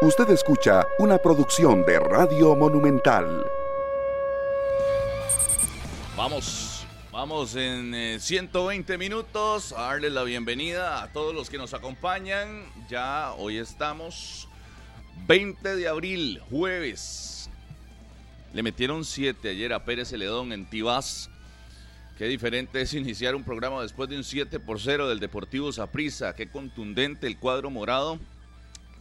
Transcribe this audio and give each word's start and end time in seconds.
Usted 0.00 0.30
escucha 0.30 0.86
una 1.00 1.18
producción 1.18 1.84
de 1.84 1.98
Radio 1.98 2.54
Monumental. 2.54 3.44
Vamos, 6.16 6.86
vamos 7.10 7.56
en 7.56 8.20
120 8.20 8.94
eh, 8.94 8.96
minutos 8.96 9.72
a 9.72 9.82
darles 9.82 10.12
la 10.12 10.22
bienvenida 10.22 11.02
a 11.02 11.12
todos 11.12 11.34
los 11.34 11.50
que 11.50 11.58
nos 11.58 11.74
acompañan. 11.74 12.64
Ya 12.88 13.32
hoy 13.38 13.56
estamos 13.56 14.46
20 15.26 15.74
de 15.74 15.88
abril, 15.88 16.42
jueves. 16.48 17.50
Le 18.54 18.62
metieron 18.62 19.04
7 19.04 19.50
ayer 19.50 19.72
a 19.72 19.84
Pérez 19.84 20.10
Celedón 20.10 20.52
en 20.52 20.70
Tibás. 20.70 21.28
Qué 22.16 22.26
diferente 22.26 22.82
es 22.82 22.94
iniciar 22.94 23.34
un 23.34 23.42
programa 23.42 23.82
después 23.82 24.08
de 24.08 24.16
un 24.16 24.22
7 24.22 24.60
por 24.60 24.80
0 24.80 25.08
del 25.08 25.18
Deportivo 25.18 25.72
Saprissa. 25.72 26.36
Qué 26.36 26.48
contundente 26.48 27.26
el 27.26 27.36
cuadro 27.36 27.68
morado, 27.68 28.20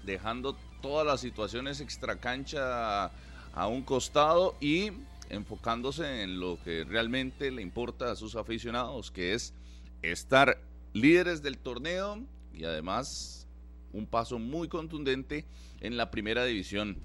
dejando 0.03 0.57
todas 0.81 1.05
las 1.05 1.21
situaciones 1.21 1.79
extracancha 1.81 3.05
a 3.53 3.67
un 3.67 3.83
costado 3.83 4.55
y 4.61 4.91
enfocándose 5.29 6.23
en 6.23 6.39
lo 6.39 6.57
que 6.63 6.83
realmente 6.83 7.51
le 7.51 7.61
importa 7.61 8.11
a 8.11 8.15
sus 8.15 8.35
aficionados, 8.35 9.11
que 9.11 9.33
es 9.33 9.53
estar 10.01 10.59
líderes 10.93 11.41
del 11.41 11.57
torneo 11.57 12.23
y 12.53 12.63
además 12.63 13.47
un 13.93 14.05
paso 14.05 14.39
muy 14.39 14.67
contundente 14.67 15.45
en 15.81 15.97
la 15.97 16.11
primera 16.11 16.45
división 16.45 16.97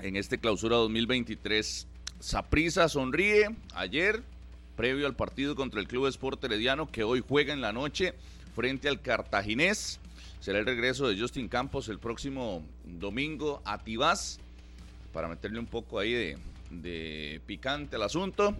en 0.00 0.16
este 0.16 0.38
clausura 0.38 0.76
2023. 0.76 1.86
Saprisa 2.20 2.88
sonríe 2.88 3.54
ayer, 3.74 4.22
previo 4.76 5.06
al 5.06 5.16
partido 5.16 5.54
contra 5.54 5.80
el 5.80 5.88
Club 5.88 6.06
Sport 6.08 6.42
Herediano, 6.44 6.90
que 6.90 7.04
hoy 7.04 7.22
juega 7.26 7.52
en 7.52 7.60
la 7.60 7.72
noche 7.72 8.14
frente 8.54 8.88
al 8.88 9.00
Cartaginés. 9.00 10.00
Será 10.44 10.58
el 10.58 10.66
regreso 10.66 11.08
de 11.08 11.18
Justin 11.18 11.48
Campos 11.48 11.88
el 11.88 11.98
próximo 11.98 12.62
domingo 12.84 13.62
a 13.64 13.82
Tibás 13.82 14.38
para 15.10 15.26
meterle 15.26 15.58
un 15.58 15.64
poco 15.64 15.98
ahí 15.98 16.36
de, 16.70 17.40
picante 17.46 17.96
al 17.96 18.02
asunto. 18.02 18.54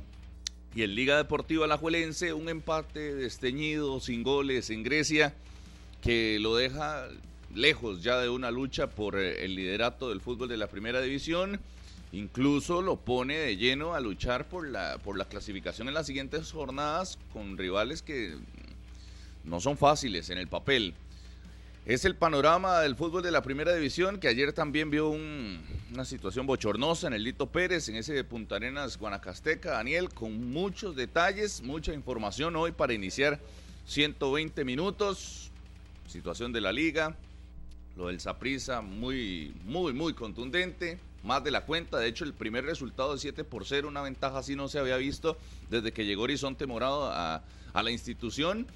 Y 0.74 0.80
el 0.80 0.94
Liga 0.94 1.18
Deportiva 1.18 1.66
Alajuelense, 1.66 2.32
un 2.32 2.48
empate 2.48 3.14
desteñido, 3.14 4.00
sin 4.00 4.22
goles 4.22 4.70
en 4.70 4.82
Grecia, 4.82 5.34
que 6.00 6.38
lo 6.40 6.56
deja 6.56 7.06
lejos 7.54 8.02
ya 8.02 8.18
de 8.18 8.30
una 8.30 8.50
lucha 8.50 8.88
por 8.88 9.18
eh, 9.18 9.44
el 9.44 9.54
liderato 9.54 10.08
del 10.08 10.22
fútbol 10.22 10.48
de 10.48 10.56
la 10.56 10.68
primera 10.68 11.02
división. 11.02 11.60
Incluso 12.12 12.80
lo 12.80 12.96
pone 12.96 13.36
de 13.36 13.58
lleno 13.58 13.92
a 13.92 14.00
luchar 14.00 14.48
por 14.48 14.66
la, 14.66 14.96
por 15.04 15.18
la 15.18 15.26
clasificación 15.26 15.88
en 15.88 15.92
las 15.92 16.06
siguientes 16.06 16.50
jornadas 16.50 17.18
con 17.34 17.58
rivales 17.58 18.00
que 18.00 18.38
no 19.44 19.60
son 19.60 19.76
fáciles 19.76 20.30
en 20.30 20.38
el 20.38 20.48
papel. 20.48 20.94
Es 21.86 22.06
el 22.06 22.16
panorama 22.16 22.80
del 22.80 22.96
fútbol 22.96 23.22
de 23.22 23.30
la 23.30 23.42
primera 23.42 23.74
división 23.74 24.18
que 24.18 24.28
ayer 24.28 24.54
también 24.54 24.88
vio 24.88 25.10
una 25.10 26.06
situación 26.06 26.46
bochornosa 26.46 27.08
en 27.08 27.12
el 27.12 27.24
Lito 27.24 27.50
Pérez, 27.50 27.90
en 27.90 27.96
ese 27.96 28.14
de 28.14 28.24
Punta 28.24 28.56
Arenas, 28.56 28.96
Guanacasteca, 28.96 29.72
Daniel, 29.72 30.08
con 30.08 30.50
muchos 30.50 30.96
detalles, 30.96 31.60
mucha 31.60 31.92
información 31.92 32.56
hoy 32.56 32.72
para 32.72 32.94
iniciar 32.94 33.38
120 33.84 34.64
minutos. 34.64 35.50
Situación 36.08 36.54
de 36.54 36.62
la 36.62 36.72
liga, 36.72 37.16
lo 37.98 38.06
del 38.06 38.18
Saprisa, 38.18 38.80
muy, 38.80 39.54
muy, 39.66 39.92
muy 39.92 40.14
contundente, 40.14 40.98
más 41.22 41.44
de 41.44 41.50
la 41.50 41.66
cuenta. 41.66 41.98
De 41.98 42.08
hecho, 42.08 42.24
el 42.24 42.32
primer 42.32 42.64
resultado 42.64 43.12
de 43.12 43.18
7 43.18 43.44
por 43.44 43.66
0, 43.66 43.88
una 43.88 44.00
ventaja 44.00 44.38
así 44.38 44.56
no 44.56 44.68
se 44.68 44.78
había 44.78 44.96
visto 44.96 45.36
desde 45.68 45.92
que 45.92 46.06
llegó 46.06 46.22
Horizonte 46.22 46.64
Morado 46.66 47.10
a, 47.12 47.42
a 47.74 47.82
la 47.82 47.90
institución. 47.90 48.66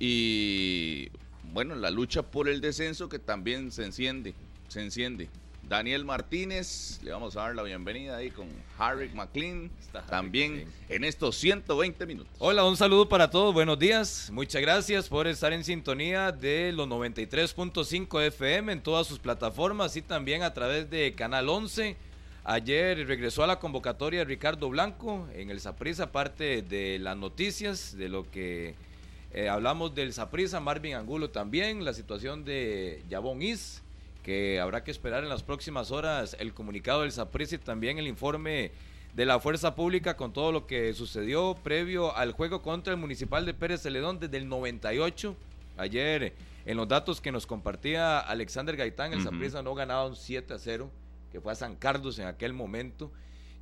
Y 0.00 1.08
bueno, 1.52 1.74
la 1.74 1.90
lucha 1.90 2.22
por 2.22 2.48
el 2.48 2.60
descenso 2.60 3.08
que 3.08 3.18
también 3.18 3.70
se 3.70 3.84
enciende, 3.84 4.34
se 4.68 4.82
enciende. 4.82 5.28
Daniel 5.68 6.06
Martínez, 6.06 6.98
le 7.02 7.10
vamos 7.10 7.36
a 7.36 7.42
dar 7.42 7.54
la 7.54 7.62
bienvenida 7.62 8.16
ahí 8.16 8.30
con 8.30 8.48
Harry 8.78 9.10
McLean, 9.10 9.70
también 10.08 10.66
en 10.88 11.04
estos 11.04 11.36
120 11.36 12.06
minutos. 12.06 12.32
Hola, 12.38 12.64
un 12.64 12.76
saludo 12.76 13.06
para 13.06 13.28
todos, 13.28 13.52
buenos 13.52 13.78
días, 13.78 14.30
muchas 14.32 14.62
gracias 14.62 15.08
por 15.08 15.26
estar 15.26 15.52
en 15.52 15.64
sintonía 15.64 16.32
de 16.32 16.72
los 16.72 16.88
93.5 16.88 18.22
FM 18.28 18.72
en 18.72 18.82
todas 18.82 19.06
sus 19.06 19.18
plataformas 19.18 19.94
y 19.96 20.00
también 20.00 20.42
a 20.42 20.54
través 20.54 20.88
de 20.88 21.14
Canal 21.14 21.50
11. 21.50 21.96
Ayer 22.44 23.06
regresó 23.06 23.44
a 23.44 23.46
la 23.46 23.58
convocatoria 23.58 24.24
Ricardo 24.24 24.70
Blanco 24.70 25.28
en 25.34 25.50
el 25.50 25.60
Saprissa, 25.60 26.12
parte 26.12 26.62
de 26.62 26.98
las 26.98 27.14
noticias, 27.14 27.94
de 27.94 28.08
lo 28.08 28.30
que 28.30 28.74
eh, 29.32 29.48
hablamos 29.48 29.94
del 29.94 30.12
Saprisa, 30.12 30.58
Marvin 30.58 30.94
Angulo 30.94 31.30
también, 31.30 31.84
la 31.84 31.92
situación 31.92 32.44
de 32.44 33.02
Yabón 33.10 33.42
Is, 33.42 33.82
que 34.22 34.58
habrá 34.58 34.84
que 34.84 34.90
esperar 34.90 35.22
en 35.22 35.28
las 35.28 35.42
próximas 35.42 35.90
horas 35.90 36.36
el 36.40 36.54
comunicado 36.54 37.02
del 37.02 37.12
Saprisa 37.12 37.56
y 37.56 37.58
también 37.58 37.98
el 37.98 38.06
informe 38.06 38.72
de 39.14 39.26
la 39.26 39.38
Fuerza 39.38 39.74
Pública 39.74 40.16
con 40.16 40.32
todo 40.32 40.50
lo 40.50 40.66
que 40.66 40.94
sucedió 40.94 41.56
previo 41.62 42.16
al 42.16 42.32
juego 42.32 42.62
contra 42.62 42.92
el 42.92 42.98
Municipal 42.98 43.44
de 43.44 43.52
Pérez 43.52 43.82
Celedón 43.82 44.18
desde 44.18 44.38
el 44.38 44.48
98. 44.48 45.36
Ayer, 45.76 46.34
en 46.64 46.76
los 46.76 46.88
datos 46.88 47.20
que 47.20 47.30
nos 47.30 47.46
compartía 47.46 48.20
Alexander 48.20 48.76
Gaitán, 48.76 49.12
el 49.12 49.22
Saprisa 49.22 49.62
no 49.62 49.74
ganaba 49.74 50.06
un 50.06 50.16
7 50.16 50.54
a 50.54 50.58
0, 50.58 50.90
que 51.30 51.40
fue 51.40 51.52
a 51.52 51.54
San 51.54 51.76
Carlos 51.76 52.18
en 52.18 52.26
aquel 52.26 52.52
momento, 52.52 53.12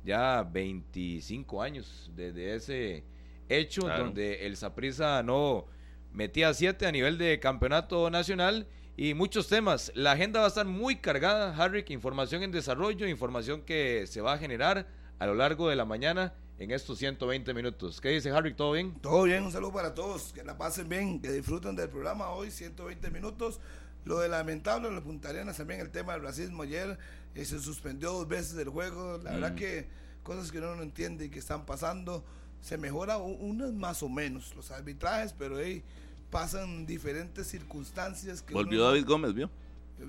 ya 0.05 0.43
25 0.43 1.61
años 1.61 2.09
desde 2.15 2.55
ese 2.55 3.03
hecho 3.49 3.81
donde 3.81 4.45
el 4.45 4.57
Saprissa 4.57 5.23
no 5.23 5.65
metía 6.13 6.53
siete 6.53 6.87
a 6.87 6.91
nivel 6.91 7.17
de 7.17 7.39
campeonato 7.39 8.09
nacional 8.09 8.67
y 8.95 9.13
muchos 9.13 9.47
temas. 9.47 9.91
La 9.95 10.13
agenda 10.13 10.39
va 10.39 10.45
a 10.45 10.49
estar 10.49 10.65
muy 10.65 10.97
cargada, 10.97 11.55
Harry, 11.55 11.85
información 11.89 12.43
en 12.43 12.51
desarrollo, 12.51 13.07
información 13.07 13.61
que 13.61 14.05
se 14.07 14.21
va 14.21 14.33
a 14.33 14.37
generar 14.37 14.87
a 15.19 15.25
lo 15.27 15.35
largo 15.35 15.69
de 15.69 15.75
la 15.75 15.85
mañana 15.85 16.33
en 16.59 16.71
estos 16.71 16.97
120 16.97 17.53
minutos. 17.53 18.01
¿Qué 18.01 18.09
dice 18.09 18.31
Harry? 18.31 18.55
¿Todo 18.55 18.71
bien? 18.71 18.99
Todo 18.99 19.23
bien, 19.23 19.43
un 19.43 19.51
saludo 19.51 19.73
para 19.73 19.93
todos, 19.93 20.33
que 20.33 20.43
la 20.43 20.57
pasen 20.57 20.89
bien, 20.89 21.21
que 21.21 21.31
disfruten 21.31 21.75
del 21.75 21.89
programa 21.89 22.29
hoy, 22.29 22.49
120 22.49 23.11
minutos. 23.11 23.59
Lo 24.05 24.19
de 24.19 24.29
lamentable, 24.29 24.89
lo 24.89 25.03
puntarían 25.03 25.53
también 25.53 25.81
el 25.81 25.91
tema 25.91 26.13
del 26.13 26.23
racismo 26.23 26.63
ayer, 26.63 26.97
eh, 27.35 27.45
se 27.45 27.59
suspendió 27.59 28.13
dos 28.13 28.27
veces 28.27 28.57
el 28.57 28.69
juego, 28.69 29.19
la 29.21 29.33
verdad 29.33 29.51
mm. 29.51 29.55
que 29.55 29.87
cosas 30.23 30.51
que 30.51 30.57
uno 30.59 30.75
no 30.75 30.83
entiende 30.83 31.25
y 31.25 31.29
que 31.29 31.39
están 31.39 31.65
pasando 31.65 32.23
se 32.61 32.77
mejora 32.77 33.17
unas 33.17 33.73
más 33.73 34.03
o 34.03 34.09
menos 34.09 34.55
los 34.55 34.71
arbitrajes, 34.71 35.33
pero 35.37 35.57
ahí 35.57 35.83
pasan 36.29 36.85
diferentes 36.85 37.47
circunstancias. 37.47 38.41
Que 38.41 38.53
volvió 38.53 38.83
David 38.83 39.05
Gómez, 39.05 39.33
¿vio? 39.33 39.49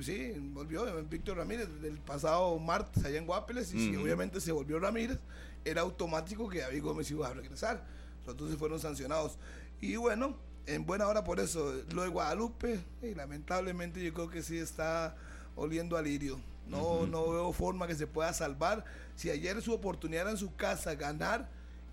Sí, 0.03 0.33
volvió 0.53 0.85
Víctor 1.05 1.39
Ramírez 1.39 1.69
del 1.81 1.99
pasado 1.99 2.59
martes 2.59 3.05
allá 3.05 3.19
en 3.19 3.27
Guapeles 3.27 3.73
y 3.73 3.89
si 3.89 3.97
obviamente 3.97 4.39
se 4.41 4.53
volvió 4.53 4.79
Ramírez, 4.79 5.19
era 5.65 5.81
automático 5.81 6.49
que 6.49 6.61
David 6.61 6.83
Gómez 6.83 7.11
iba 7.11 7.27
a 7.27 7.33
regresar. 7.33 7.83
Entonces 8.27 8.59
fueron 8.59 8.79
sancionados. 8.79 9.39
Y 9.81 9.97
bueno, 9.97 10.37
en 10.67 10.85
buena 10.85 11.07
hora 11.07 11.25
por 11.25 11.41
eso, 11.41 11.73
lo 11.95 12.03
de 12.03 12.09
Guadalupe, 12.09 12.79
y 13.03 13.15
lamentablemente 13.15 14.05
yo 14.05 14.13
creo 14.13 14.29
que 14.29 14.43
sí 14.43 14.59
está 14.59 15.17
oliendo 15.57 15.97
al 15.97 16.05
lirio. 16.05 16.39
No, 16.67 17.07
no 17.07 17.31
veo 17.31 17.53
forma 17.53 17.87
que 17.87 17.95
se 17.95 18.07
pueda 18.07 18.33
salvar. 18.35 18.85
Si 19.17 19.31
ayer 19.31 19.63
su 19.63 19.73
oportunidad 19.73 20.23
era 20.23 20.33
en 20.33 20.37
su 20.37 20.55
casa 20.55 20.95
ganar, 20.95 21.49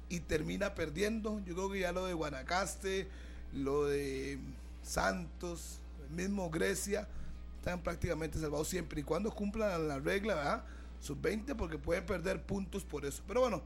y 0.09 0.19
termina 0.21 0.75
perdiendo. 0.75 1.39
Yo 1.45 1.53
creo 1.53 1.71
que 1.71 1.79
ya 1.79 1.91
lo 1.91 2.05
de 2.05 2.13
Guanacaste, 2.13 3.07
lo 3.53 3.85
de 3.85 4.39
Santos, 4.83 5.79
el 6.09 6.15
mismo 6.15 6.49
Grecia, 6.49 7.07
están 7.57 7.81
prácticamente 7.81 8.39
salvados 8.39 8.67
siempre 8.67 9.01
y 9.01 9.03
cuando 9.03 9.31
cumplan 9.31 9.87
la 9.87 9.99
regla, 9.99 10.35
¿verdad? 10.35 10.63
Sub 10.99 11.19
20 11.21 11.55
porque 11.55 11.77
pueden 11.77 12.05
perder 12.05 12.41
puntos 12.41 12.83
por 12.83 13.05
eso. 13.05 13.23
Pero 13.27 13.41
bueno, 13.41 13.61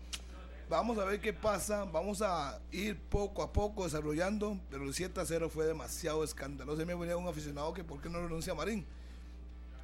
vamos 0.70 0.98
a 0.98 1.06
ver 1.06 1.20
qué 1.20 1.34
pasa, 1.34 1.86
vamos 1.86 2.22
a 2.22 2.60
ir 2.72 2.98
poco 2.98 3.44
a 3.44 3.52
poco 3.52 3.84
desarrollando, 3.84 4.60
pero 4.70 4.84
el 4.84 4.94
7 4.94 5.20
a 5.20 5.26
0 5.26 5.50
fue 5.50 5.66
demasiado 5.66 6.24
escandaloso. 6.24 6.78
Se 6.80 6.86
me 6.86 6.96
venía 6.96 7.18
un 7.18 7.28
aficionado 7.28 7.74
que 7.74 7.84
por 7.84 8.02
qué 8.02 8.10
no 8.10 8.22
renuncia 8.22 8.54
a 8.54 8.56
Marín. 8.56 8.86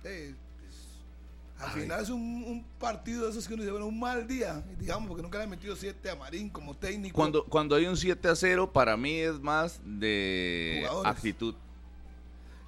Eh, 0.04 0.36
al 1.60 1.72
final 1.72 2.02
es 2.02 2.10
un, 2.10 2.66
partido 2.80 3.26
de 3.26 3.32
esos 3.32 3.48
que 3.48 3.54
uno 3.54 3.64
dice, 3.64 3.72
bueno, 3.72 3.88
un 3.88 4.00
mal 4.00 4.28
día, 4.28 4.64
digamos, 4.78 5.08
porque 5.08 5.24
nunca 5.24 5.38
le 5.38 5.46
han 5.46 5.50
metido 5.50 5.76
7 5.76 6.10
a 6.10 6.16
Marín 6.16 6.50
como 6.50 6.76
técnico. 6.76 7.16
Cuando, 7.16 7.46
cuando 7.46 7.76
hay 7.76 7.86
un 7.86 7.96
7 7.96 8.28
a 8.28 8.36
0, 8.36 8.72
para 8.72 8.98
mí 8.98 9.20
es 9.20 9.40
más 9.40 9.80
de 9.84 10.88
actitud. 11.06 11.56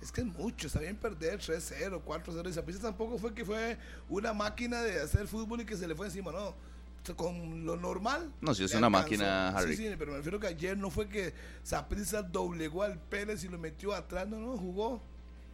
Es 0.01 0.11
que 0.11 0.21
es 0.21 0.27
mucho, 0.27 0.67
está 0.67 0.79
bien 0.79 0.95
perder 0.95 1.39
3-0, 1.39 2.01
4-0. 2.03 2.49
Y 2.49 2.53
Zapisa 2.53 2.79
tampoco 2.79 3.17
fue 3.17 3.33
que 3.33 3.43
fue 3.43 3.77
una 4.07 4.33
máquina 4.33 4.81
de 4.81 5.01
hacer 5.01 5.27
fútbol 5.27 5.61
y 5.61 5.65
que 5.65 5.75
se 5.75 5.87
le 5.87 5.95
fue 5.95 6.05
encima, 6.05 6.31
no. 6.31 6.55
Con 7.15 7.65
lo 7.65 7.77
normal. 7.77 8.31
No, 8.41 8.53
si 8.53 8.63
es 8.63 8.73
una 8.73 8.89
máquina, 8.89 9.49
Harry. 9.49 9.75
Sí, 9.75 9.87
sí, 9.87 9.95
pero 9.97 10.11
me 10.11 10.17
refiero 10.17 10.39
que 10.39 10.47
ayer 10.47 10.77
no 10.77 10.89
fue 10.89 11.07
que 11.07 11.33
Zaprisa 11.65 12.21
doblegó 12.21 12.83
al 12.83 12.99
Pérez 12.99 13.43
y 13.43 13.47
lo 13.47 13.57
metió 13.57 13.93
atrás, 13.93 14.27
no, 14.27 14.37
no, 14.39 14.57
jugó 14.57 15.01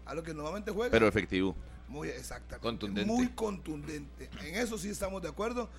a 0.06 0.14
lo 0.16 0.24
que 0.24 0.34
normalmente 0.34 0.72
juega. 0.72 0.92
Pero 0.92 1.08
efectivo. 1.08 1.56
Muy 1.88 2.08
exacta. 2.10 2.58
Contundente. 2.60 3.12
Muy 3.12 3.30
contundente. 3.30 4.30
En 4.42 4.56
eso 4.56 4.78
sí 4.78 4.90
estamos 4.90 5.22
de 5.22 5.30
acuerdo. 5.30 5.70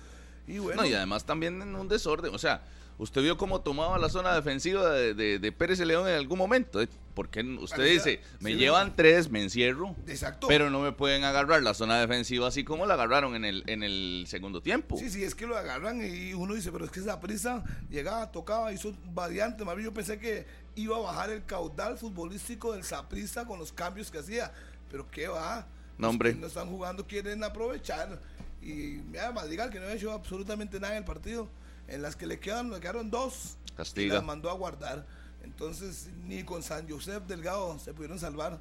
Y 0.47 0.59
bueno, 0.59 0.81
No, 0.83 0.87
y 0.87 0.93
además 0.93 1.25
también 1.25 1.61
en 1.61 1.75
un 1.75 1.87
desorden. 1.87 2.33
O 2.33 2.37
sea, 2.37 2.63
usted 2.99 3.21
vio 3.21 3.35
cómo 3.37 3.61
tomaba 3.61 3.97
la 3.97 4.09
zona 4.09 4.33
defensiva 4.35 4.89
de, 4.91 5.13
de- 5.13 5.39
de 5.39 5.51
Pérez 5.51 5.79
de 5.79 5.85
León 5.85 6.07
en 6.07 6.15
algún 6.15 6.37
momento. 6.37 6.81
¿eh? 6.81 6.87
Porque 7.15 7.41
usted 7.41 7.77
Parecía- 7.77 7.93
dice, 7.93 8.21
me 8.41 8.51
sí, 8.51 8.57
llevan 8.57 8.95
tres, 8.95 9.29
me 9.31 9.41
encierro. 9.41 9.95
exacto. 10.07 10.47
Pero 10.47 10.69
no 10.69 10.81
me 10.81 10.91
pueden 10.91 11.23
agarrar 11.23 11.63
la 11.63 11.73
zona 11.73 11.99
defensiva 11.99 12.47
así 12.47 12.63
como 12.63 12.85
la 12.85 12.93
agarraron 12.93 13.35
en 13.35 13.43
el, 13.45 13.63
en 13.67 13.83
el 13.83 14.25
segundo 14.27 14.61
tiempo. 14.61 14.97
Sí, 14.97 15.09
sí, 15.09 15.23
es 15.23 15.33
que 15.33 15.47
lo 15.47 15.57
agarran 15.57 15.99
y 16.05 16.33
uno 16.33 16.53
dice, 16.53 16.71
pero 16.71 16.85
es 16.85 16.91
que 16.91 16.99
esa 16.99 17.19
prisa 17.19 17.63
llegaba, 17.89 18.31
tocaba, 18.31 18.71
hizo 18.71 18.93
variantes. 19.13 19.65
Más 19.65 19.75
bien 19.75 19.85
yo 19.89 19.93
pensé 19.93 20.19
que 20.19 20.45
iba 20.75 20.95
a 20.97 20.99
bajar 20.99 21.29
el 21.31 21.43
caudal 21.45 21.97
futbolístico 21.97 22.73
del 22.73 22.83
Saprissa 22.83 23.45
con 23.45 23.57
los 23.59 23.73
cambios 23.73 24.11
que 24.11 24.19
hacía. 24.19 24.51
Pero 24.91 25.09
qué 25.09 25.27
va. 25.27 25.67
No, 25.97 26.07
Los 26.07 26.09
hombre. 26.13 26.33
que 26.33 26.39
no 26.39 26.47
están 26.47 26.69
jugando, 26.69 27.05
quieren 27.07 27.43
aprovechar. 27.43 28.19
Y 28.61 28.99
mira, 29.09 29.31
Madrigal, 29.31 29.69
que 29.69 29.79
no 29.79 29.85
ha 29.87 29.93
hecho 29.93 30.11
absolutamente 30.11 30.79
nada 30.79 30.93
en 30.93 30.99
el 30.99 31.05
partido. 31.05 31.47
En 31.87 32.01
las 32.01 32.15
que 32.15 32.25
le 32.25 32.39
quedan, 32.39 32.71
le 32.71 32.79
quedaron 32.79 33.09
dos. 33.11 33.57
Castiga. 33.77 34.13
Y 34.13 34.17
las 34.17 34.23
mandó 34.23 34.49
a 34.49 34.53
guardar. 34.53 35.05
Entonces, 35.43 36.09
ni 36.25 36.43
con 36.43 36.63
San 36.63 36.89
Josep 36.89 37.27
Delgado 37.27 37.77
se 37.79 37.93
pudieron 37.93 38.17
salvar. 38.19 38.59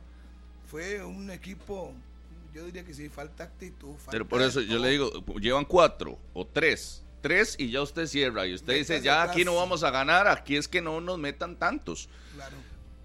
Fue 0.71 1.03
un 1.03 1.31
equipo, 1.31 1.93
yo 2.53 2.65
diría 2.67 2.85
que 2.85 2.93
sí, 2.93 3.09
falta 3.09 3.45
actitud. 3.45 3.95
Pero 4.11 4.25
falta 4.25 4.29
por 4.29 4.43
eso 4.43 4.61
yo 4.61 4.79
le 4.79 4.91
digo, 4.91 5.11
llevan 5.41 5.65
cuatro 5.65 6.19
o 6.35 6.47
tres. 6.47 7.03
Tres 7.23 7.57
y 7.59 7.71
ya 7.71 7.81
usted 7.81 8.07
cierra. 8.07 8.47
Y 8.47 8.53
usted 8.53 8.75
dice, 8.75 9.01
ya 9.01 9.23
atrás. 9.23 9.35
aquí 9.35 9.45
no 9.47 9.57
vamos 9.57 9.83
a 9.83 9.91
ganar, 9.91 10.29
aquí 10.29 10.57
es 10.57 10.69
que 10.69 10.83
no 10.83 11.01
nos 11.01 11.19
metan 11.19 11.57
tantos. 11.57 12.11
Claro. 12.35 12.57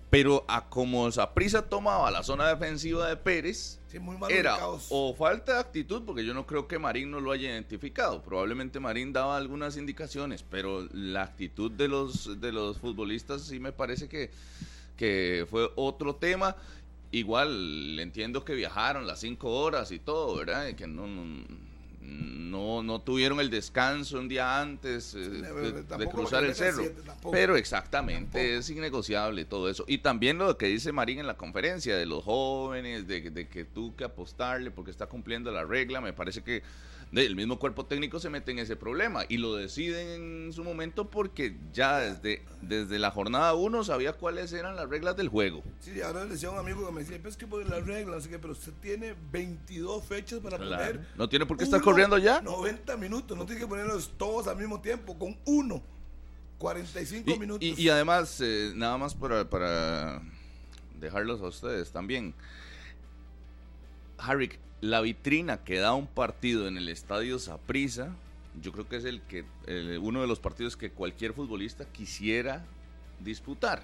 Pero 0.10 0.44
a 0.50 0.68
como 0.68 1.10
Saprisa 1.12 1.62
tomaba 1.62 2.12
la 2.12 2.24
zona 2.24 2.50
defensiva 2.50 3.08
de 3.08 3.16
Pérez, 3.16 3.79
Sí, 3.90 3.98
muy 3.98 4.18
malos 4.18 4.38
era 4.38 4.54
ubicados. 4.54 4.88
o 4.90 5.16
falta 5.16 5.54
de 5.54 5.60
actitud, 5.60 6.04
porque 6.06 6.24
yo 6.24 6.36
no 6.36 6.46
creo 6.46 6.68
que 6.68 6.78
Marín 6.78 7.10
no 7.10 7.20
lo 7.20 7.32
haya 7.32 7.50
identificado. 7.50 8.22
Probablemente 8.22 8.80
Marín 8.80 9.14
daba 9.14 9.36
algunas 9.36 9.78
indicaciones, 9.78 10.44
pero 10.48 10.88
la 10.94 11.24
actitud 11.24 11.72
de 11.72 11.88
los, 11.88 12.40
de 12.40 12.52
los 12.52 12.78
futbolistas 12.78 13.42
sí 13.42 13.60
me 13.60 13.72
parece 13.72 14.08
que, 14.08 14.30
que 14.96 15.48
fue 15.50 15.72
otro 15.76 16.16
tema. 16.16 16.56
Igual 17.12 18.00
entiendo 18.00 18.46
que 18.46 18.54
viajaron 18.54 19.08
las 19.08 19.22
cinco 19.22 19.50
horas 19.60 19.92
y 19.92 19.98
todo, 19.98 20.36
¿verdad? 20.36 20.68
Y 20.68 20.76
que 20.76 20.86
no, 20.86 21.08
no, 21.08 21.44
no, 22.10 22.84
no 22.84 23.02
tuvieron 23.02 23.40
el 23.40 23.50
descanso 23.50 24.18
un 24.20 24.28
día 24.28 24.60
antes 24.60 25.14
eh, 25.16 25.20
de, 25.20 26.08
cruzar 26.08 26.44
el 26.44 26.56
cerro. 26.56 26.82
siete, 26.82 27.02
tampoco. 27.06 27.32
Pero 27.32 27.56
exactamente, 27.56 28.40
Tampoco. 28.40 28.60
es 28.60 28.70
innegociable 28.70 29.46
todo 29.46 29.70
eso. 29.70 29.86
Y 29.88 30.00
también 30.00 30.38
lo 30.38 30.58
que 30.58 30.68
dice 30.68 30.92
Marín 30.92 31.20
en 31.20 31.28
la 31.28 31.38
conferencia 31.38 31.96
de 31.96 32.06
los 32.06 32.24
jóvenes, 32.24 33.08
de, 33.08 33.30
de 33.30 33.48
que 33.48 33.66
tú 33.66 33.96
que 33.96 34.04
apostarle 34.04 34.72
porque 34.72 34.92
está 34.92 35.06
cumpliendo 35.06 35.52
la 35.52 35.64
regla, 35.64 36.02
me 36.02 36.14
parece 36.14 36.42
que 36.42 36.64
el 37.12 37.36
mismo 37.36 37.58
cuerpo 37.58 37.86
técnico 37.88 38.20
se 38.20 38.30
mete 38.30 38.52
en 38.52 38.60
ese 38.60 38.76
problema 38.76 39.24
y 39.28 39.38
lo 39.38 39.56
deciden 39.56 40.46
en 40.46 40.54
su 40.54 40.64
momento 40.64 41.10
porque 41.10 41.56
ya 41.74 41.98
desde, 42.00 42.44
desde 42.62 43.00
la 43.00 43.10
jornada 43.10 43.56
1 43.56 43.84
sabía 43.84 44.14
cuáles 44.14 44.54
eran 44.54 44.76
las 44.76 44.88
reglas 44.88 45.18
del 45.18 45.28
juego. 45.28 45.64
Sí, 45.80 46.00
ahora 46.02 46.26
le 46.26 46.32
decía 46.32 46.50
a 46.50 46.52
un 46.52 46.60
amigo 46.60 46.86
que 46.86 46.92
me 46.94 47.00
decía, 47.02 47.18
pues 47.22 47.36
que 47.36 47.48
por 47.48 47.68
las 47.68 47.84
reglas, 47.86 48.16
no 48.18 48.22
sé 48.22 48.30
qué, 48.30 48.38
pero 48.38 48.54
usted 48.54 48.74
tiene 48.82 49.16
22 49.32 50.04
fechas 50.04 50.40
para 50.40 50.58
Claro. 50.58 50.86
poner. 51.00 51.08
No 51.18 51.28
tiene 51.28 51.46
por 51.48 51.58
qué 51.58 51.64
estar 51.64 51.82
corriendo 51.82 52.18
ya. 52.20 52.42
90 52.42 52.96
minutos, 52.98 53.36
no 53.36 53.46
tiene 53.46 53.62
que 53.62 53.68
ponerlos 53.68 54.12
todos 54.18 54.48
al 54.48 54.58
mismo 54.58 54.80
tiempo, 54.80 55.18
con 55.18 55.36
uno. 55.46 55.82
45 56.60 57.32
Y, 57.32 57.40
minutos. 57.40 57.68
y- 57.68 57.82
y 57.82 57.90
además, 57.90 58.40
eh, 58.42 58.72
nada 58.76 58.98
más 58.98 59.16
para, 59.16 59.50
para 59.50 60.22
dejarlos 61.00 61.42
a 61.42 61.46
ustedes 61.48 61.90
también. 61.92 62.36
Harry, 64.18 64.52
la 64.82 65.02
vitrina 65.02 65.64
que 65.64 65.80
da 65.80 65.94
un 65.94 66.08
partido 66.08 66.68
en 66.68 66.78
el 66.78 66.88
estadio 66.90 67.40
Saprissa, 67.40 68.10
yo 68.62 68.72
creo 68.72 68.88
que 68.88 68.98
es 68.98 69.06
el 69.06 69.22
que 69.22 69.46
el- 69.68 70.00
uno 70.00 70.22
de 70.22 70.28
los 70.28 70.40
partidos 70.40 70.78
que 70.78 70.92
cualquier 70.92 71.34
futbolista 71.34 71.86
quisiera 71.86 72.66
disputar. 73.20 73.84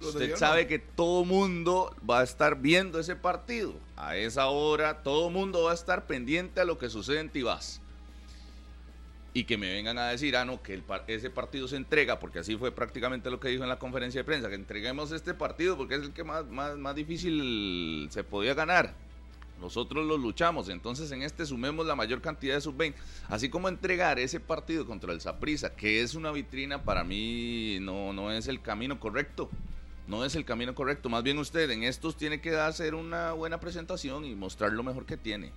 Usted 0.00 0.36
sabe 0.36 0.66
que 0.66 0.78
todo 0.78 1.24
mundo 1.24 1.94
va 2.08 2.20
a 2.20 2.24
estar 2.24 2.60
viendo 2.60 2.98
ese 2.98 3.16
partido. 3.16 3.74
A 3.96 4.16
esa 4.16 4.48
hora, 4.48 5.02
todo 5.02 5.30
mundo 5.30 5.62
va 5.64 5.70
a 5.70 5.74
estar 5.74 6.06
pendiente 6.06 6.60
a 6.60 6.64
lo 6.64 6.78
que 6.78 6.90
sucede 6.90 7.20
en 7.20 7.30
Tibás 7.30 7.80
y 9.32 9.44
que 9.44 9.56
me 9.56 9.72
vengan 9.72 9.98
a 9.98 10.08
decir, 10.08 10.36
ah, 10.36 10.44
no, 10.44 10.62
que 10.62 10.74
el 10.74 10.84
ese 11.06 11.30
partido 11.30 11.68
se 11.68 11.76
entrega, 11.76 12.18
porque 12.20 12.40
así 12.40 12.56
fue 12.56 12.70
prácticamente 12.72 13.30
lo 13.30 13.40
que 13.40 13.48
dijo 13.48 13.62
en 13.62 13.68
la 13.68 13.78
conferencia 13.78 14.20
de 14.20 14.24
prensa, 14.24 14.48
que 14.48 14.54
entreguemos 14.56 15.10
este 15.12 15.34
partido 15.34 15.76
porque 15.76 15.94
es 15.96 16.02
el 16.02 16.12
que 16.12 16.24
más, 16.24 16.46
más, 16.46 16.76
más 16.76 16.94
difícil 16.94 18.08
se 18.10 18.24
podía 18.24 18.54
ganar. 18.54 18.94
Nosotros 19.60 20.04
lo 20.04 20.18
luchamos, 20.18 20.68
entonces 20.68 21.10
en 21.12 21.22
este 21.22 21.46
sumemos 21.46 21.86
la 21.86 21.94
mayor 21.94 22.20
cantidad 22.20 22.54
de 22.54 22.60
sub-20. 22.60 22.94
Así 23.28 23.48
como 23.48 23.68
entregar 23.68 24.18
ese 24.18 24.40
partido 24.40 24.84
contra 24.86 25.12
el 25.12 25.20
Saprissa, 25.20 25.74
que 25.74 26.02
es 26.02 26.14
una 26.14 26.32
vitrina, 26.32 26.82
para 26.82 27.04
mí 27.04 27.78
no, 27.80 28.12
no 28.12 28.30
es 28.30 28.48
el 28.48 28.60
camino 28.60 29.00
correcto. 29.00 29.48
No 30.06 30.24
es 30.24 30.34
el 30.34 30.44
camino 30.44 30.74
correcto. 30.74 31.08
Más 31.08 31.22
bien 31.22 31.38
usted 31.38 31.70
en 31.70 31.82
estos 31.82 32.16
tiene 32.16 32.40
que 32.40 32.54
hacer 32.56 32.94
una 32.94 33.32
buena 33.32 33.58
presentación 33.58 34.24
y 34.24 34.34
mostrar 34.34 34.72
lo 34.72 34.82
mejor 34.82 35.06
que 35.06 35.16
tiene. 35.16 35.52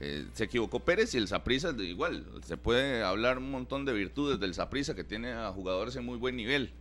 Eh, 0.00 0.26
se 0.32 0.44
equivocó 0.44 0.80
Pérez 0.80 1.14
y 1.14 1.18
el 1.18 1.28
Saprissa 1.28 1.70
igual. 1.70 2.24
Se 2.44 2.56
puede 2.56 3.02
hablar 3.02 3.38
un 3.38 3.50
montón 3.50 3.84
de 3.84 3.92
virtudes 3.92 4.38
del 4.38 4.54
Saprissa 4.54 4.94
que 4.94 5.04
tiene 5.04 5.32
a 5.32 5.50
jugadores 5.52 5.96
en 5.96 6.04
muy 6.04 6.16
buen 6.16 6.36
nivel. 6.36 6.72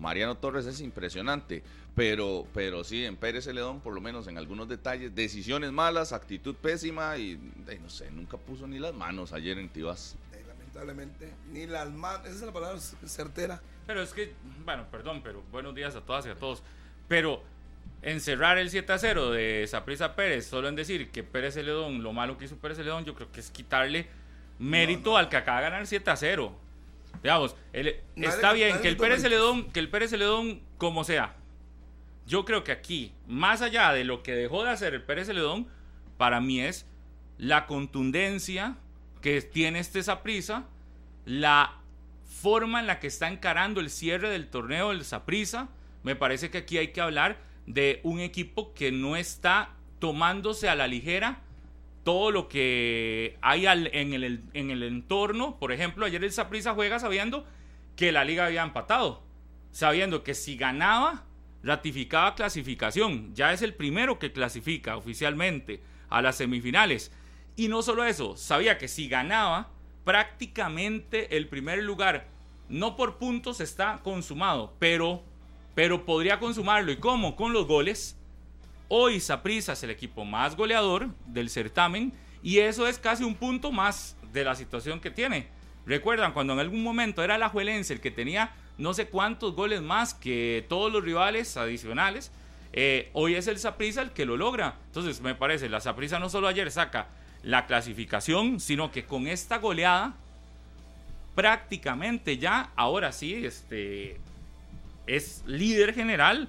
Mariano 0.00 0.36
Torres 0.38 0.66
es 0.66 0.80
impresionante, 0.80 1.62
pero, 1.94 2.46
pero 2.54 2.82
sí, 2.84 3.04
en 3.04 3.16
Pérez 3.16 3.44
Celedón, 3.44 3.80
por 3.80 3.94
lo 3.94 4.00
menos 4.00 4.26
en 4.26 4.38
algunos 4.38 4.66
detalles, 4.66 5.14
decisiones 5.14 5.72
malas, 5.72 6.12
actitud 6.12 6.54
pésima 6.54 7.18
y 7.18 7.38
eh, 7.68 7.78
no 7.80 7.90
sé, 7.90 8.10
nunca 8.10 8.38
puso 8.38 8.66
ni 8.66 8.78
las 8.78 8.94
manos 8.94 9.32
ayer 9.34 9.58
en 9.58 9.68
Tibás. 9.68 10.16
Eh, 10.32 10.42
lamentablemente, 10.48 11.32
ni 11.52 11.66
las 11.66 11.90
manos, 11.90 12.26
esa 12.26 12.36
es 12.36 12.42
la 12.42 12.52
palabra 12.52 12.80
certera. 12.80 13.60
Pero 13.86 14.02
es 14.02 14.14
que, 14.14 14.32
bueno, 14.64 14.86
perdón, 14.90 15.20
pero 15.22 15.42
buenos 15.52 15.74
días 15.74 15.94
a 15.94 16.00
todas 16.00 16.24
y 16.24 16.30
a 16.30 16.34
todos. 16.34 16.62
Pero 17.06 17.42
encerrar 18.00 18.56
el 18.56 18.70
7 18.70 18.92
a 18.92 18.98
0 18.98 19.32
de 19.32 19.66
Saprisa 19.66 20.16
Pérez, 20.16 20.46
solo 20.46 20.68
en 20.68 20.76
decir 20.76 21.10
que 21.10 21.22
Pérez 21.22 21.54
Celedón, 21.54 22.02
lo 22.02 22.14
malo 22.14 22.38
que 22.38 22.46
hizo 22.46 22.56
Pérez 22.56 22.78
Celedón, 22.78 23.04
yo 23.04 23.14
creo 23.14 23.30
que 23.30 23.40
es 23.40 23.50
quitarle 23.50 24.08
mérito 24.58 25.18
al 25.18 25.28
que 25.28 25.36
acaba 25.36 25.58
de 25.58 25.64
ganar 25.64 25.86
7 25.86 26.10
a 26.10 26.16
0. 26.16 26.69
Digamos, 27.22 27.54
el- 27.72 27.96
Nadie- 28.16 28.28
está 28.28 28.52
bien 28.52 28.80
que 28.80 28.88
el 28.88 28.96
Pérez. 28.96 29.22
Celedón, 29.22 29.70
que 29.70 29.80
el 29.80 29.88
Pérez 29.90 30.10
Celedón, 30.10 30.60
como 30.78 31.04
sea. 31.04 31.36
Yo 32.26 32.44
creo 32.44 32.64
que 32.64 32.72
aquí, 32.72 33.12
más 33.26 33.60
allá 33.62 33.92
de 33.92 34.04
lo 34.04 34.22
que 34.22 34.32
dejó 34.34 34.64
de 34.64 34.70
hacer 34.70 34.94
el 34.94 35.02
Pérez 35.02 35.26
Celedón, 35.26 35.66
para 36.16 36.40
mí 36.40 36.60
es 36.60 36.86
la 37.38 37.66
contundencia 37.66 38.76
que 39.20 39.40
tiene 39.42 39.80
este 39.80 40.02
Saprisa, 40.02 40.64
la 41.24 41.74
forma 42.24 42.80
en 42.80 42.86
la 42.86 43.00
que 43.00 43.06
está 43.08 43.28
encarando 43.28 43.80
el 43.80 43.90
cierre 43.90 44.30
del 44.30 44.48
torneo 44.48 44.90
del 44.90 45.04
Saprisa. 45.04 45.68
Me 46.02 46.16
parece 46.16 46.50
que 46.50 46.58
aquí 46.58 46.78
hay 46.78 46.88
que 46.88 47.00
hablar 47.00 47.38
de 47.66 48.00
un 48.04 48.20
equipo 48.20 48.72
que 48.72 48.92
no 48.92 49.16
está 49.16 49.70
tomándose 49.98 50.68
a 50.68 50.74
la 50.74 50.86
ligera 50.86 51.42
todo 52.04 52.30
lo 52.30 52.48
que 52.48 53.36
hay 53.42 53.66
al- 53.66 53.90
en, 53.94 54.12
el, 54.14 54.42
en 54.54 54.70
el 54.70 54.82
entorno. 54.82 55.58
Por 55.58 55.72
ejemplo, 55.72 56.06
ayer 56.06 56.22
el 56.24 56.32
Saprissa 56.32 56.74
juega 56.74 56.98
sabiendo 56.98 57.46
que 57.96 58.12
la 58.12 58.24
liga 58.24 58.46
había 58.46 58.62
empatado, 58.62 59.22
sabiendo 59.70 60.22
que 60.24 60.34
si 60.34 60.56
ganaba, 60.56 61.24
ratificaba 61.62 62.34
clasificación. 62.34 63.34
Ya 63.34 63.52
es 63.52 63.62
el 63.62 63.74
primero 63.74 64.18
que 64.18 64.32
clasifica 64.32 64.96
oficialmente 64.96 65.82
a 66.08 66.22
las 66.22 66.36
semifinales. 66.36 67.12
Y 67.56 67.68
no 67.68 67.82
solo 67.82 68.04
eso, 68.04 68.36
sabía 68.36 68.78
que 68.78 68.88
si 68.88 69.08
ganaba, 69.08 69.68
prácticamente 70.04 71.36
el 71.36 71.48
primer 71.48 71.82
lugar, 71.82 72.26
no 72.68 72.96
por 72.96 73.18
puntos 73.18 73.60
está 73.60 74.00
consumado, 74.02 74.74
pero, 74.78 75.22
pero 75.74 76.04
podría 76.06 76.38
consumarlo. 76.38 76.92
¿Y 76.92 76.96
cómo? 76.96 77.36
Con 77.36 77.52
los 77.52 77.66
goles. 77.66 78.16
Hoy 78.92 79.20
Saprissa 79.20 79.74
es 79.74 79.84
el 79.84 79.90
equipo 79.90 80.24
más 80.24 80.56
goleador 80.56 81.10
del 81.26 81.48
certamen 81.48 82.12
y 82.42 82.58
eso 82.58 82.88
es 82.88 82.98
casi 82.98 83.22
un 83.22 83.36
punto 83.36 83.70
más 83.70 84.16
de 84.32 84.42
la 84.42 84.56
situación 84.56 84.98
que 84.98 85.12
tiene. 85.12 85.46
Recuerdan 85.86 86.32
cuando 86.32 86.54
en 86.54 86.58
algún 86.58 86.82
momento 86.82 87.22
era 87.22 87.38
la 87.38 87.50
Juelense 87.50 87.92
el 87.92 88.00
que 88.00 88.10
tenía 88.10 88.50
no 88.78 88.92
sé 88.92 89.06
cuántos 89.06 89.54
goles 89.54 89.80
más 89.80 90.12
que 90.12 90.66
todos 90.68 90.90
los 90.92 91.04
rivales 91.04 91.56
adicionales. 91.56 92.32
eh, 92.72 93.10
hoy 93.12 93.36
es 93.36 93.46
el 93.46 93.60
Saprissa 93.60 94.02
el 94.02 94.10
que 94.10 94.26
lo 94.26 94.36
logra. 94.36 94.74
Entonces 94.86 95.20
me 95.20 95.36
parece, 95.36 95.68
la 95.68 95.80
Saprissa 95.80 96.18
no 96.18 96.28
solo 96.28 96.48
ayer 96.48 96.68
saca 96.72 97.06
la 97.44 97.66
clasificación, 97.66 98.58
sino 98.58 98.90
que 98.90 99.04
con 99.04 99.28
esta 99.28 99.58
goleada 99.58 100.14
prácticamente 101.36 102.38
ya, 102.38 102.72
ahora 102.74 103.12
sí, 103.12 103.46
este, 103.46 104.18
es 105.06 105.44
líder 105.46 105.94
general, 105.94 106.48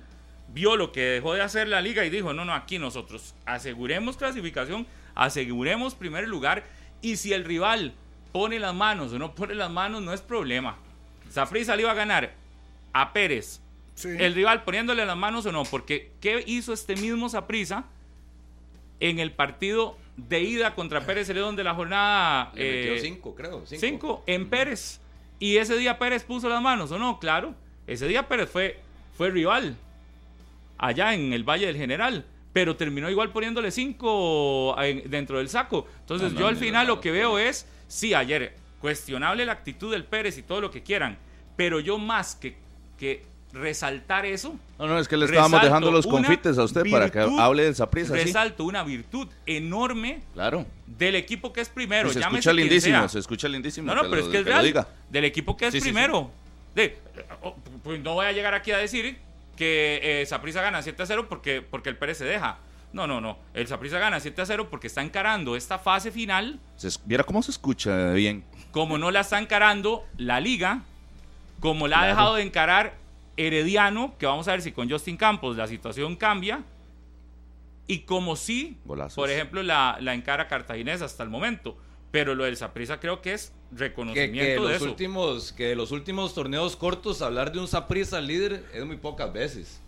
vio 0.53 0.75
lo 0.75 0.91
que 0.91 1.01
dejó 1.01 1.33
de 1.33 1.41
hacer 1.41 1.67
la 1.67 1.81
liga 1.81 2.05
y 2.05 2.09
dijo, 2.09 2.33
no, 2.33 2.45
no, 2.45 2.53
aquí 2.53 2.77
nosotros 2.79 3.35
aseguremos 3.45 4.17
clasificación, 4.17 4.85
aseguremos 5.15 5.95
primer 5.95 6.27
lugar 6.27 6.63
y 7.01 7.17
si 7.17 7.33
el 7.33 7.45
rival 7.45 7.93
pone 8.31 8.59
las 8.59 8.73
manos 8.73 9.13
o 9.13 9.19
no 9.19 9.33
pone 9.35 9.55
las 9.55 9.71
manos, 9.71 10.01
no 10.01 10.13
es 10.13 10.21
problema. 10.21 10.77
Saprissa 11.29 11.75
le 11.75 11.83
iba 11.83 11.91
a 11.91 11.95
ganar 11.95 12.33
a 12.93 13.13
Pérez, 13.13 13.61
Sí. 13.93 14.09
el 14.19 14.33
rival 14.33 14.63
poniéndole 14.63 15.05
las 15.05 15.17
manos 15.17 15.45
o 15.45 15.51
no, 15.51 15.63
porque 15.63 16.11
¿qué 16.21 16.43
hizo 16.47 16.73
este 16.73 16.95
mismo 16.95 17.29
Saprissa 17.29 17.85
en 18.99 19.19
el 19.19 19.31
partido 19.31 19.97
de 20.15 20.41
ida 20.41 20.75
contra 20.75 21.05
Pérez 21.05 21.27
Celedón 21.27 21.55
de 21.55 21.63
la 21.63 21.73
jornada 21.73 22.51
Le 22.55 22.71
metió 22.71 22.93
eh, 22.93 22.99
cinco, 22.99 23.35
creo. 23.35 23.63
Cinco. 23.65 23.81
cinco 23.81 24.23
en 24.27 24.49
Pérez. 24.49 24.99
Y 25.39 25.57
ese 25.57 25.75
día 25.77 25.97
Pérez 25.99 26.23
puso 26.23 26.47
las 26.49 26.61
manos, 26.61 26.91
¿o 26.91 26.99
no? 26.99 27.19
Claro. 27.19 27.55
Ese 27.87 28.07
día 28.07 28.27
Pérez 28.27 28.49
fue, 28.49 28.79
fue 29.17 29.29
rival 29.29 29.75
allá 30.81 31.13
en 31.13 31.31
el 31.31 31.43
Valle 31.43 31.67
del 31.67 31.77
General. 31.77 32.25
Pero 32.53 32.75
terminó 32.75 33.09
igual 33.09 33.29
poniéndole 33.31 33.71
cinco 33.71 34.75
en- 34.81 35.09
dentro 35.09 35.37
del 35.37 35.47
saco. 35.47 35.87
Entonces 36.01 36.29
No, 36.33 36.33
no, 36.33 36.39
yo 36.41 36.47
al 36.47 36.57
final 36.57 36.85
lo 36.87 36.95
lo 36.95 37.01
que 37.01 37.11
veo 37.11 37.39
es, 37.39 37.65
sí, 37.87 38.13
ayer, 38.13 38.53
cuestionable 38.81 39.45
la 39.45 39.53
actitud 39.53 39.89
del 39.91 40.03
Pérez 40.03 40.37
y 40.37 40.41
todo 40.43 40.59
lo 40.59 40.69
que 40.69 40.81
quieran. 40.83 41.17
Pero 41.55 41.79
yo 41.79 41.97
más 41.97 42.35
que, 42.35 42.55
que 42.99 43.23
resaltar 43.53 44.25
eso, 44.25 44.55
No, 44.79 44.87
no, 44.87 44.97
es 44.99 45.07
que 45.07 45.15
le 45.17 45.25
estábamos 45.25 45.61
dejando 45.61 45.91
los 45.91 46.05
confites 46.07 46.57
a 46.57 46.63
usted 46.63 46.89
para 46.89 47.09
que 47.09 47.19
hable 47.19 47.63
del 47.63 47.75
Saprissa, 47.75 48.15
sí. 48.17 48.23
resalto 48.23 48.63
una 48.65 48.83
virtud 48.83 49.27
enorme 49.45 50.21
Claro. 50.33 50.65
del 50.87 51.15
equipo 51.15 51.53
que 51.53 51.61
es 51.61 51.69
primero. 51.69 52.09
Y 52.09 52.13
se 52.13 52.19
llámese 52.19 52.39
escucha 52.49 52.53
lindísimo, 52.53 52.97
sea. 52.99 53.07
se 53.09 53.19
escucha 53.19 53.47
lindísimo. 53.47 53.87
No, 53.87 53.95
no, 53.95 54.01
que 54.03 54.09
pero 54.09 54.21
lo- 54.21 54.27
es 54.27 54.31
que 54.31 54.39
es 54.39 54.45
real. 54.45 54.63
diga. 54.65 54.87
Del 55.09 55.25
equipo 55.25 55.55
que 55.55 55.67
es 55.67 55.71
Sí, 55.73 55.79
sí, 55.79 55.85
sí. 55.87 55.91
primero. 55.93 56.31
De, 56.75 56.97
oh, 57.43 57.55
pues 57.83 57.99
no 58.01 58.13
voy 58.15 58.25
a 58.25 58.31
llegar 58.31 58.53
aquí 58.53 58.71
a 58.71 58.77
decir 58.77 59.17
que 59.61 60.21
eh, 60.21 60.25
Saprissa 60.25 60.59
gana 60.63 60.81
7 60.81 61.03
a 61.03 61.05
0 61.05 61.27
porque, 61.29 61.61
porque 61.61 61.89
el 61.89 61.95
Pérez 61.95 62.17
se 62.17 62.25
deja. 62.25 62.57
No, 62.93 63.05
no, 63.05 63.21
no. 63.21 63.37
El 63.53 63.67
Saprissa 63.67 63.99
gana 63.99 64.19
7 64.19 64.41
a 64.41 64.45
0 64.47 64.69
porque 64.71 64.87
está 64.87 65.03
encarando 65.03 65.55
esta 65.55 65.77
fase 65.77 66.11
final 66.11 66.59
Se 66.77 66.89
Viera 67.05 67.23
cómo 67.23 67.43
se 67.43 67.51
escucha 67.51 68.11
bien. 68.13 68.43
como 68.71 68.97
no 68.97 69.11
la 69.11 69.19
está 69.19 69.37
encarando 69.37 70.03
la 70.17 70.39
liga, 70.39 70.81
como 71.59 71.87
la 71.87 72.01
ha 72.01 72.07
dejado 72.07 72.35
de 72.37 72.41
encarar 72.41 72.95
Herediano, 73.37 74.15
que 74.17 74.25
vamos 74.25 74.47
a 74.47 74.51
ver 74.53 74.63
si 74.63 74.71
con 74.71 74.89
Justin 74.89 75.15
Campos 75.15 75.57
la 75.57 75.67
situación 75.67 76.15
cambia, 76.15 76.63
y 77.85 77.99
como 77.99 78.35
sí, 78.35 78.79
Golazos. 78.85 79.13
por 79.15 79.29
ejemplo, 79.29 79.61
la, 79.61 79.97
la 80.01 80.15
encara 80.15 80.47
Cartaginés 80.47 81.03
hasta 81.03 81.21
el 81.21 81.29
momento. 81.29 81.77
Pero 82.11 82.35
lo 82.35 82.43
del 82.43 82.57
Saprissa 82.57 82.99
creo 82.99 83.21
que 83.21 83.33
es 83.33 83.51
Que, 83.69 83.77
reconocimiento 83.77 84.41
que 84.41 84.49
de 84.51 84.59
los 84.59 84.71
eso. 84.73 84.85
últimos, 84.85 85.51
que 85.53 85.75
los 85.75 85.91
últimos 85.91 86.33
torneos 86.33 86.75
cortos, 86.75 87.21
hablar 87.21 87.51
de 87.53 87.59
un 87.59 87.67
Saprissa 87.67 88.19
líder 88.19 88.65
es 88.73 88.83
muy 88.85 88.97
pocas 88.97 89.31
veces. 89.31 89.79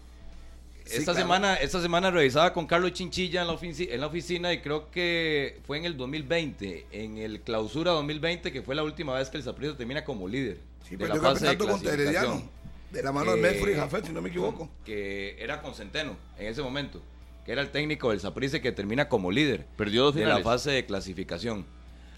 Sí, 0.85 0.97
esta, 0.97 1.11
claro. 1.13 1.19
semana, 1.19 1.55
esta 1.55 1.81
semana 1.81 2.11
revisaba 2.11 2.51
con 2.53 2.65
Carlos 2.67 2.91
Chinchilla 2.93 3.41
en 3.41 3.47
la, 3.47 3.53
ofici- 3.53 3.87
en 3.89 4.01
la 4.01 4.07
oficina 4.07 4.51
y 4.51 4.59
creo 4.59 4.91
que 4.91 5.59
fue 5.65 5.77
en 5.77 5.85
el 5.85 5.95
2020, 5.95 6.87
en 6.91 7.17
el 7.17 7.39
clausura 7.41 7.91
2020, 7.91 8.51
que 8.51 8.61
fue 8.61 8.75
la 8.75 8.83
última 8.83 9.13
vez 9.15 9.29
que 9.29 9.37
el 9.37 9.43
Saprissa 9.43 9.77
termina 9.77 10.03
como 10.03 10.27
líder. 10.27 10.57
Sí, 10.87 10.91
de 10.91 11.05
perdió 11.05 11.21
la 11.21 11.29
fase 11.29 11.45
de 11.45 11.51
campeonato 11.51 11.73
contra. 11.77 11.93
Herediano. 11.93 12.49
De 12.91 13.01
la 13.01 13.11
mano 13.13 13.31
de 13.33 13.41
Medford 13.41 13.69
y 13.69 13.73
Jafet, 13.75 14.05
si 14.05 14.11
no 14.13 14.21
me 14.21 14.29
equivoco. 14.29 14.69
Que 14.85 15.35
era 15.41 15.61
con 15.61 15.73
Centeno 15.73 16.15
en 16.37 16.47
ese 16.47 16.61
momento, 16.61 17.01
que 17.45 17.53
era 17.53 17.61
el 17.61 17.69
técnico 17.71 18.11
del 18.11 18.19
Saprissa 18.19 18.61
que 18.61 18.71
termina 18.71 19.07
como 19.09 19.31
líder 19.31 19.65
Perdió 19.77 20.03
dos 20.03 20.15
de 20.15 20.21
la 20.21 20.27
finales. 20.37 20.43
fase 20.45 20.71
de 20.71 20.85
clasificación. 20.85 21.65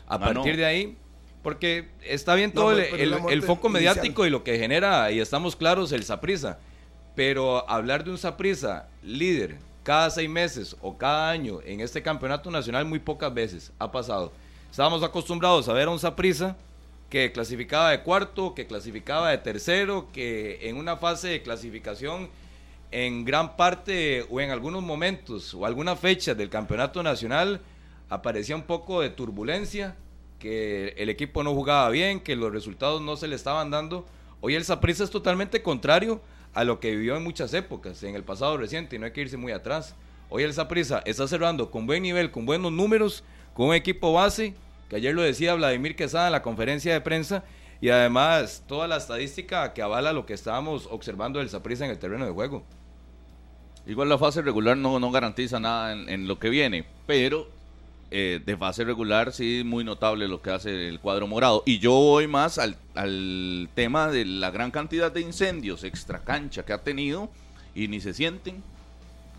A 0.08 0.18
Ganó. 0.18 0.36
partir 0.36 0.58
de 0.58 0.66
ahí, 0.66 0.98
porque 1.42 1.90
está 2.04 2.36
bien 2.36 2.52
todo 2.52 2.72
el, 2.72 3.42
foco 3.44 3.68
inicial. 3.68 3.72
mediático 3.72 4.26
y 4.26 4.30
lo 4.30 4.44
que 4.44 4.58
genera, 4.58 5.12
y 5.12 5.20
estamos 5.20 5.56
claros, 5.56 5.92
el 5.92 6.04
Saprisa. 6.04 6.60
Pero 7.16 7.70
hablar 7.70 8.04
de 8.04 8.12
un 8.12 8.18
Saprisa 8.18 8.90
líder 9.02 9.58
cada 9.84 10.10
seis 10.10 10.30
meses 10.30 10.76
o 10.82 10.98
cada 10.98 11.30
año 11.30 11.60
en 11.64 11.80
este 11.80 12.02
campeonato 12.02 12.50
nacional 12.50 12.86
muy 12.86 13.00
pocas 13.00 13.34
veces 13.34 13.72
ha 13.78 13.92
pasado. 13.92 14.34
Estábamos 14.72 15.04
acostumbrados 15.04 15.70
a 15.70 15.74
ver 15.74 15.88
a 15.88 15.92
un 15.92 16.00
Saprisa 16.00 16.58
que 17.10 17.32
clasificaba 17.32 17.92
de 17.92 18.02
cuarto, 18.02 18.56
que 18.56 18.66
clasificaba 18.66 19.30
de 19.30 19.38
tercero, 19.38 20.08
que 20.12 20.68
en 20.68 20.78
una 20.78 20.98
fase 20.98 21.28
de 21.28 21.44
clasificación 21.44 22.30
en 22.92 23.26
gran 23.26 23.56
parte 23.56 24.26
o 24.30 24.42
en 24.42 24.50
algunos 24.50 24.82
momentos 24.82 25.54
o 25.54 25.66
algunas 25.66 26.00
fechas 26.00 26.36
del 26.36 26.50
campeonato 26.50 27.04
nacional 27.04 27.62
aparecía 28.10 28.56
un 28.56 28.64
poco 28.64 29.02
de 29.02 29.10
turbulencia, 29.10 29.96
que 30.40 30.90
el 30.98 31.10
equipo 31.10 31.44
no 31.44 31.54
jugaba 31.54 31.90
bien, 31.90 32.20
que 32.20 32.36
los 32.36 32.52
resultados 32.52 33.02
no 33.02 33.16
se 33.16 33.28
le 33.28 33.36
estaban 33.36 33.72
dando. 33.72 34.06
Hoy 34.42 34.56
el 34.56 34.66
Saprissa 34.66 35.04
es 35.04 35.10
totalmente 35.10 35.62
contrario 35.62 36.22
a 36.54 36.64
lo 36.64 36.80
que 36.80 36.92
vivió 36.92 37.18
en 37.18 37.24
muchas 37.24 37.54
épocas, 37.54 38.04
en 38.04 38.16
el 38.16 38.24
pasado 38.24 38.58
reciente, 38.58 38.96
y 38.96 39.00
no 39.00 39.06
hay 39.06 39.12
que 39.12 39.22
irse 39.22 39.38
muy 39.38 39.52
atrás. 39.52 39.96
Hoy 40.30 40.44
el 40.44 40.54
Saprissa 40.54 41.02
está 41.06 41.28
cerrando 41.28 41.72
con 41.72 41.88
buen 41.88 42.04
nivel, 42.04 42.32
con 42.32 42.46
buenos 42.46 42.72
números, 42.72 43.24
con 43.54 43.68
un 43.68 43.76
equipo 43.76 44.14
base, 44.14 44.54
que 44.90 44.98
ayer 44.98 45.16
lo 45.16 45.22
decía 45.22 45.56
Vladimir 45.56 45.96
Quesada 45.96 46.28
en 46.28 46.34
la 46.34 46.42
conferencia 46.42 46.94
de 46.94 47.02
prensa, 47.02 47.44
y 47.82 47.90
además 47.90 48.64
toda 48.68 48.88
la 48.88 48.98
estadística 48.98 49.74
que 49.74 49.82
avala 49.82 50.14
lo 50.14 50.26
que 50.26 50.34
estábamos 50.34 50.88
observando 50.92 51.40
del 51.40 51.50
Saprissa 51.50 51.86
en 51.86 51.92
el 51.92 52.00
terreno 52.00 52.26
de 52.26 52.32
juego. 52.32 52.64
Igual 53.88 54.10
la 54.10 54.18
fase 54.18 54.42
regular 54.42 54.78
no, 54.78 55.00
no 55.00 55.12
garantiza 55.12 55.60
nada 55.60 55.94
en, 55.94 56.10
en 56.10 56.28
lo 56.28 56.40
que 56.40 56.50
viene, 56.50 56.86
pero 57.06 57.48
eh, 58.12 58.40
de 58.46 58.58
fase 58.58 58.84
regular 58.84 59.34
sí 59.34 59.64
muy 59.66 59.84
notable 59.84 60.28
lo 60.28 60.42
que 60.42 60.52
hace 60.52 60.88
el 60.88 61.00
cuadro 61.00 61.28
morado. 61.28 61.64
Y 61.66 61.80
yo 61.80 61.92
voy 61.92 62.28
más 62.28 62.58
al, 62.58 62.78
al 62.94 63.70
tema 63.76 64.10
de 64.10 64.26
la 64.26 64.52
gran 64.52 64.72
cantidad 64.72 65.12
de 65.12 65.22
incendios 65.22 65.84
extra 65.84 66.24
cancha 66.24 66.64
que 66.64 66.74
ha 66.74 66.84
tenido 66.84 67.30
y 67.74 67.88
ni 67.88 68.00
se 68.02 68.14
sienten. 68.14 68.64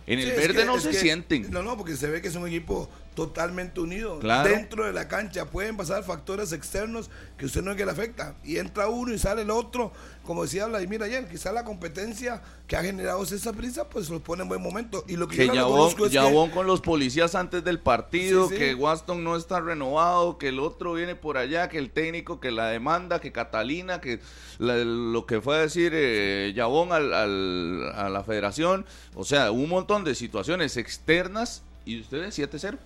En 0.06 0.18
el 0.18 0.30
Sí, 0.30 0.37
verde 0.37 0.61
que- 0.61 0.64
no 0.64 0.78
se 0.78 0.90
que- 0.90 0.96
sienten. 0.96 1.50
No, 1.50 1.62
no, 1.62 1.76
porque 1.76 1.96
se 1.96 2.08
ve 2.08 2.20
que 2.23 2.28
es 2.28 2.35
un 2.37 2.46
equipo 2.46 2.88
totalmente 3.16 3.80
unido. 3.80 4.20
Claro. 4.20 4.49
Dentro 4.49 4.85
de 4.87 4.92
la 4.92 5.08
cancha 5.08 5.46
pueden 5.46 5.76
pasar 5.76 6.04
factores 6.04 6.52
externos 6.52 7.11
que 7.37 7.46
usted 7.46 7.62
no 7.62 7.73
es 7.73 7.76
que 7.76 7.85
le 7.85 7.90
afecta. 7.90 8.37
Y 8.44 8.58
entra 8.58 8.88
uno 8.88 9.12
y 9.12 9.18
sale 9.18 9.42
el 9.42 9.50
otro. 9.50 9.90
Como 10.23 10.42
decía 10.44 10.66
Vladimir 10.66 11.02
ayer, 11.02 11.26
quizá 11.28 11.50
la 11.52 11.64
competencia 11.64 12.42
que 12.66 12.76
ha 12.76 12.82
generado 12.82 13.23
esa 13.25 13.52
prisa, 13.52 13.88
pues 13.88 14.11
los 14.11 14.20
pone 14.20 14.42
en 14.42 14.49
buen 14.49 14.61
momento. 14.62 15.04
Y 15.08 15.16
lo 15.16 15.26
que, 15.28 15.37
Que 15.37 15.46
yo 15.49 15.54
Yabón, 15.54 15.73
reconozco 15.90 16.06
es 16.06 16.12
que- 16.12 16.50
con 16.54 16.66
los 16.66 16.80
policías 16.80 17.35
antes 17.35 17.64
del 17.64 17.78
partido, 17.80 18.49
Sí, 18.49 18.54
sí. 18.54 18.58
que 18.61 18.75
Waston 18.75 19.25
no 19.25 19.35
está 19.37 19.61
renovado, 19.61 20.38
que 20.38 20.49
el 20.49 20.58
otro 20.61 20.92
viene 20.94 21.14
por 21.16 21.38
allá, 21.38 21.68
que 21.68 21.78
el 21.78 21.90
técnico, 21.90 22.38
que 22.38 22.50
la 22.50 22.68
demanda, 22.68 23.20
que 23.20 23.32
Catalina, 23.32 24.00
que 24.00 24.20
la- 24.58 24.76
lo 24.76 25.26
que 25.26 25.40
fue 25.40 25.56
a 25.56 25.61
decir 25.61 25.92
eh, 25.94 26.52
Yabón 26.54 26.92
al, 26.92 27.14
al- 27.14 27.92
a 27.94 28.08
la 28.11 28.23
federación. 28.25 28.85
O 29.14 29.25
sea, 29.25 29.50
un 29.52 29.68
montón 29.68 30.04
de 30.04 30.14
situaciones 30.14 30.76
externas 30.76 31.62
y 31.85 32.00
ustedes 32.00 32.35
7-0. 32.37 32.78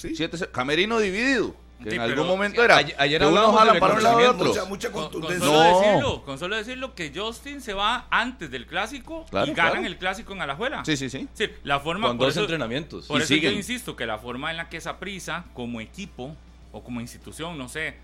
Sí. 0.00 0.14
7-0. 0.16 0.50
Camerino 0.50 0.98
dividido. 0.98 1.54
Que 1.82 1.90
Sí, 1.90 1.96
en 1.96 2.02
pero- 2.02 2.12
algún 2.12 2.26
momento 2.26 2.62
era. 2.62 2.76
Ayer- 2.76 3.24
uno 3.26 3.52
jala 3.54 3.80
para 3.80 3.94
un 3.94 4.02
lado 4.02 4.30
otro. 4.32 4.48
Mucha, 4.48 4.64
mucha 4.66 4.92
Con, 4.92 5.04
con 5.04 5.12
contundencia. 5.12 5.46
solo 5.48 5.62
No. 5.70 5.80
decirlo, 5.80 6.22
con 6.24 6.38
solo 6.38 6.56
decirlo 6.56 6.94
que 6.94 7.10
Justin 7.14 7.62
se 7.62 7.72
va 7.72 8.06
antes 8.10 8.50
del 8.50 8.66
clásico 8.66 9.24
Claro, 9.30 9.50
y 9.50 9.54
ganan 9.54 9.72
claro. 9.72 9.86
el 9.86 9.96
clásico 9.96 10.34
en 10.34 10.42
Alajuela. 10.42 10.84
Sí, 10.84 10.96
sí, 10.98 11.08
sí. 11.08 11.26
Sí, 11.32 11.48
la 11.64 11.80
forma 11.80 12.08
Con 12.08 12.18
por 12.18 12.26
dos 12.26 12.34
eso- 12.34 12.40
entrenamientos. 12.42 13.06
Por 13.06 13.20
Y 13.20 13.24
eso 13.24 13.34
yo 13.34 13.50
insisto 13.50 13.96
que 13.96 14.04
la 14.04 14.18
forma 14.18 14.50
en 14.50 14.58
la 14.58 14.68
que 14.68 14.76
esa 14.76 14.98
prisa, 14.98 15.46
como 15.54 15.80
equipo 15.80 16.36
o 16.72 16.84
como 16.84 17.00
institución, 17.00 17.56
no 17.56 17.68
sé, 17.70 17.94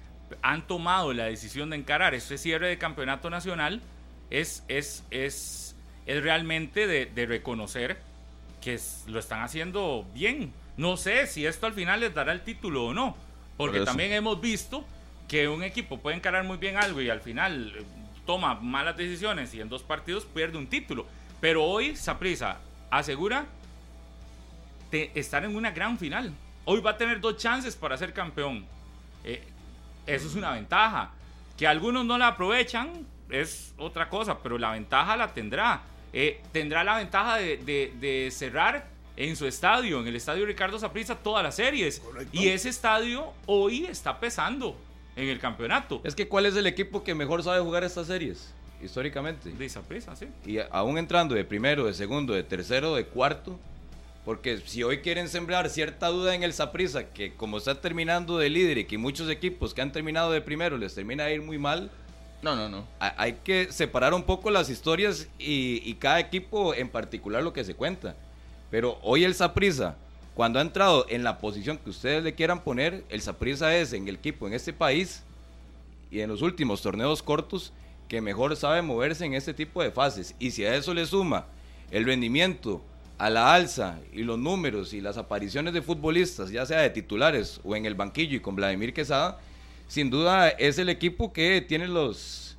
han 0.40 0.66
tomado 0.66 1.12
la 1.12 1.24
decisión 1.24 1.68
de 1.68 1.76
encarar 1.76 2.14
este 2.14 2.38
cierre 2.38 2.68
de 2.68 2.78
campeonato 2.78 3.28
nacional 3.28 3.82
es, 4.30 4.64
es, 4.68 5.04
es, 5.10 5.76
es 6.06 6.22
realmente 6.22 6.86
de, 6.86 7.04
de 7.06 7.26
reconocer 7.26 7.98
que 8.62 8.72
es- 8.74 9.04
lo 9.06 9.18
están 9.18 9.42
haciendo 9.42 10.06
bien. 10.14 10.50
No 10.76 10.96
sé 10.96 11.26
si 11.26 11.46
esto 11.46 11.66
al 11.66 11.72
final 11.72 12.00
les 12.00 12.12
dará 12.14 12.32
el 12.32 12.42
título 12.42 12.86
o 12.86 12.94
no, 12.94 13.16
porque 13.56 13.78
Por 13.78 13.86
también 13.86 14.12
hemos 14.12 14.40
visto 14.40 14.84
que 15.28 15.48
un 15.48 15.62
equipo 15.62 15.98
puede 15.98 16.16
encarar 16.16 16.44
muy 16.44 16.56
bien 16.58 16.76
algo 16.76 17.00
y 17.00 17.08
al 17.10 17.20
final 17.20 17.72
eh, 17.76 17.82
toma 18.26 18.54
malas 18.54 18.96
decisiones 18.96 19.52
y 19.54 19.60
en 19.60 19.68
dos 19.68 19.82
partidos 19.82 20.24
pierde 20.24 20.58
un 20.58 20.66
título. 20.66 21.06
Pero 21.40 21.64
hoy 21.64 21.96
Saprisa 21.96 22.58
asegura 22.90 23.46
de 24.90 25.10
estar 25.14 25.44
en 25.44 25.56
una 25.56 25.70
gran 25.70 25.98
final. 25.98 26.32
Hoy 26.64 26.80
va 26.80 26.90
a 26.92 26.96
tener 26.96 27.20
dos 27.20 27.36
chances 27.36 27.74
para 27.76 27.96
ser 27.96 28.12
campeón. 28.12 28.64
Eh, 29.24 29.42
eso 30.06 30.26
es 30.28 30.34
una 30.34 30.52
ventaja. 30.52 31.10
Que 31.56 31.66
algunos 31.66 32.04
no 32.04 32.18
la 32.18 32.28
aprovechan 32.28 33.06
es 33.30 33.74
otra 33.78 34.08
cosa, 34.08 34.38
pero 34.42 34.58
la 34.58 34.72
ventaja 34.72 35.16
la 35.16 35.32
tendrá. 35.32 35.82
Eh, 36.12 36.40
tendrá 36.52 36.84
la 36.84 36.96
ventaja 36.98 37.36
de, 37.36 37.56
de- 37.58 37.92
de 37.98 38.30
cerrar 38.30 38.86
en 39.16 39.34
su 39.36 39.46
estadio, 39.46 40.00
en 40.00 40.06
el 40.08 40.16
estadio 40.16 40.44
Ricardo 40.46 40.78
Saprissa, 40.78 41.14
todas 41.16 41.42
las 41.42 41.56
series. 41.56 42.00
Correcto. 42.00 42.30
Y 42.32 42.48
ese 42.48 42.68
estadio 42.68 43.32
hoy 43.46 43.86
está 43.86 44.20
pesando 44.20 44.76
en 45.16 45.28
el 45.28 45.38
campeonato. 45.38 46.00
Es 46.04 46.14
que 46.14 46.28
¿cuál 46.28 46.46
es 46.46 46.54
el 46.56 46.66
equipo 46.66 47.02
que 47.02 47.14
mejor 47.14 47.42
sabe 47.42 47.60
jugar 47.60 47.82
estas 47.84 48.06
series? 48.08 48.52
Históricamente. 48.82 49.50
De 49.50 49.68
Saprissa, 49.68 50.14
sí. 50.16 50.26
Y 50.44 50.58
aún 50.70 50.98
entrando 50.98 51.34
de 51.34 51.44
primero, 51.44 51.86
de 51.86 51.94
segundo, 51.94 52.34
de 52.34 52.42
tercero, 52.42 52.94
de 52.94 53.06
cuarto. 53.06 53.58
Porque 54.24 54.60
si 54.66 54.82
hoy 54.82 54.98
quieren 54.98 55.28
sembrar 55.28 55.70
cierta 55.70 56.08
duda 56.08 56.34
en 56.34 56.42
el 56.42 56.52
Saprissa, 56.52 57.10
que 57.10 57.32
como 57.34 57.58
está 57.58 57.80
terminando 57.80 58.38
de 58.38 58.50
líder 58.50 58.78
y 58.78 58.84
que 58.84 58.98
muchos 58.98 59.30
equipos 59.30 59.72
que 59.72 59.80
han 59.82 59.92
terminado 59.92 60.32
de 60.32 60.40
primero 60.40 60.76
les 60.76 60.94
termina 60.94 61.24
de 61.24 61.34
ir 61.36 61.42
muy 61.42 61.58
mal, 61.58 61.90
No, 62.42 62.56
no, 62.56 62.68
no. 62.68 62.86
ha- 62.98 63.14
hay 63.16 63.34
que 63.44 63.72
separar 63.72 64.12
un 64.14 64.24
poco 64.24 64.50
las 64.50 64.68
historias 64.68 65.28
y, 65.38 65.80
y 65.88 65.94
cada 65.94 66.18
equipo 66.20 66.74
en 66.74 66.88
particular 66.88 67.42
lo 67.44 67.52
que 67.52 67.64
se 67.64 67.74
cuenta. 67.74 68.16
Pero 68.70 68.98
hoy 69.02 69.24
el 69.24 69.34
Saprissa, 69.34 69.96
cuando 70.34 70.58
ha 70.58 70.62
entrado 70.62 71.06
en 71.08 71.24
la 71.24 71.38
posición 71.38 71.78
que 71.78 71.90
ustedes 71.90 72.22
le 72.22 72.34
quieran 72.34 72.62
poner, 72.62 73.04
el 73.08 73.22
Saprissa 73.22 73.76
es 73.76 73.92
en 73.92 74.08
el 74.08 74.16
equipo 74.16 74.46
en 74.46 74.54
este 74.54 74.72
país 74.72 75.22
y 76.10 76.20
en 76.20 76.28
los 76.28 76.42
últimos 76.42 76.82
torneos 76.82 77.22
cortos 77.22 77.72
que 78.08 78.20
mejor 78.20 78.54
sabe 78.56 78.82
moverse 78.82 79.24
en 79.24 79.34
este 79.34 79.54
tipo 79.54 79.82
de 79.82 79.90
fases. 79.90 80.34
Y 80.38 80.50
si 80.50 80.64
a 80.64 80.74
eso 80.74 80.94
le 80.94 81.06
suma 81.06 81.46
el 81.90 82.04
rendimiento 82.04 82.82
a 83.18 83.30
la 83.30 83.54
alza 83.54 83.98
y 84.12 84.22
los 84.22 84.38
números 84.38 84.92
y 84.92 85.00
las 85.00 85.16
apariciones 85.16 85.72
de 85.72 85.82
futbolistas, 85.82 86.50
ya 86.50 86.66
sea 86.66 86.80
de 86.80 86.90
titulares 86.90 87.60
o 87.64 87.74
en 87.74 87.86
el 87.86 87.94
banquillo 87.94 88.36
y 88.36 88.40
con 88.40 88.56
Vladimir 88.56 88.92
Quesada, 88.92 89.38
sin 89.88 90.10
duda 90.10 90.48
es 90.48 90.78
el 90.78 90.88
equipo 90.88 91.32
que 91.32 91.60
tiene 91.60 91.88
los 91.88 92.56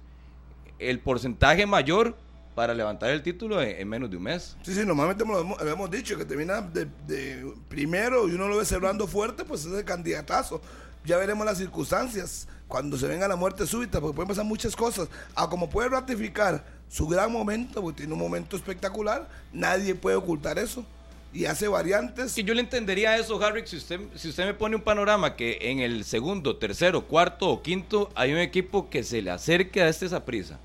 el 0.80 1.00
porcentaje 1.00 1.66
mayor 1.66 2.16
para 2.58 2.74
levantar 2.74 3.12
el 3.12 3.22
título 3.22 3.62
en, 3.62 3.80
en 3.80 3.88
menos 3.88 4.10
de 4.10 4.18
un 4.18 4.24
mes. 4.24 4.58
Sí, 4.64 4.74
sí, 4.74 4.84
normalmente 4.84 5.24
lo 5.24 5.40
hemos, 5.40 5.62
lo 5.62 5.70
hemos 5.70 5.92
dicho, 5.92 6.18
que 6.18 6.26
termina 6.26 6.60
de, 6.60 6.88
de 7.06 7.54
primero 7.70 8.28
y 8.28 8.32
uno 8.32 8.48
lo 8.48 8.58
ve 8.58 8.66
cerrando 8.66 9.06
fuerte, 9.06 9.46
pues 9.46 9.64
es 9.64 9.74
el 9.74 9.86
candidatazo. 9.86 10.60
Ya 11.06 11.18
veremos 11.18 11.46
las 11.46 11.60
circunstancias 11.60 12.48
cuando 12.68 12.98
se 12.98 13.06
venga 13.08 13.28
la 13.28 13.36
muerte 13.36 13.68
súbita, 13.68 14.02
porque 14.02 14.16
pueden 14.16 14.30
pasar 14.30 14.44
muchas 14.44 14.76
cosas. 14.76 15.08
A 15.36 15.48
como 15.48 15.70
puede 15.70 15.90
ratificar 15.90 16.66
su 16.90 17.08
gran 17.08 17.32
momento, 17.32 17.80
porque 17.80 17.98
tiene 17.98 18.14
un 18.14 18.20
momento 18.20 18.56
espectacular, 18.56 19.30
nadie 19.54 19.94
puede 19.94 20.16
ocultar 20.16 20.58
eso. 20.58 20.84
Y 21.32 21.46
hace 21.46 21.68
variantes. 21.68 22.36
Y 22.40 22.44
yo 22.44 22.56
le 22.56 22.62
entendería 22.62 23.18
eso, 23.18 23.40
Harry, 23.46 23.68
si 23.68 23.78
usted, 23.78 24.02
si 24.16 24.30
usted 24.30 24.46
me 24.46 24.56
pone 24.56 24.76
un 24.76 24.82
panorama 24.82 25.36
que 25.36 25.60
en 25.62 25.80
el 25.80 26.06
segundo, 26.06 26.58
tercero, 26.58 27.06
cuarto 27.06 27.50
o 27.50 27.62
quinto 27.62 28.10
hay 28.16 28.34
un 28.34 28.40
equipo 28.40 28.90
que 28.90 29.04
se 29.04 29.22
le 29.22 29.30
acerque 29.30 29.84
a 29.84 29.90
este 29.90 30.10
Saprisa. 30.10 30.58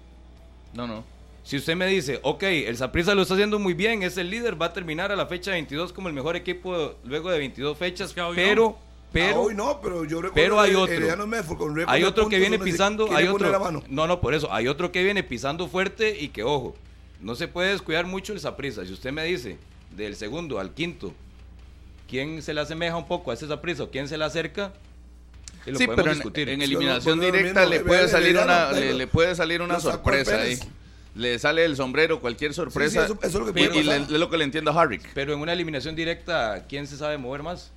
No, 0.73 0.87
no. 0.87 1.12
Si 1.45 1.57
usted 1.57 1.75
me 1.75 1.87
dice, 1.87 2.21
ok, 2.23 2.43
el 2.45 2.77
Saprissa 2.77 3.15
lo 3.15 3.23
está 3.23 3.35
haciendo 3.35 3.59
muy 3.59 3.75
bien, 3.75 4.03
es 4.03 4.17
el 4.17 4.31
líder, 4.31 4.61
va 4.61 4.67
a 4.67 4.73
terminar 4.73 5.11
a 5.11 5.17
la 5.17 5.27
fecha 5.27 5.51
22 5.51 5.93
como 5.93 6.09
el 6.09 6.15
mejor 6.15 6.37
equipo 6.37 6.95
luego 7.05 7.31
de 7.31 7.39
22 7.39 7.77
fechas, 7.77 8.09
Es 8.11 8.15
que 8.15 8.21
hoy 8.21 8.37
pero, 8.37 8.63
no. 8.63 8.79
pero, 9.13 9.37
Ah, 9.37 9.41
hoy 9.41 9.55
no, 9.55 9.81
pero 9.83 10.05
yo 10.05 10.23
recuerdo 10.23 10.35
pero 10.35 10.61
hay 10.61 10.75
otro. 10.75 11.57
con 11.59 11.85
hay 11.89 12.05
otro 12.05 12.29
que 12.29 12.39
viene 12.39 12.59
pisando, 12.59 13.15
hay 13.15 13.27
otro, 13.27 13.59
mano. 13.59 13.83
no, 13.89 14.07
no, 14.07 14.21
por 14.21 14.35
eso, 14.35 14.53
hay 14.53 14.69
otro 14.69 14.93
que 14.93 15.03
viene 15.03 15.23
pisando 15.25 15.67
fuerte 15.69 16.17
y 16.19 16.29
que, 16.29 16.45
ojo, 16.45 16.77
no 17.21 17.35
se 17.35 17.49
puede 17.49 17.71
descuidar 17.73 18.07
mucho 18.07 18.33
el 18.33 18.41
Saprissa. 18.41 18.87
Si 18.87 18.93
usted 18.93 19.11
me 19.13 19.25
dice, 19.25 19.59
del 19.97 20.15
segundo 20.15 20.61
al 20.61 20.73
quinto, 20.73 21.13
¿quién 22.09 22.41
se 22.41 22.55
le 22.55 22.61
asemeja 22.61 22.97
un 22.97 23.07
poco 23.09 23.33
a 23.33 23.35
ese 23.35 23.49
Saprissa 23.49 23.83
o 23.83 23.91
quién 23.91 24.07
se 24.09 24.17
le 24.17 24.25
acerca? 24.25 24.73
Lo 25.67 25.79
Sí, 25.79 25.87
podemos 25.87 25.97
pero 25.97 26.11
en, 26.13 26.19
discutir. 26.19 26.49
en 26.49 26.59
Sí, 26.61 26.65
eliminación 26.67 27.19
lo 27.19 27.25
directa 27.25 27.67
le 27.67 27.81
puede 27.81 28.09
salir 28.09 28.37
una 28.39 28.73
le, 28.73 29.07
puede 29.09 29.35
salir 29.35 29.61
una 29.63 29.79
sorpresa 29.81 30.41
ahí. 30.41 30.59
Le 31.15 31.39
sale 31.39 31.65
el 31.65 31.77
sombrero, 31.77 32.21
cualquier 32.21 32.55
sorpresa. 32.55 33.05
eso- 33.05 33.19
eso 33.23 33.27
es 33.27 33.35
lo 33.35 33.53
que 33.53 33.61
y 33.61 33.67
puede 33.69 33.81
y 33.81 33.83
le- 33.83 34.19
lo 34.19 34.31
que 34.31 34.39
le 34.39 34.45
entiendo 34.45 34.71
a 34.71 34.81
Harrick. 34.83 35.11
Pero 35.15 35.35
en 35.35 35.41
una 35.41 35.53
eliminación 35.53 35.95
directa, 35.95 36.65
¿quién 36.69 36.87
se 36.87 36.97
sabe 36.97 37.19
mover 37.19 37.43
más? 37.43 37.71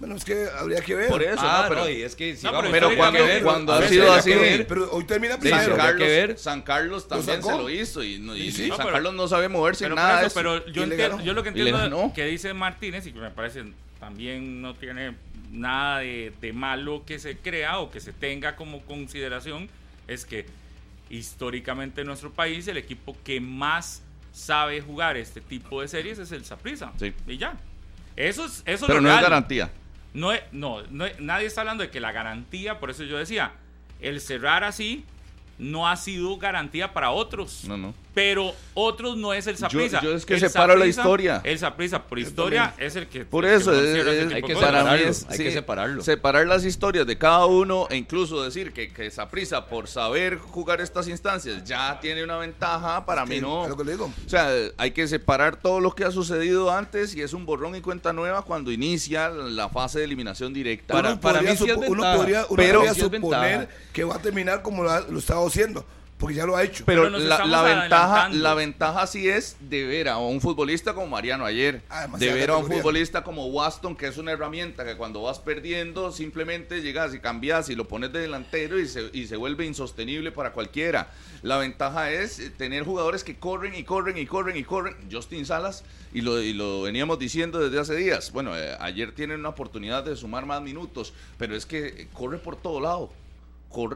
Bueno, 0.00 0.16
es 0.16 0.24
que 0.24 0.46
habría 0.58 0.80
que 0.80 0.94
ver. 0.94 1.08
Por 1.08 1.22
eso, 1.22 1.38
ah, 1.40 1.60
no, 1.64 1.68
pero, 1.68 1.80
no, 1.82 1.90
y 1.90 2.02
es 2.02 2.16
que 2.16 2.34
si 2.34 2.46
No, 2.46 2.52
vamos, 2.52 2.70
pero 2.72 2.96
cuando- 2.96 3.18
que 3.18 3.24
ver, 3.26 3.42
cuando 3.42 3.72
ha 3.74 3.86
sido 3.86 4.10
así, 4.12 4.32
ver. 4.34 4.66
Pero 4.66 4.90
hoy 4.92 5.04
termina 5.04 5.34
San, 5.34 5.40
primero. 5.40 5.62
habría 5.62 5.76
Carlos, 5.76 5.98
que 6.08 6.08
ver. 6.08 6.38
San 6.38 6.62
Carlos 6.62 7.06
también 7.06 7.42
se 7.42 7.50
lo 7.52 7.68
hizo 7.68 8.02
y, 8.02 8.18
no- 8.18 8.34
y- 8.34 8.50
Sí, 8.50 8.52
sí. 8.52 8.64
y 8.64 8.68
No, 8.70 8.76
San 8.76 8.86
pero- 8.86 8.94
Carlos 8.96 9.14
no 9.14 9.28
sabe 9.28 9.48
moverse 9.50 9.84
Pero, 9.84 9.94
nada 9.96 10.20
eso, 10.20 10.26
eso. 10.28 10.34
pero 10.36 10.66
yo, 10.72 10.84
entiendo- 10.84 11.20
yo 11.22 11.32
lo 11.34 11.42
que 11.42 11.50
entiendo 11.50 12.12
que 12.14 12.24
dice 12.24 12.54
Martínez 12.54 13.06
y 13.06 13.12
que 13.12 13.18
me 13.20 13.30
parece 13.30 13.62
también 14.00 14.62
no 14.62 14.74
tiene 14.74 15.14
nada 15.52 15.98
de, 15.98 16.32
de 16.40 16.52
malo 16.54 17.02
que 17.04 17.18
se 17.18 17.36
crea 17.36 17.78
o 17.80 17.90
que 17.90 18.00
se 18.00 18.12
tenga 18.14 18.56
como 18.56 18.80
consideración 18.86 19.68
es 20.08 20.24
que 20.24 20.46
históricamente 21.10 22.00
en 22.02 22.06
nuestro 22.06 22.32
país 22.32 22.66
el 22.68 22.76
equipo 22.76 23.16
que 23.24 23.40
más 23.40 24.02
sabe 24.32 24.80
jugar 24.80 25.16
este 25.16 25.40
tipo 25.40 25.80
de 25.82 25.88
series 25.88 26.18
es 26.18 26.32
el 26.32 26.44
Saprissa 26.44 26.92
Sí. 26.98 27.12
y 27.26 27.36
ya 27.36 27.54
eso 28.16 28.44
es 28.46 28.62
eso 28.64 28.84
es 28.84 28.88
Pero 28.88 29.00
no 29.00 29.12
es 29.14 29.20
garantía. 29.20 29.70
No, 30.14 30.32
es- 30.32 30.42
no, 30.52 30.82
no 30.90 31.06
es- 31.06 31.18
nadie 31.20 31.46
está 31.46 31.60
hablando 31.62 31.82
de 31.84 31.90
que 31.90 32.00
la 32.00 32.10
garantía, 32.12 32.80
por 32.80 32.90
eso 32.90 33.04
yo 33.04 33.16
decía, 33.18 33.52
el 34.00 34.20
cerrar 34.20 34.64
así 34.64 35.04
no 35.58 35.88
ha 35.88 35.96
sido 35.96 36.36
garantía 36.38 36.92
para 36.92 37.10
otros. 37.10 37.64
No, 37.64 37.76
no. 37.76 37.94
Pero 38.20 38.54
otros 38.74 39.16
no 39.16 39.32
es 39.32 39.46
el 39.46 39.56
Saprissa. 39.56 40.02
yo 40.02 40.14
es 40.14 40.26
que 40.26 40.34
El 40.34 40.40
separo 40.40 40.76
la 40.76 40.84
historia. 40.86 41.40
El 41.42 41.58
Saprissa, 41.58 42.02
por 42.02 42.18
historia, 42.18 42.74
es 42.76 42.94
el 42.94 43.06
que. 43.08 43.24
Por 43.24 43.44
que 43.44 43.54
eso, 43.54 43.70
mejor 43.70 43.84
es- 43.86 44.26
es- 44.26 44.32
hay 44.34 44.42
que 44.42 44.52
cosas. 44.52 44.70
para 44.70 44.82
mí 44.82 44.88
separarlo, 44.90 45.10
es- 45.10 45.26
hay 45.30 45.36
sí, 45.38 45.44
que 45.44 45.52
separarlo. 45.52 46.02
Separar 46.02 46.46
las 46.46 46.64
historias 46.66 47.06
de 47.06 47.16
cada 47.16 47.46
uno 47.46 47.86
e 47.88 47.96
incluso 47.96 48.42
decir 48.44 48.74
que, 48.74 48.92
que 48.92 49.10
Saprissa, 49.10 49.66
por 49.68 49.88
saber 49.88 50.36
jugar 50.36 50.82
estas 50.82 51.08
instancias, 51.08 51.64
ya 51.64 51.98
tiene 52.00 52.22
una 52.22 52.36
ventaja, 52.36 53.06
para 53.06 53.24
mí 53.24 53.40
no. 53.40 53.62
es 53.64 53.70
lo 53.70 53.76
que 53.78 53.84
le 53.84 53.92
digo. 53.92 54.12
O 54.26 54.28
sea, 54.28 54.50
hay 54.76 54.90
que 54.90 55.08
separar 55.08 55.56
todo 55.56 55.80
lo 55.80 55.94
que 55.94 56.04
ha 56.04 56.10
sucedido 56.10 56.70
antes 56.70 57.14
y 57.16 57.22
es 57.22 57.32
un 57.32 57.46
borrón 57.46 57.74
y 57.76 57.80
cuenta 57.80 58.12
nueva 58.12 58.42
cuando 58.42 58.70
inicia 58.70 59.30
la 59.30 59.70
fase 59.70 60.00
de 60.00 60.04
eliminación 60.04 60.52
directa. 60.52 60.92
Para- 60.92 61.12
uno 61.12 61.20
para 61.22 61.38
podría 61.38 61.52
mí 61.52 61.56
sí 61.56 61.64
es 61.70 61.76
uno 61.76 61.88
ventaja. 61.88 62.16
podría, 62.16 62.46
uno 62.50 62.56
Pero- 62.56 62.80
podría 62.80 62.94
suponer 63.02 63.68
que 63.94 64.04
va 64.04 64.16
a 64.16 64.18
terminar 64.20 64.60
como 64.60 64.82
lo 64.82 64.90
ha, 64.90 65.00
lo 65.00 65.18
estaba 65.18 65.46
haciendo, 65.46 65.86
porque 66.20 66.36
ya 66.36 66.44
lo 66.44 66.54
ha 66.54 66.62
hecho. 66.62 66.84
Pero 66.84 67.08
la, 67.08 67.62
ventaja, 67.62 68.28
la 68.28 68.52
ventaja 68.54 69.06
sí 69.06 69.26
es 69.26 69.56
de 69.58 69.86
ver 69.86 70.08
a 70.08 70.18
un 70.18 70.42
futbolista 70.42 70.92
como 70.92 71.06
Mariano 71.06 71.46
ayer, 71.46 71.80
Ah, 71.88 72.06
de 72.18 72.32
ver 72.32 72.50
a 72.50 72.58
un 72.58 72.66
futbolista 72.66 73.24
como 73.24 73.46
Waston, 73.46 73.96
que 73.96 74.06
es 74.06 74.18
una 74.18 74.32
herramienta 74.32 74.84
que 74.84 74.96
cuando 74.96 75.22
vas 75.22 75.38
perdiendo 75.38 76.12
simplemente 76.12 76.82
llegas 76.82 77.14
y 77.14 77.20
cambias 77.20 77.70
y 77.70 77.74
lo 77.74 77.88
pones 77.88 78.12
de 78.12 78.20
delantero 78.20 78.78
y 78.78 78.86
se, 78.86 79.08
y 79.14 79.26
se 79.26 79.36
vuelve 79.36 79.64
insostenible 79.64 80.30
para 80.30 80.52
cualquiera. 80.52 81.10
La 81.42 81.56
ventaja 81.56 82.10
es 82.10 82.52
tener 82.58 82.84
jugadores 82.84 83.24
que 83.24 83.36
corren 83.36 83.74
y 83.74 83.84
corren 83.84 84.18
y 84.18 84.26
corren 84.26 84.58
y 84.58 84.62
corren. 84.62 84.96
Justin 85.10 85.46
Salas, 85.46 85.84
y 86.12 86.20
lo, 86.20 86.38
y 86.42 86.52
lo 86.52 86.82
veníamos 86.82 87.18
diciendo 87.18 87.60
desde 87.60 87.80
hace 87.80 87.96
días. 87.96 88.30
Bueno, 88.30 88.54
eh, 88.58 88.76
ayer 88.78 89.12
tienen 89.12 89.40
una 89.40 89.48
oportunidad 89.48 90.04
de 90.04 90.14
sumar 90.16 90.44
más 90.44 90.60
minutos, 90.60 91.14
pero 91.38 91.56
es 91.56 91.64
que 91.64 92.08
corre 92.12 92.36
por 92.36 92.56
todo 92.56 92.78
lado 92.78 93.10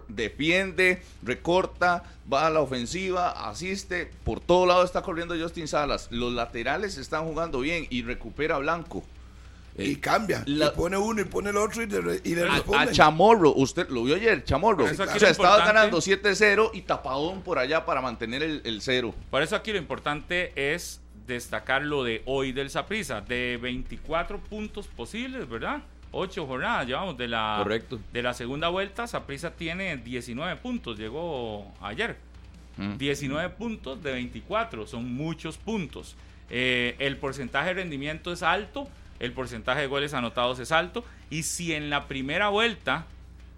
defiende, 0.09 1.03
recorta, 1.23 2.05
va 2.33 2.47
a 2.47 2.51
la 2.51 2.61
ofensiva, 2.61 3.49
asiste, 3.49 4.11
por 4.25 4.41
todo 4.41 4.67
lado 4.67 4.85
está 4.85 5.03
corriendo 5.03 5.35
Justin 5.39 5.69
Salas. 5.69 6.09
Los 6.11 6.33
laterales 6.33 6.97
están 6.97 7.25
jugando 7.25 7.61
bien 7.61 7.87
y 7.91 8.03
recupera 8.03 8.59
Blanco. 8.59 9.05
y 9.77 9.95
Eh, 9.95 10.01
cambia. 10.01 10.45
la- 10.47 10.67
y 10.67 10.71
pone 10.71 10.97
uno 10.97 11.21
y 11.21 11.25
pone 11.25 11.51
el 11.51 11.57
otro 11.57 11.83
y 11.83 11.87
le, 11.87 12.21
y 12.23 12.37
le 12.37 12.49
a, 12.49 12.63
a. 12.79 12.91
Chamorro, 12.93 13.53
usted 13.57 13.89
lo 13.89 14.05
vio 14.05 14.15
ayer, 14.15 14.45
Chamorro. 14.45 14.85
O 14.85 14.95
sea, 14.95 15.07
estaba 15.31 15.59
ganando 15.67 16.01
7-0 16.01 16.71
y 16.75 16.83
tapadón 16.83 17.43
por 17.43 17.59
allá 17.59 17.85
para 17.85 18.01
mantener 18.01 18.45
el, 18.45 18.63
el 18.65 18.81
cero. 18.83 19.13
Por 19.33 19.43
eso 19.43 19.57
aquí 19.57 19.73
lo 19.73 19.79
importante 19.79 20.53
es 20.75 21.01
destacar 21.27 21.83
lo 21.83 22.05
de 22.05 22.23
hoy 22.27 22.53
del 22.53 22.71
Saprissa, 22.71 23.21
de 23.23 23.59
24 23.61 24.39
puntos 24.39 24.87
posibles, 24.87 25.49
¿verdad? 25.49 25.83
8 26.15 26.47
jornadas 26.47 26.87
llevamos 26.87 27.17
de 27.17 27.29
la, 27.29 27.57
Correcto. 27.59 28.01
de 28.13 28.23
la 28.23 28.35
segunda 28.35 28.69
vuelta. 28.69 29.07
Saprissa 29.07 29.51
tiene 29.51 29.97
19 29.97 30.57
puntos, 30.57 30.99
llegó 30.99 31.73
ayer. 31.81 32.17
Mm. 32.77 32.97
19 32.97 33.51
puntos 33.51 34.03
de 34.03 34.13
24, 34.13 34.87
son 34.87 35.13
muchos 35.15 35.59
puntos. 35.59 36.17
Eh, 36.51 36.97
el 36.99 37.17
porcentaje 37.17 37.69
de 37.69 37.75
rendimiento 37.75 38.33
es 38.33 38.43
alto, 38.43 38.89
el 39.21 39.33
porcentaje 39.33 39.83
de 39.83 39.87
goles 39.87 40.15
anotados 40.15 40.59
es 40.59 40.73
alto, 40.73 41.05
y 41.31 41.45
si 41.45 41.73
en 41.73 41.91
la 41.91 42.07
primera 42.07 42.49
vuelta 42.49 43.07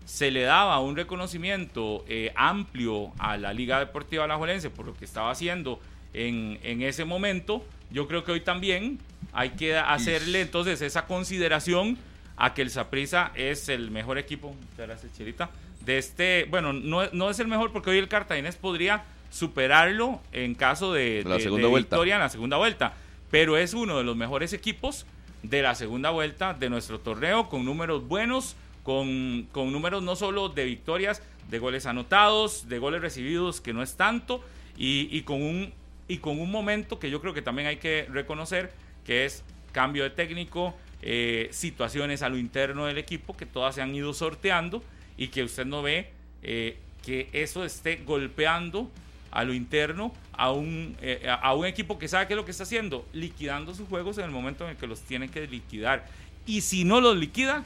se 0.05 0.31
le 0.31 0.43
daba 0.43 0.79
un 0.81 0.97
reconocimiento 0.97 2.05
eh, 2.09 2.33
amplio 2.37 3.13
a 3.19 3.37
la 3.37 3.53
Liga 3.53 3.81
Deportiva 3.81 4.25
Alajuelense 4.25 4.71
por 4.71 4.87
lo 4.87 4.95
que 4.95 5.05
estaba 5.05 5.31
haciendo 5.31 5.81
en, 6.13 6.61
en 6.63 6.83
ese 6.83 7.05
momento, 7.05 7.65
yo 7.91 8.07
creo 8.07 8.23
que 8.23 8.33
hoy 8.33 8.41
también 8.41 8.99
hay 9.33 9.51
que 9.51 9.77
hacerle 9.77 10.43
entonces 10.43 10.81
esa 10.81 11.07
consideración 11.07 11.99
a 12.37 12.55
que 12.55 12.63
el 12.63 12.71
Saprissa 12.71 13.33
es 13.35 13.69
el 13.69 13.91
mejor 13.91 14.19
equipo, 14.19 14.49
muchas 14.55 14.87
gracias 14.87 15.13
Chirita, 15.17 15.51
de 15.85 15.99
este, 15.99 16.47
bueno, 16.51 16.73
no, 16.73 17.09
no 17.13 17.31
es 17.31 17.39
el 17.39 17.49
mejor 17.49 17.73
porque 17.73 17.91
hoy 17.91 17.99
el 17.99 18.09
Cartaginés 18.09 18.57
podría 18.57 19.05
superarlo 19.31 20.21
en 20.33 20.55
caso 20.55 20.93
de, 20.93 21.23
La 21.25 21.37
de- 21.37 21.43
segunda 21.43 21.67
de 21.67 21.71
vuelta. 21.71 21.97
victoria 21.97 22.15
en 22.17 22.21
la 22.21 22.29
segunda 22.29 22.57
vuelta, 22.57 22.95
pero 23.31 23.57
es 23.57 23.75
uno 23.75 23.99
de 23.99 24.05
los 24.05 24.17
mejores 24.17 24.53
equipos 24.53 25.07
de 25.43 25.63
la 25.63 25.75
segunda 25.75 26.11
vuelta 26.11 26.55
de 26.55 26.69
nuestro 26.71 26.99
torneo, 26.99 27.49
con 27.49 27.65
números 27.65 28.07
buenos, 28.09 28.57
con, 28.83 29.47
con 29.53 29.73
números 29.73 30.03
no 30.03 30.17
solo 30.17 30.49
de 30.49 30.65
victorias, 30.65 31.23
de 31.49 31.59
goles 31.59 31.87
anotados, 31.87 32.69
de 32.69 32.79
goles 32.79 33.01
recibidos, 33.01 33.61
que 33.61 33.73
no 33.73 33.83
es 33.83 33.97
tanto, 33.97 34.43
y, 34.77 35.09
y 35.17 35.23
con 35.23 35.43
un, 35.43 35.73
y 36.09 36.19
con 36.19 36.41
un 36.41 36.51
momento 36.51 36.99
que 36.99 37.11
yo 37.11 37.21
creo 37.21 37.33
que 37.35 37.43
también 37.43 37.69
hay 37.69 37.77
que 37.77 38.07
reconocer, 38.11 38.73
que 39.05 39.25
es 39.25 39.45
cambio 39.73 40.03
de 40.05 40.11
técnico, 40.11 40.75
eh, 41.03 41.49
situaciones 41.53 42.23
a 42.23 42.29
lo 42.29 42.39
interno 42.39 42.87
del 42.87 42.99
equipo, 42.99 43.37
que 43.37 43.47
todas 43.47 43.75
se 43.75 43.83
han 43.83 43.95
ido 43.95 44.13
sorteando 44.15 44.83
y 45.17 45.29
que 45.29 45.43
usted 45.45 45.65
no 45.67 45.83
ve 45.83 46.11
eh, 46.43 46.79
que 47.05 47.29
eso 47.33 47.65
esté 47.65 47.97
golpeando 48.05 48.91
a 49.31 49.45
lo 49.45 49.53
interno 49.55 50.13
a 50.33 50.51
un, 50.51 50.97
eh, 51.03 51.27
a- 51.29 51.55
un 51.55 51.67
equipo 51.67 51.99
que 51.99 52.09
sabe 52.09 52.27
qué 52.27 52.33
es 52.35 52.37
lo 52.37 52.45
que 52.45 52.51
está 52.51 52.63
haciendo, 52.65 53.07
liquidando 53.13 53.75
sus 53.75 53.89
juegos 53.89 54.19
en 54.19 54.25
el 54.25 54.31
momento 54.31 54.65
en 54.65 54.71
el 54.71 54.77
que 54.77 54.87
los 54.87 55.01
tiene 55.03 55.29
que 55.29 55.47
liquidar. 55.47 56.07
Y 56.47 56.61
si 56.63 56.85
no 56.85 57.01
los 57.01 57.17
liquida, 57.17 57.65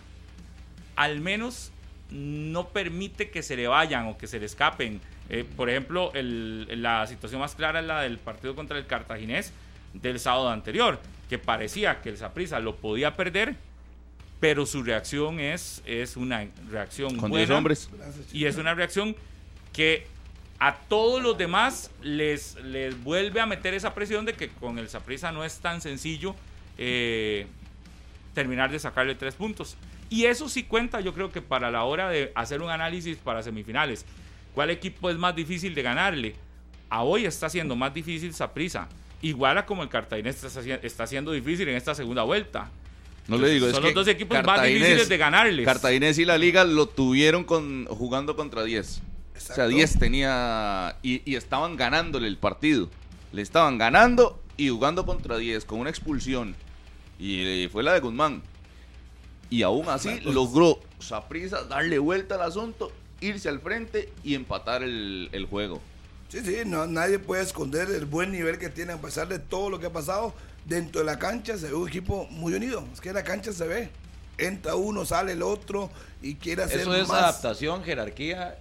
al 0.96 1.20
menos 1.20 1.70
no 2.10 2.68
permite 2.68 3.30
que 3.30 3.42
se 3.42 3.56
le 3.56 3.68
vayan 3.68 4.06
o 4.06 4.18
que 4.18 4.26
se 4.26 4.38
le 4.40 4.46
escapen. 4.46 5.00
Eh, 5.28 5.44
por 5.56 5.70
ejemplo, 5.70 6.10
el- 6.14 6.82
la 6.82 7.06
situación 7.06 7.40
más 7.40 7.54
clara 7.54 7.80
es 7.80 7.86
la 7.86 8.02
del 8.02 8.18
partido 8.18 8.54
contra 8.56 8.76
el 8.78 8.86
Cartaginés 8.86 9.52
del 9.94 10.18
sábado 10.18 10.50
anterior, 10.50 11.00
que 11.30 11.38
parecía 11.38 12.02
que 12.02 12.08
el 12.08 12.16
Saprissa 12.18 12.58
lo 12.58 12.74
podía 12.74 13.14
perder, 13.16 13.54
pero 14.40 14.66
su 14.66 14.82
reacción 14.82 15.38
es, 15.38 15.80
es 15.86 16.16
una 16.16 16.48
reacción 16.68 17.16
Con 17.16 17.30
buena 17.30 17.46
10 17.46 17.50
hombres. 17.56 17.88
y 18.32 18.46
es 18.46 18.56
una 18.56 18.74
reacción 18.74 19.14
que 19.72 20.08
a 20.58 20.74
todos 20.74 21.22
los 21.22 21.38
demás 21.38 21.92
les, 22.02 22.56
les 22.64 23.00
vuelve 23.00 23.40
a 23.40 23.46
meter 23.46 23.74
esa 23.74 23.94
presión 23.94 24.26
de 24.26 24.32
que 24.32 24.48
con 24.48 24.76
el 24.80 24.88
Saprissa 24.88 25.30
no 25.30 25.44
es 25.44 25.60
tan 25.60 25.80
sencillo 25.80 26.34
eh, 26.78 27.46
terminar 28.34 28.72
de 28.72 28.80
sacarle 28.80 29.14
tres 29.14 29.36
puntos. 29.36 29.76
Y 30.10 30.24
eso 30.24 30.48
sí 30.48 30.64
cuenta, 30.64 31.00
yo 31.00 31.14
creo 31.14 31.30
que 31.30 31.40
para 31.40 31.70
la 31.70 31.84
hora 31.84 32.08
de 32.08 32.32
hacer 32.34 32.60
un 32.60 32.70
análisis 32.70 33.18
para 33.18 33.44
semifinales. 33.44 34.04
¿Cuál 34.52 34.70
equipo 34.70 35.08
es 35.10 35.16
más 35.16 35.36
difícil 35.36 35.76
de 35.76 35.82
ganarle? 35.82 36.34
A 36.88 37.04
hoy 37.04 37.24
está 37.24 37.48
siendo 37.48 37.76
más 37.76 37.94
difícil 37.94 38.34
Saprissa. 38.34 38.88
Igual 39.22 39.58
a 39.58 39.66
como 39.66 39.82
el 39.82 39.88
Cartaginés 39.88 40.42
está, 40.42 40.60
está 40.60 41.06
siendo 41.06 41.32
difícil 41.32 41.68
en 41.68 41.76
esta 41.76 41.94
segunda 41.94 42.22
vuelta. 42.22 42.70
No 43.28 43.38
le 43.38 43.50
digo, 43.50 43.66
Son 43.66 43.76
es 43.76 43.82
los 43.82 43.88
que 43.90 43.94
dos 43.94 44.08
equipos 44.08 44.42
más 44.44 44.62
difíciles 44.62 45.08
de 45.08 45.16
ganarles. 45.18 45.64
Cartaginés 45.64 46.18
y 46.18 46.24
la 46.24 46.38
Liga 46.38 46.64
lo 46.64 46.86
tuvieron 46.86 47.44
con, 47.44 47.86
jugando 47.86 48.34
contra 48.34 48.64
10. 48.64 48.86
O 48.86 48.90
sea, 48.90 49.02
Exacto. 49.34 49.68
10 49.68 49.98
tenía. 49.98 50.96
Y, 51.02 51.22
y 51.30 51.36
estaban 51.36 51.76
ganándole 51.76 52.28
el 52.28 52.38
partido. 52.38 52.90
Le 53.32 53.42
estaban 53.42 53.78
ganando 53.78 54.42
y 54.56 54.68
jugando 54.68 55.06
contra 55.06 55.38
10 55.38 55.64
con 55.64 55.80
una 55.80 55.90
expulsión. 55.90 56.56
Y 57.18 57.42
eh, 57.42 57.68
fue 57.70 57.82
la 57.82 57.92
de 57.92 58.00
Guzmán. 58.00 58.42
Y 59.48 59.62
aún 59.62 59.88
así 59.88 60.20
logró 60.20 60.80
Saprissa 61.00 61.64
darle 61.64 61.98
vuelta 61.98 62.36
al 62.36 62.42
asunto, 62.42 62.92
irse 63.20 63.48
al 63.48 63.60
frente 63.60 64.08
y 64.22 64.34
empatar 64.34 64.82
el, 64.82 65.28
el 65.32 65.46
juego. 65.46 65.80
Sí, 66.30 66.40
sí, 66.44 66.56
no, 66.64 66.86
nadie 66.86 67.18
puede 67.18 67.42
esconder 67.42 67.90
el 67.90 68.06
buen 68.06 68.30
nivel 68.30 68.58
que 68.58 68.68
tiene 68.70 68.92
a 68.92 68.98
pesar 69.00 69.28
de 69.28 69.38
todo 69.38 69.68
lo 69.68 69.78
que 69.80 69.86
ha 69.86 69.92
pasado. 69.92 70.32
Dentro 70.64 71.00
de 71.00 71.06
la 71.06 71.18
cancha 71.18 71.58
se 71.58 71.66
ve 71.68 71.74
un 71.74 71.88
equipo 71.88 72.26
muy 72.30 72.54
unido. 72.54 72.84
Es 72.92 73.00
que 73.00 73.08
en 73.08 73.16
la 73.16 73.24
cancha 73.24 73.52
se 73.52 73.66
ve. 73.66 73.90
Entra 74.38 74.74
uno, 74.76 75.04
sale 75.04 75.32
el 75.32 75.42
otro 75.42 75.90
y 76.22 76.36
quiere 76.36 76.62
hacer 76.62 76.80
Eso 76.80 76.94
es 76.94 77.08
más. 77.08 77.18
adaptación, 77.22 77.82
jerarquía 77.82 78.58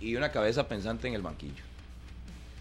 y 0.00 0.16
una 0.16 0.32
cabeza 0.32 0.66
pensante 0.66 1.06
en 1.06 1.14
el 1.14 1.22
banquillo. 1.22 1.62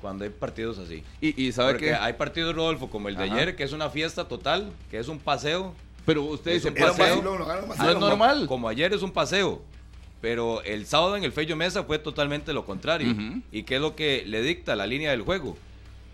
Cuando 0.02 0.26
hay 0.26 0.30
partidos 0.32 0.78
así. 0.80 1.04
Y, 1.22 1.42
y 1.42 1.52
sabe 1.54 1.72
Porque 1.74 1.86
que. 1.88 1.96
hay 1.96 2.14
partidos, 2.14 2.54
Rodolfo, 2.54 2.90
como 2.90 3.08
el 3.08 3.16
de 3.16 3.24
Ajá. 3.24 3.36
ayer, 3.36 3.56
que 3.56 3.64
es 3.64 3.72
una 3.72 3.90
fiesta 3.90 4.28
total, 4.28 4.74
que 4.92 5.00
es 5.00 5.08
un 5.08 5.18
paseo. 5.20 5.74
Pero 6.06 6.24
usted 6.24 6.52
dice, 6.56 6.72
paseo. 6.74 7.22
vacilón, 7.22 7.78
No 7.78 7.90
es 7.90 7.98
normal. 8.00 8.46
Como 8.48 8.68
ayer 8.68 8.92
es 8.94 9.02
un 9.02 9.12
paseo. 9.12 9.62
Pero 10.24 10.64
el 10.64 10.86
sábado 10.86 11.18
en 11.18 11.26
el 11.26 11.34
Fello 11.34 11.58
Mesa 11.58 11.84
fue 11.84 12.00
totalmente 12.00 12.54
lo 12.54 12.64
contrario. 12.66 13.14
¿Y 13.52 13.64
qué 13.64 13.76
es 13.76 13.82
lo 13.82 13.94
que 13.94 14.24
le 14.26 14.42
dicta 14.42 14.74
la 14.74 14.88
línea 14.88 15.12
del 15.12 15.22
juego? 15.24 15.58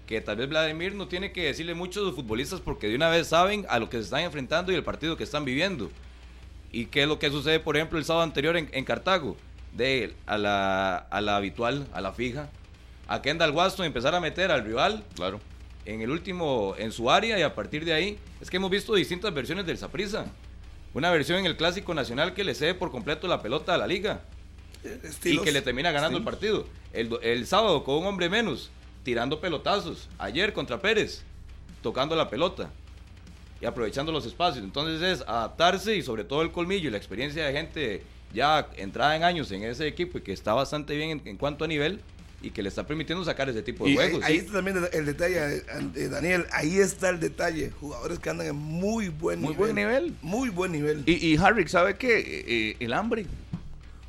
Que 0.07 0.19
tal 0.19 0.37
vez 0.37 0.49
Vladimir 0.49 0.95
no 0.95 1.07
tiene 1.07 1.31
que 1.31 1.43
decirle 1.43 1.75
mucho 1.75 1.99
a 1.99 2.03
los 2.05 2.15
futbolistas 2.15 2.59
porque 2.59 2.87
de 2.87 2.95
una 2.95 3.09
vez 3.09 3.27
saben 3.27 3.67
a 3.69 3.77
lo 3.77 3.87
que 3.87 3.97
se 3.97 4.05
están 4.05 4.21
enfrentando 4.21 4.71
y 4.71 4.75
el 4.75 4.83
partido 4.83 5.15
que 5.15 5.23
están 5.23 5.45
viviendo. 5.45 5.91
¿Y 6.71 6.85
qué 6.87 7.03
es 7.03 7.07
lo 7.07 7.19
que 7.19 7.29
sucede, 7.29 7.59
por 7.59 7.77
ejemplo, 7.77 7.99
el 7.99 8.03
sábado 8.05 8.23
anterior 8.23 8.57
en, 8.57 8.67
en 8.71 8.83
Cartago? 8.83 9.37
De 9.73 10.15
a 10.25 10.39
la, 10.39 10.95
a 10.97 11.21
la 11.21 11.35
habitual, 11.37 11.85
a 11.93 12.01
la 12.01 12.11
fija. 12.11 12.49
A 13.07 13.21
Kendall 13.21 13.51
Waston 13.51 13.85
empezar 13.85 14.15
a 14.15 14.19
meter 14.19 14.49
al 14.49 14.65
rival 14.65 15.03
Claro. 15.15 15.39
en 15.85 16.01
el 16.01 16.09
último, 16.09 16.73
en 16.79 16.91
su 16.91 17.11
área 17.11 17.37
y 17.37 17.43
a 17.43 17.53
partir 17.53 17.85
de 17.85 17.93
ahí, 17.93 18.17
es 18.41 18.49
que 18.49 18.57
hemos 18.57 18.71
visto 18.71 18.95
distintas 18.95 19.31
versiones 19.35 19.67
del 19.67 19.77
Saprissa. 19.77 20.25
Una 20.93 21.11
versión 21.11 21.39
en 21.39 21.45
el 21.45 21.55
Clásico 21.55 21.93
Nacional 21.93 22.33
que 22.33 22.43
le 22.43 22.55
cede 22.55 22.73
por 22.73 22.91
completo 22.91 23.27
la 23.27 23.41
pelota 23.41 23.75
a 23.75 23.77
la 23.77 23.87
liga 23.87 24.21
Estilos. 24.83 25.41
y 25.41 25.45
que 25.45 25.51
le 25.51 25.61
termina 25.61 25.91
ganando 25.91 26.17
el 26.17 26.23
partido. 26.23 26.65
El, 26.93 27.17
el 27.21 27.45
sábado 27.45 27.83
con 27.83 27.95
un 27.95 28.05
hombre 28.07 28.29
menos, 28.29 28.71
tirando 29.03 29.39
pelotazos. 29.39 30.09
Ayer 30.17 30.53
contra 30.53 30.79
Pérez, 30.79 31.23
tocando 31.83 32.15
la 32.15 32.29
pelota 32.29 32.71
y 33.61 33.65
aprovechando 33.65 34.11
los 34.11 34.25
espacios. 34.25 34.63
Entonces 34.63 35.01
es 35.01 35.27
adaptarse 35.27 35.95
y 35.95 36.01
sobre 36.01 36.23
todo 36.23 36.41
el 36.41 36.51
colmillo 36.51 36.87
y 36.87 36.91
la 36.91 36.97
experiencia 36.97 37.45
de 37.45 37.53
gente 37.53 38.03
ya 38.33 38.69
entrada 38.77 39.15
en 39.15 39.23
años 39.23 39.51
en 39.51 39.63
ese 39.63 39.87
equipo 39.87 40.17
y 40.17 40.21
que 40.21 40.33
está 40.33 40.53
bastante 40.53 40.95
bien 40.95 41.09
en, 41.09 41.21
en 41.25 41.37
cuanto 41.37 41.65
a 41.65 41.67
nivel 41.67 41.99
y 42.41 42.51
que 42.51 42.61
le 42.63 42.69
está 42.69 42.87
permitiendo 42.87 43.23
sacar 43.25 43.49
ese 43.49 43.61
tipo 43.61 43.83
de 43.85 43.91
Y 43.91 43.95
juegos. 43.95 44.23
Ahí 44.23 44.37
está 44.37 44.53
también 44.53 44.77
el 44.93 45.05
detalle, 45.05 45.57
eh, 45.95 46.07
Daniel. 46.09 46.45
Ahí 46.51 46.77
está 46.79 47.09
el 47.09 47.19
detalle. 47.19 47.71
Jugadores 47.71 48.19
que 48.19 48.29
andan 48.29 48.47
en 48.47 48.55
muy 48.55 49.09
buen 49.09 49.39
Muy 49.41 49.49
nivel. 49.49 49.57
buen 49.59 49.75
nivel. 49.75 50.15
Muy 50.21 50.49
buen 50.49 50.71
nivel. 50.71 51.03
Y, 51.05 51.33
y 51.33 51.37
Harry, 51.37 51.67
¿sabe 51.67 51.95
qué? 51.97 52.19
Eh, 52.19 52.45
eh, 52.47 52.75
el 52.79 52.93
hambre. 52.93 53.25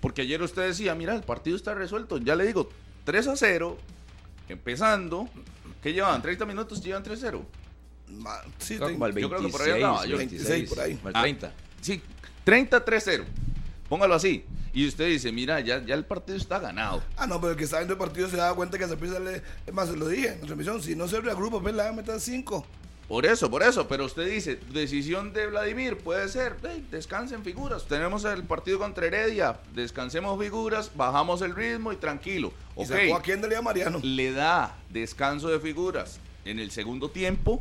Porque 0.00 0.22
ayer 0.22 0.40
usted 0.42 0.62
decía, 0.66 0.94
mira, 0.94 1.14
el 1.14 1.22
partido 1.22 1.56
está 1.56 1.74
resuelto. 1.74 2.18
Ya 2.18 2.36
le 2.36 2.46
digo, 2.46 2.70
3 3.04 3.26
a 3.28 3.36
0, 3.36 3.76
empezando. 4.48 5.28
¿Qué 5.82 5.92
llevan? 5.92 6.22
¿30 6.22 6.46
minutos? 6.46 6.82
¿Llevan 6.82 7.02
3 7.02 7.18
a 7.18 7.22
0? 7.26 7.44
Ma- 8.18 8.40
sí, 8.58 8.74
al 8.74 8.80
yo 8.92 8.98
26, 8.98 9.28
creo 9.28 9.40
que 9.40 9.48
por 9.48 9.62
ahí 9.62 9.70
andaba, 9.72 10.06
yo- 10.06 10.16
26, 10.18 10.68
por 10.68 10.80
ahí. 10.80 10.98
al 11.04 11.12
Ah, 11.14 11.22
30. 11.22 11.52
Sí, 11.80 12.02
30 12.44 12.84
3 12.84 13.02
0. 13.04 13.24
Póngalo 13.88 14.14
así. 14.14 14.44
Y 14.72 14.86
usted 14.86 15.08
dice, 15.08 15.32
mira, 15.32 15.60
ya, 15.60 15.84
ya 15.84 15.94
el 15.94 16.04
partido 16.04 16.38
está 16.38 16.58
ganado. 16.58 17.02
Ah, 17.16 17.26
no, 17.26 17.40
pero 17.40 17.52
el 17.52 17.58
que 17.58 17.64
está 17.64 17.78
viendo 17.78 17.94
el 17.94 17.98
partido 17.98 18.28
se 18.28 18.36
da 18.36 18.54
cuenta 18.54 18.78
que 18.78 18.86
se 18.86 18.92
empieza 18.92 19.18
le. 19.18 19.42
Es 19.66 19.74
más, 19.74 19.88
se 19.88 19.96
lo 19.96 20.06
dije 20.08 20.28
en 20.28 20.40
la 20.40 20.46
transmisión. 20.46 20.82
Si 20.82 20.94
no 20.94 21.08
se 21.08 21.20
reagrupa, 21.20 21.60
pues 21.60 21.74
le 21.74 21.82
van 21.82 21.92
a 21.92 21.96
meter 21.96 22.20
5. 22.20 22.66
Por 23.08 23.26
eso, 23.26 23.50
por 23.50 23.64
eso. 23.64 23.88
Pero 23.88 24.04
usted 24.04 24.30
dice, 24.30 24.60
decisión 24.72 25.32
de 25.32 25.46
Vladimir, 25.48 25.96
puede 25.96 26.28
ser. 26.28 26.54
"Ey, 26.62 26.86
descansen 26.92 27.42
figuras. 27.42 27.86
Tenemos 27.88 28.24
el 28.24 28.44
partido 28.44 28.78
contra 28.78 29.04
Heredia. 29.06 29.58
Descansemos 29.74 30.38
figuras, 30.40 30.92
bajamos 30.94 31.42
el 31.42 31.56
ritmo 31.56 31.92
y 31.92 31.96
tranquilo. 31.96 32.52
Y 32.76 32.82
Ok. 32.82 32.86
sacó 32.86 33.16
a 33.16 33.22
Kendall 33.22 33.50
y 33.50 33.54
a 33.56 33.62
Mariano. 33.62 33.98
le 34.04 34.30
da 34.30 34.76
descanso 34.90 35.48
de 35.48 35.58
figuras 35.58 36.20
en 36.44 36.60
el 36.60 36.70
segundo 36.70 37.10
tiempo, 37.10 37.60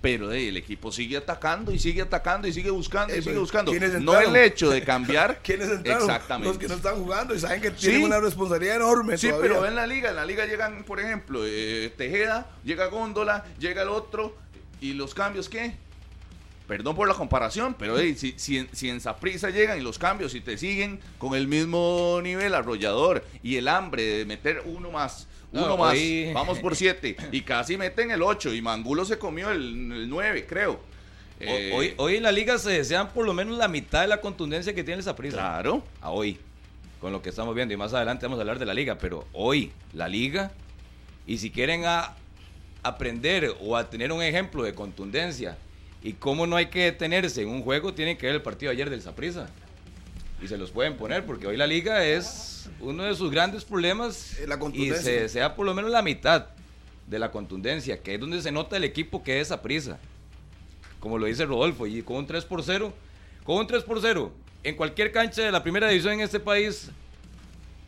pero 0.00 0.32
eh, 0.32 0.48
el 0.48 0.56
equipo 0.56 0.90
sigue 0.90 1.16
atacando 1.18 1.72
y 1.72 1.78
sigue 1.78 2.02
atacando 2.02 2.48
y 2.48 2.52
sigue 2.52 2.70
buscando 2.70 3.14
y 3.14 3.22
sigue 3.22 3.38
buscando. 3.38 3.70
¿quiénes 3.70 4.00
No 4.00 4.18
el 4.18 4.34
hecho 4.36 4.70
de 4.70 4.82
cambiar. 4.82 5.40
¿Quiénes 5.44 5.68
entraron? 5.68 6.02
Exactamente. 6.04 6.48
Los 6.48 6.58
que 6.58 6.68
no 6.68 6.74
están 6.74 6.96
jugando 6.96 7.34
y 7.34 7.38
saben 7.38 7.60
que 7.60 7.70
tienen 7.70 7.98
Sí. 8.00 8.04
una 8.04 8.18
responsabilidad 8.20 8.76
enorme. 8.76 9.18
Sí, 9.18 9.28
todavía. 9.28 9.50
pero 9.50 9.66
en 9.66 9.74
la 9.74 9.86
liga, 9.86 10.10
en 10.10 10.16
la 10.16 10.24
liga 10.24 10.46
llegan, 10.46 10.84
por 10.84 11.00
ejemplo, 11.00 11.42
eh, 11.44 11.92
Tejeda, 11.96 12.50
llega 12.64 12.86
Góndola, 12.86 13.44
llega 13.58 13.82
el 13.82 13.88
otro, 13.90 14.36
y 14.80 14.94
los 14.94 15.12
cambios, 15.14 15.48
¿qué? 15.50 15.74
Perdón 16.66 16.94
por 16.94 17.08
la 17.08 17.14
comparación, 17.14 17.74
pero 17.76 17.98
eh, 17.98 18.14
si, 18.14 18.32
si, 18.38 18.58
en, 18.58 18.68
si 18.72 18.88
en 18.88 19.00
Saprissa 19.00 19.50
llegan 19.50 19.76
y 19.78 19.82
los 19.82 19.98
cambios 19.98 20.34
y 20.36 20.40
te 20.40 20.56
siguen 20.56 21.00
con 21.18 21.34
el 21.34 21.48
mismo 21.48 22.20
nivel 22.22 22.54
arrollador 22.54 23.24
y 23.42 23.56
el 23.56 23.66
hambre 23.66 24.04
de 24.04 24.24
meter 24.24 24.62
uno 24.64 24.90
más, 24.92 25.26
uno 25.52 25.66
No, 25.68 25.76
más, 25.76 25.92
hoy- 25.94 26.30
vamos 26.32 26.58
por 26.60 26.76
siete, 26.76 27.16
y 27.32 27.40
casi 27.42 27.76
meten 27.76 28.10
el 28.10 28.22
ocho, 28.22 28.52
y 28.54 28.62
Mangulo 28.62 29.04
se 29.04 29.18
comió 29.18 29.50
el, 29.50 29.58
el 29.92 30.08
nueve, 30.08 30.46
creo. 30.48 30.80
Eh, 31.40 31.72
Hoy, 31.74 31.94
hoy 31.96 32.16
en 32.16 32.22
la 32.22 32.32
liga 32.32 32.58
se 32.58 32.70
desean 32.70 33.08
por 33.14 33.24
lo 33.24 33.32
menos 33.32 33.56
la 33.56 33.66
mitad 33.66 34.02
de 34.02 34.08
la 34.08 34.20
contundencia 34.20 34.74
que 34.74 34.84
tiene 34.84 34.98
el 34.98 35.04
Saprissa. 35.04 35.38
Claro. 35.38 35.82
A 36.02 36.10
hoy, 36.10 36.38
con 37.00 37.12
lo 37.12 37.22
que 37.22 37.30
estamos 37.30 37.54
viendo. 37.54 37.72
Y 37.72 37.78
más 37.78 37.94
adelante 37.94 38.26
vamos 38.26 38.38
a 38.38 38.42
hablar 38.42 38.58
de 38.58 38.66
la 38.66 38.74
liga. 38.74 38.98
Pero 38.98 39.26
hoy, 39.32 39.72
la 39.94 40.06
liga, 40.06 40.52
y 41.26 41.38
si 41.38 41.50
quieren 41.50 41.86
a- 41.86 42.14
aprender 42.82 43.54
o 43.62 43.74
a 43.76 43.88
tener 43.88 44.12
un 44.12 44.22
ejemplo 44.22 44.62
de 44.64 44.74
contundencia 44.74 45.56
y 46.02 46.12
cómo 46.12 46.46
no 46.46 46.56
hay 46.56 46.66
que 46.66 46.80
detenerse 46.84 47.40
en 47.40 47.48
un 47.48 47.62
juego, 47.62 47.94
tienen 47.94 48.18
que 48.18 48.26
ver 48.26 48.34
el 48.34 48.42
partido 48.42 48.68
de 48.70 48.76
ayer 48.76 48.90
del 48.90 49.00
Saprissa. 49.00 49.48
Y 50.42 50.46
se 50.48 50.58
los 50.58 50.70
pueden 50.70 50.96
poner, 50.98 51.24
porque 51.24 51.46
hoy 51.46 51.56
la 51.56 51.66
liga 51.66 52.04
es 52.04 52.59
uno 52.80 53.04
de 53.04 53.14
sus 53.14 53.30
grandes 53.30 53.64
problemas. 53.64 54.38
Eh, 54.38 54.46
la 54.46 54.56
y 54.56 54.58
contundencia. 54.58 55.02
se 55.02 55.20
desea 55.22 55.54
por 55.54 55.66
lo 55.66 55.74
menos 55.74 55.90
la 55.90 56.02
mitad 56.02 56.46
de 57.06 57.18
la 57.18 57.30
contundencia, 57.30 58.02
que 58.02 58.14
es 58.14 58.20
donde 58.20 58.40
se 58.40 58.52
nota 58.52 58.76
el 58.76 58.84
equipo 58.84 59.22
que 59.22 59.40
es 59.40 59.48
Saprissa 59.48 59.98
como 61.00 61.18
lo 61.18 61.26
dice 61.26 61.46
Rodolfo, 61.46 61.86
y 61.86 62.02
con 62.02 62.16
un 62.16 62.26
3 62.26 62.44
por 62.44 62.62
0, 62.62 62.92
con 63.42 63.56
un 63.56 63.66
3 63.66 63.82
por 63.82 64.00
0, 64.00 64.32
en 64.62 64.76
cualquier 64.76 65.10
cancha 65.10 65.42
de 65.42 65.50
la 65.50 65.62
primera 65.62 65.88
división 65.88 66.12
en 66.14 66.20
este 66.20 66.38
país, 66.38 66.90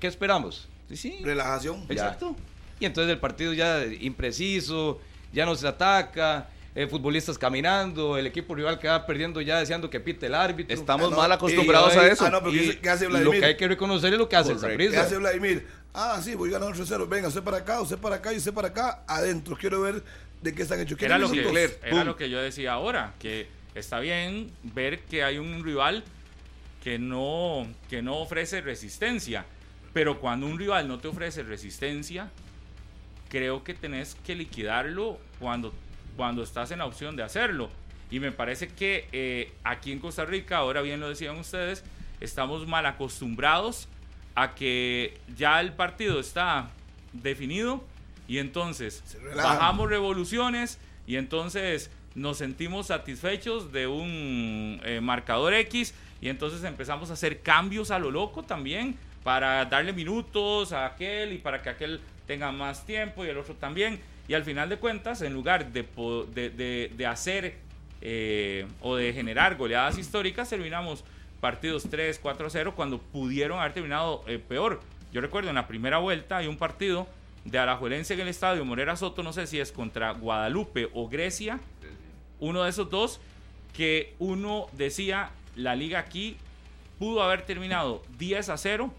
¿qué 0.01 0.07
esperamos? 0.07 0.67
Sí, 0.89 0.97
sí. 0.97 1.19
Relajación. 1.23 1.87
Ya. 1.87 1.93
Exacto. 1.93 2.35
Y 2.81 2.87
entonces 2.87 3.13
el 3.13 3.21
partido 3.21 3.53
ya 3.53 3.85
impreciso, 4.01 5.01
ya 5.33 5.47
no 5.47 5.55
se 5.55 5.69
ataca, 5.69 6.49
eh, 6.75 6.87
futbolistas 6.87 7.37
caminando, 7.39 8.17
el 8.17 8.27
equipo 8.27 8.55
rival 8.55 8.79
que 8.79 8.89
va 8.89 9.05
perdiendo 9.07 9.41
ya 9.41 9.59
deseando 9.59 9.91
que 9.91 10.01
pite 10.01 10.27
el 10.27 10.35
árbitro. 10.35 10.75
Estamos 10.75 11.09
Ah, 11.09 11.11
no, 11.11 11.17
mal 11.17 11.33
acostumbrados 11.33 11.95
a 11.97 12.07
eso. 12.07 12.25
Ah, 12.27 12.31
no, 12.31 12.43
¿qué, 12.43 12.51
Y 12.51 12.69
hace- 12.71 12.79
qué 12.81 12.89
hace 12.91 13.05
lo 13.05 13.11
Vladimir? 13.11 13.41
que 13.41 13.47
hay 13.47 13.57
que 13.57 13.69
reconocer 13.69 14.13
es 14.13 14.19
lo 14.19 14.29
que 14.29 14.37
hace 14.37 14.55
Correcto. 14.55 14.67
el 14.69 14.77
¿Qué 14.79 14.85
Saprissa. 14.85 15.03
hace 15.03 15.17
Vladimir? 15.19 15.67
Ah, 15.95 16.19
sí, 16.23 16.35
voy 16.35 16.51
ganando 16.51 16.73
3-0. 16.75 17.07
Venga, 17.07 17.29
usted 17.29 17.43
para 17.43 17.59
acá, 17.59 17.81
usted 17.83 17.99
para 17.99 18.17
acá 18.17 18.33
y 18.33 18.39
usted 18.39 18.55
para 18.55 18.69
acá. 18.69 19.03
Adentro. 19.07 19.57
Quiero 19.61 19.83
ver 19.83 20.03
de 20.41 20.55
qué 20.55 20.63
están 20.63 20.81
hechos. 20.81 21.01
Era 21.03 21.19
lo, 21.19 21.29
¿Quieren 21.31 21.53
que, 21.53 21.79
era 21.89 22.05
lo 22.05 22.17
que 22.17 22.31
yo 22.31 22.41
decía 22.41 22.73
ahora, 22.73 23.13
que 23.19 23.47
está 23.75 24.01
bien 24.01 24.51
ver 24.63 25.01
que 25.01 25.23
hay 25.23 25.37
un 25.39 25.63
rival 25.63 26.03
que 26.83 26.99
no, 26.99 27.67
que 27.91 28.01
no 28.01 28.17
ofrece 28.17 28.63
resistencia, 28.63 29.45
pero 29.93 30.19
cuando 30.21 30.47
un 30.47 30.59
rival 30.59 30.89
no 30.89 30.99
te 30.99 31.09
ofrece 31.09 31.43
resistencia, 31.43 32.31
creo 33.29 33.63
que 33.63 33.75
tenés 33.75 34.17
que 34.27 34.35
liquidarlo 34.35 35.19
cuando, 35.39 35.73
cuando 36.17 36.43
estás 36.43 36.71
en 36.71 36.79
la 36.79 36.87
opción 36.87 37.17
de 37.17 37.23
hacerlo. 37.23 37.71
Y 38.11 38.21
me 38.21 38.33
parece 38.33 38.69
que 38.69 39.09
eh, 39.13 39.53
aquí 39.65 39.93
en 39.93 39.99
Costa 39.99 40.25
Rica, 40.25 40.59
ahora 40.59 40.83
bien 40.83 41.01
lo 41.01 41.09
decían 41.09 41.39
ustedes, 41.39 41.83
estamos 42.21 42.67
mal 42.67 42.87
acostumbrados 42.87 43.89
a 44.35 44.55
que 44.55 45.19
ya 45.37 45.61
el 45.61 45.73
partido 45.73 46.21
está 46.21 46.71
definido 47.13 47.85
y 48.29 48.39
entonces 48.39 49.03
bajamos 49.35 49.89
revoluciones 49.89 50.79
y 51.07 51.17
entonces 51.17 51.91
nos 52.15 52.39
sentimos 52.39 52.89
satisfechos 52.89 53.73
de 53.73 53.87
un 53.87 54.81
eh, 54.85 55.01
marcador 55.03 55.55
X 55.55 55.95
y 56.21 56.29
entonces 56.29 56.63
empezamos 56.65 57.11
a 57.11 57.15
hacer 57.15 57.41
cambios 57.41 57.91
a 57.91 57.99
lo 57.99 58.11
loco 58.11 58.43
también 58.43 58.97
para 59.25 59.65
darle 59.65 59.93
minutos 59.93 60.73
a 60.73 60.87
aquel 60.87 61.33
y 61.33 61.39
para 61.39 61.63
que 61.63 61.71
aquel 61.71 62.01
tenga 62.27 62.53
más 62.53 62.87
tiempo 62.87 63.25
y 63.25 63.29
el 63.29 63.39
otro 63.39 63.55
también. 63.55 64.01
Y 64.29 64.35
al 64.35 64.45
final 64.45 64.69
de 64.69 64.77
cuentas, 64.79 65.23
en 65.23 65.33
lugar 65.33 65.73
de, 65.73 66.91
de, 66.97 67.07
hacer 67.07 67.57
eh, 68.01 68.67
o 68.81 68.97
de 68.97 69.13
generar 69.13 69.57
goleadas 69.57 69.99
históricas, 69.99 70.49
terminamos 70.49 71.05
partidos 71.41 71.89
3, 71.91 72.19
4, 72.23 72.51
0 72.51 72.73
cuando 72.77 72.99
pudieron 72.99 73.59
haber 73.59 73.73
terminado 73.73 74.25
eh, 74.27 74.39
peor. 74.39 74.81
Yo 75.13 75.21
recuerdo 75.21 75.49
en 75.49 75.57
la 75.57 75.67
primera 75.67 75.99
vuelta 75.99 76.39
hay 76.39 76.47
un 76.47 76.57
partido 76.57 77.09
de 77.45 77.59
Alajuelense 77.59 78.15
en 78.15 78.21
el 78.21 78.29
estadio 78.29 78.65
Morera 78.65 78.97
Soto, 78.97 79.23
no 79.23 79.33
sé 79.33 79.47
si 79.47 79.59
es 79.59 79.73
contra 79.73 80.13
Guadalupe 80.13 80.89
o 80.95 81.09
Grecia, 81.09 81.59
uno 82.39 82.63
de 82.63 82.71
esos 82.71 82.89
dos, 82.89 83.21
que 83.75 84.15
uno 84.21 84.69
decía, 84.73 85.31
la 85.57 85.75
liga 85.75 85.99
aquí 85.99 86.37
pudo 86.99 87.23
haber 87.23 87.43
terminado 87.43 88.03
10 88.19 88.49
a 88.49 88.57
0 88.57 88.95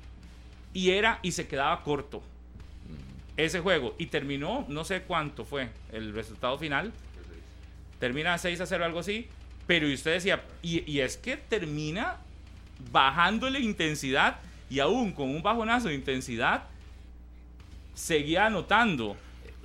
y 0.73 0.91
era 0.91 1.19
y 1.21 1.31
se 1.31 1.47
quedaba 1.47 1.81
corto 1.83 2.21
ese 3.38 3.60
juego. 3.60 3.96
Y 3.98 4.08
terminó, 4.08 4.65
no 4.67 4.84
sé 4.84 5.02
cuánto 5.04 5.46
fue 5.46 5.69
el 5.91 6.13
resultado 6.13 6.58
final, 6.58 6.91
termina 8.00 8.38
6 8.38 8.62
a 8.62 8.65
0 8.65 8.86
algo 8.86 9.00
así, 9.00 9.28
pero 9.67 9.88
y 9.88 9.93
usted 9.93 10.13
decía, 10.13 10.43
y, 10.62 10.89
y 10.91 11.00
es 11.00 11.17
que 11.17 11.38
termina 11.38 12.17
bajándole 12.91 13.60
intensidad 13.60 14.39
y 14.69 14.80
aún 14.80 15.12
con 15.12 15.30
un 15.30 15.41
bajonazo 15.41 15.89
de 15.89 15.96
intensidad, 15.96 16.63
seguía 17.93 18.48
anotando. 18.48 19.15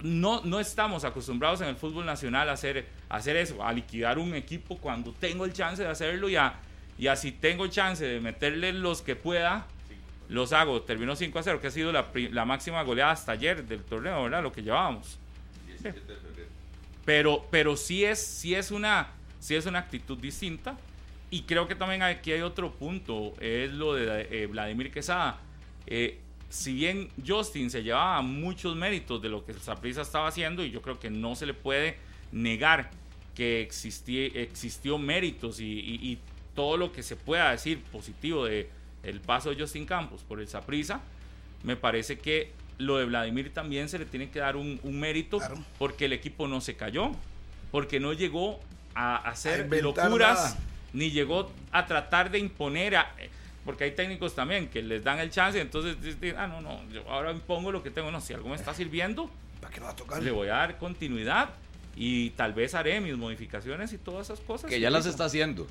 No, 0.02 0.42
no 0.44 0.60
estamos 0.60 1.04
acostumbrados 1.04 1.60
en 1.60 1.68
el 1.68 1.76
fútbol 1.76 2.06
nacional 2.06 2.48
a 2.48 2.52
hacer, 2.52 2.86
hacer 3.08 3.36
eso, 3.36 3.64
a 3.64 3.72
liquidar 3.72 4.18
un 4.18 4.34
equipo 4.34 4.76
cuando 4.76 5.12
tengo 5.12 5.44
el 5.44 5.52
chance 5.52 5.82
de 5.82 5.88
hacerlo 5.88 6.28
y, 6.28 6.36
a, 6.36 6.54
y 6.98 7.08
así 7.08 7.32
tengo 7.32 7.66
chance 7.68 8.04
de 8.04 8.20
meterle 8.20 8.72
los 8.72 9.02
que 9.02 9.16
pueda, 9.16 9.66
los 10.28 10.52
hago. 10.52 10.82
Terminó 10.82 11.16
5 11.16 11.38
a 11.38 11.42
0, 11.42 11.60
que 11.60 11.68
ha 11.68 11.70
sido 11.70 11.92
la, 11.92 12.06
la 12.32 12.44
máxima 12.44 12.82
goleada 12.82 13.12
hasta 13.12 13.32
ayer 13.32 13.64
del 13.64 13.82
torneo, 13.82 14.24
¿verdad? 14.24 14.42
Lo 14.42 14.52
que 14.52 14.62
llevábamos. 14.62 15.18
Pero, 17.04 17.46
pero 17.50 17.76
sí 17.76 18.04
es, 18.04 18.18
sí 18.18 18.54
es 18.54 18.70
una, 18.70 19.08
sí 19.40 19.54
es 19.54 19.66
una 19.66 19.78
actitud 19.78 20.18
distinta 20.18 20.76
y 21.30 21.42
creo 21.42 21.68
que 21.68 21.74
también 21.74 22.02
aquí 22.02 22.32
hay 22.32 22.40
otro 22.40 22.72
punto, 22.72 23.34
es 23.40 23.72
lo 23.72 23.94
de 23.94 24.28
eh, 24.30 24.46
Vladimir 24.46 24.90
Quesada. 24.90 25.38
Eh, 25.86 26.18
si 26.48 26.72
bien 26.72 27.10
Justin 27.26 27.70
se 27.70 27.82
llevaba 27.82 28.22
muchos 28.22 28.74
méritos 28.74 29.20
de 29.20 29.28
lo 29.28 29.44
que 29.44 29.52
Saprissa 29.54 30.00
estaba 30.00 30.28
haciendo, 30.28 30.64
y 30.64 30.70
yo 30.70 30.80
creo 30.80 30.98
que 30.98 31.10
no 31.10 31.36
se 31.36 31.44
le 31.44 31.52
puede 31.52 31.96
negar 32.32 32.90
que 33.34 33.60
existió 33.60 34.98
méritos 34.98 35.60
y, 35.60 36.18
todo 36.54 36.76
lo 36.76 36.90
que 36.90 37.04
se 37.04 37.14
pueda 37.14 37.52
decir 37.52 37.80
positivo 37.92 38.46
de 38.46 38.68
el 39.02 39.20
paso 39.20 39.50
de 39.50 39.60
Justin 39.60 39.86
Campos 39.86 40.22
por 40.26 40.40
el 40.40 40.48
Saprissa, 40.48 41.00
me 41.62 41.76
parece 41.76 42.18
que 42.18 42.52
lo 42.78 42.98
de 42.98 43.06
Vladimir 43.06 43.52
también 43.52 43.88
se 43.88 43.98
le 43.98 44.06
tiene 44.06 44.30
que 44.30 44.38
dar 44.38 44.56
un, 44.56 44.80
mérito 44.84 45.40
porque 45.78 46.06
el 46.06 46.12
equipo 46.12 46.46
no 46.46 46.60
se 46.60 46.76
cayó, 46.76 47.10
porque 47.70 48.00
no 48.00 48.12
llegó 48.12 48.60
a 48.94 49.16
hacer 49.16 49.68
locuras 49.82 50.56
ni 50.92 51.10
llegó 51.10 51.50
a 51.70 51.86
tratar 51.86 52.30
de 52.30 52.38
imponer, 52.38 52.96
porque 53.64 53.84
hay 53.84 53.90
técnicos 53.92 54.34
también 54.34 54.68
que 54.68 54.82
les 54.82 55.04
dan 55.04 55.18
el 55.18 55.30
chance, 55.30 55.60
entonces 55.60 56.00
dicen, 56.00 56.36
ah, 56.38 56.46
no, 56.46 56.60
no, 56.60 56.80
yo 56.90 57.08
ahora 57.10 57.30
impongo 57.32 57.72
lo 57.72 57.82
que 57.82 57.90
tengo, 57.90 58.10
no, 58.10 58.20
si 58.20 58.32
algo 58.32 58.48
me 58.48 58.56
está 58.56 58.72
sirviendo, 58.72 59.30
le 60.22 60.30
voy 60.30 60.48
a 60.48 60.52
dar 60.52 60.78
continuidad 60.78 61.50
y 61.96 62.30
tal 62.30 62.54
vez 62.54 62.74
haré 62.74 63.00
mis 63.00 63.16
modificaciones 63.16 63.92
y 63.92 63.98
todas 63.98 64.30
esas 64.30 64.40
cosas. 64.40 64.70
Que 64.70 64.80
ya 64.80 64.88
las 64.88 65.04
está 65.04 65.24
haciendo. 65.24 65.66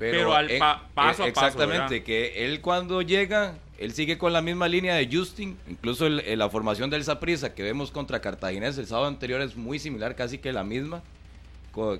Pero, 0.00 0.34
al 0.34 0.48
paso 0.48 0.64
a 0.64 0.88
paso. 0.92 1.24
Exactamente, 1.24 2.02
que 2.02 2.44
él 2.44 2.60
cuando 2.60 3.02
llega, 3.02 3.54
él 3.78 3.92
sigue 3.92 4.18
con 4.18 4.32
la 4.32 4.42
misma 4.42 4.66
línea 4.66 4.96
de 4.96 5.08
Justin, 5.10 5.56
incluso 5.68 6.08
la 6.08 6.50
formación 6.50 6.90
del 6.90 7.04
Saprisa 7.04 7.54
que 7.54 7.62
vemos 7.62 7.92
contra 7.92 8.20
Cartaginés 8.20 8.76
el 8.78 8.86
sábado 8.86 9.06
anterior 9.06 9.40
es 9.40 9.54
muy 9.54 9.78
similar, 9.78 10.16
casi 10.16 10.38
que 10.38 10.52
la 10.52 10.64
misma 10.64 11.02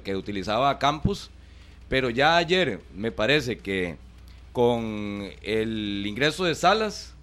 que 0.02 0.16
utilizaba 0.16 0.76
Campus 0.80 1.30
pero 1.90 2.08
ya 2.08 2.36
ayer 2.36 2.80
me 2.94 3.10
parece 3.10 3.58
que 3.58 3.96
con 4.52 5.28
el 5.42 6.04
ingreso 6.06 6.44
de 6.44 6.54
Salas 6.54 7.14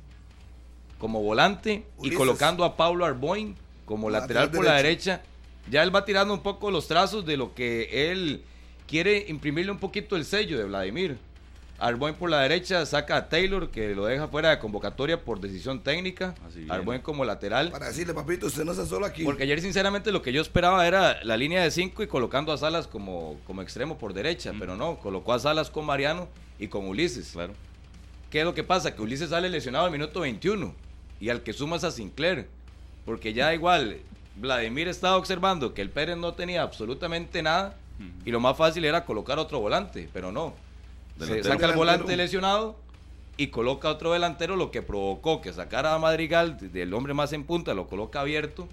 como 0.99 1.23
volante 1.23 1.85
y 2.03 2.11
colocando 2.11 2.65
a 2.65 2.75
Pablo 2.75 3.05
Arboin 3.05 3.55
como 3.85 4.09
lateral, 4.09 4.51
por 4.51 4.65
la 4.65 4.73
derecha, 4.73 5.21
ya 5.71 5.83
él 5.83 5.95
va 5.95 6.03
tirando 6.03 6.33
un 6.33 6.41
poco 6.41 6.69
los 6.69 6.89
trazos 6.89 7.25
de 7.25 7.37
lo 7.37 7.55
que 7.55 8.11
él 8.11 8.43
quiere 8.87 9.25
imprimirle 9.27 9.71
un 9.71 9.79
poquito 9.79 10.15
el 10.15 10.25
sello 10.25 10.57
de 10.57 10.63
Vladimir. 10.63 11.17
Arboin 11.79 12.15
por 12.15 12.31
la 12.31 12.39
derecha 12.39 12.83
saca 12.87 13.17
a 13.17 13.29
Taylor, 13.29 13.69
que 13.69 13.93
lo 13.93 14.05
deja 14.05 14.27
fuera 14.27 14.49
de 14.49 14.57
convocatoria 14.57 15.23
por 15.23 15.39
decisión 15.39 15.83
técnica. 15.83 16.33
Arboin 16.69 17.01
como 17.01 17.23
lateral. 17.23 17.69
Para 17.69 17.87
decirle, 17.87 18.15
papito, 18.15 18.47
usted 18.47 18.63
no 18.63 18.71
está 18.71 18.85
solo 18.87 19.05
aquí. 19.05 19.23
Porque 19.23 19.43
ayer, 19.43 19.61
sinceramente, 19.61 20.11
lo 20.11 20.23
que 20.23 20.33
yo 20.33 20.41
esperaba 20.41 20.87
era 20.87 21.23
la 21.23 21.37
línea 21.37 21.61
de 21.61 21.69
5 21.69 22.01
y 22.01 22.07
colocando 22.07 22.51
a 22.51 22.57
Salas 22.57 22.87
como, 22.87 23.39
como 23.45 23.61
extremo 23.61 23.99
por 23.99 24.13
derecha. 24.13 24.53
Pero 24.57 24.75
no, 24.75 24.97
colocó 24.97 25.33
a 25.33 25.39
Salas 25.39 25.69
con 25.69 25.85
Mariano 25.85 26.27
y 26.57 26.67
con 26.67 26.87
Ulises. 26.87 27.29
Claro. 27.33 27.53
¿Qué 28.31 28.39
es 28.39 28.45
lo 28.45 28.55
que 28.55 28.63
pasa? 28.63 28.95
Que 28.95 29.01
Ulises 29.03 29.29
sale 29.29 29.47
lesionado 29.47 29.85
al 29.85 29.91
minuto 29.91 30.21
21 30.21 30.73
y 31.19 31.29
al 31.29 31.43
que 31.43 31.53
sumas 31.53 31.83
a 31.83 31.91
Sinclair. 31.91 32.47
Porque 33.05 33.33
ya 33.33 33.53
igual, 33.53 33.99
Vladimir 34.35 34.87
estaba 34.87 35.15
observando 35.15 35.75
que 35.75 35.83
el 35.83 35.91
Pérez 35.91 36.17
no 36.17 36.33
tenía 36.33 36.63
absolutamente 36.63 37.43
nada 37.43 37.77
y 38.25 38.31
lo 38.31 38.39
más 38.39 38.57
fácil 38.57 38.85
era 38.85 39.05
colocar 39.05 39.39
otro 39.39 39.59
volante, 39.59 40.09
pero 40.13 40.31
no 40.31 40.53
se 41.19 41.43
saca 41.43 41.65
el 41.65 41.75
volante 41.75 42.15
lesionado 42.15 42.75
y 43.37 43.47
coloca 43.47 43.89
otro 43.89 44.13
delantero, 44.13 44.55
lo 44.55 44.71
que 44.71 44.81
provocó 44.81 45.41
que 45.41 45.53
sacara 45.53 45.93
a 45.93 45.99
Madrigal 45.99 46.57
del 46.71 46.93
hombre 46.93 47.13
más 47.13 47.33
en 47.33 47.43
punta, 47.43 47.73
lo 47.73 47.87
coloca 47.87 48.21
abierto, 48.21 48.67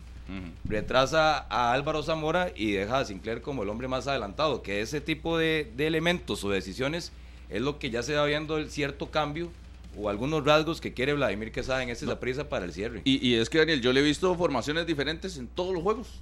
retrasa 0.64 1.46
a 1.50 1.72
Álvaro 1.72 2.02
Zamora 2.02 2.50
y 2.56 2.72
deja 2.72 2.98
a 2.98 3.04
Sinclair 3.04 3.42
como 3.42 3.62
el 3.62 3.68
hombre 3.68 3.88
más 3.88 4.06
adelantado, 4.06 4.62
que 4.62 4.80
ese 4.80 5.00
tipo 5.00 5.36
de, 5.36 5.70
elementos 5.78 6.44
o 6.44 6.50
decisiones 6.50 7.12
es 7.50 7.60
lo 7.60 7.78
que 7.78 7.90
ya 7.90 8.02
se 8.02 8.14
va 8.14 8.24
viendo 8.24 8.56
el 8.56 8.70
cierto 8.70 9.10
cambio 9.10 9.50
o 9.96 10.08
algunos 10.08 10.44
rasgos 10.44 10.80
que 10.80 10.92
quiere 10.92 11.12
Vladimir 11.12 11.52
Quesada 11.52 11.82
en 11.82 11.90
esta 11.90 12.18
prisa 12.18 12.48
para 12.48 12.64
el 12.64 12.72
cierre. 12.72 13.02
Y, 13.04 13.24
y, 13.26 13.34
es 13.34 13.48
que 13.48 13.58
Daniel, 13.58 13.80
yo 13.80 13.92
le 13.92 14.00
he 14.00 14.02
visto 14.02 14.34
formaciones 14.34 14.86
diferentes 14.86 15.36
en 15.36 15.46
todos 15.46 15.72
los 15.72 15.82
juegos. 15.82 16.20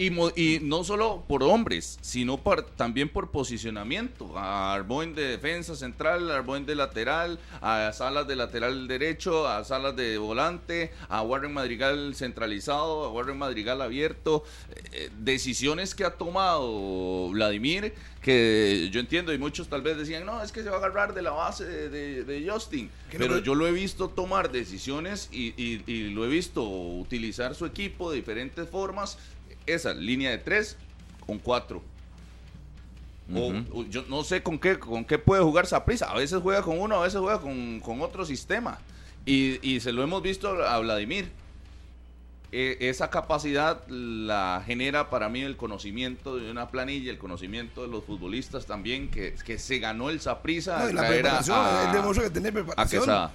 Y, 0.00 0.60
no 0.62 0.82
solo 0.82 1.24
por 1.28 1.42
hombres, 1.42 1.98
sino 2.00 2.40
también 2.74 3.10
por 3.10 3.30
posicionamiento. 3.30 4.32
A 4.38 4.72
Arboin 4.72 5.14
de 5.14 5.24
defensa 5.24 5.76
central, 5.76 6.30
a 6.30 6.36
Arboin 6.36 6.64
de 6.64 6.74
lateral, 6.74 7.38
a 7.60 7.92
Salas 7.92 8.26
de 8.26 8.34
lateral 8.34 8.88
derecho, 8.88 9.46
a 9.46 9.62
Salas 9.62 9.94
de 9.96 10.16
volante, 10.16 10.90
a 11.10 11.20
Warren 11.20 11.52
Madrigal 11.52 12.14
centralizado, 12.14 13.04
a 13.04 13.10
Warren 13.10 13.36
Madrigal 13.36 13.82
abierto. 13.82 14.42
Eh, 14.92 15.10
decisiones 15.18 15.94
que 15.94 16.04
ha 16.04 16.12
tomado 16.12 17.28
Vladimir 17.28 17.92
que 18.20 18.90
yo 18.92 19.00
entiendo 19.00 19.32
y 19.32 19.38
muchos 19.38 19.68
tal 19.68 19.80
vez 19.80 19.96
decían, 19.96 20.26
no, 20.26 20.42
es 20.42 20.52
que 20.52 20.62
se 20.62 20.68
va 20.68 20.76
a 20.76 20.78
agarrar 20.78 21.14
de 21.14 21.22
la 21.22 21.30
base 21.30 21.64
de, 21.64 22.46
Justin. 22.48 22.90
Pero 23.16 23.38
yo 23.38 23.54
lo 23.54 23.66
he 23.66 23.72
visto 23.72 24.08
tomar 24.08 24.50
decisiones 24.50 25.28
y, 25.32 25.54
y, 25.56 26.10
lo 26.10 26.24
he 26.24 26.28
visto 26.28 26.62
utilizar 26.62 27.54
su 27.54 27.66
equipo 27.66 28.10
de 28.10 28.16
diferentes 28.16 28.68
formas 28.68 29.18
esa 29.74 29.94
línea 29.94 30.30
de 30.30 30.38
tres 30.38 30.76
con 31.26 31.38
cuatro. 31.38 31.82
o, 33.32 33.84
yo 33.88 34.04
no 34.08 34.24
sé 34.24 34.42
con 34.42 34.58
qué, 34.58 34.78
con 34.78 35.04
qué 35.04 35.18
puede 35.18 35.42
jugar 35.42 35.66
Saprisa. 35.66 36.10
A 36.10 36.14
veces 36.14 36.40
juega 36.42 36.62
con 36.62 36.78
uno, 36.78 36.96
a 36.96 37.04
veces 37.04 37.20
juega 37.20 37.40
con, 37.40 38.00
otro 38.00 38.24
sistema. 38.24 38.78
Y, 39.24 39.80
se 39.80 39.92
lo 39.92 40.02
hemos 40.02 40.22
visto 40.22 40.48
a 40.64 40.78
Vladimir. 40.80 41.30
E, 42.52 42.78
esa 42.80 43.10
capacidad 43.10 43.86
la 43.86 44.60
genera 44.66 45.08
para 45.08 45.28
mí 45.28 45.40
el 45.42 45.56
conocimiento 45.56 46.36
de 46.36 46.50
una 46.50 46.68
planilla, 46.68 47.12
el 47.12 47.18
conocimiento 47.18 47.82
de 47.82 47.88
los 47.88 48.02
futbolistas 48.02 48.66
también, 48.66 49.08
que, 49.08 49.36
que 49.44 49.56
se 49.58 49.78
ganó 49.78 50.10
el 50.10 50.20
Saprisa. 50.20 50.86
No, 50.86 50.92
la 50.92 51.08
preparación, 51.08 52.14
que 52.14 52.30
tiene 52.30 52.50
preparación. 52.50 53.30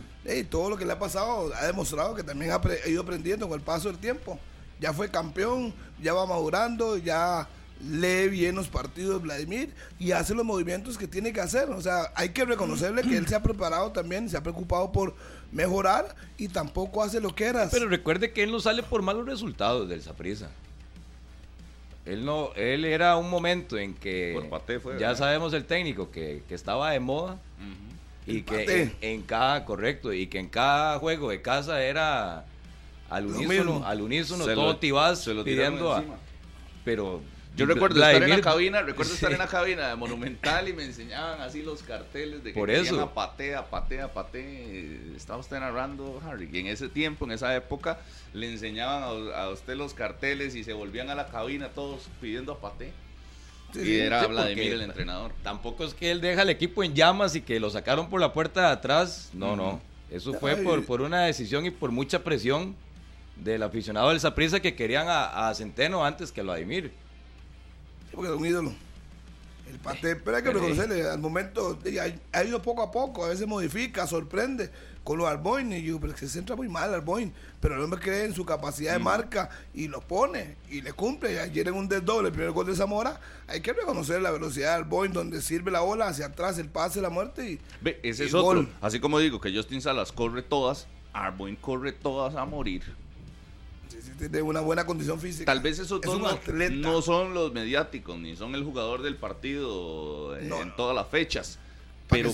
todo 0.50 0.69
lo 0.69 0.76
que 0.76 0.84
le 0.84 0.91
ha 0.91 1.00
pasado 1.00 1.54
ha 1.56 1.65
demostrado 1.65 2.13
que 2.13 2.24
también 2.24 2.52
ha 2.52 2.89
ido 2.89 3.04
aprendiendo 3.04 3.48
con 3.48 3.58
el 3.58 3.63
paso 3.63 3.88
del 3.88 4.00
tiempo 4.00 4.38
ya 4.79 4.93
fue 4.93 5.09
campeón, 5.09 5.73
ya 6.01 6.13
va 6.13 6.25
madurando, 6.25 6.97
ya 6.97 7.47
lee 7.81 8.29
bien 8.29 8.55
los 8.55 8.67
partidos 8.67 9.21
Vladimir 9.21 9.73
y 9.99 10.11
hace 10.11 10.33
los 10.33 10.45
movimientos 10.45 10.97
que 10.97 11.07
tiene 11.07 11.33
que 11.33 11.41
hacer. 11.41 11.69
O 11.69 11.81
sea, 11.81 12.11
hay 12.15 12.29
que 12.29 12.45
reconocerle 12.45 13.01
que 13.01 13.17
él 13.17 13.27
se 13.27 13.35
ha 13.35 13.43
preparado 13.43 13.91
también, 13.91 14.29
se 14.29 14.38
ha 14.38 14.41
preocupado 14.43 14.91
por 14.91 15.15
mejorar 15.51 16.15
y 16.38 16.47
tampoco 16.47 17.03
hace 17.03 17.19
lo 17.19 17.33
que 17.35 17.45
era. 17.45 17.69
Pero 17.69 17.88
recuerde 17.88 18.31
que 18.31 18.43
él 18.43 18.51
no 18.51 18.59
sale 18.59 18.83
por 18.83 19.01
malos 19.01 19.25
resultados 19.25 19.88
del 19.89 20.01
Saprisa. 20.01 20.49
Él 22.05 22.23
no, 22.23 22.53
él 22.55 22.85
era 22.85 23.17
un 23.17 23.29
momento 23.29 23.77
en 23.77 23.95
que 23.95 24.39
ya 24.99 25.15
sabemos 25.15 25.53
el 25.53 25.65
técnico 25.65 26.11
que, 26.11 26.43
estaba 26.49 26.91
de 26.91 26.99
moda 26.99 27.39
y 28.27 28.43
que 28.43 28.95
en, 29.01 29.23
cada 29.23 29.65
correcto 29.65 30.13
y 30.13 30.27
que 30.27 30.38
en 30.38 30.47
cada 30.47 30.99
juego 30.99 31.31
de 31.31 31.41
casa 31.41 31.83
era 31.83 32.45
al 33.09 33.27
unísono, 33.27 33.85
al 33.85 34.01
unísono, 34.01 34.45
todo 34.45 34.77
tibás 34.77 35.27
pidiendo 35.43 35.93
a, 35.93 36.03
pero 36.83 37.21
Yo 37.55 37.65
recuerdo 37.65 37.95
estar 37.97 38.15
en 38.15 38.21
la 38.21 38.25
Vladimir- 38.27 38.43
cabina, 38.43 38.81
recuerdo 38.83 39.13
estar 39.13 39.29
Sí. 39.29 39.33
en 39.33 39.39
la 39.39 39.47
cabina 39.47 39.87
de 39.89 39.95
Monumental 39.95 40.67
y 40.67 40.73
me 40.73 40.83
enseñaban 40.83 41.39
así 41.41 41.61
los 41.61 41.83
carteles 41.83 42.43
de 42.43 42.51
que 42.51 42.59
Por 42.59 42.69
eso. 42.69 42.99
a 43.01 43.13
patea, 43.13 43.69
patea, 43.69 44.11
patea. 44.13 44.43
Estaba 45.15 45.39
usted 45.39 45.59
narrando, 45.59 46.21
Harry, 46.27 46.49
y 46.51 46.59
en 46.59 46.67
ese 46.67 46.89
tiempo, 46.89 47.25
en 47.25 47.31
esa 47.31 47.55
época, 47.55 47.99
le 48.33 48.51
enseñaban 48.51 49.03
a, 49.03 49.43
a 49.43 49.49
usted 49.49 49.75
los 49.77 49.93
carteles 49.93 50.53
y 50.55 50.63
se 50.63 50.73
volvían 50.73 51.09
a 51.09 51.15
la 51.15 51.27
cabina 51.27 51.69
todos 51.69 52.09
pidiendo 52.19 52.51
a 52.51 52.59
paté. 52.59 52.91
Sí, 53.73 53.81
y 53.83 53.99
era 53.99 54.21
Sí, 54.23 54.27
Vladimir 54.27 54.73
el 54.73 54.81
entrenador. 54.81 55.31
Tampoco 55.43 55.83
es 55.85 55.93
que 55.93 56.11
él 56.11 56.21
deja 56.21 56.41
el 56.43 56.49
equipo 56.49 56.83
en 56.83 56.93
llamas 56.93 57.35
y 57.35 57.41
que 57.41 57.59
lo 57.59 57.69
sacaron 57.69 58.09
por 58.09 58.19
la 58.21 58.31
puerta 58.33 58.67
de 58.67 58.73
atrás. 58.73 59.29
No, 59.33 59.55
no. 59.55 59.79
Eso 60.11 60.33
fue 60.33 60.51
Ay. 60.55 60.63
por, 60.63 60.85
por 60.85 61.01
una 61.01 61.23
decisión 61.25 61.65
y 61.65 61.71
por 61.71 61.91
mucha 61.91 62.23
presión 62.23 62.75
del 63.36 63.63
aficionado 63.63 64.10
del 64.10 64.19
Saprissa 64.19 64.60
que 64.60 64.76
querían 64.76 65.08
a, 65.08 65.50
a 65.50 65.56
Centeno 65.56 66.06
antes 66.06 66.32
que 66.32 66.41
a 66.41 66.43
Vladimir. 66.43 66.91
Sí, 68.10 68.15
porque 68.15 68.32
es 68.32 68.38
un 68.38 68.45
ídolo. 68.45 68.74
El 69.69 69.80
pate, 69.80 70.15
pero 70.15 70.38
hay 70.38 70.43
que 70.43 70.50
Pero, 70.50 70.60
reconocerle, 70.62 71.10
al 71.10 71.17
momento 71.19 71.80
ha, 72.34 72.43
ido 72.43 72.62
poco 72.62 72.84
a 72.84 72.91
poco, 72.91 73.26
a 73.26 73.30
veces 73.30 73.48
modifica, 73.48 74.06
sorprende 74.06 74.69
con 75.04 75.17
los 75.17 75.28
Arboin. 75.28 75.74
Y 75.74 75.82
yo, 75.82 76.00
pero 76.00 76.13
es 76.13 76.19
que 76.19 76.28
se 76.28 76.38
entra 76.38 76.56
muy 76.56 76.69
mal 76.69 76.93
Arboin. 76.93 77.34
Pero 77.60 77.74
el 77.76 77.82
hombre 77.82 78.00
cree 78.00 78.26
en 78.26 78.34
su 78.36 78.45
capacidad 78.45 78.93
de 78.93 79.00
marca 79.00 79.50
y 79.74 79.88
lo 79.88 80.02
pone 80.02 80.56
y 80.69 80.82
le 80.82 80.93
cumple. 80.93 81.34
Y 81.34 81.38
ayer 81.39 81.67
en 81.67 81.74
un 81.74 81.88
desdoble, 81.89 82.28
el 82.28 82.34
primer 82.34 82.52
gol 82.52 82.67
de 82.67 82.76
Zamora, 82.76 83.19
hay 83.48 83.60
que 83.62 83.74
reconocer 83.74 84.21
la 84.21 84.30
velocidad 84.30 84.69
de 84.69 84.84
Arboin, 84.84 85.12
donde 85.12 85.41
sirve 85.41 85.71
la 85.71 85.80
bola 85.80 86.08
hacia 86.10 86.28
atrás, 86.28 86.60
el 86.60 86.69
pase, 86.69 87.02
la 87.02 87.10
muerte. 87.10 87.50
Y, 87.54 87.60
Ve, 87.82 88.00
ese 88.04 88.26
y 88.26 88.28
es 88.28 88.34
otro. 88.36 88.43
gol. 88.62 88.69
Así 88.82 89.00
como 89.00 89.17
digo 89.17 89.41
que 89.41 89.52
Justin 89.54 89.82
Salas 89.82 90.12
corre 90.12 90.43
todas, 90.43 90.86
Arboin 91.12 91.56
corre 91.56 91.91
todas 91.91 92.36
a 92.36 92.45
morir. 92.45 92.84
Tiene 94.17 94.41
una 94.41 94.62
buena 94.62 94.86
condición 94.86 95.19
física. 95.19 95.45
Tal 95.45 95.62
vez 95.62 95.80
esos 95.80 95.99
es 96.04 96.10
dos 96.10 96.19
no, 96.19 97.01
son 97.01 97.34
los 97.34 97.54
mediáticos, 97.54 98.17
ni 98.17 98.36
son 98.36 98.56
el 98.56 98.63
jugador 98.63 99.01
del 99.01 99.15
partido 99.15 100.36
No, 100.43 100.62
en 100.62 100.75
todas 100.75 100.95
las 100.95 101.08
fechas. 101.08 101.60
Para 102.08 102.21
Pero 102.21 102.30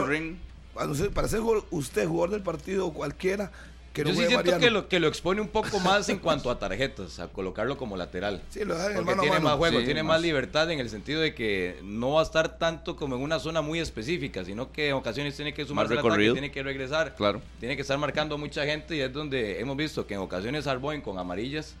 corren. 0.00 0.38
Cuando 0.74 0.94
se- 0.94 1.10
para 1.10 1.26
ser 1.28 1.40
usted 1.70 2.06
jugador 2.06 2.30
del 2.30 2.42
partido 2.42 2.86
o 2.86 2.92
cualquiera 2.92 3.50
que 3.96 4.04
no 4.04 4.10
Yo 4.10 4.14
sí 4.14 4.20
siento 4.26 4.36
Mariano. 4.36 4.60
que 4.60 4.70
lo, 4.70 4.88
que 4.88 5.00
lo 5.00 5.08
expone 5.08 5.40
un 5.40 5.48
poco 5.48 5.80
más 5.80 6.08
en 6.10 6.18
cuanto 6.18 6.50
a 6.50 6.58
tarjetas, 6.58 7.18
a 7.18 7.28
colocarlo 7.28 7.78
como 7.78 7.96
lateral. 7.96 8.42
Sí, 8.50 8.60
lo 8.64 8.74
Porque 8.76 9.00
mano 9.02 9.22
tiene 9.22 9.36
mano. 9.38 9.48
más 9.48 9.56
juego, 9.56 9.78
Sí, 9.80 9.84
tiene 9.86 10.02
más. 10.02 10.16
más 10.16 10.22
libertad 10.22 10.70
en 10.70 10.80
el 10.80 10.90
sentido 10.90 11.20
de 11.22 11.34
que 11.34 11.78
no 11.82 12.12
va 12.12 12.20
a 12.20 12.24
estar 12.24 12.58
tanto 12.58 12.94
como 12.94 13.16
en 13.16 13.22
una 13.22 13.38
zona 13.38 13.62
muy 13.62 13.78
específica, 13.80 14.44
sino 14.44 14.70
que 14.70 14.88
en 14.90 14.94
ocasiones 14.94 15.34
tiene 15.34 15.54
que 15.54 15.64
sumarse 15.64 15.94
al 15.94 16.00
ataque, 16.06 16.32
tiene 16.32 16.50
que 16.52 16.62
regresar, 16.62 17.14
Claro. 17.16 17.40
tiene 17.58 17.74
que 17.74 17.82
estar 17.82 17.96
marcando 17.98 18.34
a 18.34 18.38
mucha 18.38 18.64
gente 18.66 18.94
y 18.96 19.00
es 19.00 19.12
donde 19.12 19.58
hemos 19.60 19.76
visto 19.76 20.06
que 20.06 20.12
en 20.14 20.20
ocasiones 20.20 20.66
Arboin 20.66 21.00
con 21.00 21.18
amarillas 21.18 21.74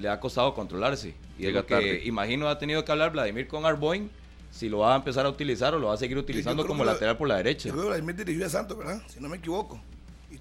le 0.00 0.08
ha 0.08 0.18
costado 0.20 0.52
controlarse. 0.52 1.14
Y 1.38 1.42
es 1.42 1.46
Llega 1.46 1.60
lo 1.60 1.66
que 1.66 1.74
tarde. 1.74 2.02
imagino 2.04 2.48
ha 2.48 2.58
tenido 2.58 2.84
que 2.84 2.90
hablar 2.92 3.12
Vladimir 3.12 3.46
con 3.46 3.64
Arboin 3.64 4.10
si 4.50 4.68
lo 4.68 4.78
va 4.78 4.94
a 4.94 4.96
empezar 4.96 5.24
a 5.26 5.28
utilizar 5.28 5.74
o 5.74 5.78
lo 5.78 5.86
va 5.88 5.94
a 5.94 5.96
seguir 5.96 6.18
utilizando 6.18 6.66
como 6.66 6.84
lateral 6.84 7.16
por 7.16 7.28
la 7.28 7.36
derecha. 7.36 7.68
Yo 7.68 7.72
creo 7.74 7.84
que 7.84 7.88
Vladimir 7.90 8.16
dirigió 8.16 8.46
a 8.46 8.48
Santos, 8.48 8.76
¿verdad? 8.78 9.02
Si 9.06 9.20
no 9.20 9.28
me 9.28 9.36
equivoco. 9.36 9.80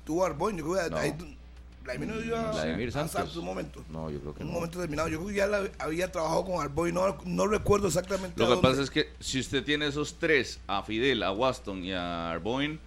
Tuvo 0.05 0.25
Arboin. 0.25 0.57
Yo 0.57 0.63
creo 0.71 0.83
que 0.85 0.89
No. 0.91 0.97
ahí, 0.97 1.13
Vladimir 1.83 2.07
no 2.09 2.19
dio 2.19 2.35
a, 2.37 2.51
Vladimir 2.51 2.89
a 2.89 2.91
Santos. 3.07 3.35
un 3.35 3.45
momento. 3.45 3.83
No, 3.89 4.09
yo 4.09 4.19
creo 4.19 4.33
que 4.33 4.41
En 4.41 4.47
un 4.47 4.53
no. 4.53 4.59
momento 4.59 4.79
determinado. 4.79 5.07
Yo 5.09 5.17
creo 5.19 5.29
que 5.29 5.35
ya 5.35 5.47
la- 5.47 5.69
había 5.79 6.11
trabajado 6.11 6.45
con 6.45 6.61
Arboin. 6.61 6.93
No, 6.95 7.17
no 7.25 7.47
recuerdo 7.47 7.87
exactamente. 7.87 8.39
Lo 8.39 8.45
que 8.47 8.53
dónde. 8.55 8.67
pasa 8.69 8.81
es 8.81 8.89
que 8.89 9.09
si 9.19 9.39
usted 9.39 9.63
tiene 9.63 9.87
esos 9.87 10.15
tres, 10.19 10.59
a 10.67 10.81
Fidel, 10.83 11.21
a 11.23 11.31
Waston 11.31 11.83
y 11.83 11.91
a 11.93 12.31
Arboin, 12.31 12.79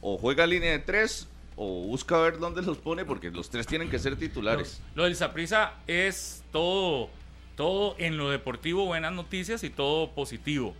o 0.00 0.18
juega 0.18 0.46
línea 0.46 0.70
de 0.72 0.78
tres, 0.80 1.26
o 1.56 1.84
busca 1.86 2.18
ver 2.18 2.38
dónde 2.38 2.62
los 2.62 2.78
pone, 2.78 3.04
porque 3.04 3.30
los 3.30 3.48
tres 3.50 3.66
tienen 3.66 3.88
que 3.90 3.98
ser 3.98 4.16
titulares. 4.16 4.80
Lo 4.94 5.04
del 5.04 5.16
Saprissa 5.16 5.74
es 5.86 6.42
todo, 6.52 7.08
todo 7.56 7.94
en 7.98 8.16
lo 8.16 8.30
deportivo, 8.30 8.84
buenas 8.86 9.12
noticias 9.12 9.62
y 9.64 9.70
todo 9.70 10.12
positivo. 10.12 10.74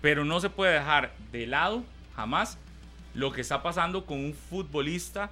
Pero 0.00 0.24
no 0.24 0.40
se 0.40 0.50
puede 0.50 0.74
dejar 0.74 1.12
de 1.30 1.46
lado 1.46 1.84
jamás 2.16 2.58
lo 3.14 3.32
que 3.32 3.40
está 3.40 3.62
pasando 3.62 4.06
con 4.06 4.18
un 4.18 4.34
futbolista 4.34 5.30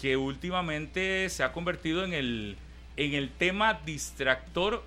que 0.00 0.16
últimamente 0.16 1.28
se 1.28 1.42
ha 1.42 1.52
convertido 1.52 2.04
en 2.04 2.12
el, 2.12 2.56
en 2.96 3.14
el 3.14 3.30
tema 3.30 3.80
distractor 3.84 4.84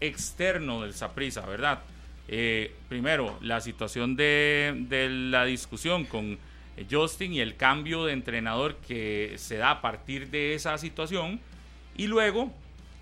externo 0.00 0.82
del 0.82 0.94
Saprissa, 0.94 1.44
¿verdad? 1.44 1.80
Eh, 2.28 2.74
primero, 2.88 3.38
la 3.42 3.60
situación 3.60 4.16
de, 4.16 4.74
de 4.88 5.08
la 5.08 5.44
discusión 5.44 6.04
con 6.04 6.38
Justin 6.90 7.34
y 7.34 7.40
el 7.40 7.56
cambio 7.56 8.04
de 8.04 8.12
entrenador 8.12 8.76
que 8.76 9.34
se 9.36 9.56
da 9.56 9.72
a 9.72 9.80
partir 9.82 10.30
de 10.30 10.54
esa 10.54 10.78
situación. 10.78 11.40
Y 11.96 12.06
luego, 12.06 12.52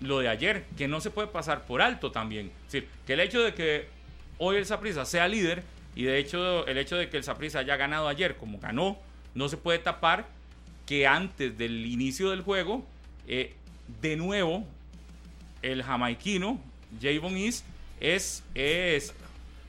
lo 0.01 0.19
de 0.19 0.27
ayer, 0.27 0.65
que 0.77 0.87
no 0.87 0.99
se 0.99 1.11
puede 1.11 1.27
pasar 1.27 1.65
por 1.65 1.81
alto 1.81 2.11
también. 2.11 2.51
Es 2.65 2.73
decir, 2.73 2.89
que 3.05 3.13
el 3.13 3.19
hecho 3.21 3.41
de 3.41 3.53
que 3.53 3.87
hoy 4.37 4.57
el 4.57 4.65
Saprissa 4.65 5.05
sea 5.05 5.27
líder 5.27 5.63
y 5.99 6.03
de 6.03 6.17
hecho 6.17 6.65
el 6.65 6.77
hecho 6.77 6.95
de 6.95 7.09
que 7.09 7.17
el 7.17 7.25
Saprissa 7.25 7.59
haya 7.59 7.75
ganado 7.75 8.07
ayer 8.07 8.37
como 8.37 8.57
ganó, 8.57 8.97
no 9.35 9.49
se 9.49 9.57
puede 9.57 9.79
tapar 9.79 10.29
que 10.85 11.05
antes 11.05 11.57
del 11.57 11.85
inicio 11.85 12.29
del 12.29 12.41
juego, 12.41 12.87
eh, 13.27 13.53
de 14.01 14.15
nuevo, 14.15 14.65
el 15.61 15.83
jamaiquino, 15.83 16.57
Javon 17.01 17.35
East, 17.35 17.65
es, 17.99 18.45
es, 18.55 19.13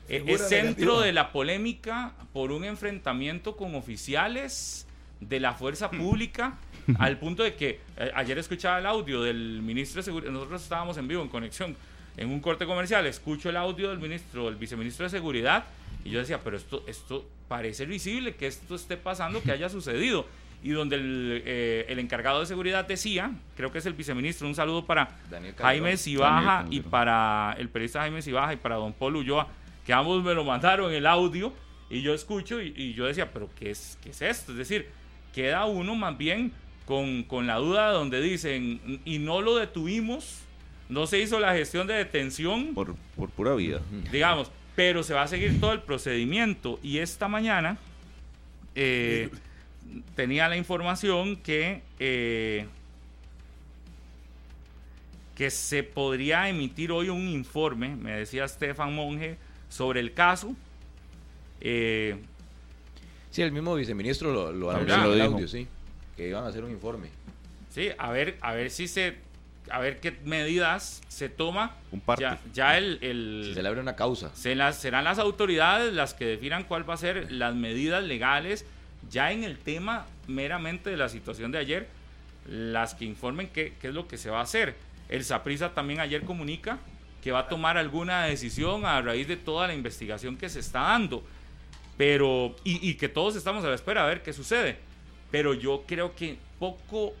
Figura 0.07 0.31
es 0.31 0.47
centro 0.47 1.01
de 1.01 1.11
la 1.11 1.33
polémica 1.33 2.13
por 2.31 2.53
un 2.53 2.63
enfrentamiento 2.63 3.57
con 3.57 3.75
oficiales 3.75 4.87
de 5.19 5.41
la 5.41 5.53
fuerza 5.53 5.91
pública, 5.91 6.57
al 6.97 7.19
punto 7.19 7.43
de 7.43 7.55
que 7.55 7.81
eh, 7.97 8.09
ayer 8.15 8.37
escuchaba 8.37 8.79
el 8.79 8.85
audio 8.85 9.21
del 9.21 9.61
ministro 9.61 9.99
de 9.99 10.03
Seguridad, 10.03 10.31
nosotros 10.31 10.63
estábamos 10.63 10.95
en 10.95 11.09
vivo 11.09 11.23
en 11.23 11.27
conexión 11.27 11.75
en 12.17 12.29
un 12.29 12.39
corte 12.39 12.65
comercial, 12.65 13.05
escucho 13.05 13.49
el 13.49 13.57
audio 13.57 13.89
del 13.89 13.99
ministro, 13.99 14.45
del 14.45 14.55
viceministro 14.55 15.05
de 15.05 15.09
Seguridad, 15.09 15.65
y 16.03 16.09
yo 16.09 16.19
decía, 16.19 16.39
pero 16.43 16.57
esto, 16.57 16.83
esto 16.87 17.27
parece 17.47 17.85
risible 17.85 18.35
que 18.35 18.47
esto 18.47 18.75
esté 18.75 18.97
pasando, 18.97 19.41
que 19.41 19.51
haya 19.51 19.69
sucedido. 19.69 20.25
Y 20.63 20.69
donde 20.71 20.95
el, 20.95 21.43
eh, 21.43 21.85
el 21.89 21.97
encargado 21.97 22.39
de 22.39 22.45
seguridad 22.45 22.85
decía, 22.85 23.31
creo 23.55 23.71
que 23.71 23.79
es 23.79 23.85
el 23.87 23.93
viceministro, 23.93 24.47
un 24.47 24.53
saludo 24.53 24.85
para. 24.85 25.17
Jaime 25.57 25.97
Cibaja 25.97 26.65
y 26.69 26.81
para 26.81 27.55
el 27.57 27.67
periodista 27.69 28.01
Jaime 28.01 28.21
Cibaja 28.21 28.53
y 28.53 28.57
para 28.57 28.75
don 28.75 28.93
Paul 28.93 29.15
Ulloa, 29.15 29.47
que 29.85 29.91
ambos 29.91 30.23
me 30.23 30.35
lo 30.35 30.43
mandaron 30.43 30.93
el 30.93 31.07
audio 31.07 31.51
y 31.89 32.03
yo 32.03 32.13
escucho 32.13 32.61
y, 32.61 32.73
y 32.75 32.93
yo 32.93 33.05
decía, 33.05 33.31
pero 33.33 33.49
¿qué 33.57 33.71
es, 33.71 33.97
¿qué 34.03 34.11
es 34.11 34.21
esto? 34.21 34.51
Es 34.51 34.59
decir, 34.59 34.87
queda 35.33 35.65
uno 35.65 35.95
más 35.95 36.15
bien 36.17 36.53
con, 36.85 37.23
con 37.23 37.47
la 37.47 37.55
duda 37.55 37.91
donde 37.91 38.21
dicen, 38.21 39.01
y 39.03 39.17
no 39.17 39.41
lo 39.41 39.55
detuvimos, 39.55 40.41
no 40.91 41.07
se 41.07 41.19
hizo 41.19 41.39
la 41.39 41.53
gestión 41.55 41.87
de 41.87 41.95
detención, 41.95 42.73
Por, 42.75 42.95
por 43.15 43.29
pura 43.31 43.55
vida. 43.55 43.81
digamos, 44.11 44.51
pero 44.75 45.01
se 45.03 45.13
va 45.13 45.23
a 45.23 45.27
seguir 45.27 45.59
todo 45.59 45.73
el 45.73 45.81
procedimiento 45.81 46.79
y 46.83 46.99
esta 46.99 47.27
mañana 47.27 47.77
eh, 48.75 49.29
tenía 50.15 50.47
la 50.47 50.55
información 50.57 51.35
que 51.37 51.81
eh, 51.99 52.65
que 55.35 55.49
se 55.49 55.81
podría 55.83 56.47
emitir 56.49 56.91
hoy 56.91 57.09
un 57.09 57.27
informe, 57.27 57.95
me 57.95 58.11
decía 58.11 58.47
Stefan 58.47 58.93
Monge, 58.93 59.37
sobre 59.69 59.99
el 59.99 60.13
caso. 60.13 60.53
Eh, 61.61 62.15
Sí, 63.31 63.41
el 63.41 63.53
mismo 63.53 63.73
viceministro 63.75 64.33
lo, 64.33 64.51
lo 64.51 64.71
anunció 64.71 64.97
lo 64.97 65.03
en 65.05 65.09
el 65.11 65.15
dijo. 65.21 65.33
audio, 65.35 65.47
sí. 65.47 65.65
Que 66.17 66.27
iban 66.27 66.43
a 66.43 66.47
hacer 66.47 66.65
un 66.65 66.71
informe. 66.71 67.07
sí, 67.69 67.87
a 67.97 68.11
ver, 68.11 68.37
a 68.41 68.53
ver 68.53 68.69
si 68.69 68.89
se, 68.89 69.15
a 69.69 69.79
ver 69.79 69.99
qué 69.99 70.11
medidas 70.25 71.01
se 71.07 71.29
toma. 71.29 71.75
Un 71.91 71.99
parte. 72.01 72.23
Ya, 72.23 72.39
ya 72.53 72.77
el, 72.77 72.97
el- 73.01 73.43
Si 73.47 73.53
se 73.53 73.61
le 73.61 73.67
abre 73.69 73.81
una 73.81 73.95
causa. 73.95 74.33
Se 74.35 74.55
las- 74.55 74.77
serán 74.79 75.03
las 75.03 75.19
autoridades 75.19 75.93
las 75.93 76.13
que 76.13 76.25
definan 76.25 76.63
cuál 76.63 76.89
va 76.89 76.95
a 76.95 76.97
ser 76.97 77.31
las 77.31 77.53
medidas 77.55 78.03
legales 78.03 78.65
ya 79.09 79.31
en 79.31 79.43
el 79.43 79.57
tema 79.57 80.05
meramente 80.27 80.89
de 80.89 80.97
la 80.97 81.09
situación 81.09 81.51
de 81.51 81.57
ayer, 81.59 81.87
las 82.47 82.95
que 82.95 83.05
informen 83.05 83.49
qué, 83.53 83.73
qué 83.79 83.87
es 83.89 83.93
lo 83.93 84.07
que 84.07 84.17
se 84.17 84.29
va 84.29 84.39
a 84.39 84.43
hacer. 84.43 84.75
El 85.09 85.23
Saprisa 85.23 85.73
también 85.73 85.99
ayer 85.99 86.23
comunica 86.23 86.79
que 87.21 87.31
va 87.31 87.39
a 87.39 87.47
tomar 87.47 87.77
alguna 87.77 88.23
decisión 88.25 88.85
a 88.85 89.01
raíz 89.01 89.27
de 89.27 89.37
toda 89.37 89.67
la 89.67 89.73
investigación 89.73 90.37
que 90.37 90.49
se 90.49 90.59
está 90.59 90.79
dando. 90.81 91.23
Pero, 91.97 92.55
y, 92.63 92.89
y 92.89 92.95
que 92.95 93.09
todos 93.09 93.35
estamos 93.35 93.63
a 93.63 93.67
la 93.69 93.75
espera 93.75 94.03
a 94.03 94.07
ver 94.07 94.23
qué 94.23 94.33
sucede. 94.33 94.77
Pero 95.29 95.53
yo 95.53 95.83
creo 95.87 96.15
que 96.15 96.37
poco 96.57 97.13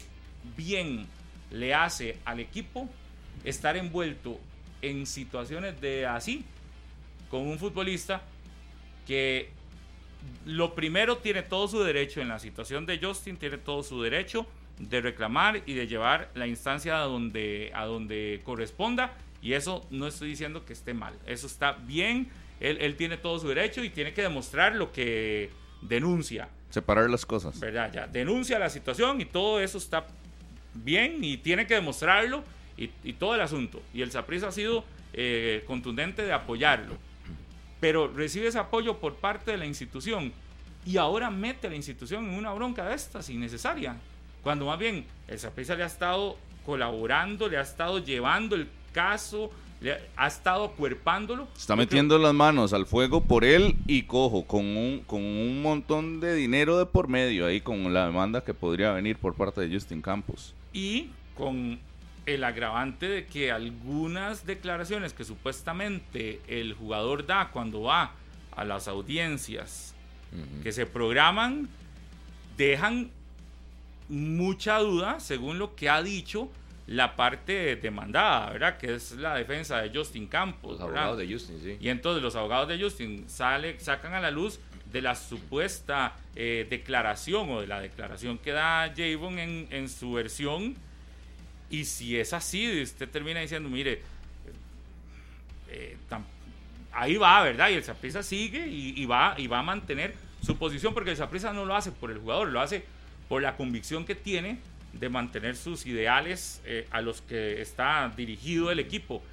bien 0.57 1.05
le 1.51 1.73
hace 1.73 2.17
al 2.25 2.39
equipo 2.39 2.89
estar 3.43 3.77
envuelto 3.77 4.39
en 4.81 5.05
situaciones 5.05 5.79
de 5.81 6.05
así, 6.05 6.43
con 7.29 7.41
un 7.47 7.59
futbolista 7.59 8.21
que 9.05 9.49
lo 10.45 10.75
primero 10.75 11.17
tiene 11.17 11.43
todo 11.43 11.67
su 11.67 11.81
derecho 11.83 12.21
en 12.21 12.29
la 12.29 12.39
situación 12.39 12.85
de 12.85 12.99
Justin, 12.99 13.37
tiene 13.37 13.57
todo 13.57 13.83
su 13.83 14.01
derecho 14.01 14.45
de 14.77 15.01
reclamar 15.01 15.61
y 15.65 15.73
de 15.73 15.87
llevar 15.87 16.29
la 16.35 16.47
instancia 16.47 17.01
a 17.01 17.05
donde, 17.05 17.71
a 17.73 17.85
donde 17.85 18.41
corresponda. 18.43 19.13
Y 19.41 19.53
eso 19.53 19.85
no 19.89 20.07
estoy 20.07 20.29
diciendo 20.29 20.65
que 20.65 20.73
esté 20.73 20.93
mal, 20.93 21.15
eso 21.25 21.47
está 21.47 21.71
bien, 21.71 22.29
él, 22.59 22.77
él 22.79 22.95
tiene 22.95 23.17
todo 23.17 23.39
su 23.39 23.47
derecho 23.47 23.83
y 23.83 23.89
tiene 23.89 24.13
que 24.13 24.21
demostrar 24.21 24.75
lo 24.75 24.91
que 24.91 25.49
denuncia. 25.81 26.47
Separar 26.69 27.09
las 27.09 27.25
cosas. 27.25 27.59
¿verdad? 27.59 27.91
Ya 27.91 28.07
denuncia 28.07 28.59
la 28.59 28.69
situación 28.69 29.19
y 29.19 29.25
todo 29.25 29.59
eso 29.59 29.79
está 29.79 30.05
bien 30.73 31.23
y 31.23 31.37
tiene 31.37 31.67
que 31.67 31.75
demostrarlo 31.75 32.43
y, 32.77 33.13
todo 33.13 33.35
el 33.35 33.41
asunto. 33.41 33.81
Y 33.93 34.01
el 34.01 34.11
Saprissa 34.11 34.47
ha 34.47 34.51
sido 34.51 34.83
eh, 35.13 35.63
contundente 35.67 36.23
de 36.23 36.33
apoyarlo. 36.33 36.97
Pero 37.79 38.07
recibe 38.07 38.47
ese 38.47 38.59
apoyo 38.59 38.97
por 38.97 39.15
parte 39.15 39.51
de 39.51 39.57
la 39.57 39.65
institución 39.65 40.33
y 40.85 40.97
ahora 40.97 41.29
mete 41.29 41.67
a 41.67 41.69
la 41.69 41.75
institución 41.75 42.25
en 42.25 42.35
una 42.35 42.53
bronca 42.53 42.85
de 42.85 42.95
estas 42.95 43.29
innecesaria. 43.29 43.95
Cuando 44.43 44.65
más 44.65 44.79
bien 44.79 45.05
el 45.27 45.39
Saprissa 45.39 45.75
le 45.75 45.83
ha 45.83 45.87
estado 45.87 46.37
colaborando, 46.65 47.47
le 47.47 47.57
ha 47.57 47.61
estado 47.61 47.99
llevando 47.99 48.55
el 48.55 48.67
caso, 48.91 49.51
le 49.81 49.97
ha 50.15 50.27
estado 50.27 50.65
acuerpándolo. 50.65 51.47
Está 51.55 51.75
metiendo 51.75 52.17
las 52.17 52.33
manos 52.33 52.73
al 52.73 52.85
fuego 52.85 53.21
por 53.21 53.43
él 53.43 53.75
y 53.87 54.03
cojo, 54.03 54.45
con 54.45 54.65
un, 54.65 55.03
con 55.05 55.21
un 55.21 55.61
montón 55.61 56.19
de 56.19 56.35
dinero 56.35 56.77
de 56.77 56.85
por 56.85 57.07
medio 57.07 57.45
ahí, 57.45 57.61
con 57.61 57.93
la 57.93 58.05
demanda 58.05 58.43
que 58.43 58.53
podría 58.53 58.91
venir 58.91 59.17
por 59.17 59.35
parte 59.35 59.61
de 59.61 59.73
Justin 59.73 60.01
Campos. 60.01 60.55
Y 60.73 61.09
con 61.35 61.79
el 62.25 62.43
agravante 62.43 63.07
de 63.07 63.25
que 63.25 63.51
algunas 63.51 64.45
declaraciones 64.45 65.13
que 65.13 65.23
supuestamente 65.23 66.41
el 66.47 66.73
jugador 66.73 67.25
da 67.25 67.49
cuando 67.51 67.83
va 67.83 68.13
a 68.55 68.63
las 68.63 68.87
audiencias 68.87 69.95
que 70.63 70.71
se 70.71 70.85
programan 70.85 71.67
dejan 72.55 73.11
mucha 74.07 74.77
duda 74.77 75.19
según 75.19 75.59
lo 75.59 75.75
que 75.75 75.89
ha 75.89 76.01
dicho 76.01 76.49
la 76.87 77.15
parte 77.15 77.75
demandada, 77.77 78.51
¿verdad? 78.51 78.77
Que 78.77 78.95
es 78.95 79.13
la 79.13 79.35
defensa 79.35 79.81
de 79.81 79.97
Justin 79.97 80.27
Campos. 80.27 80.73
Los 80.73 80.81
abogados 80.81 81.17
de 81.17 81.31
Justin, 81.31 81.59
sí. 81.61 81.77
Y 81.79 81.89
entonces 81.89 82.21
los 82.21 82.35
abogados 82.35 82.67
de 82.67 82.81
Justin 82.81 83.29
sale, 83.29 83.79
sacan 83.79 84.13
a 84.13 84.19
la 84.19 84.31
luz 84.31 84.59
de 84.91 85.01
la 85.01 85.15
supuesta 85.15 86.15
eh, 86.35 86.67
declaración 86.69 87.49
o 87.49 87.61
de 87.61 87.67
la 87.67 87.79
declaración 87.79 88.37
que 88.37 88.51
da 88.51 88.93
Javon 88.95 89.39
en, 89.39 89.89
su 89.89 90.13
versión. 90.13 90.75
Y 91.69 91.85
si 91.85 92.17
es 92.17 92.33
así, 92.33 92.81
usted 92.81 93.09
termina 93.09 93.39
diciendo, 93.39 93.69
mire, 93.69 94.01
eh, 95.69 95.97
ahí 96.91 97.15
va, 97.15 97.41
¿verdad? 97.43 97.69
Y 97.69 97.73
el 97.75 97.83
Saprissa 97.83 98.23
sigue 98.23 98.67
y, 98.67 99.05
va, 99.05 99.35
y 99.37 99.47
va 99.47 99.59
a 99.59 99.63
mantener 99.63 100.13
su 100.41 100.57
posición 100.57 100.93
porque 100.93 101.11
el 101.11 101.17
Saprissa 101.17 101.53
no 101.53 101.65
lo 101.65 101.75
hace 101.75 101.91
por 101.91 102.11
el 102.11 102.19
jugador, 102.19 102.49
lo 102.49 102.59
hace 102.59 102.83
por 103.29 103.41
la 103.41 103.55
convicción 103.55 104.05
que 104.05 104.15
tiene 104.15 104.59
de 104.93 105.07
mantener 105.07 105.55
sus 105.55 105.85
ideales 105.85 106.61
eh, 106.65 106.87
a 106.91 107.01
los 107.01 107.21
que 107.21 107.61
está 107.61 108.11
dirigido 108.15 108.71
el 108.71 108.79
equipo. 108.79 109.23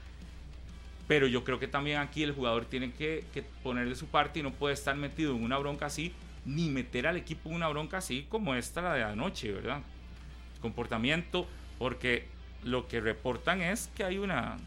Pero 1.08 1.26
yo 1.26 1.42
creo 1.42 1.58
que 1.58 1.66
también 1.66 1.98
aquí 1.98 2.22
el 2.22 2.32
jugador 2.32 2.66
tiene 2.66 2.92
que, 2.92 3.24
que 3.32 3.42
poner 3.42 3.88
de 3.88 3.96
su 3.96 4.06
parte 4.06 4.38
y 4.38 4.42
no 4.42 4.52
puede 4.52 4.74
estar 4.74 4.94
metido 4.94 5.34
en 5.34 5.42
una 5.42 5.58
bronca 5.58 5.86
así, 5.86 6.12
ni 6.44 6.68
meter 6.68 7.06
al 7.06 7.16
equipo 7.16 7.48
en 7.48 7.56
una 7.56 7.68
bronca 7.68 7.98
así 7.98 8.26
como 8.28 8.54
esta 8.54 8.82
la 8.82 8.94
de 8.94 9.02
anoche, 9.02 9.50
¿verdad? 9.50 9.80
Comportamiento, 10.60 11.46
porque 11.78 12.26
lo 12.62 12.86
que 12.86 13.00
reportan 13.00 13.62
es 13.62 13.88
que 13.96 14.04
hay 14.04 14.18
una 14.18 14.58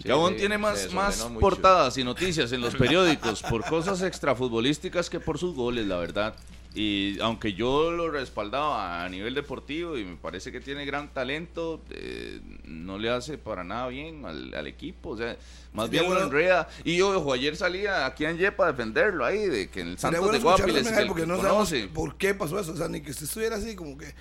Sí, 0.00 0.08
tiene 0.36 0.58
más, 0.58 0.92
más 0.92 1.22
portadas 1.38 1.96
y 1.98 2.04
noticias 2.04 2.50
en 2.52 2.60
los 2.60 2.74
periódicos 2.76 3.42
por 3.42 3.64
cosas 3.64 4.02
extrafutbolísticas 4.02 5.10
que 5.10 5.20
por 5.20 5.38
sus 5.38 5.54
goles, 5.54 5.86
la 5.86 5.96
verdad. 5.96 6.34
Y 6.74 7.18
aunque 7.20 7.52
yo 7.52 7.90
lo 7.90 8.10
respaldaba 8.10 9.04
a 9.04 9.08
nivel 9.08 9.34
deportivo 9.34 9.98
y 9.98 10.04
me 10.04 10.16
parece 10.16 10.50
que 10.50 10.60
tiene 10.60 10.86
gran 10.86 11.12
talento, 11.12 11.82
eh, 11.90 12.40
no 12.64 12.98
le 12.98 13.10
hace 13.10 13.36
para 13.36 13.62
nada 13.62 13.88
bien 13.88 14.24
al, 14.24 14.66
equipo. 14.66 15.10
O 15.10 15.16
sea, 15.18 15.36
más 15.74 15.90
bien 15.90 16.08
lo 16.08 16.22
enreda. 16.22 16.68
Y 16.84 16.96
yo, 16.96 17.10
ojo, 17.10 17.34
ayer 17.34 17.56
salía 17.56 18.06
aquí 18.06 18.24
en 18.24 18.38
Yepa 18.38 18.64
a 18.64 18.72
defenderlo 18.72 19.24
ahí, 19.24 19.46
de 19.46 19.68
que 19.68 19.80
en 19.80 19.88
el 19.88 19.98
Santos 19.98 20.32
de 20.32 20.38
Guapiles. 20.38 20.88
porque 21.06 21.26
no 21.26 21.40
sabemos 21.40 21.74
por 21.92 22.16
qué 22.16 22.34
pasó 22.34 22.58
eso. 22.58 22.72
O 22.72 22.76
sea, 22.76 22.88
ni 22.88 23.02
que 23.02 23.10
usted 23.10 23.24
estuviera 23.24 23.56
así 23.56 23.76
como 23.76 23.98
que 23.98 24.14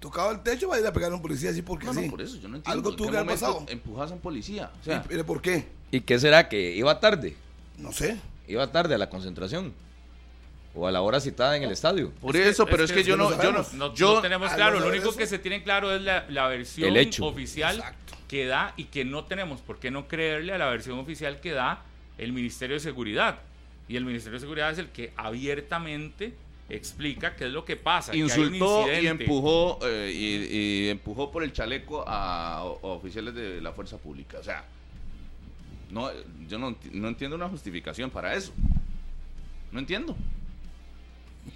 tocaba 0.00 0.32
el 0.32 0.40
techo, 0.42 0.68
va 0.68 0.76
a 0.76 0.80
ir 0.80 0.86
a 0.86 0.92
pegar 0.92 1.12
a 1.12 1.14
un 1.14 1.22
policía 1.22 1.50
así 1.50 1.60
porque 1.60 1.86
no, 1.86 1.94
sí. 1.94 2.04
No, 2.04 2.10
por 2.10 2.22
eso 2.22 2.36
yo 2.36 2.48
no 2.48 2.56
entiendo. 2.56 2.70
Algo 2.70 2.96
tuvo 2.96 3.10
que 3.10 3.18
haber 3.18 3.32
pasado. 3.32 3.66
Empujas 3.68 4.10
a 4.10 4.14
un 4.14 4.20
policía. 4.20 4.70
O 4.80 4.84
sea, 4.84 5.04
¿Y, 5.10 5.22
¿Por 5.24 5.42
qué? 5.42 5.66
¿Y 5.90 6.00
qué 6.00 6.18
será? 6.18 6.48
¿Que 6.48 6.74
iba 6.74 6.98
tarde? 7.00 7.36
No 7.76 7.92
sé. 7.92 8.18
Iba 8.48 8.72
tarde 8.72 8.94
a 8.94 8.98
la 8.98 9.10
concentración 9.10 9.74
o 10.76 10.86
a 10.86 10.92
la 10.92 11.00
hora 11.00 11.20
citada 11.20 11.56
en 11.56 11.62
el 11.62 11.72
estadio. 11.72 12.12
Por 12.20 12.36
eso, 12.36 12.66
pero 12.66 12.84
es 12.84 12.92
que, 12.92 13.02
yo 13.02 13.16
no, 13.16 13.30
yo 13.42 13.64
no, 13.72 13.94
yo 13.94 14.20
tenemos 14.20 14.52
claro. 14.52 14.78
Lo 14.78 14.88
único 14.88 15.16
que 15.16 15.26
se 15.26 15.38
tiene 15.38 15.62
claro 15.62 15.94
es 15.94 16.02
la, 16.02 16.48
versión 16.48 16.94
oficial 17.20 17.82
que 18.28 18.46
da 18.46 18.74
y 18.76 18.84
que 18.84 19.04
no 19.04 19.24
tenemos 19.24 19.60
por 19.60 19.78
qué 19.78 19.90
no 19.90 20.06
creerle 20.06 20.52
a 20.52 20.58
la 20.58 20.68
versión 20.68 20.98
oficial 20.98 21.40
que 21.40 21.52
da 21.52 21.82
el 22.18 22.32
Ministerio 22.32 22.74
de 22.74 22.80
Seguridad. 22.80 23.38
Y 23.88 23.96
el 23.96 24.04
Ministerio 24.04 24.34
de 24.34 24.40
Seguridad 24.40 24.70
es 24.70 24.78
el 24.78 24.88
que 24.88 25.12
abiertamente 25.16 26.34
explica 26.68 27.36
qué 27.36 27.46
es 27.46 27.52
lo 27.52 27.64
que 27.64 27.76
pasa. 27.76 28.14
Insultó 28.14 28.86
y 28.92 29.06
empujó 29.06 29.78
eh, 29.82 30.12
y, 30.12 30.88
empujó 30.88 31.30
por 31.30 31.42
el 31.42 31.52
chaleco 31.52 32.04
a, 32.06 32.64
oficiales 32.64 33.34
de 33.34 33.60
la 33.60 33.72
fuerza 33.72 33.96
pública. 33.96 34.38
O 34.38 34.42
sea, 34.42 34.64
no, 35.90 36.10
yo 36.48 36.58
no, 36.58 36.76
no 36.92 37.08
entiendo 37.08 37.36
una 37.36 37.48
justificación 37.48 38.10
para 38.10 38.34
eso. 38.34 38.52
No 39.70 39.78
entiendo. 39.78 40.16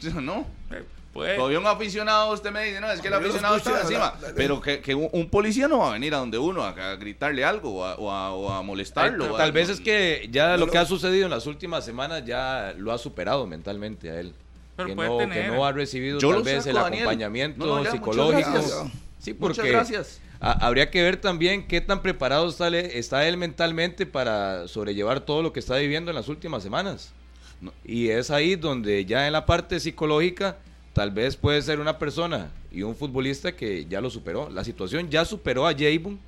No. 0.20 0.47
Eh, 0.70 0.84
pues, 1.12 1.36
Todavía 1.36 1.59
un 1.59 1.66
aficionado, 1.66 2.32
usted 2.32 2.53
me 2.53 2.64
dice, 2.64 2.80
no, 2.80 2.91
es 2.91 3.01
que 3.01 3.09
el 3.09 3.14
aficionado 3.14 3.57
está 3.57 3.80
encima. 3.80 4.14
pero 4.36 4.61
que, 4.61 4.95
un, 4.95 5.28
policía 5.28 5.66
no 5.66 5.78
va 5.78 5.91
a 5.91 5.93
venir 5.95 6.14
a 6.14 6.18
donde 6.18 6.38
uno 6.38 6.62
a, 6.62 6.72
gritarle 6.97 7.45
algo 7.45 7.80
o 7.80 8.51
a, 8.53 8.62
molestarlo. 8.62 9.36
tal 9.36 9.51
vez 9.51 9.68
es 9.70 9.80
que 9.80 10.28
ya 10.30 10.57
lo 10.57 10.68
que 10.68 10.78
ha 10.78 10.86
sucedido 10.86 11.24
en 11.24 11.30
las 11.30 11.47
últimas 11.47 11.84
semanas 11.84 12.24
ya 12.24 12.74
lo 12.76 12.93
ha 12.93 12.99
superado 12.99 13.47
mentalmente 13.47 14.11
a 14.11 14.20
él. 14.20 14.34
que, 14.76 14.95
no, 14.95 15.66
ha 15.66 15.72
recibido 15.72 16.18
tal 16.18 16.43
vez 16.43 16.66
el 16.66 16.76
acompañamiento 16.76 17.84
psicológico. 17.91 18.91
Sí, 19.18 19.34
porque 19.34 19.68
gracias. 19.68 20.20
habría 20.38 20.91
que 20.91 21.03
ver 21.03 21.18
también 21.18 21.66
qué 21.66 21.80
tan 21.80 22.03
preparado 22.03 22.49
está, 22.49 22.68
está 22.68 23.26
él 23.26 23.36
mentalmente 23.36 24.07
para 24.07 24.68
sobrellevar 24.68 25.20
todo 25.20 25.43
lo 25.43 25.53
que 25.53 25.61
está 25.61 25.76
viviendo 25.76 26.11
en 26.11 26.14
las 26.14 26.28
últimas 26.28 26.62
semanas. 26.62 27.12
Y 27.85 28.09
es 28.09 28.31
ahí 28.31 28.57
donde 28.57 29.05
ya 29.05 29.27
en 29.27 29.33
la 29.33 29.47
parte 29.47 29.81
psicológica 29.81 30.59
tal 30.93 31.11
vez 31.11 31.37
puede 31.37 31.63
ser 31.63 31.81
una 31.81 31.99
persona 31.99 32.51
y 32.73 32.83
un 32.83 32.95
futbolista 32.95 33.55
que 33.55 33.87
ya 33.87 34.01
lo 34.01 34.11
superó. 34.11 34.49
La 34.51 34.65
situación 34.65 35.11
ya 35.11 35.25
superó 35.25 35.67
a 35.67 35.73
Jayvon 35.73 36.19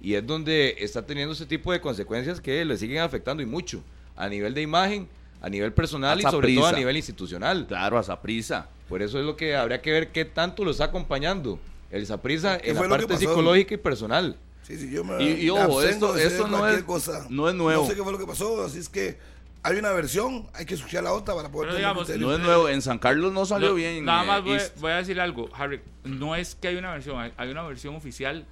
y 0.00 0.14
es 0.14 0.26
donde 0.26 0.76
está 0.78 1.04
teniendo 1.04 1.32
ese 1.32 1.46
tipo 1.46 1.72
de 1.72 1.80
consecuencias 1.80 2.40
que 2.40 2.64
le 2.64 2.76
siguen 2.76 2.98
afectando 2.98 3.42
y 3.42 3.46
mucho 3.46 3.82
a 4.16 4.28
nivel 4.28 4.54
de 4.54 4.62
imagen, 4.62 5.08
a 5.40 5.48
nivel 5.48 5.72
personal 5.72 6.20
y 6.20 6.22
sobre 6.22 6.54
todo 6.54 6.66
a 6.66 6.72
nivel 6.72 6.96
institucional. 6.96 7.66
Claro, 7.66 7.98
a 7.98 8.02
Saprisa. 8.02 8.68
Por 8.88 9.02
eso 9.02 9.18
es 9.18 9.24
lo 9.24 9.36
que 9.36 9.56
habría 9.56 9.80
que 9.80 9.92
ver 9.92 10.12
qué 10.12 10.24
tanto 10.24 10.64
lo 10.64 10.70
está 10.70 10.84
acompañando 10.84 11.58
el 11.90 12.06
Saprisa 12.06 12.58
en 12.62 12.74
la 12.74 12.88
parte 12.88 13.16
psicológica 13.16 13.74
y 13.74 13.78
personal. 13.78 14.36
Sí, 14.62 14.76
sí, 14.76 14.90
yo 14.90 15.02
me 15.04 15.22
y, 15.22 15.50
ojo, 15.50 15.82
esto, 15.82 16.16
esto 16.16 16.46
no, 16.46 16.68
es, 16.68 16.84
no 17.28 17.48
es 17.48 17.54
nuevo. 17.54 17.82
No 17.82 17.88
sé 17.88 17.96
qué 17.96 18.02
fue 18.02 18.12
lo 18.12 18.18
que 18.18 18.26
pasó, 18.26 18.64
así 18.64 18.78
es 18.78 18.88
que 18.88 19.18
hay 19.64 19.78
una 19.78 19.92
versión, 19.92 20.48
hay 20.54 20.66
que 20.66 20.74
escuchar 20.74 21.04
la 21.04 21.12
otra 21.12 21.34
para 21.34 21.50
poder 21.50 21.74
digamos, 21.76 22.08
No 22.08 22.34
es 22.34 22.40
nuevo, 22.40 22.68
en 22.68 22.82
San 22.82 22.98
Carlos 22.98 23.32
no 23.32 23.46
salió 23.46 23.74
bien. 23.74 24.04
Nada 24.04 24.24
más 24.24 24.40
eh, 24.40 24.72
voy, 24.78 24.90
a 24.90 24.96
decir 24.96 25.20
algo, 25.20 25.48
Harry. 25.54 25.80
No 26.04 26.34
es 26.34 26.56
que 26.56 26.68
hay 26.68 26.76
una 26.76 26.92
versión, 26.92 27.32
hay, 27.36 27.50
una 27.50 27.62
versión 27.62 27.94
oficial 27.94 28.44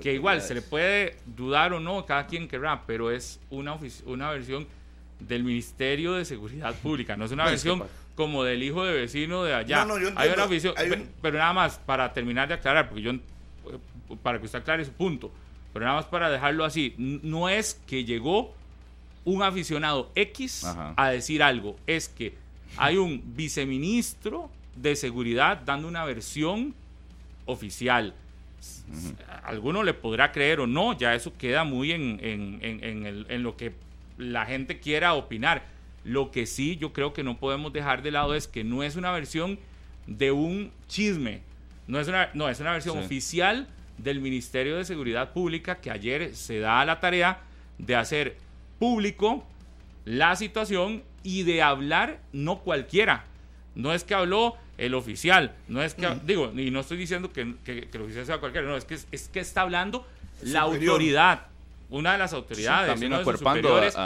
que 0.00 0.14
igual 0.14 0.40
se 0.40 0.54
le 0.54 0.62
puede 0.62 1.16
dudar 1.26 1.72
o 1.72 1.80
no, 1.80 2.06
cada 2.06 2.26
quien 2.26 2.48
querrá, 2.48 2.84
pero 2.86 3.10
es 3.10 3.40
una, 3.50 3.76
una 4.06 4.30
versión 4.30 4.66
del 5.18 5.42
Ministerio 5.42 6.14
de 6.14 6.24
Seguridad 6.24 6.74
Pública, 6.74 7.16
no 7.16 7.24
es 7.24 7.32
una 7.32 7.44
versión 7.46 7.82
como 8.14 8.44
del 8.44 8.62
hijo 8.62 8.84
de 8.84 8.94
vecino 8.94 9.42
de 9.42 9.54
allá. 9.54 9.84
No, 9.84 9.98
no, 9.98 9.98
yo 9.98 10.10
hay 10.16 10.30
una 10.30 10.46
visión, 10.46 10.74
pero 11.20 11.38
nada 11.38 11.52
más 11.52 11.78
para 11.78 12.12
terminar 12.12 12.48
de 12.48 12.54
aclarar, 12.54 12.88
porque 12.88 13.02
yo 13.02 13.12
para 14.22 14.38
que 14.38 14.46
usted 14.46 14.60
aclare 14.60 14.84
su 14.84 14.92
punto, 14.92 15.32
pero 15.72 15.84
nada 15.84 15.96
más 15.96 16.06
para 16.06 16.30
dejarlo 16.30 16.64
así, 16.64 16.94
no 16.96 17.48
es 17.48 17.74
que 17.86 18.04
llegó 18.04 18.54
un 19.26 19.42
aficionado 19.42 20.10
X 20.14 20.64
a 20.64 21.10
decir 21.10 21.42
algo. 21.42 21.76
Es 21.86 22.08
que 22.08 22.34
hay 22.78 22.96
un 22.96 23.22
viceministro 23.36 24.48
de 24.76 24.96
seguridad 24.96 25.60
dando 25.64 25.88
una 25.88 26.04
versión 26.04 26.74
oficial. 27.44 28.14
Alguno 29.42 29.82
le 29.82 29.94
podrá 29.94 30.32
creer 30.32 30.60
o 30.60 30.66
no, 30.66 30.96
ya 30.96 31.14
eso 31.14 31.36
queda 31.36 31.64
muy 31.64 31.92
en, 31.92 32.18
en, 32.22 33.42
lo 33.42 33.56
que 33.56 33.74
la 34.16 34.46
gente 34.46 34.78
quiera 34.78 35.14
opinar. 35.14 35.64
Lo 36.04 36.30
que 36.30 36.46
sí 36.46 36.76
yo 36.76 36.92
creo 36.92 37.12
que 37.12 37.24
no 37.24 37.36
podemos 37.36 37.72
dejar 37.72 38.02
de 38.02 38.12
lado 38.12 38.34
es 38.34 38.46
que 38.46 38.62
no 38.62 38.84
es 38.84 38.94
una 38.94 39.10
versión 39.10 39.58
de 40.06 40.30
un 40.30 40.70
chisme, 40.86 41.40
no 41.88 41.98
es 41.98 42.06
una, 42.06 42.30
no, 42.32 42.48
es 42.48 42.60
una 42.60 42.70
versión 42.70 42.96
oficial 42.98 43.66
del 43.98 44.20
Ministerio 44.20 44.76
de 44.76 44.84
Seguridad 44.84 45.32
Pública 45.32 45.80
que 45.80 45.90
ayer 45.90 46.36
se 46.36 46.60
da 46.60 46.84
la 46.84 47.00
tarea 47.00 47.40
de 47.78 47.96
hacer 47.96 48.36
público 48.78 49.44
la 50.04 50.36
situación 50.36 51.02
y 51.22 51.42
de 51.42 51.62
hablar 51.62 52.20
no 52.32 52.60
cualquiera. 52.60 53.24
No 53.74 53.92
es 53.92 54.04
que 54.04 54.14
habló 54.14 54.56
el 54.78 54.94
oficial, 54.94 55.54
no 55.68 55.82
es 55.82 55.94
que, 55.94 56.06
digo, 56.24 56.52
y 56.54 56.70
no 56.70 56.80
estoy 56.80 56.98
diciendo 56.98 57.32
que, 57.32 57.40
el 57.42 58.02
oficial 58.02 58.26
sea 58.26 58.38
cualquiera, 58.38 58.66
no, 58.66 58.76
es 58.76 58.84
que, 58.84 58.98
es 59.10 59.28
que 59.28 59.40
está 59.40 59.62
hablando 59.62 60.06
la 60.42 60.60
autoridad, 60.60 61.46
una 61.88 62.12
de 62.12 62.18
las 62.18 62.32
autoridades, 62.32 62.90
también 62.90 63.24
superiores, 63.24 63.96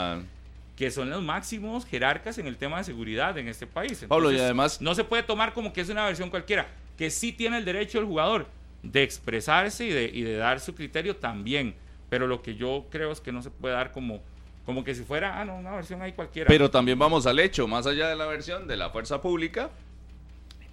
que 0.75 0.89
son 0.91 1.09
los 1.09 1.21
máximos 1.21 1.85
jerarcas 1.85 2.37
en 2.37 2.47
el 2.47 2.57
tema 2.57 2.79
de 2.79 2.85
seguridad 2.85 3.37
en 3.37 3.47
este 3.47 3.67
país. 3.67 4.05
Pablo, 4.07 4.31
y 4.31 4.39
además... 4.39 4.81
No 4.81 4.95
se 4.95 5.03
puede 5.03 5.23
tomar 5.23 5.53
como 5.53 5.73
que 5.73 5.81
es 5.81 5.89
una 5.89 6.05
versión 6.05 6.29
cualquiera, 6.29 6.67
que 6.97 7.11
sí 7.11 7.33
tiene 7.33 7.57
el 7.57 7.65
derecho 7.65 7.99
el 7.99 8.05
jugador 8.05 8.47
de 8.81 9.03
expresarse 9.03 9.85
y 9.85 9.89
de, 9.91 10.09
y 10.11 10.23
de 10.23 10.37
dar 10.37 10.59
su 10.59 10.73
criterio 10.73 11.15
también 11.15 11.75
Pero 12.09 12.25
lo 12.25 12.41
que 12.41 12.55
yo 12.55 12.87
creo 12.89 13.11
es 13.11 13.21
que 13.21 13.31
no 13.31 13.43
se 13.43 13.51
puede 13.51 13.75
dar 13.75 13.91
como, 13.91 14.21
como 14.65 14.83
que 14.83 14.93
si 14.93 15.03
fuera, 15.03 15.39
ah, 15.39 15.45
no, 15.45 15.55
una 15.55 15.71
versión 15.71 16.01
ahí 16.01 16.13
cualquiera. 16.13 16.47
Pero 16.47 16.69
también 16.69 16.99
vamos 16.99 17.25
al 17.25 17.39
hecho, 17.39 17.67
más 17.67 17.87
allá 17.87 18.07
de 18.09 18.15
la 18.15 18.25
versión 18.25 18.67
de 18.67 18.77
la 18.77 18.89
fuerza 18.89 19.21
pública, 19.21 19.69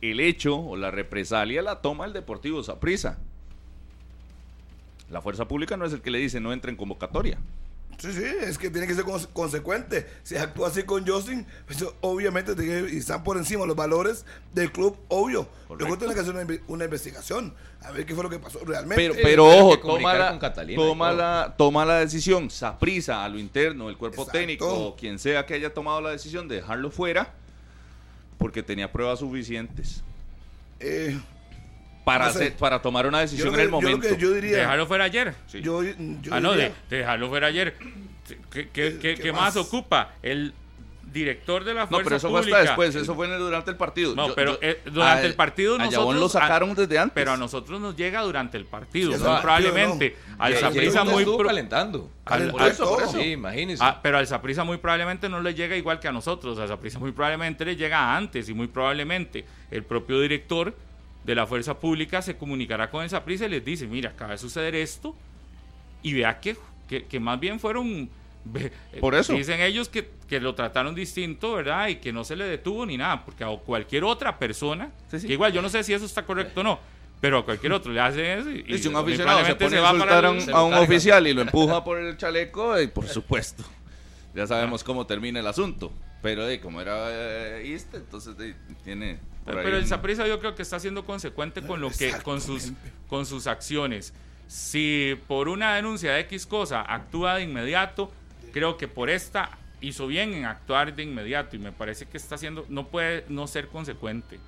el 0.00 0.20
hecho 0.20 0.56
o 0.56 0.76
la 0.76 0.90
represalia 0.90 1.62
la 1.62 1.80
toma 1.80 2.04
el 2.04 2.12
Deportivo 2.12 2.62
Saprissa. 2.62 3.18
La 5.10 5.22
fuerza 5.22 5.48
pública 5.48 5.76
no 5.76 5.86
es 5.86 5.92
el 5.92 6.02
que 6.02 6.10
le 6.10 6.18
dice 6.18 6.38
no 6.38 6.52
entra 6.52 6.70
en 6.70 6.76
convocatoria. 6.76 7.38
Sí, 7.98 8.12
sí, 8.12 8.22
es 8.42 8.56
que 8.58 8.70
tiene 8.70 8.86
que 8.86 8.94
ser 8.94 9.04
cons- 9.04 9.26
consecuente. 9.32 10.06
Si 10.22 10.36
actúa 10.36 10.68
así 10.68 10.84
con 10.84 11.04
Justin, 11.04 11.44
pues, 11.66 11.84
obviamente 12.00 12.54
tiene 12.54 12.86
que- 12.86 12.94
y 12.94 12.98
están 12.98 13.24
por 13.24 13.36
encima 13.36 13.66
los 13.66 13.74
valores 13.74 14.24
del 14.54 14.70
club, 14.70 14.96
obvio. 15.08 15.48
Correcto. 15.66 15.74
Luego 15.78 15.98
tiene 15.98 16.14
que 16.14 16.20
hacer 16.20 16.32
una, 16.32 16.44
inve- 16.44 16.60
una 16.68 16.84
investigación, 16.84 17.52
a 17.82 17.90
ver 17.90 18.06
qué 18.06 18.14
fue 18.14 18.22
lo 18.22 18.30
que 18.30 18.38
pasó 18.38 18.60
realmente. 18.64 19.02
Pero, 19.02 19.14
Sí, 19.14 19.20
pero 19.22 19.46
ojo, 19.46 19.78
toma 19.80 20.14
la, 20.14 20.28
con 20.30 20.38
Catalina 20.38 20.80
y 20.80 20.86
toma, 20.86 21.12
la, 21.12 21.54
toma 21.58 21.84
la 21.84 21.98
decisión, 21.98 22.50
Saprisa 22.50 23.24
a 23.24 23.28
lo 23.28 23.36
interno, 23.38 23.88
el 23.88 23.96
cuerpo 23.96 24.22
Exacto. 24.22 24.38
técnico, 24.38 24.72
o 24.72 24.94
quien 24.96 25.18
sea 25.18 25.44
que 25.44 25.54
haya 25.54 25.74
tomado 25.74 26.00
la 26.00 26.10
decisión 26.10 26.46
de 26.46 26.54
dejarlo 26.56 26.92
fuera, 26.92 27.34
porque 28.38 28.62
tenía 28.62 28.92
pruebas 28.92 29.18
suficientes 29.18 30.04
Eh, 30.80 31.18
para, 32.12 32.26
No 32.26 32.32
sé. 32.32 32.38
hacer- 32.38 32.56
para 32.56 32.80
tomar 32.82 33.06
una 33.06 33.20
decisión 33.20 33.54
en 33.54 33.60
el 33.60 33.68
momento. 33.68 34.08
yo 34.16 34.32
diría. 34.32 34.56
Dejarlo 34.58 34.86
fuera 34.86 35.04
ayer. 35.04 35.34
Sí. 35.46 35.60
Yo, 35.62 35.82
yo 35.82 35.94
ah, 36.32 36.40
no, 36.40 36.52
diría- 36.52 36.72
de 36.90 36.96
dejarlo 36.98 37.28
fuera 37.28 37.46
ayer. 37.48 37.74
¿Qué, 38.26 38.36
qué- 38.50 38.68
qué- 38.70 38.98
¿Qué 38.98 39.14
qué 39.16 39.32
más? 39.32 39.54
más? 39.54 39.56
ocupa? 39.56 40.14
El 40.22 40.52
director 41.10 41.64
de 41.64 41.72
la 41.72 41.82
no, 41.82 41.88
fuerza 41.88 42.04
pero 42.04 42.16
eso 42.16 42.28
fue 42.30 42.40
pública. 42.40 42.58
hasta 42.58 42.70
después, 42.70 42.94
eso 42.94 43.14
fue 43.14 43.26
en 43.26 43.32
el- 43.32 43.38
durante 43.38 43.70
el 43.70 43.76
partido. 43.78 44.14
No, 44.14 44.28
Yo- 44.28 44.34
pero 44.34 44.52
yo- 44.52 44.58
eh, 44.68 44.80
durante 44.84 45.22
a- 45.22 45.26
el 45.26 45.34
partido 45.34 45.76
a 45.76 45.78
nosotros... 45.78 46.14
Lo 46.16 46.28
sacaron 46.28 46.74
desde 46.74 46.98
antes. 46.98 47.14
Pero 47.14 47.32
a 47.32 47.36
nosotros 47.38 47.80
nos 47.80 47.96
llega 47.96 48.20
durante 48.20 48.58
el 48.58 48.66
partido, 48.66 49.12
Sí, 49.12 49.18
probablemente. 49.18 50.16
Al 50.38 50.52
usted 50.52 51.04
muy 51.06 51.22
estuvo 51.22 51.38
pro- 51.38 51.46
calentando. 51.48 52.10
al- 52.26 52.50
Por 52.50 52.60
al- 52.62 52.70
eso, 52.70 52.88
por 52.90 53.02
eso. 53.04 53.12
Sí, 53.12 53.32
imagínese. 53.32 53.82
Ah, 53.82 54.00
pero 54.02 54.18
al 54.18 54.26
Saprissa 54.26 54.64
muy 54.64 54.76
probablemente 54.76 55.30
no 55.30 55.40
le 55.40 55.54
llega 55.54 55.76
igual 55.76 55.98
que 55.98 56.08
a 56.08 56.12
nosotros. 56.12 56.58
Al 56.58 56.68
Saprissa 56.68 56.98
muy 56.98 57.12
probablemente 57.12 57.64
le 57.64 57.76
llega 57.76 58.14
antes 58.14 58.46
y 58.50 58.52
muy 58.54 58.66
probablemente 58.66 59.46
el 59.70 59.84
propio 59.84 60.20
director 60.20 60.74
de 61.28 61.34
la 61.34 61.46
fuerza 61.46 61.78
pública 61.78 62.22
se 62.22 62.38
comunicará 62.38 62.88
con 62.90 63.02
el 63.04 63.10
Saprissa 63.10 63.44
y 63.44 63.50
les 63.50 63.62
dice, 63.64 63.86
mira, 63.86 64.10
acaba 64.10 64.30
de 64.32 64.38
suceder 64.38 64.74
esto 64.74 65.14
y 66.02 66.14
vea 66.14 66.40
que, 66.40 66.56
que, 66.88 67.04
que 67.04 67.20
más 67.20 67.38
bien 67.38 67.60
fueron... 67.60 68.08
eh, 68.54 68.70
Por 68.98 69.14
eso. 69.14 69.34
Dicen 69.34 69.60
ellos 69.60 69.90
que, 69.90 70.08
que 70.26 70.40
lo 70.40 70.54
trataron 70.54 70.94
distinto, 70.94 71.52
¿verdad? 71.52 71.88
Y 71.88 71.96
que 71.96 72.14
no 72.14 72.24
se 72.24 72.34
le 72.34 72.44
detuvo 72.44 72.86
ni 72.86 72.96
nada, 72.96 73.26
porque 73.26 73.44
a 73.44 73.48
cualquier 73.58 74.04
otra 74.04 74.38
persona, 74.38 74.90
Sí, 75.10 75.20
sí. 75.20 75.26
que 75.26 75.34
igual 75.34 75.52
yo 75.52 75.60
no 75.60 75.68
sé 75.68 75.82
si 75.84 75.92
eso 75.92 76.06
está 76.06 76.24
correcto 76.24 76.62
o 76.62 76.64
no, 76.64 76.78
pero 77.20 77.38
a 77.40 77.44
cualquier 77.44 77.72
otro 77.74 77.92
le 77.92 78.00
hacen 78.00 78.24
eso 78.24 78.50
y, 78.50 78.64
Y 78.66 78.78
si 78.78 78.88
un 78.88 78.96
aficionado 78.96 79.44
se 79.44 79.54
pone 79.54 79.76
a 79.76 79.80
va 79.82 79.88
para 79.90 79.94
insultar 79.98 80.24
a 80.24 80.30
un, 80.30 80.40
se 80.40 80.50
a 80.50 80.62
un 80.62 80.74
oficial 80.74 81.26
y 81.26 81.34
lo 81.34 81.42
empuja 81.48 81.84
por 81.84 81.98
el 81.98 82.16
chaleco, 82.16 82.80
y 82.80 82.86
por 82.86 83.06
supuesto. 83.06 83.64
Ya 84.34 84.46
sabemos 84.46 84.82
cómo 84.82 85.06
termina 85.06 85.40
el 85.40 85.46
asunto. 85.46 85.92
Pero 86.22 86.48
eh, 86.48 86.58
como 86.58 86.80
era 86.80 86.94
eh, 87.10 87.70
East, 87.70 87.94
entonces 87.94 88.34
eh, 88.40 88.54
tiene. 88.82 89.18
Por 89.54 89.62
Pero 89.62 89.76
el 89.76 89.86
Saprissa 89.86 90.26
yo 90.26 90.38
creo 90.40 90.54
que 90.54 90.62
está 90.62 90.78
siendo 90.80 91.04
consecuente 91.04 91.62
con 91.62 91.80
lo 91.80 91.90
que 91.90 92.12
con 92.22 92.40
sus 92.40 92.72
con 93.08 93.26
sus 93.26 93.46
acciones. 93.46 94.12
Si 94.46 95.14
por 95.26 95.48
una 95.48 95.74
denuncia 95.74 96.12
de 96.12 96.20
X 96.20 96.46
cosa 96.46 96.80
actúa 96.82 97.34
de 97.36 97.42
inmediato, 97.42 98.10
creo 98.52 98.76
que 98.76 98.88
por 98.88 99.10
esta 99.10 99.50
hizo 99.80 100.06
bien 100.06 100.32
en 100.34 100.44
actuar 100.44 100.94
de 100.96 101.02
inmediato 101.02 101.54
y 101.54 101.58
me 101.58 101.70
parece 101.72 102.06
que 102.06 102.16
está 102.16 102.34
haciendo 102.36 102.64
no 102.68 102.86
puede 102.88 103.24
no 103.28 103.46
ser 103.46 103.68
consecuente 103.68 104.40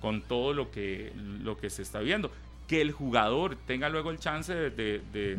con 0.00 0.22
todo 0.22 0.52
lo 0.52 0.70
que 0.70 1.12
lo 1.16 1.56
que 1.56 1.70
se 1.70 1.82
está 1.82 2.00
viendo. 2.00 2.30
Que 2.68 2.80
el 2.80 2.92
jugador 2.92 3.56
tenga 3.66 3.88
luego 3.88 4.10
el 4.10 4.18
chance 4.18 4.52
de, 4.54 4.70
de- 4.70 5.00
de- 5.12 5.38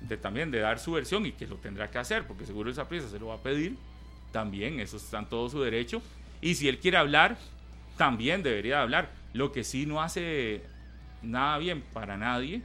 de 0.00 0.16
también 0.16 0.50
de 0.50 0.58
dar 0.60 0.78
su 0.78 0.92
versión 0.92 1.26
y 1.26 1.32
que 1.32 1.46
lo 1.46 1.56
tendrá 1.56 1.90
que 1.90 1.98
hacer, 1.98 2.26
porque 2.26 2.46
seguro 2.46 2.68
el 2.70 2.74
Saprissa 2.76 3.08
se 3.08 3.18
lo 3.18 3.26
va 3.28 3.34
a 3.34 3.42
pedir, 3.42 3.76
también, 4.32 4.78
eso 4.80 4.96
está 4.96 5.18
en 5.18 5.26
todo 5.26 5.48
su 5.50 5.60
derecho. 5.60 6.00
Y 6.40 6.54
si 6.54 6.68
él 6.68 6.78
quiere 6.78 6.96
hablar, 6.98 7.36
también 7.98 8.42
debería 8.42 8.80
hablar. 8.80 9.10
Lo 9.34 9.52
que 9.52 9.62
sí 9.64 9.84
no 9.84 10.00
hace 10.00 10.62
nada 11.20 11.58
bien 11.58 11.82
para 11.92 12.16
nadie 12.16 12.62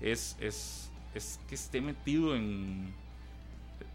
es, 0.00 0.36
es, 0.40 0.90
es 1.14 1.38
que 1.48 1.54
esté 1.54 1.82
metido 1.82 2.34
en... 2.34 2.94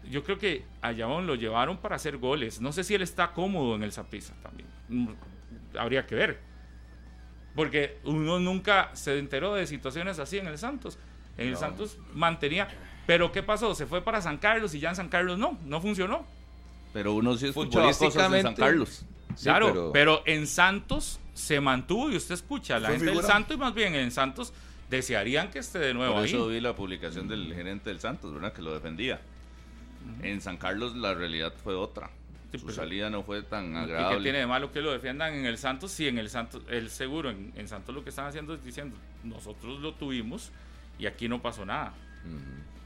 Yo 0.08 0.22
creo 0.22 0.38
que 0.38 0.64
a 0.80 0.92
Yabón 0.92 1.26
lo 1.26 1.34
llevaron 1.34 1.78
para 1.78 1.96
hacer 1.96 2.18
goles. 2.18 2.60
No 2.60 2.70
sé 2.72 2.84
si 2.84 2.94
él 2.94 3.02
está 3.02 3.32
cómodo 3.32 3.74
en 3.74 3.82
el 3.82 3.90
Saprissa 3.90 4.34
también. 4.42 4.68
Mm, 4.88 5.08
Habría 5.76 6.06
que 6.06 6.14
ver. 6.14 6.38
Porque 7.56 7.98
uno 8.04 8.38
nunca 8.38 8.90
se 8.94 9.18
enteró 9.18 9.54
de 9.54 9.66
situaciones 9.66 10.18
así 10.20 10.38
en 10.38 10.46
el 10.46 10.56
Santos. 10.58 10.98
En 11.36 11.48
el 11.48 11.56
Santos 11.56 11.98
mantenía... 12.14 12.68
Pero 13.06 13.32
¿qué 13.32 13.42
pasó? 13.42 13.74
Se 13.74 13.86
fue 13.86 14.02
para 14.02 14.20
San 14.20 14.36
Carlos 14.36 14.74
y 14.74 14.80
ya 14.80 14.90
en 14.90 14.96
San 14.96 15.08
Carlos 15.08 15.38
no, 15.38 15.58
no 15.64 15.80
funcionó. 15.80 16.26
Pero 16.92 17.14
uno 17.14 17.36
sí 17.38 17.48
escuchaba 17.48 17.86
cosas 17.86 18.32
en 18.32 18.42
San 18.42 18.54
Futbolísticamente- 18.54 18.56
Sí, 19.38 19.44
claro, 19.44 19.68
pero- 19.68 19.92
pero... 19.92 20.22
en 20.26 20.46
Santos 20.46 21.20
se 21.34 21.60
mantuvo 21.60 22.10
y 22.10 22.16
usted 22.16 22.34
escucha 22.34 22.76
a 22.76 22.80
la 22.80 22.90
gente 22.90 23.04
del. 23.06 23.22
Santos 23.22 23.56
y 23.56 23.60
más 23.60 23.72
bien 23.74 23.94
en 23.94 24.10
Santos 24.10 24.52
desearían 24.90 25.50
que 25.50 25.60
esté 25.60 25.78
de 25.78 25.94
nuevo 25.94 26.14
Por 26.14 26.24
ahí. 26.24 26.30
eso 26.30 26.48
vi 26.48 26.60
la 26.60 26.74
publicación 26.74 27.28
del 27.28 27.54
gerente 27.54 27.90
del 27.90 28.00
Santos, 28.00 28.32
¿verdad? 28.34 28.52
Que 28.52 28.62
lo 28.62 28.74
defendía. 28.74 29.20
En 30.22 30.40
San 30.40 30.56
Carlos 30.56 30.96
la 30.96 31.14
realidad 31.14 31.52
fue 31.62 31.74
otra. 31.74 32.10
Sí, 32.50 32.58
Su 32.58 32.70
salida 32.70 33.10
no 33.10 33.22
fue 33.22 33.42
tan 33.42 33.70
¿Y 33.70 33.72
qué 33.74 33.78
agradable. 33.78 34.22
tiene 34.22 34.38
de 34.38 34.46
malo 34.46 34.72
que 34.72 34.80
lo 34.80 34.90
defiendan 34.90 35.34
en 35.34 35.44
el 35.44 35.58
Santos? 35.58 35.92
Sí, 35.92 36.08
en 36.08 36.16
el 36.18 36.30
Santos, 36.30 36.62
el 36.70 36.88
seguro, 36.88 37.28
en, 37.30 37.52
en 37.56 37.68
Santos 37.68 37.94
lo 37.94 38.02
que 38.02 38.08
están 38.10 38.26
haciendo 38.26 38.54
es 38.54 38.64
diciendo, 38.64 38.96
nosotros 39.22 39.80
lo 39.80 39.92
tuvimos 39.92 40.50
y 40.98 41.04
aquí 41.06 41.28
no 41.28 41.42
pasó 41.42 41.66
nada. 41.66 41.92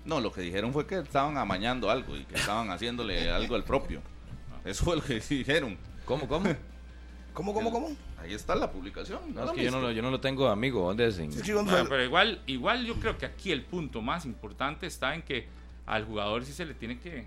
No, 0.04 0.20
lo 0.20 0.32
que 0.32 0.40
dijeron 0.40 0.72
fue 0.72 0.84
que 0.86 0.98
estaban 0.98 1.38
amañando 1.38 1.90
algo 1.90 2.16
y 2.16 2.24
que 2.24 2.34
estaban 2.34 2.70
haciéndole 2.70 3.30
algo 3.30 3.54
al 3.54 3.62
propio. 3.62 4.02
Eso 4.64 4.84
fue 4.84 4.96
lo 4.96 5.02
que 5.02 5.20
dijeron. 5.20 5.78
¿Cómo, 6.04 6.26
cómo? 6.28 6.48
¿Cómo, 7.34 7.54
cómo, 7.54 7.70
cómo? 7.70 7.88
Ahí 8.20 8.34
está 8.34 8.54
la 8.54 8.70
publicación. 8.70 9.20
No, 9.34 9.46
¿no 9.46 9.50
es 9.50 9.52
que 9.56 9.64
yo 9.64 9.70
no, 9.70 9.80
lo, 9.80 9.90
yo 9.90 10.02
no 10.02 10.10
lo 10.10 10.20
tengo 10.20 10.48
amigo. 10.48 10.86
¿Dónde 10.86 11.06
es? 11.06 11.18
En- 11.18 11.32
Sí, 11.32 11.40
sí, 11.42 11.52
Bueno, 11.52 11.86
pero 11.88 12.04
igual, 12.04 12.40
igual 12.46 12.84
yo 12.84 12.94
creo 12.96 13.16
que 13.16 13.24
aquí 13.26 13.50
el 13.52 13.62
punto 13.62 14.02
más 14.02 14.26
importante 14.26 14.86
está 14.86 15.14
en 15.14 15.22
que 15.22 15.46
al 15.86 16.04
jugador 16.04 16.44
sí 16.44 16.52
se 16.52 16.66
le 16.66 16.74
tiene 16.74 16.98
que, 16.98 17.24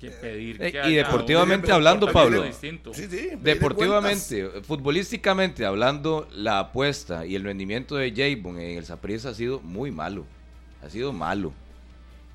que 0.00 0.10
pedir 0.10 0.60
Eh, 0.60 0.72
que 0.72 0.78
y 0.78 0.80
haya 0.80 1.04
deportivamente 1.04 1.68
un 1.68 1.72
hablando, 1.74 2.10
Pablo. 2.10 2.42
distinto. 2.42 2.92
Sí, 2.92 3.06
Deportivamente, 3.40 4.48
futbolísticamente 4.62 5.64
hablando, 5.64 6.28
la 6.32 6.58
apuesta 6.58 7.24
y 7.24 7.36
el 7.36 7.44
rendimiento 7.44 7.94
de 7.96 8.10
Javon 8.10 8.58
en 8.58 8.78
el 8.78 8.84
Saprissa 8.84 9.30
ha 9.30 9.34
sido 9.34 9.60
muy 9.60 9.90
malo. 9.92 10.26
Ha 10.82 10.90
sido 10.90 11.12
malo. 11.12 11.52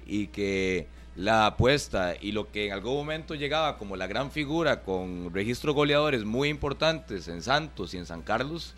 Y 0.08 0.28
que 0.28 0.88
la 1.20 1.48
apuesta 1.48 2.16
y 2.20 2.32
lo 2.32 2.50
que 2.50 2.68
en 2.68 2.72
algún 2.74 2.96
momento 2.96 3.36
llegaba 3.36 3.78
como 3.78 3.98
la 3.98 4.08
gran 4.08 4.32
figura 4.32 4.84
con 4.84 5.34
registros 5.34 5.76
goleadores 5.76 6.24
muy 6.24 6.48
importantes 6.48 7.28
en 7.28 7.42
Santos 7.42 7.94
y 7.94 7.98
en 7.98 8.06
San 8.06 8.22
Carlos, 8.22 8.74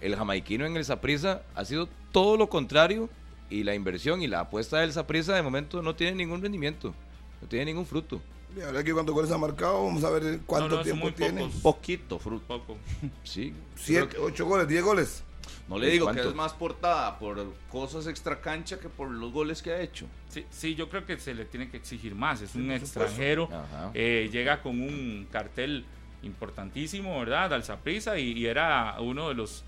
el 0.00 0.14
jamaiquino 0.14 0.66
en 0.66 0.76
el 0.76 0.84
Saprissa 0.84 1.42
ha 1.56 1.64
sido 1.64 1.88
todo 2.12 2.36
lo 2.36 2.48
contrario 2.48 3.10
y 3.50 3.64
la 3.64 3.74
inversión 3.74 4.22
y 4.22 4.28
la 4.28 4.40
apuesta 4.40 4.78
del 4.78 4.92
Saprissa 4.92 5.34
de 5.34 5.42
momento 5.42 5.82
no 5.82 5.96
tiene 5.96 6.16
ningún 6.16 6.42
rendimiento, 6.42 6.94
no 7.42 7.48
tiene 7.48 7.64
ningún 7.64 7.86
fruto. 7.86 8.20
La 8.56 8.66
verdad 8.66 8.84
que 8.84 8.92
cuántos 8.94 9.12
goles 9.12 9.32
ha 9.32 9.38
marcado, 9.38 9.84
vamos 9.84 10.04
a 10.04 10.10
ver 10.10 10.38
cuánto 10.46 10.68
No, 10.68 10.76
no, 10.76 10.84
son 10.84 10.84
tiempo 10.84 11.12
tiene. 11.12 11.40
pocos. 11.40 11.60
Poquito 11.60 12.18
fruto. 12.20 12.46
Poco. 12.46 12.76
Sí, 13.24 13.52
Siete, 13.74 14.16
ocho 14.18 14.46
goles, 14.46 14.68
diez 14.68 14.84
goles. 14.84 15.24
No 15.68 15.78
le 15.78 15.90
digo 15.90 16.10
que 16.12 16.20
es 16.20 16.34
más 16.34 16.52
portada 16.52 17.18
por 17.18 17.54
cosas 17.70 18.06
extra 18.06 18.40
cancha 18.40 18.78
que 18.78 18.88
por 18.88 19.10
los 19.10 19.32
goles 19.32 19.62
que 19.62 19.72
ha 19.72 19.80
hecho. 19.80 20.06
Sí, 20.28 20.44
sí, 20.50 20.74
yo 20.74 20.88
creo 20.88 21.06
que 21.06 21.18
se 21.18 21.34
le 21.34 21.44
tiene 21.44 21.70
que 21.70 21.76
exigir 21.76 22.14
más. 22.14 22.42
Es 22.42 22.54
un 22.54 22.70
extranjero, 22.70 23.48
eh, 23.94 24.28
llega 24.30 24.62
con 24.62 24.80
un 24.80 25.26
cartel 25.30 25.84
importantísimo, 26.22 27.18
¿verdad? 27.18 27.52
Al 27.52 27.64
Saprissa 27.64 28.18
y, 28.18 28.32
y 28.32 28.46
era 28.46 28.96
uno 29.00 29.28
de 29.28 29.34
los 29.34 29.64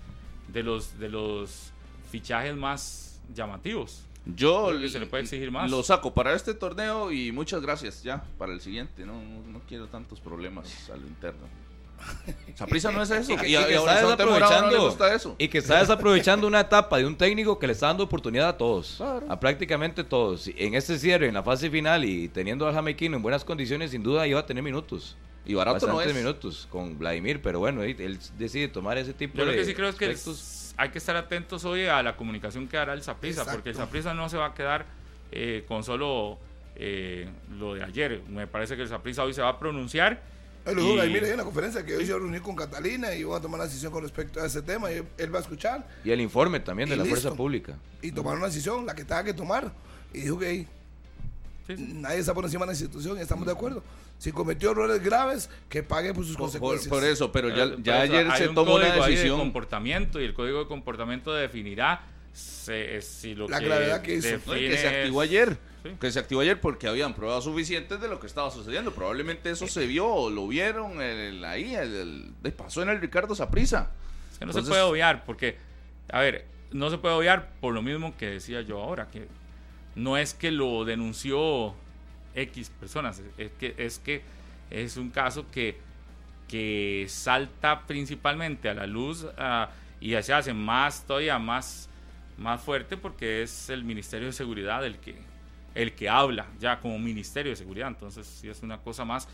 de 0.47 0.63
los 0.63 0.97
de 0.99 1.09
los 1.09 1.71
fichajes 2.11 2.55
más 2.55 3.19
llamativos. 3.33 4.03
Yo 4.35 4.77
que 4.79 4.89
se 4.89 4.99
le 4.99 5.05
puede 5.05 5.23
exigir 5.23 5.51
más. 5.51 5.71
lo 5.71 5.83
saco 5.83 6.13
para 6.13 6.33
este 6.33 6.53
torneo 6.53 7.11
y 7.11 7.31
muchas 7.31 7.61
gracias 7.61 8.03
ya 8.03 8.23
para 8.37 8.51
el 8.51 8.59
siguiente. 8.59 9.05
No, 9.05 9.21
no, 9.21 9.41
no 9.47 9.61
quiero 9.67 9.87
tantos 9.87 10.19
problemas 10.19 10.89
a 10.89 10.97
lo 10.97 11.07
interno. 11.07 11.47
Saprissa 12.55 12.91
no 12.91 13.01
es 13.03 13.11
eso. 13.11 13.31
Y 13.33 13.37
que, 13.37 13.49
Y, 13.49 13.55
a- 13.55 13.61
y 13.61 13.65
que 13.65 13.71
y 13.71 13.75
a 13.75 13.77
está 13.79 13.93
no 14.01 14.09
le 14.09 14.15
desaprovechando 14.15 14.81
gusta 14.85 15.13
eso. 15.13 15.35
y 15.37 15.47
que 15.47 15.57
está 15.59 15.79
desaprovechando 15.79 16.47
una 16.47 16.61
etapa 16.61 16.97
de 16.97 17.05
un 17.05 17.15
técnico 17.15 17.59
que 17.59 17.67
le 17.67 17.73
está 17.73 17.87
dando 17.87 18.03
oportunidad 18.03 18.49
a 18.49 18.57
todos, 18.57 18.95
Claro. 18.97 19.25
a 19.29 19.39
prácticamente 19.39 20.03
todos. 20.03 20.47
En 20.55 20.73
este 20.73 20.97
cierre, 20.97 21.27
en 21.27 21.33
la 21.35 21.43
fase 21.43 21.69
final 21.69 22.03
y 22.05 22.27
teniendo 22.29 22.67
al 22.67 22.73
Jamequino 22.73 23.15
en 23.17 23.21
buenas 23.23 23.43
condiciones, 23.45 23.91
sin 23.91 24.03
duda 24.03 24.25
iba 24.27 24.39
a 24.39 24.45
tener 24.45 24.63
minutos. 24.63 25.17
Y 25.45 25.53
barato 25.53 25.87
no 25.87 25.93
Bastantes 25.95 26.17
es. 26.17 26.23
minutos 26.23 26.67
con 26.69 26.97
Vladimir, 26.99 27.41
pero 27.41 27.59
bueno, 27.59 27.81
él, 27.83 28.19
decide 28.37 28.67
tomar 28.67 28.97
ese 28.97 29.13
tipo 29.13 29.37
Yo 29.37 29.45
de 29.45 29.51
lo 29.51 29.57
que 29.57 29.63
sí 29.65 29.73
creo 29.73 29.89
es 29.89 29.95
que 29.95 30.11
es- 30.11 30.73
hay 30.77 30.89
que 30.89 30.97
estar 30.97 31.15
atentos 31.15 31.63
hoy 31.63 31.85
a 31.85 32.03
la 32.03 32.17
comunicación 32.17 32.67
que 32.67 32.77
hará 32.77 32.93
el 32.93 33.01
Saprissa, 33.01 33.41
Exacto. 33.41 33.57
porque 33.59 33.69
el 33.69 33.75
Saprissa 33.75 34.13
no 34.13 34.27
se 34.29 34.37
va 34.37 34.47
a 34.47 34.53
quedar 34.53 34.85
eh, 35.31 35.63
con 35.67 35.83
solo 35.83 36.37
eh, 36.75 37.27
lo 37.57 37.73
de 37.75 37.83
ayer. 37.83 38.21
Me 38.29 38.45
parece 38.47 38.75
que 38.75 38.83
el 38.83 38.87
Saprissa 38.87 39.23
hoy 39.23 39.33
se 39.33 39.41
va 39.41 39.49
a 39.49 39.57
pronunciar. 39.59 40.21
Él 40.67 40.75
lo 40.75 40.81
dijo, 40.81 40.95
Y- 40.95 40.99
ahí, 40.99 41.09
mire, 41.13 41.31
en 41.31 41.37
la 41.37 41.43
conferencia 41.43 41.85
que 41.85 41.95
hoy 41.95 42.05
se 42.05 42.11
va 42.11 42.17
a 42.17 42.21
reunir 42.21 42.41
con 42.41 42.55
Catalina 42.55 43.13
y 43.15 43.23
van 43.23 43.37
a 43.39 43.41
tomar 43.41 43.59
una 43.59 43.67
decisión 43.67 43.91
con 43.91 44.03
respecto 44.03 44.41
a 44.41 44.45
ese 44.45 44.61
tema. 44.61 44.91
Y 44.91 45.01
él, 45.17 45.33
va 45.33 45.39
a 45.39 45.41
escuchar 45.41 45.87
Y 46.03 46.11
el 46.11 46.21
informe 46.21 46.59
también 46.59 46.89
de 46.89 46.95
Y 46.95 46.97
la 46.97 47.03
listo. 47.05 47.19
fuerza 47.21 47.37
pública. 47.37 47.73
y 48.01 48.11
tomar 48.11 48.35
una 48.37 48.45
decisión, 48.47 48.85
la 48.85 48.93
que 48.95 49.03
tenga 49.03 49.23
que 49.23 49.33
tomar. 49.33 49.71
y 50.13 50.21
dijo 50.21 50.39
que 50.39 50.49
"Ey, 50.49 50.67
Sí, 51.67 51.75
sí. 51.75 51.89
nadie 51.95 52.19
está 52.19 52.33
por 52.33 52.45
encima 52.45 52.61
de 52.65 52.67
la 52.67 52.71
institución 52.73 53.17
y 53.17 53.21
estamos 53.21 53.45
de 53.45 53.51
acuerdo. 53.51 53.83
Si 54.19 54.31
cometió 54.31 54.71
errores 54.71 55.03
graves, 55.03 55.49
que 55.69 55.83
pague 55.83 56.13
por 56.13 56.23
sus 56.25 56.35
Por, 56.37 56.45
consecuencias. 56.45 56.87
por 56.87 57.03
eso, 57.03 57.31
pero 57.31 57.49
ya, 57.49 57.65
eso 57.65 58.01
ayer 58.03 58.27
hay 58.31 58.37
se 58.43 58.47
un 58.47 58.55
tomó 58.55 58.75
una 58.75 58.85
ahí 58.93 58.99
de 59.01 59.09
decisión. 59.09 59.37
comportamiento 59.37 60.19
y 60.21 60.23
el 60.25 60.33
código 60.33 60.59
de 60.59 60.67
comportamiento 60.67 61.33
definirá 61.33 62.01
se- 62.33 63.01
si 63.01 63.35
lo 63.35 63.47
La 63.49 63.59
que 63.59 63.65
gravedad 63.65 64.01
que 64.01 64.15
hizo. 64.15 64.29
No, 64.45 64.53
que 64.53 64.77
se 64.77 64.87
activó 64.87 65.21
ayer. 65.21 65.57
Sí. 65.89 65.95
Que 65.99 66.11
se 66.11 66.19
activó 66.19 66.41
ayer 66.41 66.59
porque 66.59 66.87
habían 66.87 67.13
pruebas 67.13 67.43
suficientes 67.43 67.99
de 68.01 68.07
lo 68.07 68.19
que 68.19 68.27
estaba 68.27 68.49
sucediendo. 68.51 68.91
Probablemente 68.93 69.49
eso 69.49 69.67
se 69.67 69.85
vio 69.87 70.29
lo 70.29 70.47
vieron 70.47 71.01
el- 71.01 71.35
el- 71.35 71.45
ahí. 71.45 71.75
El, 71.75 72.33
pasó 72.55 72.81
en 72.81 72.89
el 72.89 72.99
Ricardo 73.01 73.35
Saprisa. 73.35 73.91
Es 74.31 74.39
que 74.39 74.45
no 74.45 74.51
Entonces- 74.51 74.65
se 74.65 74.69
puede 74.71 74.81
obviar, 74.83 75.25
porque, 75.25 75.57
a 76.11 76.19
ver, 76.21 76.45
no 76.71 76.89
se 76.89 76.97
puede 76.97 77.15
obviar 77.15 77.49
por 77.61 77.73
lo 77.73 77.81
mismo 77.81 78.15
que 78.17 78.27
decía 78.27 78.61
yo 78.61 78.81
ahora, 78.81 79.09
que 79.09 79.27
no 79.95 80.17
es 80.17 80.33
que 80.33 80.51
lo 80.51 80.85
denunció 80.85 81.73
X 82.35 82.69
personas, 82.79 83.21
es 83.37 83.51
que 83.59 83.73
es, 83.77 83.99
que 83.99 84.21
es 84.69 84.97
un 84.97 85.09
caso 85.09 85.45
que, 85.51 85.77
que 86.47 87.05
salta 87.09 87.85
principalmente 87.87 88.69
a 88.69 88.73
la 88.73 88.85
luz 88.85 89.25
y 89.99 90.11
se 90.21 90.33
hace 90.33 90.53
más, 90.53 91.05
todavía 91.07 91.39
más, 91.39 91.89
más 92.37 92.61
fuerte 92.61 92.95
porque 92.97 93.41
es 93.41 93.69
el 93.71 93.83
Ministerio 93.83 94.27
de 94.27 94.33
Seguridad 94.33 94.85
el 94.85 94.97
que, 94.99 95.15
el 95.81 95.93
que 95.93 96.09
habla 96.09 96.47
ya 96.59 96.79
como 96.79 96.97
Ministerio 96.99 97.51
de 97.51 97.55
Seguridad, 97.55 97.87
entonces 97.87 98.25
sí 98.25 98.49
es 98.49 98.61
una 98.63 98.77
cosa 98.79 99.05
más, 99.05 99.27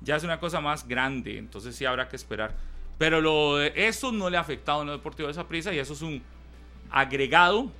ya 0.00 0.16
es 0.16 0.24
una 0.24 0.38
cosa 0.40 0.60
más 0.60 0.86
grande, 0.86 1.38
entonces 1.38 1.74
sí 1.76 1.84
habrá 1.84 2.08
que 2.08 2.16
esperar. 2.16 2.54
Pero 2.98 3.20
lo 3.20 3.56
de 3.56 3.72
eso 3.74 4.12
no 4.12 4.30
le 4.30 4.36
ha 4.36 4.40
afectado 4.40 4.82
en 4.82 4.86
lo 4.86 4.92
deportivo 4.92 5.26
de 5.26 5.32
esa 5.32 5.48
prisa 5.48 5.72
y 5.74 5.78
eso 5.78 5.92
es 5.94 6.02
un 6.02 6.22
agregado 6.90 7.70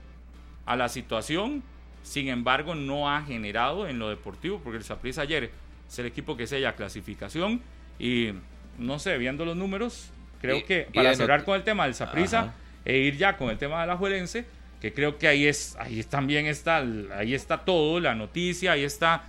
a 0.67 0.77
la 0.77 0.89
situación. 0.89 1.63
Sin 2.03 2.29
embargo, 2.29 2.75
no 2.75 3.09
ha 3.09 3.23
generado 3.23 3.87
en 3.87 3.99
lo 4.01 4.09
deportivo, 4.09 4.59
porque 4.63 4.79
el 4.79 4.85
Saprissa 4.85 5.23
ayer 5.23 5.51
es 5.89 5.99
el 5.99 6.07
equipo 6.07 6.37
que 6.37 6.47
sella 6.49 6.75
clasificación 6.75 7.61
y 7.99 8.31
no 8.79 8.99
sé, 8.99 9.19
viendo 9.19 9.45
los 9.45 9.57
números, 9.57 10.11
creo 10.41 10.57
Y- 10.59 10.63
que 10.65 10.89
para 10.93 11.15
cerrar 11.15 11.45
con 11.45 11.55
el 11.55 11.63
tema 11.63 11.85
del 11.85 11.95
Saprissa 11.95 12.55
e 12.85 12.99
ir 12.99 13.17
ya 13.17 13.37
con 13.37 13.51
el 13.51 13.59
tema 13.59 13.81
de 13.83 13.87
la 13.87 13.97
Juelense, 13.97 14.45
que 14.83 14.93
creo 14.93 15.17
que 15.17 15.29
ahí 15.29 15.47
es, 15.47 15.77
ahí 15.79 16.03
también 16.03 16.47
está, 16.47 16.85
ahí 17.17 17.35
está 17.35 17.59
todo, 17.59 18.01
la 18.01 18.17
noticia, 18.17 18.73
ahí 18.73 18.83
está 18.83 19.27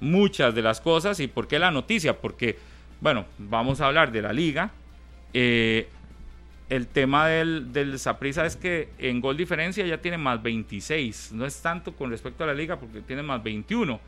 muchas 0.00 0.52
de 0.56 0.60
las 0.60 0.80
cosas. 0.80 1.20
¿Y 1.20 1.28
por 1.28 1.46
qué 1.46 1.60
la 1.60 1.70
noticia? 1.70 2.18
Porque, 2.18 2.58
bueno, 3.00 3.24
vamos 3.38 3.80
a 3.80 3.86
hablar 3.86 4.10
de 4.10 4.22
la 4.22 4.32
liga. 4.32 4.72
Eh, 5.32 5.86
el 6.68 6.88
tema 6.88 7.28
del, 7.28 7.72
del 7.72 7.94
es 7.94 8.56
que 8.56 8.88
en 8.98 9.20
gol 9.20 9.36
diferencia 9.36 9.86
ya 9.86 9.98
tiene 9.98 10.18
más 10.18 10.42
26. 10.42 11.30
No 11.30 11.46
es 11.46 11.62
tanto 11.62 11.94
con 11.94 12.10
respecto 12.10 12.42
a 12.42 12.48
la 12.48 12.54
liga 12.54 12.80
porque 12.80 13.00
tiene 13.00 13.22
más 13.22 13.40
21. 13.40 14.00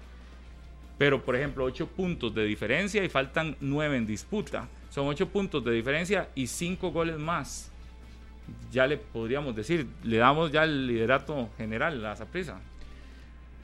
Pero, 0.98 1.24
por 1.24 1.36
ejemplo, 1.36 1.62
8 1.66 1.86
puntos 1.86 2.34
de 2.34 2.44
diferencia 2.44 3.04
y 3.04 3.08
faltan 3.08 3.56
9 3.60 3.96
en 3.96 4.06
disputa. 4.06 4.66
Son 4.90 5.06
8 5.06 5.28
puntos 5.28 5.64
de 5.64 5.70
diferencia 5.70 6.30
y 6.34 6.48
5 6.48 6.90
goles 6.90 7.16
más. 7.16 7.69
Ya 8.72 8.86
le 8.86 8.96
podríamos 8.96 9.54
decir, 9.54 9.86
le 10.02 10.16
damos 10.18 10.50
ya 10.52 10.64
el 10.64 10.86
liderato 10.86 11.50
general 11.56 12.04
a 12.06 12.16
Saprissa. 12.16 12.60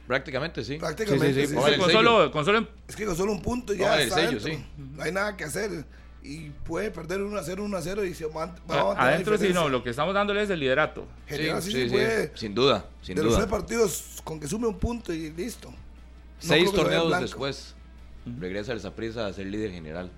Prácticamente 0.06 0.62
sí. 0.64 0.76
Prácticamente, 0.78 1.32
Sí, 1.34 1.34
sí, 1.34 1.40
sí. 1.42 1.46
sí, 1.48 1.54
Póngale 1.54 1.74
el 1.74 1.80
con, 1.80 1.90
sello. 1.90 1.98
solo, 1.98 2.30
con 2.30 2.44
solo 2.44 2.68
Es 2.88 2.94
que 2.96 3.06
con 3.06 3.16
solo 3.16 3.32
un 3.32 3.42
punto 3.42 3.72
ya 3.74 3.96
el 3.96 4.02
está 4.08 4.14
sello, 4.16 4.28
adentro. 4.38 4.48
sí. 4.52 4.64
No 4.96 5.02
hay 5.02 5.12
nada 5.12 5.36
que 5.36 5.44
hacer. 5.44 5.84
Y 6.22 6.50
puede 6.50 6.90
perder 6.90 7.22
1 7.22 7.38
a 7.38 7.42
0, 7.42 7.64
1 7.64 7.76
a 7.76 7.82
0 7.82 8.04
y 8.04 8.14
se 8.14 8.26
va 8.26 8.52
a 8.68 8.92
adentro 9.08 9.38
sí, 9.38 9.52
no, 9.52 9.68
lo 9.68 9.82
que 9.84 9.90
estamos 9.90 10.12
dándole 10.14 10.42
es 10.42 10.50
el 10.50 10.58
liderato. 10.60 11.06
General, 11.26 11.62
sí, 11.62 11.70
sí, 11.70 11.76
sí, 11.82 11.84
sí, 11.88 11.94
puede. 11.94 12.32
sin 12.36 12.54
duda, 12.54 12.84
sin 13.02 13.14
de 13.16 13.22
los 13.24 13.36
tres 13.36 13.46
partidos, 13.46 14.20
con 14.24 14.40
que 14.40 14.48
sume 14.48 14.66
un 14.66 14.78
punto 14.78 15.12
y 15.12 15.30
listo. 15.30 15.70
No 15.70 15.76
Seis 16.38 16.72
torneos 16.72 17.20
después, 17.20 17.76
regresa 18.40 18.72
el 18.72 18.80
Saprissa 18.80 19.26
a 19.26 19.32
ser 19.32 19.46
líder 19.46 19.70
general. 19.70 20.10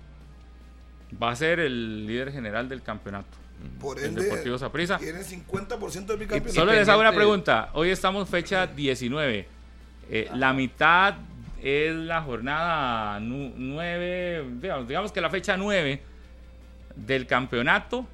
Va 1.21 1.31
a 1.31 1.35
ser 1.35 1.59
el 1.59 2.07
líder 2.07 2.31
general 2.31 2.69
del 2.69 2.81
campeonato. 2.81 3.37
Por 3.79 3.99
El 3.99 4.05
ende, 4.05 4.23
Deportivo 4.23 4.57
Saprissa. 4.57 4.97
tiene 4.97 5.21
50% 5.21 6.05
del 6.05 6.17
bicampeonato. 6.17 6.53
Solo 6.53 6.73
les 6.73 6.87
hago 6.87 7.01
una 7.01 7.13
pregunta. 7.13 7.69
Hoy 7.73 7.89
estamos 7.89 8.27
fecha 8.29 8.67
19. 8.67 9.47
Eh, 10.11 10.29
la 10.33 10.53
mitad 10.53 11.15
es 11.61 11.93
la 11.93 12.21
jornada 12.21 13.19
9, 13.19 14.45
digamos, 14.61 14.87
digamos 14.87 15.11
que 15.11 15.21
la 15.21 15.29
fecha 15.29 15.57
9 15.57 16.01
del 16.95 17.27
campeonato. 17.27 18.05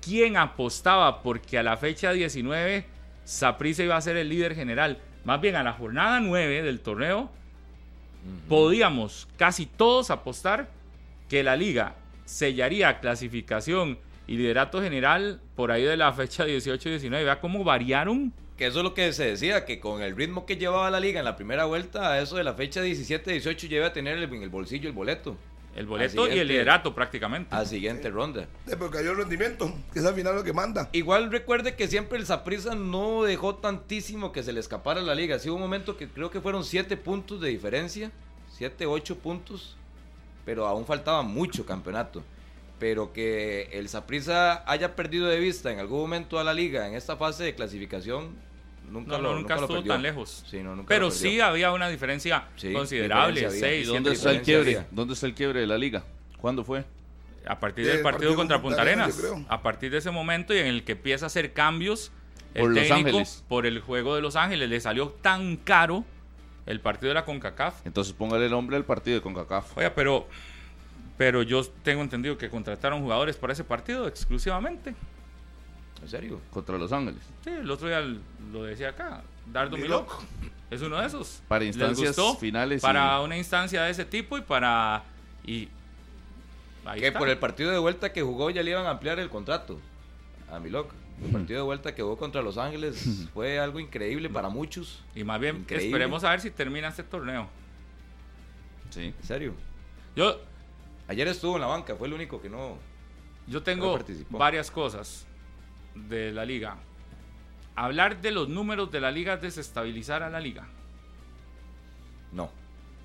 ¿Quién 0.00 0.36
apostaba 0.36 1.22
porque 1.22 1.58
a 1.58 1.62
la 1.62 1.76
fecha 1.76 2.12
19 2.12 2.84
Saprissa 3.24 3.84
iba 3.84 3.96
a 3.96 4.00
ser 4.00 4.16
el 4.16 4.28
líder 4.28 4.54
general? 4.54 4.98
Más 5.24 5.40
bien 5.40 5.54
a 5.56 5.62
la 5.62 5.72
jornada 5.72 6.18
9 6.20 6.62
del 6.62 6.80
torneo 6.80 7.30
podíamos 8.48 9.28
casi 9.36 9.66
todos 9.66 10.10
apostar 10.10 10.68
que 11.28 11.42
la 11.42 11.56
liga 11.56 11.94
sellaría 12.24 13.00
clasificación 13.00 13.98
y 14.26 14.36
liderato 14.36 14.80
general 14.82 15.40
por 15.56 15.70
ahí 15.72 15.82
de 15.82 15.96
la 15.96 16.12
fecha 16.12 16.46
18-19. 16.46 17.10
Vea 17.10 17.40
cómo 17.40 17.64
variaron. 17.64 18.32
Que 18.56 18.66
eso 18.66 18.78
es 18.78 18.84
lo 18.84 18.94
que 18.94 19.12
se 19.12 19.24
decía, 19.24 19.64
que 19.64 19.80
con 19.80 20.02
el 20.02 20.14
ritmo 20.14 20.46
que 20.46 20.56
llevaba 20.56 20.90
la 20.90 21.00
liga 21.00 21.18
en 21.18 21.24
la 21.24 21.36
primera 21.36 21.64
vuelta, 21.64 22.12
a 22.12 22.20
eso 22.20 22.36
de 22.36 22.44
la 22.44 22.54
fecha 22.54 22.82
17-18 22.82 23.66
lleva 23.68 23.88
a 23.88 23.92
tener 23.92 24.16
el- 24.18 24.24
en 24.24 24.42
el 24.42 24.48
bolsillo 24.50 24.88
el 24.88 24.94
boleto. 24.94 25.36
El 25.74 25.86
boleto 25.86 26.28
y 26.28 26.38
el 26.38 26.48
liderato 26.48 26.94
prácticamente. 26.94 27.54
A 27.54 27.64
siguiente 27.64 28.10
ronda. 28.10 28.42
Eh, 28.42 28.46
Pero 28.66 28.90
cayó 28.90 29.12
el 29.12 29.16
rendimiento, 29.16 29.72
que 29.92 30.00
es 30.00 30.04
al 30.04 30.14
final 30.14 30.34
lo 30.36 30.44
que 30.44 30.52
manda. 30.52 30.90
Igual 30.92 31.32
recuerde 31.32 31.74
que 31.76 31.88
siempre 31.88 32.18
el 32.18 32.26
Saprissa 32.26 32.74
no 32.74 33.22
dejó 33.22 33.54
tantísimo 33.54 34.32
que 34.32 34.42
se 34.42 34.52
le 34.52 34.60
escapara 34.60 35.00
a 35.00 35.02
la 35.02 35.14
liga. 35.14 35.38
Sí 35.38 35.48
hubo 35.48 35.56
un 35.56 35.62
momento 35.62 35.96
que 35.96 36.08
creo 36.08 36.30
que 36.30 36.42
fueron 36.42 36.62
7 36.62 36.98
puntos 36.98 37.40
de 37.40 37.48
diferencia, 37.48 38.12
7, 38.50 38.84
8 38.84 39.16
puntos, 39.16 39.78
pero 40.44 40.66
aún 40.66 40.84
faltaba 40.84 41.22
mucho 41.22 41.64
campeonato. 41.64 42.22
Pero 42.82 43.12
que 43.12 43.68
el 43.74 43.88
Saprissa 43.88 44.64
haya 44.68 44.96
perdido 44.96 45.28
de 45.28 45.38
vista 45.38 45.70
en 45.70 45.78
algún 45.78 46.00
momento 46.00 46.40
a 46.40 46.42
la 46.42 46.52
liga 46.52 46.88
en 46.88 46.94
esta 46.94 47.16
fase 47.16 47.44
de 47.44 47.54
clasificación, 47.54 48.34
nunca 48.90 49.12
No, 49.12 49.18
lo 49.22 49.32
no, 49.34 49.38
nunca 49.38 49.54
lo 49.54 49.60
estuvo 49.60 49.76
perdió. 49.76 49.92
tan 49.92 50.02
lejos. 50.02 50.42
Sí, 50.50 50.64
no, 50.64 50.74
nunca 50.74 50.88
Pero 50.88 51.12
sí 51.12 51.38
había 51.40 51.70
una 51.70 51.88
diferencia 51.88 52.48
Sí, 52.56 52.72
considerable. 52.72 53.34
diferencia 53.34 53.68
seis, 53.68 53.86
¿Y 53.86 53.92
¿Dónde 53.92 54.12
está 54.14 54.32
el 54.32 54.42
quiebre? 54.42 54.70
había. 54.78 54.88
¿Dónde 54.90 55.14
está 55.14 55.26
el 55.26 55.34
quiebre 55.34 55.60
de 55.60 55.68
la 55.68 55.78
liga? 55.78 56.02
¿Cuándo 56.38 56.64
fue? 56.64 56.84
a 57.46 57.60
partir 57.60 57.84
Del 57.86 57.94
del 57.98 58.02
partido, 58.02 58.30
partido 58.30 58.34
contra 58.36 58.56
con 58.56 58.62
Punta 58.70 58.82
Arenas. 58.82 59.16
A 59.48 59.62
partir 59.62 59.92
de 59.92 59.98
ese 59.98 60.10
momento 60.10 60.52
y 60.52 60.58
en 60.58 60.66
el 60.66 60.82
que 60.82 60.92
empieza 60.92 61.26
a 61.26 61.28
hacer 61.28 61.52
cambios 61.52 62.10
el 62.54 62.62
Por 62.62 62.70
Los 62.70 62.78
técnico 62.88 63.08
Ángeles. 63.10 63.44
por 63.48 63.64
el 63.66 63.78
juego 63.78 64.16
de 64.16 64.22
Los 64.22 64.34
Ángeles 64.34 64.68
le 64.68 64.80
salió 64.80 65.10
tan 65.22 65.56
caro 65.56 66.04
el 66.66 66.80
partido 66.80 67.10
de 67.10 67.14
la 67.14 67.24
CONCACAF. 67.24 67.86
Entonces 67.86 68.12
póngale 68.12 68.46
el 68.46 68.50
nombre 68.50 68.74
al 68.76 68.84
partido 68.84 69.16
de 69.18 69.22
CONCACAF. 69.22 69.76
Oiga, 69.78 69.92
pero 69.94 70.26
pero 71.16 71.42
yo 71.42 71.64
tengo 71.82 72.02
entendido 72.02 72.36
que 72.38 72.48
contrataron 72.50 73.00
jugadores 73.02 73.36
para 73.36 73.52
ese 73.52 73.64
partido 73.64 74.06
exclusivamente. 74.08 74.94
¿En 76.02 76.08
serio? 76.08 76.40
Contra 76.50 76.76
Los 76.78 76.92
Ángeles. 76.92 77.22
Sí, 77.44 77.50
el 77.50 77.70
otro 77.70 77.86
día 77.88 78.00
lo 78.52 78.64
decía 78.64 78.88
acá, 78.90 79.22
Dardo 79.52 79.76
Mi 79.76 79.82
Milok. 79.84 80.12
Es 80.70 80.80
uno 80.82 80.98
de 80.98 81.06
esos. 81.06 81.42
Para 81.48 81.64
instancias 81.64 82.16
gustó 82.16 82.36
finales 82.36 82.80
y- 82.80 82.82
Para 82.82 83.20
una 83.20 83.36
instancia 83.36 83.82
de 83.82 83.90
ese 83.90 84.04
tipo 84.04 84.36
y 84.38 84.40
para 84.40 85.02
y 85.44 85.68
Que 86.94 87.06
está. 87.08 87.18
por 87.18 87.28
el 87.28 87.38
partido 87.38 87.70
de 87.70 87.78
vuelta 87.78 88.12
que 88.12 88.22
jugó 88.22 88.50
ya 88.50 88.62
le 88.62 88.70
iban 88.72 88.86
a 88.86 88.90
ampliar 88.90 89.18
el 89.20 89.28
contrato 89.28 89.78
a 90.50 90.58
Milok. 90.58 90.92
El 91.24 91.30
partido 91.30 91.60
de 91.60 91.64
vuelta 91.64 91.94
que 91.94 92.02
jugó 92.02 92.16
contra 92.16 92.42
Los 92.42 92.58
Ángeles 92.58 93.28
fue 93.34 93.60
algo 93.60 93.78
increíble 93.78 94.28
para 94.28 94.48
muchos. 94.48 95.04
y 95.14 95.22
más 95.22 95.38
bien 95.38 95.58
Increíble. 95.58 95.86
esperemos 95.86 96.24
a 96.24 96.30
ver 96.30 96.40
si 96.40 96.50
termina 96.50 96.88
este 96.88 97.04
torneo. 97.04 97.48
Sí. 98.90 99.14
En 99.20 99.24
serio. 99.26 99.54
Yo 100.16 100.40
Ayer 101.12 101.28
estuvo 101.28 101.56
en 101.56 101.60
la 101.60 101.66
banca, 101.68 101.94
fue 101.94 102.08
el 102.08 102.14
único 102.14 102.40
que 102.40 102.48
no. 102.48 102.78
Yo 103.46 103.58
No 103.58 103.62
tengo 103.62 103.92
participó. 103.94 104.38
varias 104.38 104.70
cosas 104.70 105.26
de 105.94 106.32
la 106.32 106.44
liga. 106.44 106.76
Hablar 107.76 108.20
de 108.22 108.30
los 108.30 108.48
números 108.48 108.90
de 108.90 109.00
la 109.00 109.10
liga 109.10 109.34
es 109.34 109.42
desestabilizar 109.42 110.22
a 110.22 110.30
la 110.30 110.40
liga. 110.40 110.66
No. 112.32 112.50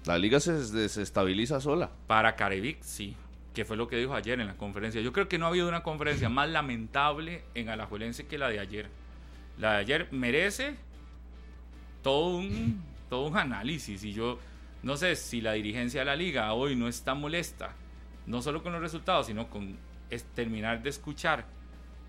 La 0.05 0.17
liga 0.17 0.39
se 0.39 0.53
des- 0.53 0.71
desestabiliza 0.71 1.59
sola. 1.59 1.89
Para 2.07 2.35
Carevic, 2.35 2.81
sí. 2.81 3.15
Que 3.53 3.65
fue 3.65 3.75
lo 3.75 3.87
que 3.87 3.97
dijo 3.97 4.13
ayer 4.13 4.39
en 4.39 4.47
la 4.47 4.55
conferencia. 4.55 5.01
Yo 5.01 5.11
creo 5.11 5.27
que 5.27 5.37
no 5.37 5.45
ha 5.45 5.49
habido 5.49 5.67
una 5.67 5.83
conferencia 5.83 6.29
más 6.29 6.47
lamentable 6.49 7.43
en 7.55 7.69
Alajuelense 7.69 8.25
que 8.27 8.37
la 8.37 8.47
de 8.49 8.59
ayer. 8.59 8.89
La 9.57 9.73
de 9.73 9.77
ayer 9.79 10.07
merece 10.11 10.75
todo 12.03 12.37
un, 12.37 12.81
todo 13.09 13.27
un 13.27 13.35
análisis. 13.37 14.03
Y 14.03 14.13
yo 14.13 14.39
no 14.83 14.95
sé 14.95 15.15
si 15.15 15.41
la 15.41 15.53
dirigencia 15.53 16.01
de 16.01 16.05
la 16.05 16.15
liga 16.15 16.53
hoy 16.53 16.75
no 16.75 16.87
está 16.87 17.15
molesta, 17.15 17.73
no 18.27 18.41
solo 18.41 18.61
con 18.61 18.73
los 18.73 18.81
resultados, 18.81 19.27
sino 19.27 19.49
con 19.49 19.77
es 20.09 20.23
terminar 20.23 20.83
de 20.83 20.89
escuchar 20.89 21.45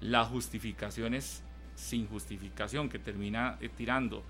las 0.00 0.28
justificaciones 0.28 1.42
sin 1.74 2.06
justificación 2.06 2.88
que 2.88 2.98
termina 2.98 3.56
eh, 3.60 3.68
tirando 3.68 4.22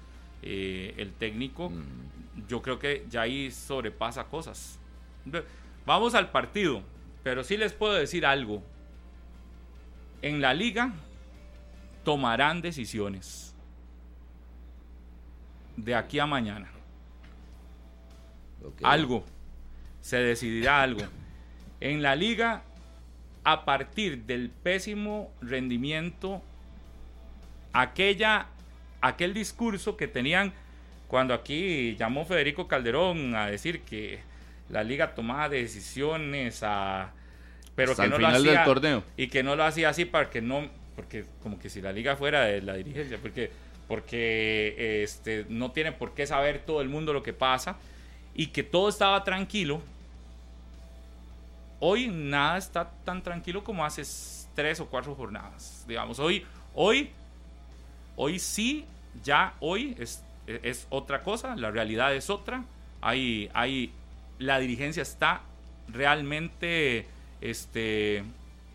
eh, 0.42 0.94
el 0.96 1.12
técnico 1.12 1.70
Mm. 1.70 2.46
yo 2.46 2.62
creo 2.62 2.78
que 2.78 3.04
ya 3.10 3.22
ahí 3.22 3.50
sobrepasa 3.50 4.24
cosas. 4.24 4.78
Vamos 5.84 6.14
al 6.14 6.30
partido, 6.30 6.82
pero 7.22 7.42
sí 7.42 7.56
les 7.56 7.72
puedo 7.72 7.94
decir 7.94 8.24
algo. 8.24 8.62
En 10.22 10.40
la 10.40 10.54
liga 10.54 10.92
tomarán 12.04 12.62
decisiones. 12.62 13.54
de 15.76 15.94
aquí 15.94 16.18
a 16.18 16.26
mañana. 16.26 16.68
Algo. 18.82 19.24
Se 20.00 20.16
decidirá 20.16 20.82
algo. 20.82 21.02
En 21.80 22.02
la 22.02 22.16
liga, 22.16 22.62
a 23.44 23.64
partir 23.64 24.24
del 24.24 24.50
pésimo 24.50 25.30
rendimiento, 25.40 26.42
aquella, 27.72 28.46
aquel 29.00 29.34
discurso 29.34 29.96
que 29.96 30.08
tenían 30.08 30.52
cuando 31.06 31.34
aquí 31.34 31.96
llamó 31.96 32.24
Federico 32.24 32.68
Calderón 32.68 33.34
a 33.34 33.46
decir 33.46 33.82
que 33.82 34.20
la 34.68 34.82
liga 34.84 35.14
tomaba 35.14 35.48
decisiones 35.48 36.62
a 36.62 37.12
pero 37.74 37.92
Hasta 37.92 38.02
que 38.02 38.06
el 38.06 38.10
no 38.10 38.16
final 38.16 38.32
lo 38.32 38.38
del 38.40 38.48
hacía 38.58 38.64
torneo. 38.64 39.04
y 39.16 39.28
que 39.28 39.42
no 39.42 39.56
lo 39.56 39.64
hacía 39.64 39.88
así 39.88 40.04
para 40.04 40.28
que 40.28 40.42
no 40.42 40.68
porque 40.96 41.24
como 41.42 41.58
que 41.58 41.70
si 41.70 41.80
la 41.80 41.92
liga 41.92 42.16
fuera 42.16 42.42
de 42.44 42.60
la 42.60 42.74
dirigencia 42.74 43.18
porque 43.22 43.50
porque 43.86 45.02
este 45.04 45.46
no 45.48 45.70
tiene 45.70 45.92
por 45.92 46.12
qué 46.12 46.26
saber 46.26 46.58
todo 46.58 46.82
el 46.82 46.88
mundo 46.88 47.12
lo 47.12 47.22
que 47.22 47.32
pasa 47.32 47.76
y 48.34 48.48
que 48.48 48.62
todo 48.64 48.88
estaba 48.90 49.22
tranquilo 49.24 49.80
hoy 51.80 52.08
nada 52.08 52.58
está 52.58 52.90
tan 53.04 53.22
tranquilo 53.22 53.64
como 53.64 53.84
hace 53.84 54.02
tres 54.54 54.80
o 54.80 54.86
cuatro 54.86 55.14
jornadas 55.14 55.84
digamos 55.86 56.18
hoy 56.18 56.44
hoy 56.74 57.10
hoy 58.16 58.38
sí 58.38 58.84
ya 59.22 59.54
hoy 59.60 59.96
es, 59.98 60.22
es 60.46 60.86
otra 60.90 61.22
cosa 61.22 61.56
la 61.56 61.70
realidad 61.70 62.14
es 62.14 62.30
otra 62.30 62.64
hay 63.00 63.50
hay 63.54 63.92
la 64.38 64.58
dirigencia 64.58 65.02
está 65.02 65.42
realmente 65.88 67.06
este, 67.40 68.24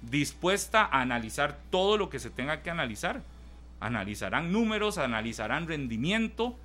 dispuesta 0.01 0.83
a 0.83 1.01
analizar 1.01 1.57
todo 1.69 1.97
lo 1.97 2.09
que 2.09 2.19
se 2.19 2.29
tenga 2.29 2.61
que 2.61 2.69
analizar. 2.69 3.21
Analizarán 3.79 4.51
números, 4.51 4.97
analizarán 4.97 5.67
rendimiento 5.67 6.55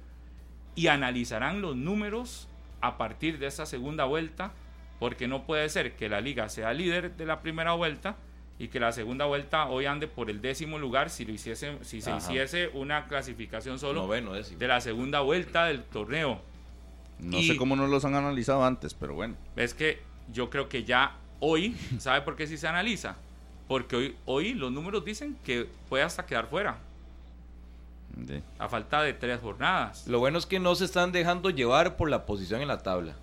y 0.74 0.86
analizarán 0.88 1.60
los 1.60 1.76
números 1.76 2.48
a 2.80 2.96
partir 2.96 3.38
de 3.38 3.46
esa 3.46 3.66
segunda 3.66 4.04
vuelta, 4.04 4.52
porque 4.98 5.28
no 5.28 5.44
puede 5.44 5.68
ser 5.68 5.94
que 5.96 6.08
la 6.08 6.20
liga 6.20 6.48
sea 6.48 6.72
líder 6.72 7.16
de 7.16 7.26
la 7.26 7.40
primera 7.40 7.72
vuelta 7.72 8.16
y 8.58 8.68
que 8.68 8.80
la 8.80 8.90
segunda 8.92 9.24
vuelta 9.26 9.68
hoy 9.68 9.86
ande 9.86 10.08
por 10.08 10.30
el 10.30 10.40
décimo 10.40 10.78
lugar 10.78 11.10
si, 11.10 11.24
lo 11.24 11.32
hiciese, 11.32 11.78
si 11.82 12.00
se 12.00 12.10
Ajá. 12.10 12.18
hiciese 12.18 12.70
una 12.74 13.06
clasificación 13.06 13.78
solo 13.78 14.02
Noveno, 14.02 14.32
de 14.32 14.66
la 14.68 14.80
segunda 14.80 15.20
vuelta 15.20 15.66
del 15.66 15.84
torneo. 15.84 16.40
No 17.20 17.38
Y- 17.38 17.46
sé 17.48 17.56
cómo 17.56 17.76
no 17.76 17.86
los 17.86 18.04
han 18.04 18.14
analizado 18.16 18.64
antes, 18.64 18.94
pero 18.94 19.14
bueno. 19.14 19.36
Es 19.56 19.74
que 19.74 20.00
yo 20.32 20.50
creo 20.50 20.68
que 20.68 20.82
ya 20.84 21.16
hoy, 21.40 21.76
¿sabe 21.98 22.22
por 22.22 22.34
qué 22.36 22.46
sí 22.48 22.56
se 22.58 22.66
analiza? 22.66 23.16
Porque 23.68 23.94
hoy, 23.96 24.16
hoy 24.24 24.54
los 24.54 24.72
números 24.72 25.04
dicen 25.04 25.36
que 25.44 25.68
puede 25.88 26.02
hasta 26.02 26.26
quedar 26.26 26.48
fuera, 26.48 26.78
a 28.58 28.68
falta 28.68 29.02
de 29.02 29.12
tres 29.12 29.38
jornadas. 29.40 30.06
Lo 30.08 30.18
bueno 30.18 30.38
es 30.38 30.46
que 30.46 30.58
no 30.58 30.74
se 30.74 30.84
están 30.84 31.12
dejando 31.12 31.50
llevar 31.50 31.96
por 31.96 32.10
la 32.10 32.26
posición 32.26 32.60
en 32.62 32.68
la 32.68 32.78
tabla. 32.78 33.14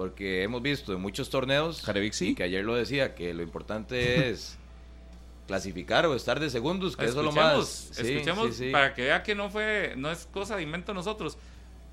Porque 0.00 0.42
hemos 0.44 0.62
visto 0.62 0.94
en 0.94 1.00
muchos 1.02 1.28
torneos, 1.28 1.82
Carevic 1.82 2.14
sí. 2.14 2.34
que 2.34 2.42
ayer 2.42 2.64
lo 2.64 2.74
decía, 2.74 3.14
que 3.14 3.34
lo 3.34 3.42
importante 3.42 4.30
es 4.30 4.56
clasificar 5.46 6.06
o 6.06 6.14
estar 6.14 6.40
de 6.40 6.48
segundos, 6.48 6.96
que 6.96 7.04
eso 7.04 7.18
es 7.18 7.24
lo 7.26 7.32
más. 7.32 7.90
Sí, 7.92 8.14
escuchemos 8.14 8.54
sí, 8.56 8.70
para 8.70 8.94
que 8.94 9.02
vea 9.02 9.22
que 9.22 9.34
no 9.34 9.50
fue, 9.50 9.92
no 9.98 10.10
es 10.10 10.24
cosa 10.32 10.56
de 10.56 10.62
invento 10.62 10.94
nosotros. 10.94 11.36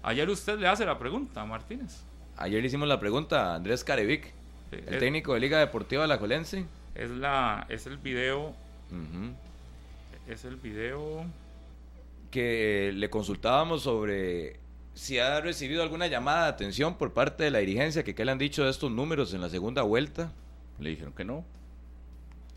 Ayer 0.04 0.30
usted 0.30 0.58
le 0.58 0.70
hace 0.70 0.86
la 0.86 0.98
pregunta 0.98 1.42
a 1.42 1.46
Martínez. 1.46 2.04
Ayer 2.38 2.62
le 2.62 2.68
hicimos 2.70 2.88
la 2.88 2.98
pregunta 2.98 3.52
a 3.52 3.56
Andrés 3.56 3.84
Carevic, 3.84 4.32
el 4.72 4.94
es, 4.94 5.00
técnico 5.00 5.34
de 5.34 5.42
Liga 5.42 5.60
Deportiva 5.60 6.04
de 6.04 6.08
la 6.08 6.18
Jolense. 6.18 6.64
es 6.96 7.10
la, 7.10 7.66
es 7.68 7.88
el 7.88 7.98
video, 7.98 8.56
es 10.30 10.46
el 10.46 10.56
video. 10.56 11.26
que 12.32 12.94
le 12.96 13.10
consultábamos 13.10 13.84
sobre 13.84 14.62
si 14.98 15.20
ha 15.20 15.40
recibido 15.42 15.84
alguna 15.84 16.08
llamada 16.08 16.46
de 16.46 16.50
atención 16.50 16.96
por 16.98 17.14
parte 17.14 17.44
de 17.44 17.52
la 17.52 17.60
dirigencia, 17.60 18.04
que 18.04 18.16
qué 18.16 18.26
le 18.26 18.32
han 18.32 18.40
dicho 18.40 18.64
de 18.64 18.72
estos 18.72 18.92
números 18.92 19.32
en 19.36 19.42
la 19.42 19.50
segunda 19.50 19.84
vuelta. 19.84 20.32
Le 20.80 20.90
dijeron 20.90 21.14
que 21.14 21.24
no. 21.24 21.46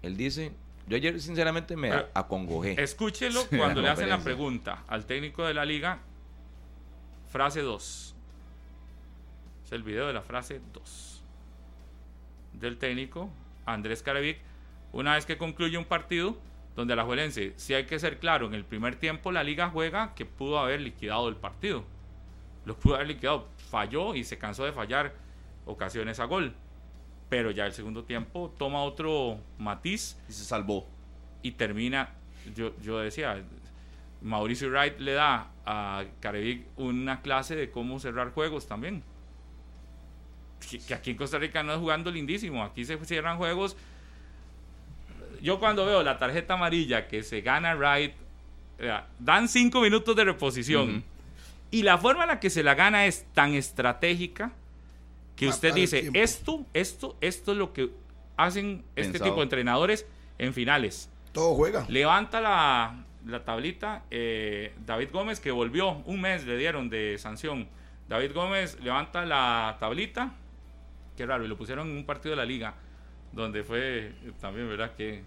Él 0.01 0.17
dice, 0.17 0.53
yo 0.89 0.97
ayer 0.97 1.21
sinceramente 1.21 1.77
me 1.77 1.91
Pero- 1.91 2.09
acongojé. 2.15 2.83
Escúchelo 2.83 3.45
cuando 3.57 3.83
le 3.83 3.91
hacen 3.91 4.09
la 4.09 4.19
pregunta 4.21 4.85
al 4.89 5.05
técnico 5.05 5.45
de 5.47 5.53
la 5.53 5.67
liga. 5.67 5.99
Frase 7.29 7.61
2. 7.61 8.15
Es 9.67 9.73
el 9.73 9.83
video 9.83 10.07
de 10.07 10.15
la 10.15 10.23
frase 10.23 10.63
2. 10.73 11.23
Del 12.55 12.79
técnico 12.79 13.29
Andrés 13.67 14.03
Carevic. 14.03 14.39
Una 14.93 15.15
vez 15.15 15.27
que 15.27 15.37
concluye 15.37 15.77
un 15.77 15.85
partido 15.85 16.39
donde 16.75 16.97
la 16.97 17.05
Juelense, 17.05 17.53
si 17.57 17.75
hay 17.75 17.85
que 17.85 17.99
ser 17.99 18.19
claro, 18.19 18.47
en 18.47 18.55
el 18.55 18.65
primer 18.65 18.97
tiempo 18.97 19.31
la 19.31 19.45
liga 19.45 19.69
juega 19.69 20.15
que 20.15 20.25
pudo 20.25 20.59
haber 20.59 20.81
liquidado 20.81 21.29
el 21.29 21.37
partido. 21.37 21.85
Lo 22.65 22.77
pudo 22.77 22.97
haber 22.97 23.09
liquidado. 23.09 23.49
Falló 23.71 24.15
y 24.15 24.25
se 24.25 24.39
cansó 24.39 24.65
de 24.65 24.73
fallar 24.73 25.13
ocasiones 25.67 26.21
a 26.21 26.25
gol. 26.25 26.55
Pero 27.29 27.51
ya 27.53 27.67
el 27.67 27.73
segundo 27.73 28.05
tiempo 28.05 28.53
toma 28.59 28.83
otro 28.83 29.39
matiz 29.59 30.17
Y 30.29 30.33
se 30.33 30.45
salvó. 30.45 30.87
y 31.43 31.53
termina, 31.53 32.11
yo, 32.57 32.73
yo 32.83 32.99
decía, 32.99 33.43
Mauricio 34.21 34.69
Wright 34.69 34.99
le 34.99 35.13
da 35.13 35.49
a 35.65 36.05
Carevic 36.21 36.67
una 36.77 37.23
clase 37.23 37.55
de 37.57 37.71
cómo 37.71 37.99
cerrar 38.01 38.33
juegos 38.33 38.67
también. 38.67 39.03
Que, 40.69 40.79
que 40.79 40.93
aquí 40.93 41.13
en 41.13 41.17
Costa 41.17 41.39
Rica 41.39 41.63
no 41.63 41.73
es 41.73 41.79
jugando 41.79 42.11
lindísimo, 42.11 42.63
aquí 42.65 42.85
se 42.85 43.03
cierran 43.05 43.39
juegos. 43.39 43.77
Yo 45.41 45.59
cuando 45.59 45.87
veo 45.87 46.03
la 46.03 46.19
tarjeta 46.19 46.55
amarilla 46.55 47.09
que 47.09 47.23
se 47.23 47.41
gana 47.41 47.75
Wright, 47.75 48.13
dan 49.19 49.49
cinco 49.49 49.81
minutos 49.81 50.15
de 50.17 50.25
reposición. 50.25 51.03
Y 51.71 51.83
la 51.83 51.99
forma 51.99 52.23
en 52.25 52.29
la 52.29 52.41
que 52.41 52.51
se 52.51 52.63
la 52.63 52.75
gana 52.75 53.07
es 53.07 53.27
tan 53.33 53.55
estratégica 53.55 54.53
que 55.37 55.47
Matar 55.47 55.57
usted 55.57 55.75
dice, 55.75 56.11
esto, 56.15 56.65
esto, 56.75 57.17
esto 57.21 57.53
es 57.53 57.59
lo 57.59 57.73
que 57.73 57.91
hacen 58.37 58.85
este 58.97 59.13
Pensado. 59.13 59.31
tipo 59.31 59.37
de 59.37 59.43
entrenadores 59.45 60.07
en 60.39 60.53
finales. 60.53 61.09
Todo 61.33 61.55
juega. 61.55 61.87
Levanta 61.89 62.41
la, 62.41 63.05
la 63.27 63.45
tablita 63.45 64.05
eh, 64.11 64.75
David 64.85 65.11
Gómez, 65.13 65.41
que 65.41 65.51
volvió, 65.51 66.03
un 66.07 66.21
mes 66.21 66.45
le 66.45 66.57
dieron 66.57 66.91
de 66.91 67.17
sanción. 67.19 67.69
David 68.09 68.33
Gómez 68.35 68.79
levanta 68.81 69.25
la 69.25 69.77
tablita, 69.79 70.33
qué 71.17 71.25
raro, 71.27 71.45
y 71.45 71.49
lo 71.49 71.57
pusieron 71.57 71.89
en 71.89 71.97
un 71.97 72.05
partido 72.05 72.31
de 72.31 72.37
la 72.37 72.45
liga, 72.45 72.75
donde 73.33 73.63
fue 73.63 74.13
también, 74.41 74.69
¿verdad? 74.69 74.95
Que 74.97 75.23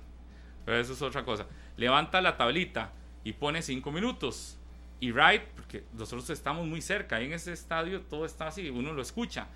pero 0.66 0.80
eso 0.80 0.94
es 0.94 1.02
otra 1.02 1.24
cosa. 1.24 1.46
Levanta 1.78 2.22
la 2.22 2.38
tablita 2.38 2.91
y 3.24 3.34
pone 3.34 3.62
cinco 3.62 3.91
minutos. 3.91 4.58
Y 5.04 5.12
Wright, 5.12 5.41
porque 5.58 5.84
nosotros 5.91 6.30
estamos 6.30 6.66
muy 6.66 6.82
cerca, 6.82 7.18
ahí 7.18 7.26
en 7.26 7.34
ese 7.34 7.51
estadio 7.51 7.99
todo 8.04 8.26
está 8.26 8.47
así, 8.47 8.70
uno 8.70 8.93
lo 8.93 9.01
escucha. 9.01 9.47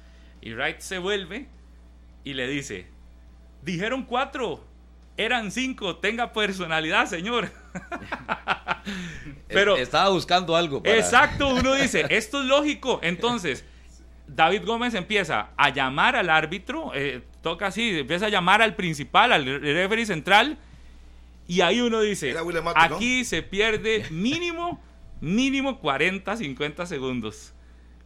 Y 0.42 0.54
Wright 0.54 0.80
se 0.80 0.98
vuelve 0.98 1.48
y 2.26 2.34
le 2.34 2.48
dice, 2.50 2.88
dijeron 3.62 4.04
cuatro, 4.04 4.66
eran 5.16 5.50
cinco, 5.52 5.96
tenga 5.98 6.34
personalidad, 6.34 7.06
señor. 7.06 7.50
Pero 9.48 9.76
Es- 9.76 9.84
Estaba 9.84 10.10
buscando 10.10 10.56
algo. 10.56 10.84
para- 10.84 10.96
Exacto, 10.98 11.48
uno 11.56 11.74
dice, 11.82 12.06
esto 12.10 12.42
es 12.42 12.48
lógico. 12.48 13.00
Entonces, 13.02 13.64
David 14.28 14.64
Gómez 14.66 14.94
empieza 14.96 15.52
a 15.56 15.70
llamar 15.70 16.16
al 16.18 16.30
árbitro, 16.30 16.92
eh, 16.94 17.22
toca 17.42 17.68
así, 17.68 18.00
empieza 18.00 18.26
a 18.26 18.30
llamar 18.30 18.62
al 18.62 18.76
principal, 18.76 19.32
al 19.32 19.46
referee 19.62 20.06
central, 20.06 20.58
y 21.48 21.62
ahí 21.62 21.80
uno 21.80 22.02
dice, 22.02 22.36
aquí 22.76 23.24
se 23.24 23.42
pierde 23.44 24.06
mínimo, 24.12 24.84
mínimo 25.22 25.80
40, 25.80 26.36
50 26.38 26.86
segundos. 26.86 27.54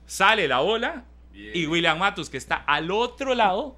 Sale 0.05 0.47
la 0.47 0.59
bola 0.59 1.05
y 1.33 1.65
William 1.65 1.97
Matos, 1.97 2.29
que 2.29 2.37
está 2.37 2.55
al 2.55 2.91
otro 2.91 3.33
lado, 3.35 3.77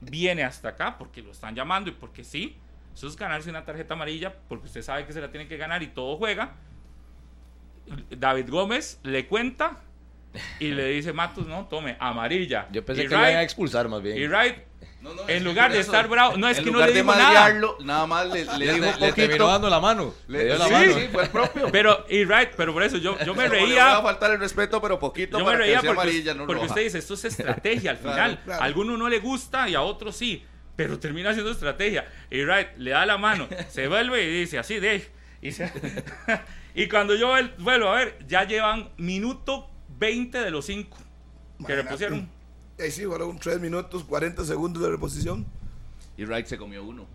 viene 0.00 0.42
hasta 0.44 0.70
acá 0.70 0.96
porque 0.98 1.22
lo 1.22 1.32
están 1.32 1.54
llamando 1.54 1.90
y 1.90 1.92
porque 1.92 2.24
sí, 2.24 2.56
eso 2.94 3.06
es 3.08 3.16
ganarse 3.16 3.50
una 3.50 3.64
tarjeta 3.64 3.94
amarilla 3.94 4.34
porque 4.48 4.66
usted 4.66 4.82
sabe 4.82 5.04
que 5.06 5.12
se 5.12 5.20
la 5.20 5.30
tiene 5.30 5.46
que 5.48 5.56
ganar 5.56 5.82
y 5.82 5.88
todo 5.88 6.16
juega. 6.16 6.54
David 8.10 8.48
Gómez 8.48 8.98
le 9.02 9.26
cuenta 9.26 9.80
y 10.58 10.68
le 10.68 10.88
dice 10.88 11.12
Matos, 11.12 11.46
no, 11.46 11.66
tome, 11.66 11.96
amarilla. 12.00 12.66
Yo 12.72 12.84
pensé 12.84 13.02
y 13.02 13.08
que 13.08 13.14
lo 13.14 13.20
iban 13.20 13.30
a 13.30 13.34
Wright- 13.40 13.44
expulsar 13.44 13.88
más 13.88 14.02
bien. 14.02 14.16
Y 14.16 14.26
Wright, 14.26 14.56
No, 15.00 15.12
no, 15.14 15.28
en 15.28 15.44
lugar 15.44 15.72
de 15.72 15.80
estar 15.80 16.08
bravo, 16.08 16.36
no 16.36 16.48
es 16.48 16.58
en 16.58 16.64
que 16.64 16.70
no 16.70 16.78
le 16.80 16.86
de 16.86 16.92
digo 16.94 17.14
nada. 17.14 17.52
nada 17.84 18.06
más 18.06 18.26
le, 18.28 18.44
le 18.44 18.58
le, 18.58 18.72
dijo 18.74 18.84
le 18.86 18.92
poquito. 18.92 19.14
terminó 19.14 19.46
dando 19.48 19.68
la 19.70 19.80
mano. 19.80 20.14
Le, 20.28 20.44
dio 20.46 20.56
la 20.58 20.64
sí, 20.66 20.72
mano. 20.72 20.92
sí, 20.94 21.08
fue 21.12 21.22
el 21.24 21.28
propio. 21.30 21.68
Pero, 21.72 22.06
y 22.08 22.24
Wright, 22.24 22.50
pero 22.56 22.72
por 22.72 22.82
eso 22.82 22.96
yo, 22.98 23.18
yo 23.24 23.34
me 23.34 23.44
le 23.44 23.48
va 23.50 23.56
a 23.56 23.66
reía. 23.66 24.02
faltar 24.02 24.30
el 24.32 24.40
respeto, 24.40 24.80
pero 24.80 24.98
poquito 24.98 25.38
Yo 25.38 25.44
me 25.44 25.56
reía 25.56 25.76
porque, 25.78 25.90
amarilla, 25.90 26.34
no 26.34 26.46
porque 26.46 26.64
usted 26.66 26.82
dice, 26.82 26.98
esto 26.98 27.14
es 27.14 27.24
estrategia 27.26 27.90
al 27.92 27.98
Claro, 28.00 28.14
final. 28.14 28.40
claro. 28.44 28.62
A 28.62 28.64
alguno 28.64 28.96
no 28.96 29.08
le 29.08 29.18
gusta 29.18 29.68
y 29.68 29.74
a 29.74 29.82
otro 29.82 30.10
sí, 30.12 30.44
pero 30.76 30.98
termina 30.98 31.32
siendo 31.32 31.50
estrategia. 31.52 32.06
Y 32.30 32.42
Wright 32.44 32.68
le 32.78 32.90
da 32.92 33.04
la 33.06 33.18
mano, 33.18 33.46
se 33.68 33.86
vuelve 33.88 34.22
y 34.24 34.40
dice 34.40 34.58
así 34.58 34.80
de... 34.80 35.06
Y, 35.42 35.52
se- 35.52 35.70
y 36.74 36.88
cuando 36.88 37.14
yo 37.14 37.28
vuel- 37.34 37.52
vuelvo 37.58 37.88
a 37.90 37.96
ver, 37.96 38.18
ya 38.26 38.44
llevan 38.44 38.88
minuto 38.96 39.70
20 39.98 40.38
de 40.40 40.50
los 40.50 40.64
5 40.66 40.96
que 40.96 41.04
Imagínate. 41.58 41.82
repusieron. 41.82 42.30
Ahí 42.78 42.90
sí, 42.90 43.04
fueron 43.04 43.38
3 43.38 43.60
minutos, 43.60 44.04
40 44.04 44.44
segundos 44.44 44.82
de 44.82 44.90
reposición. 44.90 45.46
Y 46.16 46.24
Wright 46.24 46.46
se 46.46 46.58
comió 46.58 46.84
uno. 46.84 47.06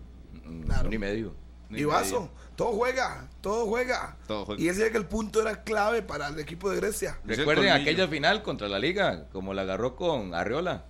Mm, 0.44 0.62
Claro. 0.62 0.92
y 0.92 0.98
medio. 0.98 1.34
y 1.70 1.84
Vaso. 1.84 2.30
Todo 2.56 2.72
juega, 2.72 3.28
todo 3.40 3.66
juega. 3.66 4.16
Todo 4.26 4.44
juega. 4.44 4.60
Y 4.60 4.68
ese 4.68 4.80
decía 4.80 4.92
que 4.92 4.98
el 4.98 5.06
punto 5.06 5.40
era 5.40 5.62
clave 5.62 6.02
para 6.02 6.28
el 6.28 6.38
equipo 6.40 6.68
de 6.70 6.76
Grecia. 6.76 7.18
Es 7.28 7.38
Recuerden 7.38 7.70
aquella 7.70 8.08
final 8.08 8.42
contra 8.42 8.68
la 8.68 8.78
Liga, 8.78 9.28
como 9.32 9.54
la 9.54 9.62
agarró 9.62 9.96
con 9.96 10.34
Arriola 10.34 10.84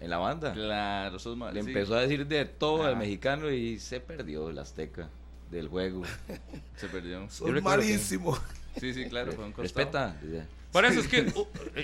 en 0.00 0.10
la 0.10 0.18
banda. 0.18 0.52
Claro, 0.52 1.18
sos 1.18 1.36
mal. 1.36 1.52
Le 1.54 1.62
sí. 1.62 1.68
empezó 1.68 1.94
a 1.94 2.00
decir 2.00 2.26
de 2.26 2.44
todo 2.46 2.82
al 2.84 2.94
Ah. 2.94 2.98
mexicano 2.98 3.50
y 3.50 3.78
se 3.78 4.00
perdió 4.00 4.48
el 4.50 4.58
Azteca 4.58 5.08
del 5.50 5.68
juego. 5.68 6.02
Se 6.76 6.88
perdió. 6.88 7.28
Son 7.30 7.52
recuerdo 7.54 7.82
que-. 7.82 7.98
Sí, 8.80 8.92
sí, 8.94 9.08
claro. 9.08 9.32
fue 9.32 9.44
un. 9.44 9.54
Respeta. 9.54 10.16
Por 10.74 10.84
eso 10.84 11.00
es 11.00 11.08
que, 11.08 11.32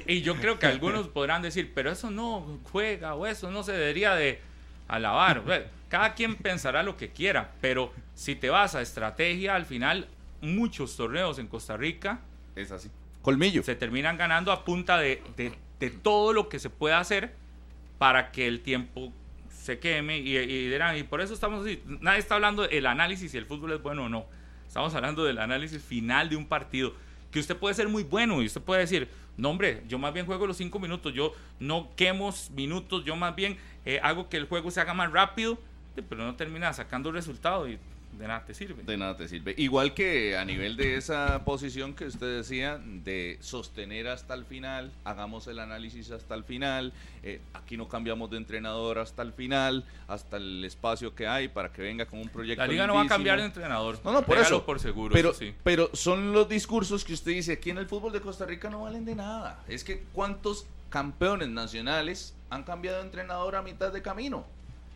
y 0.06 0.20
yo 0.20 0.36
creo 0.36 0.58
que 0.58 0.66
algunos 0.66 1.08
podrán 1.08 1.40
decir, 1.42 1.72
pero 1.74 1.90
eso 1.90 2.10
no 2.10 2.58
juega 2.64 3.14
o 3.14 3.26
eso 3.26 3.50
no 3.50 3.62
se 3.62 3.72
debería 3.72 4.14
de 4.14 4.40
alabar. 4.88 5.42
Cada 5.88 6.14
quien 6.14 6.34
pensará 6.36 6.82
lo 6.82 6.96
que 6.96 7.10
quiera, 7.10 7.52
pero 7.60 7.92
si 8.14 8.34
te 8.34 8.50
vas 8.50 8.74
a 8.74 8.82
estrategia, 8.82 9.54
al 9.54 9.64
final 9.64 10.08
muchos 10.42 10.96
torneos 10.96 11.38
en 11.38 11.46
Costa 11.46 11.76
Rica 11.76 12.20
Es 12.56 12.70
así. 12.72 12.90
Colmillo. 13.22 13.62
se 13.62 13.74
terminan 13.76 14.16
ganando 14.18 14.50
a 14.52 14.64
punta 14.64 14.98
de, 14.98 15.22
de- 15.36 15.52
de 15.78 15.90
todo 15.90 16.32
lo 16.32 16.48
que 16.48 16.58
se 16.58 16.68
pueda 16.68 16.98
hacer 16.98 17.32
para 17.98 18.32
que 18.32 18.46
el 18.46 18.60
tiempo 18.60 19.12
se 19.50 19.78
queme 19.78 20.18
y, 20.18 20.36
y 20.36 20.68
dirán, 20.68 20.96
y 20.96 21.02
por 21.04 21.20
eso 21.20 21.32
estamos 21.34 21.64
así. 21.64 21.82
Nadie 21.86 22.18
está 22.18 22.34
hablando 22.34 22.66
del 22.66 22.86
análisis 22.86 23.30
si 23.30 23.38
el 23.38 23.46
fútbol 23.46 23.72
es 23.72 23.82
bueno 23.82 24.04
o 24.04 24.08
no. 24.08 24.26
Estamos 24.66 24.94
hablando 24.94 25.24
del 25.24 25.38
análisis 25.38 25.82
final 25.82 26.28
de 26.28 26.36
un 26.36 26.46
partido. 26.46 26.94
Que 27.30 27.40
usted 27.40 27.56
puede 27.56 27.74
ser 27.74 27.88
muy 27.88 28.02
bueno 28.02 28.42
y 28.42 28.46
usted 28.46 28.60
puede 28.60 28.80
decir, 28.80 29.08
no 29.36 29.50
hombre, 29.50 29.82
yo 29.88 29.98
más 29.98 30.12
bien 30.12 30.26
juego 30.26 30.46
los 30.46 30.56
cinco 30.56 30.78
minutos, 30.78 31.14
yo 31.14 31.32
no 31.58 31.90
quemo 31.96 32.34
minutos, 32.54 33.04
yo 33.04 33.16
más 33.16 33.34
bien 33.34 33.56
eh, 33.84 34.00
hago 34.02 34.28
que 34.28 34.36
el 34.36 34.46
juego 34.46 34.70
se 34.70 34.80
haga 34.80 34.94
más 34.94 35.12
rápido, 35.12 35.58
pero 36.08 36.24
no 36.24 36.34
termina 36.36 36.72
sacando 36.72 37.12
resultado 37.12 37.68
y 37.68 37.78
de 38.12 38.28
nada 38.28 38.44
te 38.44 38.54
sirve. 38.54 38.82
De 38.82 38.96
nada 38.96 39.16
te 39.16 39.28
sirve. 39.28 39.54
Igual 39.56 39.94
que 39.94 40.36
a 40.36 40.44
nivel 40.44 40.76
de 40.76 40.96
esa 40.96 41.44
posición 41.44 41.94
que 41.94 42.04
usted 42.04 42.38
decía, 42.38 42.78
de 42.78 43.38
sostener 43.40 44.08
hasta 44.08 44.34
el 44.34 44.44
final, 44.44 44.92
hagamos 45.04 45.46
el 45.46 45.58
análisis 45.58 46.10
hasta 46.10 46.34
el 46.34 46.44
final, 46.44 46.92
eh, 47.22 47.40
aquí 47.54 47.76
no 47.76 47.88
cambiamos 47.88 48.30
de 48.30 48.36
entrenador 48.36 48.98
hasta 48.98 49.22
el 49.22 49.32
final, 49.32 49.84
hasta 50.08 50.36
el 50.36 50.64
espacio 50.64 51.14
que 51.14 51.26
hay 51.26 51.48
para 51.48 51.72
que 51.72 51.82
venga 51.82 52.06
con 52.06 52.18
un 52.18 52.28
proyecto. 52.28 52.62
La 52.62 52.68
liga 52.68 52.86
no 52.86 52.94
va 52.94 53.02
a 53.02 53.06
cambiar 53.06 53.38
de 53.38 53.46
entrenador. 53.46 53.98
No, 54.04 54.12
no, 54.12 54.22
por 54.22 54.38
eso. 54.38 54.64
por 54.64 54.80
seguro, 54.80 55.12
pero, 55.12 55.32
sí. 55.32 55.54
pero 55.62 55.90
son 55.94 56.32
los 56.32 56.48
discursos 56.48 57.04
que 57.04 57.12
usted 57.12 57.32
dice, 57.32 57.52
aquí 57.52 57.70
en 57.70 57.78
el 57.78 57.86
fútbol 57.86 58.12
de 58.12 58.20
Costa 58.20 58.44
Rica 58.44 58.68
no 58.68 58.82
valen 58.82 59.04
de 59.04 59.14
nada. 59.14 59.62
Es 59.68 59.84
que 59.84 60.04
cuántos 60.12 60.66
campeones 60.90 61.48
nacionales 61.48 62.34
han 62.50 62.64
cambiado 62.64 62.98
de 62.98 63.04
entrenador 63.04 63.56
a 63.56 63.62
mitad 63.62 63.92
de 63.92 64.02
camino. 64.02 64.44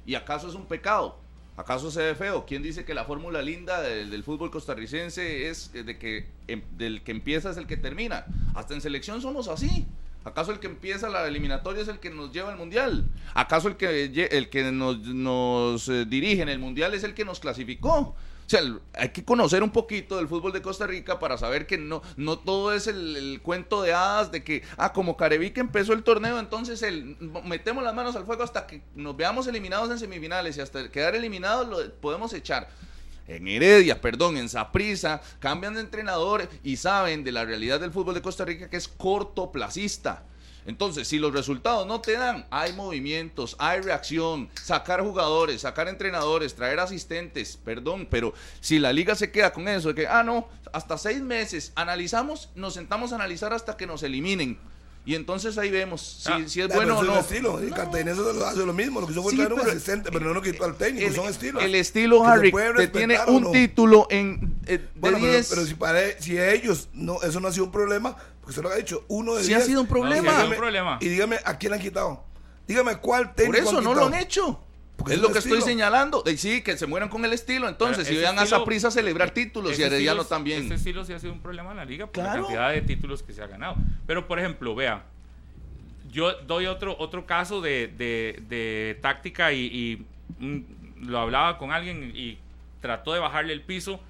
¿Y 0.04 0.16
acaso 0.16 0.48
es 0.48 0.54
un 0.54 0.66
pecado? 0.66 1.23
¿Acaso 1.56 1.90
se 1.90 2.02
ve 2.02 2.14
feo? 2.16 2.46
¿Quién 2.46 2.62
dice 2.62 2.84
que 2.84 2.94
la 2.94 3.04
fórmula 3.04 3.40
linda 3.40 3.80
del, 3.80 4.24
fútbol 4.24 4.50
costarricense 4.50 5.48
es 5.48 5.72
de 5.72 5.98
que 5.98 6.26
em- 6.48 6.62
del 6.76 7.02
que 7.02 7.12
empieza 7.12 7.50
es 7.50 7.56
el 7.56 7.66
que 7.66 7.76
termina? 7.76 8.26
Hasta 8.54 8.74
en 8.74 8.80
selección 8.80 9.22
somos 9.22 9.46
así. 9.46 9.86
¿Acaso 10.24 10.52
el 10.52 10.58
que 10.58 10.66
empieza 10.66 11.08
la 11.08 11.26
eliminatoria 11.26 11.82
es 11.82 11.88
el 11.88 12.00
que 12.00 12.10
nos 12.10 12.32
lleva 12.32 12.50
al 12.50 12.56
mundial? 12.56 13.04
¿Acaso 13.34 13.68
el 13.68 13.76
que, 13.76 14.28
el 14.30 14.48
que 14.48 14.72
nos, 14.72 14.98
nos 15.00 15.88
eh, 15.88 16.06
dirige 16.06 16.42
en 16.42 16.48
el 16.48 16.58
mundial 16.58 16.94
es 16.94 17.04
el 17.04 17.14
que 17.14 17.24
nos 17.26 17.40
clasificó? 17.40 18.16
O 18.46 18.50
sea, 18.50 18.60
hay 18.94 19.08
que 19.08 19.24
conocer 19.24 19.62
un 19.62 19.70
poquito 19.70 20.16
del 20.16 20.28
fútbol 20.28 20.52
de 20.52 20.60
Costa 20.60 20.86
Rica 20.86 21.18
para 21.18 21.38
saber 21.38 21.66
que 21.66 21.78
no, 21.78 22.02
no 22.16 22.38
todo 22.38 22.74
es 22.74 22.86
el, 22.86 23.40
cuento 23.42 23.82
de 23.82 23.94
hadas 23.94 24.32
de 24.32 24.44
que, 24.44 24.62
ah, 24.76 24.92
como 24.92 25.16
Carevique 25.16 25.60
empezó 25.60 25.94
el 25.94 26.02
torneo, 26.02 26.38
entonces 26.38 26.82
el, 26.82 27.16
metemos 27.44 27.82
las 27.82 27.94
manos 27.94 28.16
al 28.16 28.26
fuego 28.26 28.42
hasta 28.42 28.66
que 28.66 28.82
nos 28.94 29.16
veamos 29.16 29.46
eliminados 29.46 29.90
en 29.90 29.98
semifinales 29.98 30.58
y 30.58 30.60
hasta 30.60 30.90
quedar 30.90 31.14
eliminados 31.14 31.68
lo 31.68 31.94
podemos 31.94 32.34
echar. 32.34 32.68
En 33.26 33.48
Heredia, 33.48 34.00
perdón, 34.00 34.36
en 34.36 34.48
Saprissa, 34.48 35.20
cambian 35.38 35.74
de 35.74 35.80
entrenador 35.80 36.48
y 36.62 36.76
saben 36.76 37.24
de 37.24 37.32
la 37.32 37.44
realidad 37.44 37.80
del 37.80 37.92
fútbol 37.92 38.14
de 38.14 38.22
Costa 38.22 38.44
Rica 38.44 38.68
que 38.68 38.76
es 38.76 38.88
cortoplacista. 38.88 40.24
Entonces, 40.66 41.08
si 41.08 41.18
los 41.18 41.32
resultados 41.32 41.86
no 41.86 42.00
te 42.00 42.12
dan, 42.12 42.46
hay 42.50 42.72
movimientos, 42.72 43.54
hay 43.58 43.80
reacción, 43.80 44.48
sacar 44.54 45.02
jugadores, 45.02 45.60
sacar 45.60 45.88
entrenadores, 45.88 46.54
traer 46.54 46.80
asistentes, 46.80 47.58
perdón, 47.62 48.08
pero 48.10 48.32
si 48.60 48.78
la 48.78 48.92
liga 48.92 49.14
se 49.14 49.30
queda 49.30 49.52
con 49.52 49.68
eso 49.68 49.88
de 49.88 49.94
que, 49.94 50.06
ah, 50.06 50.22
no, 50.22 50.48
hasta 50.72 50.96
seis 50.96 51.20
meses, 51.20 51.72
analizamos, 51.74 52.48
nos 52.54 52.74
sentamos 52.74 53.12
a 53.12 53.16
analizar 53.16 53.52
hasta 53.52 53.76
que 53.76 53.86
nos 53.86 54.02
eliminen. 54.02 54.58
Y 55.06 55.14
entonces 55.14 55.58
ahí 55.58 55.70
vemos 55.70 56.00
si, 56.24 56.32
Ah, 56.32 56.40
si 56.46 56.60
es 56.62 56.68
bueno 56.68 56.96
o 56.96 57.00
pero 57.00 57.12
no. 57.12 57.18
es 57.20 57.26
un 57.28 57.34
estilo. 57.34 57.64
Y 57.66 57.70
Cartaginés 57.70 58.16
hace 58.18 58.64
lo 58.64 58.72
mismo. 58.72 59.00
Lo 59.02 59.06
que 59.06 59.12
hizo 59.12 59.22
fue 59.22 59.32
Sí, 59.32 59.36
traer 59.36 59.52
un 59.52 59.58
pero- 59.60 59.70
asistente, 59.72 60.10
pero 60.10 60.24
no 60.24 60.32
lo 60.34 60.40
quitó 60.40 60.64
al 60.64 60.76
técnico. 60.76 61.06
el, 61.06 61.14
son 61.14 61.28
estilos. 61.28 61.62
el 61.62 61.74
estilo 61.74 62.20
se 62.20 62.26
Harry 62.30 62.50
respetar 62.50 62.90
tiene 62.92 63.18
un 63.26 63.42
no. 63.42 63.50
título 63.50 64.06
en 64.10 64.56
eh, 64.66 64.78
de 64.78 64.88
Bueno, 64.94 65.18
pero, 65.20 65.30
10. 65.32 65.48
pero 65.50 65.66
si 65.66 65.74
para 65.74 66.00
si 66.20 66.38
ellos 66.38 66.88
no, 66.94 67.20
eso 67.22 67.38
no 67.40 67.48
ha 67.48 67.52
sido 67.52 67.66
un 67.66 67.72
problema, 67.72 68.16
porque 68.40 68.50
usted 68.50 68.62
lo 68.62 68.70
ha 68.70 68.76
dicho, 68.76 69.04
uno 69.08 69.34
de 69.34 69.44
Sí 69.44 69.52
ha 69.52 69.58
10. 69.58 69.66
sido 69.68 69.80
un 69.82 69.86
problema. 69.88 70.16
No, 70.16 70.22
sí 70.22 70.28
ha 70.28 70.32
sido 70.32 70.42
Dígame- 70.46 70.52
un 70.54 70.58
problema. 70.58 70.98
Y 71.02 71.08
dígame 71.08 71.38
a 71.44 71.58
quién 71.58 71.72
han 71.74 71.80
quitado. 71.80 72.24
Dígame 72.66 72.96
cuál 72.96 73.34
técnico 73.34 73.58
Por 73.58 73.68
eso 73.68 73.78
han 73.78 73.84
no 73.84 73.94
lo 73.94 74.06
han 74.06 74.14
hecho. 74.14 74.63
Porque 74.96 75.14
es 75.14 75.20
lo 75.20 75.30
que 75.32 75.38
estoy 75.40 75.60
señalando. 75.60 76.22
Y 76.26 76.36
sí, 76.36 76.62
que 76.62 76.76
se 76.78 76.86
mueran 76.86 77.08
con 77.08 77.24
el 77.24 77.32
estilo. 77.32 77.68
Entonces, 77.68 78.06
si 78.06 78.12
ese 78.14 78.22
vean 78.22 78.38
a 78.38 78.44
esa 78.44 78.64
prisa 78.64 78.90
celebrar 78.90 79.30
títulos 79.32 79.72
y 79.72 79.74
Ese 79.74 79.86
Herediano 79.86 80.22
estilo- 80.22 80.28
también. 80.28 80.62
Este 80.62 80.74
estilo 80.76 81.04
sí 81.04 81.12
ha 81.12 81.18
sido 81.18 81.32
un 81.32 81.40
problema 81.40 81.72
en 81.72 81.76
la 81.78 81.84
liga 81.84 82.06
por 82.06 82.12
Claro. 82.14 82.34
la 82.34 82.40
cantidad 82.42 82.70
de 82.72 82.80
títulos 82.82 83.22
que 83.22 83.32
se 83.32 83.42
ha 83.42 83.46
ganado. 83.46 83.76
Pero, 84.06 84.26
por 84.28 84.38
ejemplo, 84.38 84.74
vea, 84.74 85.04
yo 86.10 86.32
doy 86.42 86.66
otro, 86.66 86.96
otro 86.98 87.26
caso 87.26 87.60
de, 87.60 87.88
de- 87.88 88.42
de 88.48 88.98
táctica 89.02 89.52
y, 89.52 89.66
y, 89.66 90.06
mm, 90.44 91.08
lo 91.08 91.18
hablaba 91.18 91.58
con 91.58 91.72
alguien 91.72 92.12
y 92.14 92.38
trató 92.80 93.12
de 93.12 93.20
bajarle 93.20 93.52
el 93.52 93.62
piso 93.62 94.00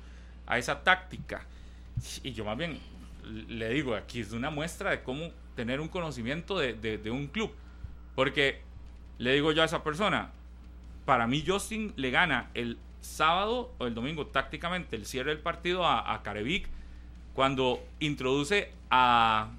a 0.47 0.59
esa 0.59 0.83
táctica. 0.85 1.47
Y 2.23 2.33
yo 2.33 2.45
más 2.45 2.59
bien 2.59 2.79
le 3.49 3.71
digo, 3.71 3.95
aquí 3.95 4.21
es 4.21 4.33
una 4.33 4.51
muestra 4.51 4.91
de 4.91 5.03
cómo 5.03 5.31
tener 5.57 5.81
un 5.81 5.89
conocimiento 5.89 6.59
de, 6.59 6.75
de- 6.75 6.99
de 6.99 7.11
un 7.11 7.27
club. 7.27 7.51
Porque 8.15 8.61
le 9.19 9.33
digo 9.33 9.51
yo 9.53 9.63
a 9.63 9.65
esa 9.65 9.83
persona, 9.83 10.31
para 11.05 11.27
mí 11.27 11.45
Justin 11.47 11.93
le 11.97 12.11
gana 12.11 12.51
el 12.55 12.79
sábado 13.01 13.73
o 13.79 13.87
el 13.87 13.95
domingo 13.95 14.27
tácticamente 14.27 14.97
el 14.97 15.05
cierre 15.07 15.31
del 15.31 15.41
partido 15.41 15.85
a, 15.87 16.15
a 16.15 16.23
Carevic 16.23 16.67
cuando 17.35 17.83
introduce 18.01 18.71
a, 18.91 19.51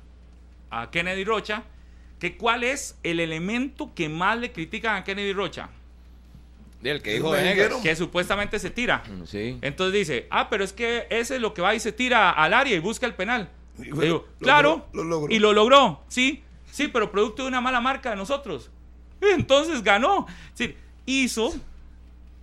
a 0.72 0.90
Kennedy 0.92 1.24
Rocha. 1.24 1.64
Que 2.20 2.38
¿Cuál 2.38 2.64
es 2.64 2.98
el 3.04 3.20
elemento 3.20 3.94
que 3.94 4.08
más 4.10 4.40
le 4.40 4.52
critican 4.52 4.96
a 4.96 5.04
Kennedy 5.04 5.34
Rocha? 5.34 5.70
Del 6.82 7.02
que 7.02 7.12
Es 7.12 7.16
dijo 7.18 7.32
Venegas. 7.32 7.74
Que 7.84 7.96
supuestamente 7.96 8.58
se 8.60 8.70
tira. 8.70 9.04
Sí. 9.26 9.58
Entonces 9.62 9.94
dice, 9.94 10.28
ah, 10.32 10.50
pero 10.50 10.64
es 10.64 10.72
que 10.72 11.08
ese 11.10 11.36
es 11.36 11.42
lo 11.42 11.54
que 11.54 11.62
va 11.62 11.76
y 11.76 11.80
se 11.80 11.92
tira 11.92 12.30
al 12.32 12.54
área 12.54 12.76
y 12.76 12.80
busca 12.80 13.06
el 13.06 13.14
penal. 13.16 13.50
Y 13.78 13.84
Le 13.86 13.94
fue- 13.96 14.06
digo, 14.06 14.28
lo 14.40 14.44
claro, 14.46 14.70
logró, 14.94 15.04
lo 15.04 15.04
logró. 15.04 15.36
y 15.36 15.40
lo 15.40 15.52
logró, 15.54 16.04
sí, 16.08 16.44
sí, 16.72 16.88
pero 16.88 17.12
producto 17.12 17.42
de 17.44 17.50
una 17.50 17.60
mala 17.60 17.82
marca 17.82 18.12
de 18.12 18.16
nosotros. 18.16 18.72
Entonces 19.22 19.84
ganó. 19.84 20.26
Es 20.54 20.58
decir, 20.60 20.78
hizo, 21.06 21.54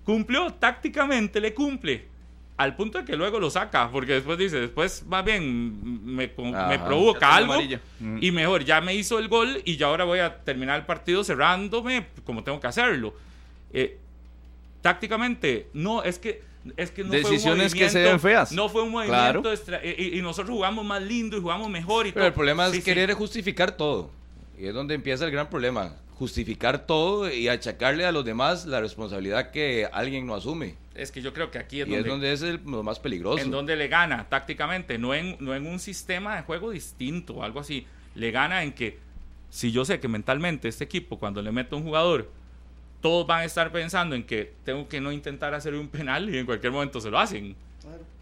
cumplió, 0.05 0.53
tácticamente 0.55 1.41
le 1.41 1.55
cumple. 1.55 2.11
Al 2.59 2.77
punto 2.77 2.99
de 2.99 3.05
que 3.05 3.17
luego 3.17 3.41
lo 3.41 3.51
saca, 3.51 3.91
porque 3.91 4.13
después 4.13 4.39
dice, 4.39 4.61
después 4.61 5.05
más 5.07 5.25
bien 5.25 6.05
me, 6.05 6.29
provoca 6.29 7.35
algo 7.35 7.55
amarilla. 7.55 7.81
Mm. 7.99 8.19
y 8.21 8.31
mejor, 8.31 8.65
ya 8.65 8.81
me 8.81 8.95
hizo 8.95 9.19
el 9.19 9.29
gol 9.29 9.61
y 9.65 9.77
ya 9.77 9.87
ahora 9.87 10.05
voy 10.05 10.21
a 10.21 10.37
terminar 10.45 10.79
el 10.79 10.87
partido 10.87 11.25
cerrándome 11.25 12.07
como 12.25 12.45
tengo 12.45 12.61
que 12.61 12.67
hacerlo. 12.67 13.15
Eh, 13.73 13.99
tácticamente, 14.81 15.69
no, 15.73 16.03
es 16.03 16.19
que, 16.19 16.43
es 16.77 16.91
que 16.91 17.03
no 17.05 17.11
Decisiones 17.11 17.73
fue 17.73 17.79
que 17.79 17.85
un 17.87 17.91
se 17.91 17.99
movimiento, 17.99 18.11
ven 18.11 18.21
feas. 18.21 18.53
No 18.53 18.69
fue 18.69 18.83
un 18.83 18.91
Claro. 19.07 19.41
movimiento 19.43 19.53
extra- 19.53 19.81
y, 19.85 20.19
y 20.19 20.23
nosotros 20.23 20.55
jugamos 20.55 20.85
más 20.85 21.03
lindo 21.03 21.37
y 21.37 21.41
jugamos 21.41 21.69
mejor 21.71 22.07
y 22.07 22.13
Pero 22.13 22.21
todo. 22.23 22.29
el 22.29 22.35
problema 22.35 22.67
es 22.67 22.73
Sí, 22.73 22.79
sí. 22.79 22.85
querer 22.85 23.13
justificar 23.15 23.73
todo. 23.77 24.11
Y 24.63 24.69
es 24.69 24.75
donde 24.75 24.95
empieza 24.95 25.25
el 25.25 25.33
gran 25.33 25.51
problema. 25.51 25.97
Justificar 26.15 26.87
todo 26.87 27.29
y 27.29 27.49
achacarle 27.49 28.07
a 28.07 28.13
los 28.13 28.25
demás 28.25 28.65
la 28.65 28.81
responsabilidad 28.81 29.51
que 29.51 29.89
alguien 29.93 30.25
no 30.25 30.37
asume. 30.37 30.77
Es 30.95 31.11
que 31.11 31.21
yo 31.21 31.33
creo 31.35 31.51
que 31.51 31.59
aquí 31.59 31.81
es 31.81 31.89
Y 31.89 31.91
donde, 31.91 32.01
es 32.03 32.07
donde 32.07 32.33
es 32.33 32.43
el- 32.43 32.61
lo 32.65 32.85
más 32.85 33.01
peligroso. 33.01 33.43
en 33.43 33.51
donde 33.51 33.75
le 33.75 33.89
gana 33.89 34.29
tácticamente, 34.29 34.99
no 34.99 35.15
en, 35.15 35.37
no 35.41 35.53
en 35.57 35.67
un 35.67 35.81
sistema 35.81 36.37
de 36.37 36.43
juego 36.43 36.71
distinto 36.71 37.35
o 37.35 37.43
algo 37.43 37.59
así. 37.59 37.89
Le 38.15 38.31
gana 38.31 38.63
en 38.63 38.71
que 38.73 39.01
si 39.51 39.73
yo 39.73 39.85
sé 39.85 39.99
que 39.99 40.07
mentalmente 40.07 40.69
este 40.69 40.85
equipo, 40.85 41.19
cuando 41.19 41.43
le 41.43 41.51
meto 41.51 41.75
a 41.75 41.79
un 41.81 41.85
jugador, 41.85 42.31
todos 43.01 43.27
van 43.27 43.41
a 43.41 43.45
estar 43.45 43.73
pensando 43.73 44.15
en 44.15 44.23
que 44.23 44.53
tengo 44.65 44.89
que 44.89 45.01
no 45.01 45.11
intentar 45.11 45.55
hacer 45.55 45.75
un 45.75 45.89
penal 45.89 46.33
y 46.33 46.39
en 46.39 46.47
cualquier 46.47 46.71
momento 46.71 47.01
se 47.01 47.11
lo 47.11 47.19
hacen. 47.19 47.57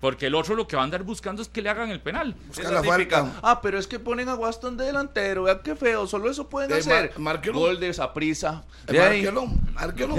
Porque 0.01 0.27
el 0.29 0.35
otro 0.35 0.55
lo 0.55 0.67
que 0.67 0.77
va 0.77 0.83
a 0.83 0.85
andar 0.87 1.03
buscando 1.03 1.43
es 1.43 1.49
que 1.49 1.61
le 1.61 1.69
hagan 1.69 1.91
el 1.91 2.01
penal. 2.01 2.35
Busca 2.49 2.71
la 2.71 2.83
falta. 2.83 3.33
Ah, 3.43 3.61
pero 3.61 3.79
es 3.79 3.87
que 3.87 3.99
ponen 3.99 4.29
a 4.31 4.35
Waston 4.35 4.77
de 4.79 4.85
delantero. 4.87 5.43
Vean 5.43 5.61
qué 5.63 5.77
feo. 5.77 6.07
Solo 6.07 6.31
eso 6.31 6.49
pueden 6.49 6.71
Eh, 6.73 6.79
hacer. 6.79 7.11
mar- 7.11 7.19
márquelo. 7.19 7.59
Gol 7.59 7.79
de 7.79 7.91
esa 7.91 8.13
prisa. 8.15 8.65
Eh, 8.87 8.99
Márquelo, 8.99 9.47
márquelo. 9.75 10.17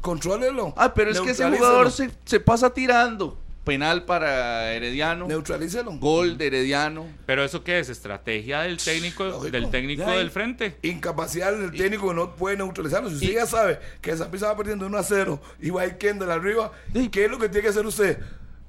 Contrólelo. 0.00 0.74
Ah, 0.76 0.92
pero 0.94 1.10
es 1.12 1.20
que 1.20 1.30
ese 1.30 1.48
jugador 1.48 1.90
se, 1.92 2.10
se 2.24 2.40
pasa 2.40 2.70
tirando. 2.74 3.38
penal 3.64 4.02
para 4.06 4.72
Herediano, 4.72 5.28
Neutralícelo. 5.28 5.92
gol 5.92 6.36
de 6.36 6.48
Herediano. 6.48 7.06
Pero 7.26 7.44
eso 7.44 7.62
qué 7.62 7.78
es 7.78 7.88
estrategia 7.88 8.62
del 8.62 8.76
técnico 8.78 9.22
Lógico. 9.22 9.50
del 9.52 9.70
técnico 9.70 10.10
del 10.10 10.32
frente. 10.32 10.76
Incapacidad 10.82 11.52
del 11.52 11.70
técnico 11.70 12.08
que 12.08 12.14
no 12.14 12.34
puede 12.34 12.56
neutralizarlo. 12.56 13.08
Si 13.08 13.14
usted 13.14 13.34
ya 13.34 13.46
sabe 13.46 13.78
que 14.00 14.10
esa 14.10 14.26
va 14.28 14.56
perdiendo 14.56 14.84
1 14.84 14.98
a 14.98 15.04
0 15.04 15.40
y 15.60 15.70
va 15.70 15.82
a 15.82 15.86
ir 15.86 15.96
Kendall 15.96 16.32
arriba, 16.32 16.72
¿qué 17.12 17.26
es 17.26 17.30
lo 17.30 17.38
que 17.38 17.48
tiene 17.48 17.62
que 17.62 17.68
hacer 17.68 17.86
usted? 17.86 18.18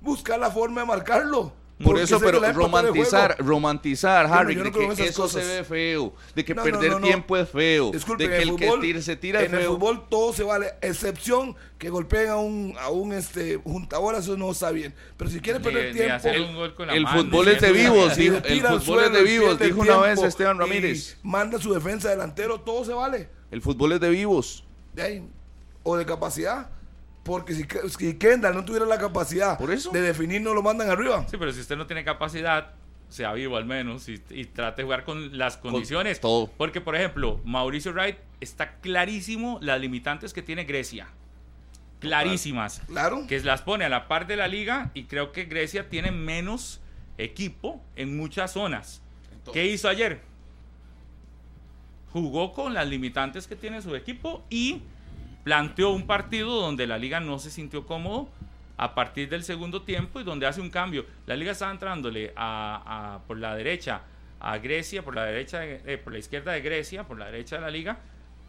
Buscar 0.03 0.37
la 0.39 0.51
forma 0.51 0.81
de 0.81 0.87
marcarlo. 0.87 1.53
Por 1.83 1.97
eso, 1.97 2.19
pero 2.19 2.39
romantizar, 2.53 3.35
romantizar, 3.39 4.29
no- 4.29 4.35
Harry, 4.35 4.55
no 4.55 4.63
de 4.63 4.71
que 4.71 5.03
eso 5.05 5.23
cosas. 5.23 5.43
se 5.43 5.55
ve 5.57 5.63
feo, 5.63 6.13
de 6.35 6.45
que 6.45 6.53
No, 6.53 6.63
perder 6.63 6.91
no, 6.91 6.95
no, 6.95 6.99
no. 6.99 7.07
tiempo 7.07 7.35
es 7.35 7.49
feo, 7.49 7.91
Disculpe, 7.91 8.23
de 8.23 8.29
que 8.29 8.35
el 8.37 8.41
el 8.43 8.49
fútbol, 8.51 8.79
que 8.79 8.87
tira- 8.87 9.01
se 9.01 9.15
tira 9.17 9.41
es 9.41 9.49
en 9.49 9.55
el 9.55 9.65
fútbol 9.65 10.07
todo 10.07 10.31
se 10.33 10.43
vale, 10.43 10.67
excepción 10.81 11.55
que 11.79 11.89
golpeen 11.89 12.29
a 12.29 12.35
un, 12.37 12.75
a 12.79 12.89
un 12.89 13.11
este, 13.11 13.57
juntabola, 13.57 14.19
eso 14.19 14.37
no 14.37 14.51
está 14.51 14.71
bien. 14.71 14.93
Pero 15.17 15.29
si 15.31 15.41
quiere 15.41 15.59
perder 15.59 15.93
tiempo, 15.93 16.13
hacer 16.15 16.39
un 16.41 16.55
gol 16.55 16.75
con 16.75 16.87
la 16.87 16.93
el 16.93 17.03
mano, 17.03 17.23
fútbol 17.23 17.47
es 17.49 17.59
de 17.61 17.71
vivos, 17.73 18.15
dijo- 18.15 18.37
el 18.43 18.61
fútbol 18.61 19.03
es 19.05 19.11
de 19.13 19.23
vivos, 19.23 19.59
dijo 19.59 19.81
una 19.81 19.97
vez 19.97 20.21
Esteban 20.21 20.59
Ramírez. 20.59 21.17
Manda 21.23 21.59
su 21.59 21.73
defensa 21.73 22.09
delantero, 22.11 22.61
todo 22.61 22.85
se 22.85 22.93
vale. 22.93 23.29
El 23.51 23.61
fútbol 23.61 23.93
es 23.93 23.99
de 23.99 24.09
vivos. 24.09 24.63
De 24.93 25.01
ahí, 25.01 25.27
o 25.81 25.97
de 25.97 26.05
capacidad. 26.05 26.69
Porque 27.23 27.53
si, 27.53 27.65
si 27.97 28.17
Kendall 28.17 28.53
no 28.53 28.65
tuviera 28.65 28.85
la 28.85 28.97
capacidad 28.97 29.57
Por 29.57 29.71
eso. 29.71 29.91
de 29.91 30.01
definir, 30.01 30.41
no 30.41 30.53
lo 30.53 30.61
mandan 30.61 30.89
arriba. 30.89 31.25
Sí, 31.29 31.37
pero 31.37 31.53
si 31.53 31.61
usted 31.61 31.77
no 31.77 31.87
tiene 31.87 32.03
capacidad, 32.03 32.73
sea 33.07 33.31
vivo 33.33 33.55
al 33.55 33.65
menos 33.65 34.09
y, 34.09 34.21
y 34.29 34.45
trate 34.45 34.81
de 34.81 34.83
jugar 34.83 35.05
con 35.05 35.37
las 35.37 35.55
condiciones. 35.57 36.19
todo. 36.19 36.47
Porque, 36.57 36.81
por 36.81 36.95
ejemplo, 36.95 37.39
Mauricio 37.45 37.93
Wright 37.93 38.17
está 38.41 38.75
clarísimo 38.81 39.57
las 39.61 39.79
limitantes 39.79 40.33
que 40.33 40.41
tiene 40.41 40.65
Grecia. 40.65 41.07
Clarísimas. 42.01 42.81
Claro. 42.87 43.25
Que 43.27 43.39
las 43.39 43.61
pone 43.61 43.85
a 43.85 43.89
la 43.89 44.09
par 44.09 44.27
de 44.27 44.35
la 44.35 44.49
liga 44.49 44.91
y 44.93 45.05
creo 45.05 45.31
que 45.31 45.45
Grecia 45.45 45.87
tiene 45.89 46.11
menos 46.11 46.81
equipo 47.17 47.81
en 47.95 48.17
muchas 48.17 48.51
zonas. 48.51 49.01
¿Qué 49.53 49.65
hizo 49.67 49.87
ayer? 49.87 50.19
Jugó 52.11 52.51
con 52.53 52.73
las 52.73 52.87
limitantes 52.87 53.47
que 53.47 53.55
tiene 53.55 53.81
su 53.81 53.95
equipo 53.95 54.43
y 54.49 54.81
planteó 55.43 55.89
un 55.91 56.07
partido 56.07 56.59
donde 56.61 56.87
la 56.87 56.97
liga 56.97 57.19
no 57.19 57.39
se 57.39 57.49
sintió 57.51 57.85
cómodo 57.85 58.29
a 58.77 58.95
partir 58.95 59.29
del 59.29 59.43
segundo 59.43 59.81
tiempo 59.83 60.19
y 60.19 60.23
donde 60.23 60.45
hace 60.47 60.61
un 60.61 60.69
cambio. 60.69 61.05
La 61.25 61.35
liga 61.35 61.51
estaba 61.51 61.71
entrándole 61.71 62.33
a, 62.35 63.15
a- 63.15 63.19
por 63.27 63.37
la 63.37 63.55
derecha 63.55 64.01
a 64.39 64.57
Grecia, 64.57 65.03
por 65.03 65.15
la 65.15 65.23
derecha, 65.25 65.59
de- 65.59 65.81
eh, 65.85 65.97
por 65.97 66.13
la 66.13 66.19
izquierda 66.19 66.51
de 66.53 66.61
Grecia, 66.61 67.03
por 67.05 67.17
la 67.19 67.25
derecha 67.25 67.57
de 67.57 67.61
la 67.61 67.69
liga, 67.71 67.97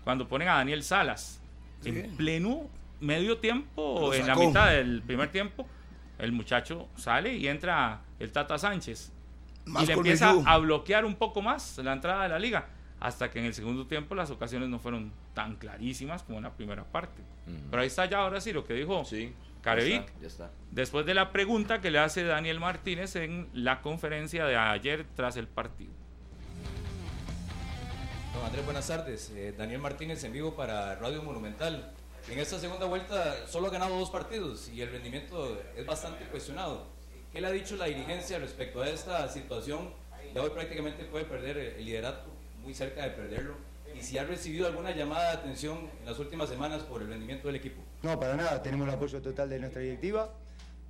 cuando 0.02 0.26
ponen 0.28 0.48
a 0.48 0.54
Daniel 0.54 0.82
Salas 0.82 1.40
Sí. 1.80 1.90
en 1.90 2.16
pleno 2.16 2.68
medio 3.00 3.36
tiempo, 3.38 4.12
en 4.14 4.26
la 4.26 4.34
mitad 4.34 4.70
del 4.70 5.02
primer 5.02 5.30
tiempo, 5.30 5.66
el 6.18 6.32
muchacho 6.32 6.88
sale 6.96 7.34
y 7.36 7.46
entra 7.48 8.00
el 8.18 8.32
Tata 8.32 8.56
Sánchez 8.56 9.12
Más 9.66 9.82
y 9.82 9.86
le 9.88 9.92
empieza 9.92 10.34
a 10.46 10.58
bloquear 10.58 11.04
un 11.04 11.14
poco 11.16 11.42
más 11.42 11.76
la 11.78 11.92
entrada 11.92 12.22
de 12.22 12.28
la 12.30 12.38
liga. 12.38 12.66
Hasta 13.04 13.30
que 13.30 13.38
en 13.38 13.44
el 13.44 13.52
segundo 13.52 13.86
tiempo 13.86 14.14
las 14.14 14.30
ocasiones 14.30 14.70
no 14.70 14.78
fueron 14.78 15.12
tan 15.34 15.56
clarísimas 15.56 16.22
como 16.22 16.38
en 16.38 16.44
la 16.44 16.52
primera 16.54 16.84
parte. 16.84 17.20
Pero 17.70 17.82
ahí 17.82 17.88
está 17.88 18.06
ya 18.06 18.20
ahora 18.20 18.40
sí 18.40 18.50
lo 18.50 18.64
que 18.64 18.72
dijo 18.72 19.04
Sí. 19.04 19.34
Carevic. 19.60 19.92
Ya 19.92 20.06
está, 20.06 20.20
ya 20.22 20.26
está. 20.26 20.50
Después 20.70 21.04
de 21.04 21.12
la 21.12 21.30
pregunta 21.30 21.82
que 21.82 21.90
le 21.90 21.98
hace 21.98 22.24
Daniel 22.24 22.60
Martínez 22.60 23.14
en 23.16 23.50
la 23.52 23.82
conferencia 23.82 24.46
de 24.46 24.56
ayer 24.56 25.04
tras 25.16 25.36
el 25.36 25.46
partido. 25.48 25.92
Don 28.34 28.44
Andrés, 28.46 28.64
buenas 28.64 28.86
tardes. 28.88 29.30
Eh, 29.36 29.54
Daniel 29.56 29.80
Martínez 29.80 30.24
en 30.24 30.32
vivo 30.32 30.54
para 30.54 30.94
Radio 30.96 31.22
Monumental. 31.22 31.92
En 32.30 32.38
esta 32.38 32.58
segunda 32.58 32.86
vuelta 32.86 33.46
solo 33.46 33.66
ha 33.66 33.70
ganado 33.70 33.98
dos 33.98 34.08
partidos 34.10 34.70
y 34.70 34.80
el 34.80 34.90
rendimiento 34.90 35.60
es 35.76 35.84
bastante 35.84 36.24
cuestionado. 36.24 36.86
¿Qué 37.32 37.40
le 37.42 37.48
ha 37.48 37.52
dicho 37.52 37.76
la 37.76 37.84
dirigencia 37.84 38.38
respecto 38.38 38.80
a 38.80 38.88
esta 38.88 39.28
situación? 39.28 39.90
Ya 40.34 40.40
hoy 40.42 40.50
prácticamente 40.50 41.04
puede 41.04 41.26
perder 41.26 41.58
el 41.58 41.84
liderato, 41.84 42.33
muy 42.64 42.74
cerca 42.74 43.04
de 43.04 43.10
perderlo. 43.10 43.54
Y 43.96 44.02
si 44.02 44.18
ha 44.18 44.24
recibido 44.24 44.66
alguna 44.66 44.90
llamada 44.90 45.30
de 45.30 45.36
atención 45.38 45.88
en 46.00 46.06
las 46.06 46.18
últimas 46.18 46.48
semanas 46.48 46.82
por 46.82 47.02
el 47.02 47.08
rendimiento 47.08 47.46
del 47.46 47.56
equipo. 47.56 47.80
No, 48.02 48.18
para 48.18 48.34
nada, 48.34 48.60
tenemos 48.60 48.88
el 48.88 48.94
apoyo 48.94 49.22
total 49.22 49.48
de 49.48 49.60
nuestra 49.60 49.80
directiva. 49.82 50.34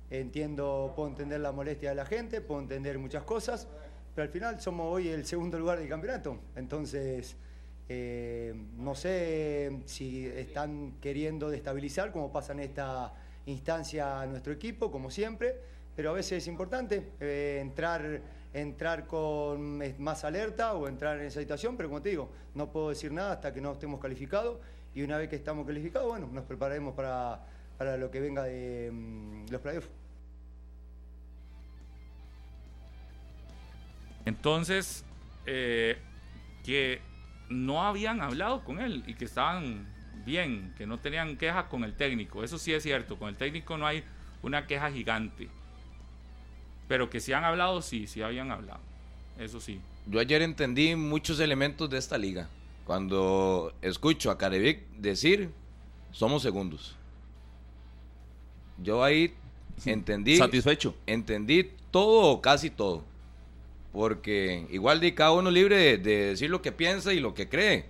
Entiendo, 0.09 0.93
puedo 0.95 1.09
entender 1.09 1.39
la 1.39 1.51
molestia 1.51 1.89
de 1.89 1.95
la 1.95 2.05
gente, 2.05 2.41
puedo 2.41 2.61
entender 2.61 2.97
muchas 2.97 3.23
cosas, 3.23 3.67
pero 4.13 4.23
al 4.23 4.29
final 4.29 4.59
somos 4.59 4.91
hoy 4.91 5.09
el 5.09 5.25
segundo 5.25 5.59
lugar 5.59 5.79
del 5.79 5.89
campeonato. 5.89 6.39
Entonces, 6.55 7.35
eh, 7.87 8.53
no 8.77 8.95
sé 8.95 9.81
si 9.85 10.25
están 10.25 10.93
queriendo 10.99 11.49
destabilizar, 11.49 12.11
como 12.11 12.31
pasa 12.31 12.53
en 12.53 12.61
esta 12.61 13.13
instancia 13.45 14.21
a 14.21 14.25
nuestro 14.25 14.53
equipo, 14.53 14.91
como 14.91 15.11
siempre, 15.11 15.55
pero 15.95 16.09
a 16.09 16.13
veces 16.13 16.43
es 16.43 16.47
importante 16.47 17.11
eh, 17.19 17.59
entrar, 17.61 18.21
entrar 18.55 19.05
con 19.05 19.81
más 19.99 20.23
alerta 20.23 20.73
o 20.75 20.87
entrar 20.87 21.19
en 21.19 21.25
esa 21.25 21.41
situación, 21.41 21.75
pero 21.75 21.89
como 21.89 22.01
te 22.01 22.09
digo, 22.09 22.29
no 22.53 22.71
puedo 22.71 22.89
decir 22.89 23.11
nada 23.11 23.33
hasta 23.33 23.53
que 23.53 23.59
no 23.59 23.73
estemos 23.73 23.99
calificados 23.99 24.59
y 24.93 25.01
una 25.01 25.17
vez 25.17 25.29
que 25.29 25.35
estamos 25.35 25.67
calificados, 25.67 26.07
bueno, 26.07 26.29
nos 26.31 26.45
prepararemos 26.45 26.95
para, 26.95 27.45
para 27.77 27.97
lo 27.97 28.09
que 28.09 28.21
venga 28.21 28.43
de 28.43 28.89
mm, 28.93 29.47
los 29.49 29.59
playoffs. 29.59 29.89
Entonces, 34.23 35.03
eh, 35.45 35.97
que 36.63 37.01
no 37.49 37.83
habían 37.83 38.21
hablado 38.21 38.63
con 38.63 38.79
él 38.79 39.03
y 39.05 39.15
que 39.15 39.25
estaban 39.25 39.85
bien, 40.25 40.73
que 40.77 40.87
no 40.87 40.97
tenían 40.97 41.35
queja 41.35 41.67
con 41.67 41.83
el 41.83 41.93
técnico. 41.93 42.41
Eso 42.41 42.57
sí 42.57 42.73
es 42.73 42.81
cierto, 42.83 43.19
con 43.19 43.27
el 43.27 43.35
técnico 43.35 43.77
no 43.77 43.85
hay 43.85 44.03
una 44.41 44.65
queja 44.65 44.89
gigante. 44.91 45.49
Pero 46.87 47.09
que 47.09 47.19
sí 47.19 47.33
han 47.33 47.43
hablado, 47.43 47.81
sí, 47.81 48.07
sí 48.07 48.21
habían 48.21 48.51
hablado. 48.51 48.79
Eso 49.39 49.59
sí. 49.59 49.79
Yo 50.07 50.19
ayer 50.19 50.41
entendí 50.41 50.95
muchos 50.95 51.39
elementos 51.39 51.89
de 51.89 51.97
esta 51.97 52.17
liga. 52.17 52.47
Cuando 52.85 53.73
escucho 53.81 54.29
a 54.29 54.37
Carevic 54.37 54.81
decir, 54.97 55.49
somos 56.11 56.43
segundos. 56.43 56.95
Yo 58.77 59.03
ahí 59.03 59.33
entendí. 59.85 60.37
Satisfecho. 60.37 60.95
Entendí 61.07 61.71
todo 61.91 62.31
o 62.31 62.41
casi 62.41 62.69
todo. 62.69 63.03
Porque 63.91 64.67
igual 64.69 64.99
de 64.99 65.15
cada 65.15 65.31
uno 65.31 65.49
libre 65.49 65.77
de, 65.77 65.97
de 65.97 66.15
decir 66.27 66.49
lo 66.49 66.61
que 66.61 66.71
piensa 66.71 67.13
y 67.13 67.19
lo 67.19 67.33
que 67.33 67.49
cree. 67.49 67.85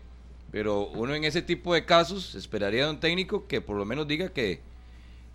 Pero 0.52 0.88
uno 0.88 1.14
en 1.14 1.26
ese 1.26 1.42
tipo 1.42 1.74
de 1.74 1.84
casos 1.84 2.34
esperaría 2.36 2.86
de 2.86 2.92
un 2.92 3.00
técnico 3.00 3.48
que 3.48 3.60
por 3.60 3.76
lo 3.76 3.84
menos 3.84 4.08
diga 4.08 4.30
que, 4.30 4.62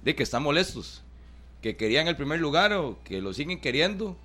de 0.02 0.14
que 0.14 0.22
están 0.22 0.42
molestos. 0.42 1.02
Que 1.62 1.76
querían 1.76 2.08
el 2.08 2.16
primer 2.16 2.40
lugar 2.40 2.72
o 2.72 2.98
que 3.04 3.20
lo 3.20 3.32
siguen 3.32 3.60
queriendo. 3.60 4.16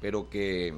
Pero 0.00 0.30
que 0.30 0.74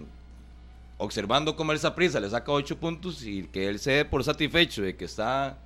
observando 0.98 1.56
cómo 1.56 1.72
el 1.72 1.78
Saprissa 1.78 2.20
le 2.20 2.30
saca 2.30 2.52
ocho 2.52 2.78
puntos 2.78 3.24
y 3.24 3.44
que 3.44 3.68
él 3.68 3.78
se 3.78 3.92
dé 3.92 4.04
por 4.04 4.22
satisfecho 4.22 4.82
de 4.82 4.96
que 4.96 5.04
está 5.04 5.58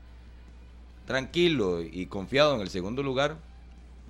tranquilo 1.07 1.83
y 1.83 2.07
confiado 2.07 2.55
en 2.55 2.61
el 2.61 2.69
segundo 2.69 3.03
lugar, 3.03 3.39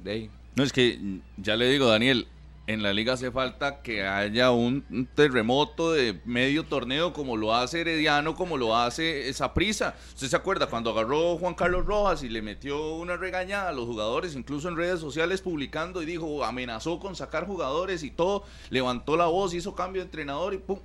de 0.03 0.11
ahí. 0.11 0.31
No, 0.55 0.63
es 0.63 0.73
que 0.73 1.21
ya 1.37 1.57
le 1.57 1.69
digo, 1.69 1.87
Daniel, 1.87 2.27
en 2.69 2.83
la 2.83 2.93
liga 2.93 3.13
hace 3.13 3.31
falta 3.31 3.81
que 3.81 4.05
haya 4.05 4.51
un, 4.51 4.85
un 4.91 5.07
terremoto 5.07 5.93
de 5.93 6.21
medio 6.25 6.65
torneo 6.65 7.13
como 7.13 7.37
lo 7.37 7.55
hace 7.55 7.83
Herediano, 7.83 8.35
como 8.35 8.57
lo 8.57 8.77
hace 8.77 9.29
esa 9.29 9.55
prisa. 9.55 9.95
¿Usted 10.15 10.27
se 10.27 10.35
acuerda 10.37 10.67
cuando 10.67 10.91
agarró 10.91 11.39
Juan 11.39 11.55
Carlos 11.55 11.87
Rojas 11.87 12.25
y 12.25 12.29
le 12.29 12.43
metió 12.43 12.95
una 12.97 13.17
regañada 13.17 13.69
a 13.69 13.73
los 13.73 13.87
jugadores, 13.87 14.35
incluso 14.35 14.69
en 14.69 14.77
redes 14.77 14.99
sociales 14.99 15.43
publicando 15.43 16.03
y 16.03 16.07
dijo, 16.07 16.45
amenazó 16.45 16.99
con 16.99 17.15
sacar 17.15 17.47
jugadores 17.47 18.03
y 18.03 18.11
todo, 18.11 18.43
levantó 18.71 19.17
la 19.17 19.27
voz, 19.27 19.55
hizo 19.55 19.77
cambio 19.77 20.03
de 20.03 20.07
entrenador 20.07 20.53
y 20.53 20.59
pum. 20.59 20.81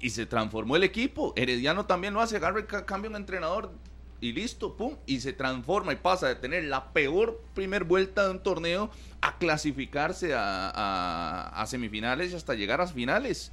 Y 0.00 0.10
se 0.10 0.26
transformó 0.26 0.76
el 0.76 0.84
equipo. 0.84 1.32
Herediano 1.34 1.86
también 1.86 2.14
lo 2.14 2.20
hace, 2.20 2.36
agarra 2.36 2.60
el 2.60 2.66
ca- 2.66 2.86
cambio 2.86 3.10
de 3.10 3.16
entrenador 3.16 3.72
y 4.20 4.32
listo, 4.32 4.76
pum, 4.76 4.96
y 5.06 5.20
se 5.20 5.32
transforma 5.32 5.92
y 5.92 5.96
pasa 5.96 6.26
de 6.28 6.34
tener 6.34 6.64
la 6.64 6.92
peor 6.92 7.40
primer 7.54 7.84
vuelta 7.84 8.24
de 8.24 8.30
un 8.32 8.42
torneo 8.42 8.90
a 9.20 9.38
clasificarse 9.38 10.34
a, 10.34 10.70
a- 10.70 11.62
a 11.62 11.66
semifinales 11.66 12.32
y 12.32 12.34
hasta 12.36 12.54
llegar 12.54 12.80
a 12.80 12.86
finales. 12.88 13.52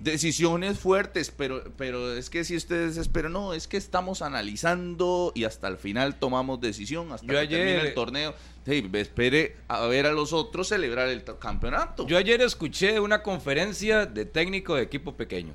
Decisiones 0.00 0.80
fuertes, 0.80 1.30
pero, 1.30 1.62
pero 1.76 2.12
es 2.16 2.28
que 2.28 2.42
si 2.42 2.56
ustedes 2.56 2.96
esperan, 2.96 3.34
no, 3.34 3.54
es 3.54 3.68
que 3.68 3.76
estamos 3.76 4.20
analizando 4.20 5.30
y 5.32 5.44
hasta 5.44 5.68
el 5.68 5.76
final 5.76 6.16
tomamos 6.18 6.60
decisión, 6.60 7.12
hasta 7.12 7.24
Yo 7.24 7.34
que 7.34 7.38
ayer- 7.38 7.66
termine 7.66 7.88
el 7.88 7.94
torneo. 7.94 8.34
Sí, 8.66 8.90
espere 8.94 9.56
a 9.68 9.86
ver 9.86 10.06
a 10.06 10.12
los 10.12 10.32
otros 10.32 10.66
celebrar 10.68 11.08
el 11.08 11.22
campeonato. 11.38 12.04
Yo 12.08 12.16
ayer 12.18 12.40
escuché 12.42 12.98
una 12.98 13.22
conferencia 13.22 14.04
de 14.06 14.24
técnico 14.24 14.74
de 14.74 14.82
equipo 14.82 15.14
pequeño. 15.14 15.54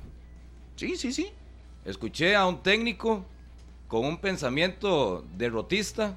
sí, 0.76 0.96
sí, 0.96 1.12
sí. 1.12 1.28
Escuché 1.84 2.34
a 2.34 2.46
un 2.46 2.62
técnico 2.62 3.26
con 3.88 4.04
un 4.04 4.18
pensamiento 4.18 5.24
derrotista, 5.36 6.16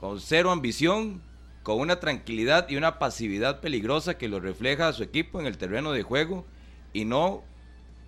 con 0.00 0.20
cero 0.20 0.50
ambición, 0.50 1.22
con 1.62 1.78
una 1.78 2.00
tranquilidad 2.00 2.68
y 2.70 2.76
una 2.76 2.98
pasividad 2.98 3.60
peligrosa 3.60 4.16
que 4.16 4.28
lo 4.28 4.40
refleja 4.40 4.88
a 4.88 4.92
su 4.92 5.02
equipo 5.02 5.38
en 5.38 5.46
el 5.46 5.58
terreno 5.58 5.92
de 5.92 6.02
juego 6.02 6.46
y 6.94 7.04
no 7.04 7.42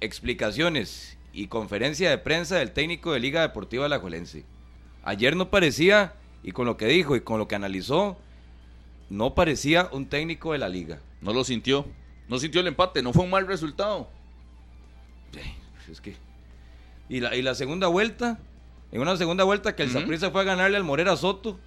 explicaciones 0.00 1.18
y 1.32 1.48
conferencia 1.48 2.08
de 2.08 2.18
prensa 2.18 2.56
del 2.56 2.72
técnico 2.72 3.12
de 3.12 3.20
Liga 3.20 3.42
Deportiva 3.42 3.84
Alajuelense. 3.84 4.44
Ayer 5.02 5.36
no 5.36 5.50
parecía, 5.50 6.14
y 6.42 6.52
con 6.52 6.66
lo 6.66 6.78
que 6.78 6.86
dijo 6.86 7.16
y 7.16 7.20
con 7.20 7.38
lo 7.38 7.46
que 7.46 7.54
analizó, 7.54 8.16
no 9.10 9.34
parecía 9.34 9.88
un 9.92 10.06
técnico 10.06 10.52
de 10.52 10.58
la 10.58 10.68
liga. 10.68 11.00
No 11.20 11.32
lo 11.32 11.44
sintió. 11.44 11.86
No 12.28 12.38
sintió 12.38 12.60
el 12.60 12.68
empate. 12.68 13.02
No 13.02 13.12
fue 13.12 13.24
un 13.24 13.30
mal 13.30 13.46
resultado. 13.46 14.08
Es 15.90 16.00
que... 16.00 16.29
Y 17.10 17.20
la, 17.20 17.34
y 17.36 17.42
la 17.42 17.54
segunda 17.54 17.88
vuelta, 17.88 18.38
en 18.92 19.00
una 19.02 19.16
segunda 19.18 19.44
vuelta 19.44 19.76
que 19.76 19.82
el. 19.82 19.90
Saprissa 19.90 20.30
fue 20.30 20.40
a 20.40 20.44
ganarle 20.44 20.78
al 20.78 20.84
Morera 20.84 21.16
Soto. 21.16 21.58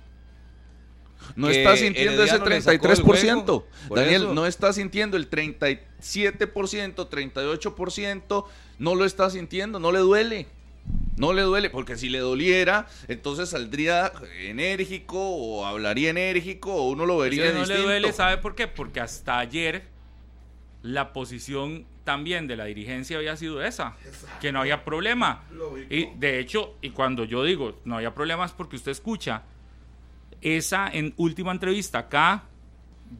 No 1.35 1.49
está 1.49 1.77
sintiendo 1.77 2.23
ese 2.23 2.35
Herediano 2.35 2.45
le 2.49 2.61
sacó 2.61 2.87
del 2.87 2.97
33%. 2.97 3.03
juego. 3.43 3.67
Por 3.87 3.99
Daniel, 3.99 4.23
eso- 4.23 4.33
no 4.33 4.45
está 4.45 4.73
sintiendo 4.73 5.15
el 5.17 5.29
37%, 5.29 7.07
38%. 7.09 8.45
No 8.79 8.95
lo 8.95 9.05
está 9.05 9.29
sintiendo, 9.29 9.79
no 9.79 9.91
le 9.91 9.99
duele. 9.99 10.47
No 11.15 11.31
le 11.31 11.43
duele, 11.43 11.69
porque 11.69 11.95
si 11.95 12.09
le 12.09 12.19
doliera, 12.19 12.87
entonces 13.07 13.49
saldría 13.49 14.11
enérgico 14.41 15.17
o 15.19 15.65
hablaría 15.65 16.09
enérgico 16.09 16.73
o 16.73 16.89
uno 16.89 17.05
lo 17.05 17.19
vería 17.19 17.43
que 17.43 17.53
no 17.53 17.59
distinto. 17.59 17.81
le 17.81 17.87
duele, 17.87 18.11
¿sabe 18.11 18.37
por 18.39 18.55
qué? 18.55 18.67
Porque 18.67 18.99
hasta 18.99 19.39
ayer 19.39 19.83
la 20.83 21.11
posición 21.13 21.85
también 22.03 22.45
de 22.47 22.55
la 22.57 22.65
dirigencia 22.65 23.17
había 23.17 23.35
sido 23.37 23.63
esa, 23.63 23.95
que 24.41 24.51
no 24.51 24.59
había 24.59 24.83
problema. 24.85 25.43
Lógico. 25.51 25.87
Y 25.93 26.09
de 26.17 26.39
hecho, 26.39 26.75
y 26.81 26.89
cuando 26.91 27.23
yo 27.23 27.43
digo 27.43 27.79
no 27.85 27.95
había 27.95 28.13
problemas 28.13 28.51
porque 28.51 28.75
usted 28.75 28.91
escucha 28.91 29.43
esa 30.41 30.89
en 30.91 31.13
última 31.17 31.51
entrevista 31.51 31.99
acá 31.99 32.43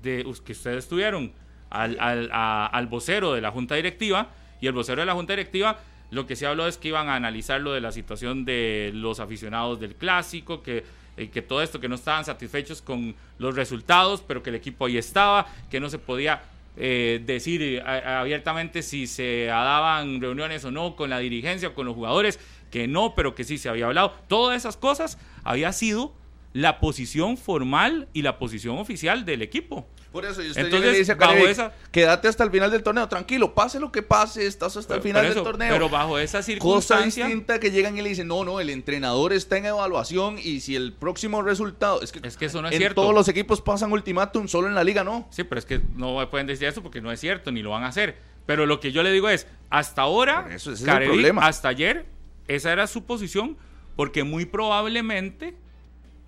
de 0.02 0.26
que 0.46 0.52
ustedes 0.52 0.88
tuvieron 0.88 1.32
al, 1.70 1.98
al, 2.00 2.30
a- 2.32 2.68
al 2.68 2.88
vocero 2.88 3.34
de 3.34 3.42
la 3.42 3.52
junta 3.52 3.76
directiva 3.76 4.30
y 4.60 4.68
el 4.68 4.74
vocero 4.74 5.02
de 5.02 5.06
la 5.06 5.14
junta 5.14 5.34
directiva 5.34 5.80
lo 6.12 6.28
que 6.28 6.36
se 6.36 6.46
habló 6.46 6.68
es 6.68 6.78
que 6.78 6.90
iban 6.90 7.08
a 7.10 7.16
analizar 7.16 7.60
lo 7.62 7.72
de 7.74 7.82
la 7.82 7.92
situación 7.92 8.46
de 8.46 8.92
los 8.94 9.20
aficionados 9.20 9.80
del 9.80 9.96
clásico, 9.96 10.62
que, 10.62 10.84
eh, 11.18 11.30
que 11.30 11.42
todo 11.42 11.64
esto, 11.64 11.80
que 11.80 11.90
no 11.90 11.96
estaban 11.96 12.24
satisfechos 12.24 12.84
con 12.84 13.16
los 13.40 13.56
resultados, 13.56 14.22
pero 14.22 14.44
que 14.44 14.52
el 14.52 14.56
equipo 14.58 14.86
ahí 14.86 14.98
estaba, 14.98 15.48
que 15.72 15.80
no 15.80 15.90
se 15.90 15.98
podía 15.98 16.44
eh, 16.76 17.22
decir 17.26 17.62
eh, 17.62 17.82
abiertamente 17.82 18.82
si 18.82 19.08
se 19.08 19.46
daban 19.46 20.20
reuniones 20.22 20.66
o 20.66 20.72
no 20.72 20.96
con 20.96 21.10
la 21.10 21.20
dirigencia 21.20 21.70
o 21.70 21.74
con 21.74 21.86
los 21.86 21.96
jugadores, 21.96 22.40
que 22.72 22.88
no, 22.88 23.14
pero 23.16 23.36
que 23.36 23.44
sí 23.44 23.58
se 23.58 23.70
había 23.70 23.86
hablado. 23.86 24.14
Todas 24.28 24.58
esas 24.58 24.78
cosas 24.78 25.18
había 25.44 25.72
sido 25.72 26.14
la 26.54 26.80
posición 26.80 27.38
formal 27.38 28.08
y 28.14 28.22
la 28.22 28.40
posición 28.40 28.78
oficial 28.78 29.26
del 29.26 29.42
equipo. 29.42 29.88
Por 30.14 30.24
eso, 30.26 30.44
y 30.44 30.50
usted 30.50 30.66
Entonces, 30.66 30.92
le 30.92 30.98
dice 31.00 31.12
a 31.20 31.34
esa- 31.50 31.74
quédate 31.92 32.28
hasta 32.28 32.44
el 32.44 32.52
final 32.52 32.70
del 32.70 32.84
torneo, 32.84 33.10
tranquilo, 33.10 33.56
pase 33.56 33.80
lo 33.80 33.92
que 33.92 34.04
pase, 34.04 34.46
estás 34.46 34.78
hasta 34.78 34.94
el 34.96 35.02
final 35.02 35.26
eso, 35.26 35.34
del 35.34 35.44
torneo. 35.44 35.74
Pero 35.74 35.90
bajo 35.90 36.20
esa 36.20 36.38
Cosa 36.38 36.46
circunstancia, 36.46 37.26
distinta 37.26 37.60
que 37.60 37.72
llegan 37.72 37.98
y 37.98 38.04
le 38.04 38.10
dicen, 38.10 38.28
no, 38.28 38.46
no, 38.46 38.60
el 38.60 38.70
entrenador 38.70 39.34
está 39.34 39.58
en 39.58 39.66
evaluación 39.66 40.38
y 40.38 40.60
si 40.60 40.76
el 40.76 40.94
próximo 40.94 41.42
resultado... 41.42 42.00
Es 42.04 42.12
que, 42.12 42.26
Es 42.26 42.38
que 42.38 42.46
eso 42.46 42.62
no 42.62 42.68
es 42.68 42.74
en 42.76 42.78
cierto. 42.80 43.02
todos 43.02 43.14
los 43.14 43.28
equipos 43.28 43.60
pasan 43.60 43.92
ultimátum, 43.92 44.48
solo 44.48 44.68
en 44.68 44.76
la 44.76 44.84
liga 44.84 45.04
no. 45.04 45.28
Sí, 45.32 45.44
pero 45.44 45.58
es 45.58 45.66
que 45.66 45.82
no 45.96 46.30
pueden 46.30 46.46
decir 46.46 46.68
eso 46.68 46.84
porque 46.84 47.02
no 47.02 47.12
es 47.12 47.20
cierto, 47.20 47.52
ni 47.52 47.64
lo 47.64 47.72
van 47.72 47.84
a 47.84 47.88
hacer. 47.88 48.16
Pero 48.46 48.68
lo 48.68 48.80
que 48.80 48.92
yo 48.92 49.02
le 49.02 49.12
digo 49.12 49.30
es, 49.30 49.48
hasta 49.72 50.04
ahora, 50.04 50.46
eso, 50.52 50.72
ese 50.72 50.74
es 50.74 50.80
el 50.82 50.86
Carevic, 50.86 51.14
problema. 51.14 51.48
hasta 51.48 51.70
ayer, 51.70 52.06
esa 52.48 52.72
era 52.72 52.86
su 52.86 53.04
posición, 53.06 53.58
porque 53.96 54.24
muy 54.24 54.46
probablemente 54.46 55.56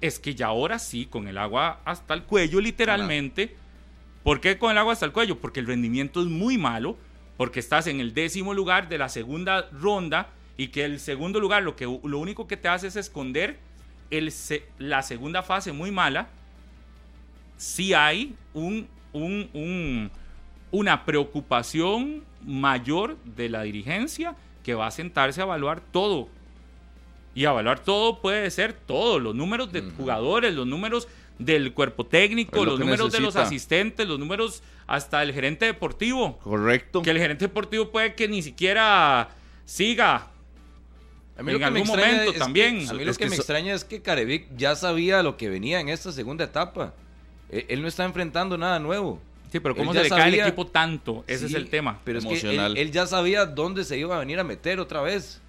es 0.01 0.17
que 0.19 0.33
ya 0.33 0.47
ahora 0.47 0.79
sí, 0.79 1.05
con 1.05 1.27
el 1.27 1.37
agua 1.37 1.81
hasta 1.85 2.13
el 2.15 2.23
cuello, 2.23 2.59
literalmente. 2.61 3.55
¿Por 4.25 4.41
qué 4.41 4.57
con 4.57 4.71
el 4.71 4.77
agua 4.77 4.91
hasta 4.91 5.05
el 5.05 5.13
cuello? 5.13 5.37
Porque 5.39 5.61
el 5.61 5.67
rendimiento 5.67 6.19
es 6.19 6.27
muy 6.27 6.57
malo, 6.57 6.97
porque 7.37 7.59
estás 7.61 7.87
en 7.87 7.99
el 8.01 8.13
décimo 8.13 8.53
lugar 8.53 8.89
de 8.89 8.97
la 8.97 9.07
segunda 9.07 9.69
ronda 9.71 10.29
y 10.57 10.69
que 10.69 10.83
el 10.83 10.99
segundo 10.99 11.39
lugar 11.39 11.63
lo, 11.63 11.75
que, 11.77 11.85
lo 11.85 12.19
único 12.19 12.47
que 12.47 12.57
te 12.57 12.67
hace 12.67 12.87
es 12.87 12.95
esconder 12.97 13.59
el, 14.11 14.33
la 14.79 15.01
segunda 15.03 15.43
fase 15.43 15.71
muy 15.71 15.91
mala 15.91 16.27
sí 17.57 17.93
hay 17.93 18.35
un, 18.53 18.87
un- 19.13 19.49
un- 19.53 20.11
una 20.71 21.05
preocupación 21.05 22.23
mayor 22.45 23.17
de 23.23 23.47
la 23.49 23.61
dirigencia 23.63 24.35
que 24.63 24.73
va 24.73 24.87
a 24.87 24.91
sentarse 24.91 25.39
a 25.39 25.45
evaluar 25.45 25.79
todo. 25.79 26.27
Y 27.33 27.43
evaluar 27.45 27.79
todo 27.79 28.21
puede 28.21 28.49
ser 28.49 28.73
todo, 28.73 29.19
los 29.19 29.35
números 29.35 29.71
de 29.71 29.81
jugadores, 29.81 30.53
los 30.55 30.65
números 30.67 31.07
del 31.39 31.73
cuerpo 31.73 32.05
técnico, 32.05 32.63
lo 32.63 32.71
los 32.71 32.79
números 32.79 33.11
de 33.11 33.19
los 33.19 33.35
asistentes, 33.35 34.07
los 34.07 34.17
números 34.19 34.63
hasta 34.87 35.21
el 35.23 35.33
gerente 35.33 35.65
deportivo. 35.65 36.37
Correcto. 36.39 37.01
Que 37.01 37.11
el 37.11 37.17
gerente 37.17 37.45
deportivo 37.47 37.91
puede 37.91 38.13
que 38.15 38.27
ni 38.27 38.41
siquiera 38.41 39.29
siga 39.65 40.27
A 41.37 41.43
mí 41.43 41.51
En 41.51 41.59
lo 41.59 41.59
que 41.59 41.71
me 41.71 41.79
algún 41.79 41.81
extraña 41.81 42.07
momento 42.13 42.23
es 42.29 42.33
que- 42.33 42.39
también. 42.39 42.89
a 42.89 42.93
mí 42.93 43.03
lo 43.03 43.11
Es 43.11 43.17
que, 43.17 43.25
que 43.25 43.29
me 43.29 43.35
so- 43.35 43.41
extraña 43.41 43.73
es 43.73 43.83
que 43.83 44.01
Carevic 44.01 44.47
ya 44.55 44.73
sabía 44.77 45.21
lo 45.21 45.35
que 45.35 45.49
venía 45.49 45.81
en 45.81 45.89
esta 45.89 46.13
segunda 46.13 46.45
etapa. 46.45 46.93
E- 47.51 47.65
Él, 47.67 47.81
no 47.81 47.89
está 47.89 48.05
enfrentando 48.05 48.57
nada 48.57 48.79
nuevo. 48.79 49.19
Sí, 49.51 49.59
pero 49.59 49.75
¿cómo 49.75 49.93
se 49.93 50.03
le 50.03 50.09
cae 50.09 50.29
el 50.29 50.39
equipo 50.39 50.65
tanto? 50.67 51.25
Ese 51.27 51.47
es 51.47 51.53
el 51.53 51.67
tema. 51.69 51.99
Pero 52.05 52.19
es 52.19 52.25
que 52.25 52.31
Emocional. 52.31 52.71
él, 52.71 52.87
él 52.87 52.91
ya 52.93 53.05
sabía 53.05 53.45
dónde 53.45 53.83
se 53.83 53.97
iba 53.97 54.15
a 54.15 54.19
venir 54.19 54.39
a 54.39 54.45
meter 54.45 54.79
otra 54.79 55.01
vez. 55.01 55.41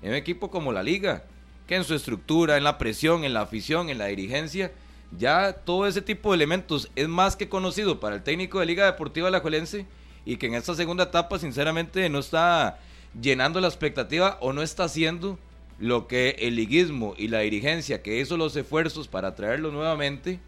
En 0.00 0.10
un 0.10 0.16
equipo 0.16 0.50
como 0.50 0.72
la 0.72 0.82
Liga, 0.82 1.24
que 1.66 1.76
en 1.76 1.84
su 1.84 1.94
estructura, 1.94 2.56
en 2.56 2.64
la 2.64 2.78
presión, 2.78 3.24
en 3.24 3.34
la 3.34 3.42
afición, 3.42 3.90
en 3.90 3.98
la 3.98 4.06
dirigencia, 4.06 4.72
ya 5.16 5.52
todo 5.52 5.86
ese 5.86 6.02
tipo 6.02 6.30
de 6.30 6.36
elementos 6.36 6.90
es 6.96 7.08
más 7.08 7.36
que 7.36 7.48
conocido 7.48 8.00
para 8.00 8.16
el 8.16 8.22
técnico 8.22 8.60
de 8.60 8.66
Liga 8.66 8.86
Deportiva 8.86 9.28
Alajuelense 9.28 9.86
y 10.24 10.36
que 10.36 10.46
en 10.46 10.54
esta 10.54 10.74
segunda 10.74 11.04
etapa, 11.04 11.38
sinceramente, 11.38 12.08
no 12.08 12.18
está 12.18 12.78
llenando 13.20 13.60
la 13.60 13.68
expectativa 13.68 14.36
o 14.40 14.52
no 14.52 14.62
está 14.62 14.84
haciendo 14.84 15.38
lo 15.78 16.06
que 16.06 16.36
el 16.40 16.56
liguismo 16.56 17.14
y 17.16 17.28
la 17.28 17.40
dirigencia 17.40 18.02
que 18.02 18.20
hizo 18.20 18.36
los 18.36 18.54
esfuerzos 18.56 19.08
para 19.08 19.34
traerlo 19.34 19.70
nuevamente 19.70 20.40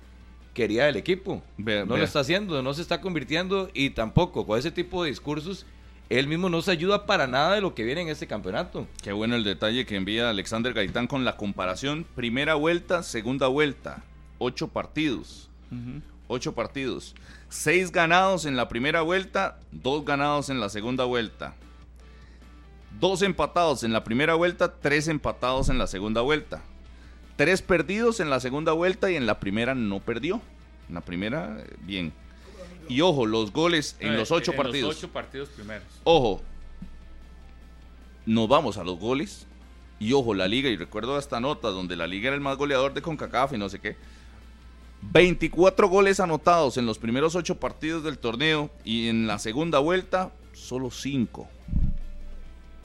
quería 0.52 0.84
del 0.84 0.96
equipo. 0.96 1.42
No 1.56 1.96
lo 1.96 2.02
está 2.02 2.20
haciendo, 2.20 2.62
no 2.62 2.74
se 2.74 2.82
está 2.82 3.00
convirtiendo 3.00 3.70
y 3.72 3.90
tampoco 3.90 4.46
con 4.46 4.58
ese 4.58 4.70
tipo 4.70 5.02
de 5.02 5.10
discursos 5.10 5.64
él 6.10 6.26
mismo 6.26 6.48
no 6.48 6.60
se 6.60 6.72
ayuda 6.72 7.06
para 7.06 7.28
nada 7.28 7.54
de 7.54 7.60
lo 7.60 7.72
que 7.72 7.84
viene 7.84 8.00
en 8.02 8.08
este 8.08 8.26
campeonato. 8.26 8.88
Qué 9.00 9.12
bueno 9.12 9.36
el 9.36 9.44
detalle 9.44 9.86
que 9.86 9.94
envía 9.94 10.28
Alexander 10.28 10.74
Gaitán 10.74 11.06
con 11.06 11.24
la 11.24 11.36
comparación. 11.36 12.04
Primera 12.16 12.56
vuelta, 12.56 13.04
segunda 13.04 13.46
vuelta. 13.46 14.02
Ocho 14.42 14.68
partidos. 14.68 15.50
Ocho 16.26 16.54
partidos. 16.54 17.14
Seis 17.50 17.92
ganados 17.92 18.46
en 18.46 18.56
la 18.56 18.68
primera 18.70 19.02
vuelta, 19.02 19.58
dos 19.70 20.02
ganados 20.04 20.48
en 20.48 20.60
la 20.60 20.70
segunda 20.70 21.04
vuelta. 21.04 21.54
Dos 22.98 23.20
empatados 23.20 23.84
en 23.84 23.92
la 23.92 24.02
primera 24.02 24.34
vuelta, 24.34 24.74
tres 24.80 25.08
empatados 25.08 25.68
en 25.68 25.76
la 25.76 25.86
segunda 25.86 26.22
vuelta. 26.22 26.62
Tres 27.36 27.60
perdidos 27.60 28.18
en 28.18 28.30
la 28.30 28.40
segunda 28.40 28.72
vuelta 28.72 29.10
y 29.10 29.16
en 29.16 29.26
la 29.26 29.40
primera 29.40 29.74
no 29.74 30.00
perdió. 30.00 30.40
En 30.88 30.94
la 30.94 31.02
primera, 31.02 31.58
eh, 31.60 31.76
bien. 31.82 32.12
Y 32.88 33.02
ojo, 33.02 33.26
los 33.26 33.52
goles 33.52 33.96
en 34.00 34.14
Eh, 34.14 34.16
los 34.16 34.30
ocho 34.30 34.52
en 34.52 34.56
partidos. 34.56 34.94
Los 34.94 35.04
ocho 35.04 35.12
partidos 35.12 35.50
primeros. 35.50 35.86
Ojo, 36.04 36.40
nos 38.24 38.48
vamos 38.48 38.78
a 38.78 38.84
los 38.84 38.98
goles. 38.98 39.46
Y 39.98 40.14
ojo, 40.14 40.32
la 40.32 40.48
liga, 40.48 40.70
y 40.70 40.78
recuerdo 40.78 41.18
esta 41.18 41.40
nota 41.40 41.68
donde 41.68 41.94
la 41.94 42.06
liga 42.06 42.28
era 42.28 42.34
el 42.34 42.40
más 42.40 42.56
goleador 42.56 42.94
de 42.94 43.02
CONCACAF 43.02 43.52
y 43.52 43.58
no 43.58 43.68
sé 43.68 43.80
qué. 43.80 43.96
24 45.02 45.88
goles 45.88 46.20
anotados 46.20 46.76
en 46.76 46.86
los 46.86 46.98
primeros 46.98 47.34
8 47.34 47.58
partidos 47.58 48.04
del 48.04 48.18
torneo 48.18 48.70
y 48.84 49.08
en 49.08 49.26
la 49.26 49.38
segunda 49.38 49.78
vuelta 49.78 50.32
solo 50.52 50.90
5. 50.90 51.48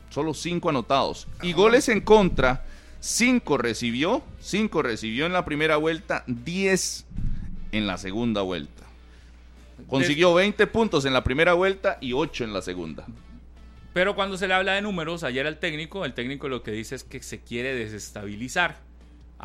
Solo 0.09 0.33
5 0.33 0.69
anotados. 0.69 1.27
Y 1.41 1.53
goles 1.53 1.89
en 1.89 2.01
contra, 2.01 2.65
5 3.01 3.57
recibió, 3.57 4.23
5 4.39 4.81
recibió 4.81 5.25
en 5.25 5.33
la 5.33 5.45
primera 5.45 5.77
vuelta, 5.77 6.23
10 6.27 7.05
en 7.73 7.87
la 7.87 7.97
segunda 7.97 8.41
vuelta. 8.41 8.83
Consiguió 9.87 10.33
20 10.33 10.67
puntos 10.67 11.05
en 11.05 11.13
la 11.13 11.23
primera 11.23 11.53
vuelta 11.53 11.97
y 11.99 12.13
8 12.13 12.45
en 12.45 12.53
la 12.53 12.61
segunda. 12.61 13.05
Pero 13.93 14.15
cuando 14.15 14.37
se 14.37 14.47
le 14.47 14.53
habla 14.53 14.73
de 14.73 14.81
números, 14.81 15.23
ayer 15.23 15.45
al 15.45 15.59
técnico, 15.59 16.05
el 16.05 16.13
técnico 16.13 16.49
lo 16.49 16.63
que 16.63 16.71
dice 16.71 16.95
es 16.95 17.03
que 17.03 17.21
se 17.21 17.41
quiere 17.41 17.75
desestabilizar 17.75 18.77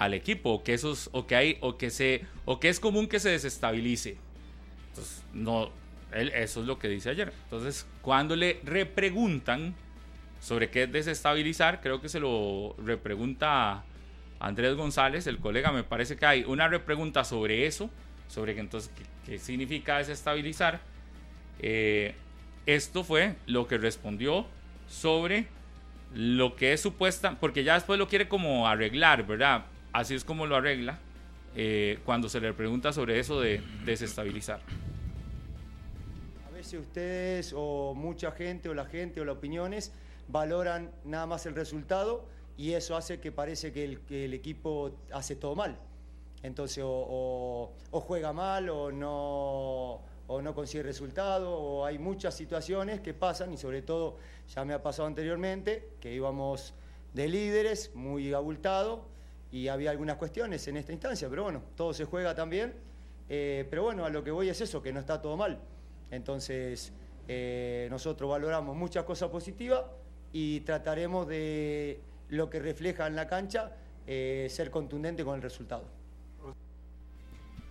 al 0.00 0.14
equipo, 0.14 0.50
o 0.50 0.64
que 0.64 0.72
esos, 0.72 1.10
o 1.12 1.26
que 1.26 1.36
hay, 1.36 1.58
o 1.60 1.76
que 1.76 1.90
se, 1.90 2.24
o 2.46 2.58
que 2.58 2.70
es 2.70 2.80
común 2.80 3.06
que 3.06 3.20
se 3.20 3.28
desestabilice. 3.28 4.16
Entonces, 4.88 5.22
no, 5.34 5.70
eso 6.10 6.60
es 6.62 6.66
lo 6.66 6.78
que 6.78 6.88
dice 6.88 7.10
ayer. 7.10 7.34
Entonces, 7.44 7.86
cuando 8.00 8.34
le 8.34 8.62
repreguntan 8.64 9.74
sobre 10.40 10.70
qué 10.70 10.84
es 10.84 10.92
desestabilizar, 10.92 11.82
creo 11.82 12.00
que 12.00 12.08
se 12.08 12.18
lo 12.18 12.74
repregunta 12.78 13.84
Andrés 14.38 14.74
González, 14.74 15.26
el 15.26 15.36
colega, 15.36 15.70
me 15.70 15.84
parece 15.84 16.16
que 16.16 16.24
hay 16.24 16.44
una 16.44 16.66
repregunta 16.66 17.22
sobre 17.22 17.66
eso, 17.66 17.90
sobre 18.26 18.54
que 18.54 18.60
entonces 18.60 18.90
qué, 18.96 19.04
qué 19.26 19.38
significa 19.38 19.98
desestabilizar. 19.98 20.80
Eh, 21.58 22.14
esto 22.64 23.04
fue 23.04 23.36
lo 23.44 23.68
que 23.68 23.76
respondió 23.76 24.46
sobre 24.88 25.46
lo 26.14 26.56
que 26.56 26.72
es 26.72 26.80
supuesta, 26.80 27.36
porque 27.38 27.64
ya 27.64 27.74
después 27.74 27.98
lo 27.98 28.08
quiere 28.08 28.28
como 28.28 28.66
arreglar, 28.66 29.26
¿verdad? 29.26 29.66
Así 29.92 30.14
es 30.14 30.24
como 30.24 30.46
lo 30.46 30.56
arregla 30.56 30.98
eh, 31.56 31.98
cuando 32.04 32.28
se 32.28 32.40
le 32.40 32.52
pregunta 32.52 32.92
sobre 32.92 33.18
eso 33.18 33.40
de 33.40 33.60
desestabilizar. 33.84 34.60
A 36.46 36.50
veces 36.50 36.80
ustedes 36.80 37.54
o 37.56 37.94
mucha 37.94 38.30
gente 38.30 38.68
o 38.68 38.74
la 38.74 38.84
gente 38.84 39.20
o 39.20 39.24
las 39.24 39.36
opiniones 39.36 39.92
valoran 40.28 40.92
nada 41.04 41.26
más 41.26 41.46
el 41.46 41.54
resultado 41.54 42.24
y 42.56 42.74
eso 42.74 42.96
hace 42.96 43.18
que 43.18 43.32
parece 43.32 43.72
que 43.72 43.84
el, 43.84 44.00
que 44.00 44.26
el 44.26 44.34
equipo 44.34 44.96
hace 45.12 45.34
todo 45.34 45.56
mal. 45.56 45.76
Entonces 46.42 46.82
o, 46.86 47.72
juega 47.90 48.32
mal 48.32 48.68
o 48.70 48.92
no, 48.92 50.02
o 50.28 50.42
no 50.42 50.54
consigue 50.54 50.84
resultado 50.84 51.52
o 51.52 51.84
hay 51.84 51.98
muchas 51.98 52.36
situaciones 52.36 53.00
que 53.00 53.12
pasan 53.12 53.52
y 53.52 53.56
sobre 53.56 53.82
todo 53.82 54.18
ya 54.54 54.64
me 54.64 54.72
ha 54.72 54.82
pasado 54.82 55.08
anteriormente 55.08 55.90
que 56.00 56.14
íbamos 56.14 56.74
de 57.12 57.28
líderes 57.28 57.94
muy 57.94 58.32
abultados 58.32 59.00
y 59.52 59.68
había 59.68 59.90
algunas 59.90 60.16
cuestiones 60.16 60.66
en 60.68 60.76
esta 60.76 60.92
instancia, 60.92 61.28
pero 61.28 61.44
bueno, 61.44 61.62
todo 61.76 61.92
se 61.92 62.04
juega 62.04 62.34
también. 62.34 62.74
Eh, 63.28 63.66
pero 63.70 63.84
bueno, 63.84 64.04
a 64.04 64.10
lo 64.10 64.24
que 64.24 64.30
voy 64.30 64.48
es 64.48 64.60
eso, 64.60 64.82
que 64.82 64.92
no 64.92 65.00
está 65.00 65.20
todo 65.20 65.36
mal. 65.36 65.58
Entonces, 66.10 66.92
eh, 67.28 67.86
nosotros 67.90 68.30
valoramos 68.30 68.76
muchas 68.76 69.04
cosas 69.04 69.30
positivas 69.30 69.84
y 70.32 70.60
trataremos 70.60 71.28
de 71.28 72.00
lo 72.28 72.50
que 72.50 72.60
refleja 72.60 73.06
en 73.06 73.16
la 73.16 73.26
cancha 73.26 73.72
eh, 74.06 74.48
ser 74.50 74.70
contundente 74.70 75.24
con 75.24 75.36
el 75.36 75.42
resultado. 75.42 75.84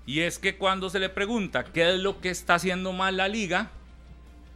Y 0.06 0.22
es 0.22 0.39
que 0.39 0.57
cuando 0.57 0.89
se 0.89 0.99
le 0.99 1.10
pregunta 1.10 1.65
qué 1.65 1.93
es 1.93 1.99
lo 1.99 2.19
que 2.19 2.30
está 2.30 2.56
haciendo 2.56 2.93
mal 2.93 3.18
la 3.18 3.27
liga, 3.27 3.69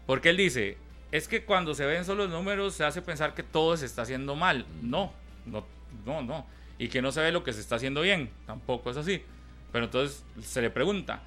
porque 0.06 0.30
él 0.30 0.38
dice, 0.38 0.78
es 1.12 1.28
que 1.28 1.46
cuando 1.46 1.76
se 1.76 1.86
ven 1.86 2.06
solo 2.06 2.24
los 2.24 2.32
números 2.32 2.74
se 2.74 2.84
hace 2.84 3.02
pensar 3.02 3.36
que 3.36 3.44
todo 3.44 3.78
se 3.78 3.86
está 3.86 4.02
haciendo 4.02 4.36
mal. 4.36 4.66
No, 4.82 5.14
no, 5.46 5.66
no, 6.06 6.22
no. 6.22 6.46
Y 6.78 6.88
que 6.88 7.02
no 7.02 7.12
se 7.12 7.22
ve 7.22 7.32
lo 7.32 7.44
que 7.44 7.54
se 7.54 7.62
está 7.62 7.76
haciendo 7.76 8.02
bien. 8.02 8.30
Tampoco 8.46 8.92
es 8.92 8.98
así. 8.98 9.22
Pero 9.72 9.86
entonces 9.86 10.24
se 10.42 10.62
le 10.62 10.70
pregunta, 10.70 11.22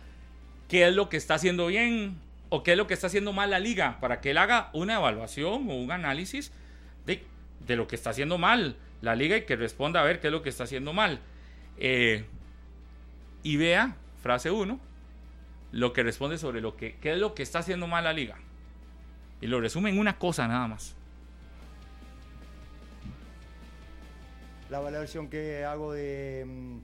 ¿qué 0.69 0.87
es 0.89 0.95
lo 0.95 1.09
que 1.09 1.17
está 1.17 1.35
haciendo 1.35 1.67
bien 1.67 2.17
o 2.49 2.63
qué 2.63 2.73
es 2.73 2.77
lo 2.77 2.87
que 2.87 2.95
está 2.95 3.07
haciendo 3.09 3.33
mal 3.33 3.51
la 3.51 3.59
liga? 3.59 3.99
Para 4.01 4.21
que 4.21 4.31
él 4.31 4.39
haga 4.39 4.71
una 4.73 4.97
evaluación 4.97 5.69
o 5.71 5.75
un 5.75 5.91
análisis 5.91 6.53
de, 7.07 7.25
de 7.67 7.77
lo 7.77 7.89
que 7.89 7.97
está 7.97 8.11
haciendo 8.11 8.39
mal 8.39 8.77
la 9.03 9.15
liga 9.15 9.37
y 9.37 9.43
que 9.43 9.57
responda 9.57 10.01
a 10.01 10.05
ver 10.05 10.21
qué 10.21 10.29
es 10.29 10.33
lo 10.33 10.43
que 10.43 10.49
está 10.49 10.65
haciendo 10.65 10.93
mal. 10.93 11.21
Eh, 11.79 12.25
y 13.43 13.57
vea, 13.57 13.97
frase 14.23 14.51
1, 14.51 14.81
lo 15.73 15.93
que 15.93 16.03
responde 16.03 16.39
sobre 16.39 16.61
lo 16.61 16.77
que, 16.77 16.97
qué 16.97 17.13
es 17.13 17.19
lo 17.19 17.35
que 17.35 17.43
está 17.43 17.61
haciendo 17.61 17.87
mal 17.87 18.05
la 18.05 18.13
liga. 18.13 18.37
Y 19.41 19.47
lo 19.47 19.61
resume 19.61 19.91
en 19.91 19.99
una 19.99 20.19
cosa 20.19 20.49
nada 20.49 20.67
más. 20.67 20.96
La 24.69 24.81
valoración 24.81 25.29
que 25.29 25.65
hago 25.65 25.93
de, 25.93 26.45
mm, 26.47 26.79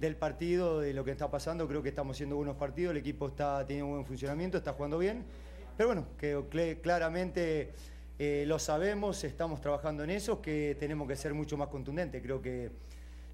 del 0.00 0.16
partido, 0.16 0.80
de 0.80 0.94
lo 0.94 1.04
que 1.04 1.10
está 1.10 1.30
pasando, 1.30 1.68
creo 1.68 1.82
que 1.82 1.90
estamos 1.90 2.16
haciendo 2.16 2.36
buenos 2.36 2.56
partidos, 2.56 2.92
el 2.92 2.96
equipo 2.96 3.28
está 3.28 3.66
teniendo 3.66 3.86
un 3.86 3.92
buen 3.92 4.06
funcionamiento, 4.06 4.56
está 4.56 4.72
jugando 4.72 4.98
bien. 4.98 5.24
Pero 5.76 5.88
bueno, 5.88 6.06
que 6.18 6.80
claramente 6.82 7.72
eh, 8.18 8.44
lo 8.46 8.58
sabemos, 8.58 9.24
estamos 9.24 9.62
trabajando 9.62 10.04
en 10.04 10.10
eso, 10.10 10.42
que 10.42 10.76
tenemos 10.78 11.08
que 11.08 11.16
ser 11.16 11.32
mucho 11.32 11.56
más 11.56 11.68
contundentes. 11.68 12.22
Creo 12.22 12.42
que 12.42 12.70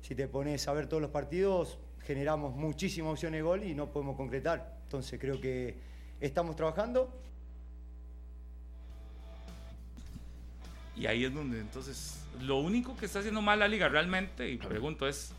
si 0.01 0.15
te 0.15 0.29
pones 0.29 0.69
a 0.69 0.73
ver 0.73 0.87
todos 0.87 1.01
los 1.01 1.11
partidos, 1.11 1.79
generamos 2.03 2.55
muchísimas 2.55 3.13
opciones 3.15 3.39
de 3.39 3.43
gol 3.43 3.65
y 3.65 3.75
no 3.75 3.91
podemos 3.91 4.17
concretar. 4.17 4.79
Entonces 4.85 5.19
creo 5.21 5.41
que 5.41 5.75
estamos 6.21 6.55
trabajando. 6.55 7.11
Y 10.97 11.07
ahí 11.07 11.25
es 11.25 11.35
donde 11.35 11.61
entonces 11.61 12.25
lo 12.41 12.57
único 12.57 12.97
que 12.97 13.07
está 13.07 13.19
haciendo 13.19 13.43
mal 13.43 13.59
la 13.59 13.69
liga 13.69 13.89
realmente, 13.89 14.51
y 14.51 14.57
pregunto, 14.57 15.07
es 15.07 15.33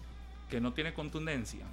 que 0.50 0.62
no 0.62 0.74
tiene 0.74 0.94
contundencia 0.94 1.66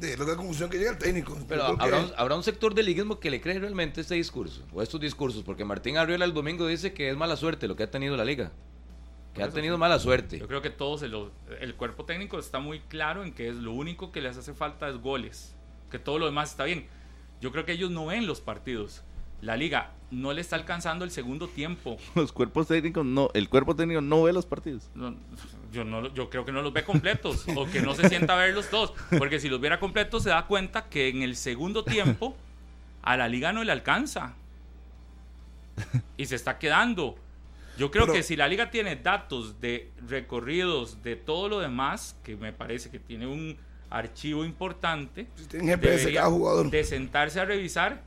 de 0.00 0.16
lo 0.16 0.26
que 0.26 0.34
confusión 0.34 0.70
que 0.70 0.78
llega 0.78 0.90
el 0.92 0.98
técnico. 0.98 1.38
Pero 1.46 1.64
¿habrá 1.64 2.34
un, 2.34 2.42
sector 2.42 2.74
del 2.74 2.86
liguismo 2.86 3.20
que 3.20 3.30
le 3.30 3.40
cree 3.40 3.58
realmente 3.58 4.00
este 4.00 4.14
discurso 4.14 4.64
o 4.72 4.82
estos 4.82 5.00
discursos, 5.00 5.42
porque 5.42 5.64
Martín 5.64 5.98
Arriola 5.98 6.24
el 6.24 6.32
domingo 6.32 6.66
dice 6.66 6.92
que 6.92 7.10
es 7.10 7.16
mala 7.16 7.36
suerte 7.36 7.68
lo 7.68 7.76
que 7.76 7.84
ha 7.84 7.90
tenido 7.90 8.16
la 8.16 8.24
liga. 8.24 8.50
Que 9.34 9.44
ha 9.44 9.50
tenido 9.50 9.78
mala 9.78 10.00
suerte. 10.00 10.38
Yo 10.38 10.48
creo 10.48 10.60
que 10.60 10.70
todos, 10.70 11.02
el, 11.02 11.14
el 11.60 11.74
cuerpo 11.76 12.04
técnico 12.04 12.38
está 12.40 12.58
muy 12.58 12.80
claro 12.80 13.22
en 13.22 13.32
que 13.32 13.48
es 13.48 13.54
lo 13.54 13.72
único 13.72 14.10
que 14.10 14.20
les 14.20 14.36
hace 14.36 14.54
falta 14.54 14.88
es 14.88 14.96
goles. 14.96 15.54
Que 15.88 16.00
todo 16.00 16.18
lo 16.18 16.26
demás 16.26 16.50
está 16.50 16.64
bien. 16.64 16.88
Yo 17.40 17.52
creo 17.52 17.64
que 17.64 17.72
ellos 17.72 17.92
no 17.92 18.06
ven 18.06 18.26
los 18.26 18.40
partidos. 18.40 19.02
La 19.40 19.56
liga 19.56 19.92
no 20.10 20.32
le 20.32 20.40
está 20.40 20.56
alcanzando 20.56 21.04
el 21.04 21.10
segundo 21.10 21.48
tiempo. 21.48 21.96
Los 22.14 22.32
cuerpos 22.32 22.66
técnicos 22.66 23.04
no, 23.04 23.30
el 23.34 23.48
cuerpo 23.48 23.76
técnico 23.76 24.00
no 24.00 24.22
ve 24.24 24.32
los 24.32 24.46
partidos. 24.46 24.90
yo 25.72 25.84
no, 25.84 26.12
yo 26.14 26.30
creo 26.30 26.44
que 26.44 26.52
no 26.52 26.62
los 26.62 26.72
ve 26.72 26.84
completos 26.84 27.44
o 27.56 27.66
que 27.66 27.80
no 27.80 27.94
se 27.94 28.08
sienta 28.08 28.34
a 28.34 28.36
verlos 28.36 28.68
todos, 28.68 28.92
porque 29.18 29.40
si 29.40 29.48
los 29.48 29.60
viera 29.60 29.78
completos 29.78 30.22
se 30.24 30.30
da 30.30 30.46
cuenta 30.46 30.88
que 30.88 31.08
en 31.08 31.22
el 31.22 31.36
segundo 31.36 31.84
tiempo 31.84 32.36
a 33.02 33.16
la 33.16 33.28
liga 33.28 33.52
no 33.52 33.64
le 33.64 33.72
alcanza 33.72 34.34
y 36.16 36.26
se 36.26 36.36
está 36.36 36.58
quedando. 36.58 37.16
Yo 37.78 37.90
creo 37.90 38.12
que 38.12 38.22
si 38.22 38.36
la 38.36 38.46
liga 38.46 38.70
tiene 38.70 38.96
datos 38.96 39.60
de 39.60 39.90
recorridos 40.06 41.02
de 41.02 41.16
todo 41.16 41.48
lo 41.48 41.60
demás, 41.60 42.14
que 42.22 42.36
me 42.36 42.52
parece 42.52 42.90
que 42.90 42.98
tiene 42.98 43.26
un 43.26 43.56
archivo 43.88 44.44
importante, 44.44 45.28
de 45.50 46.84
sentarse 46.84 47.40
a 47.40 47.44
revisar 47.46 48.02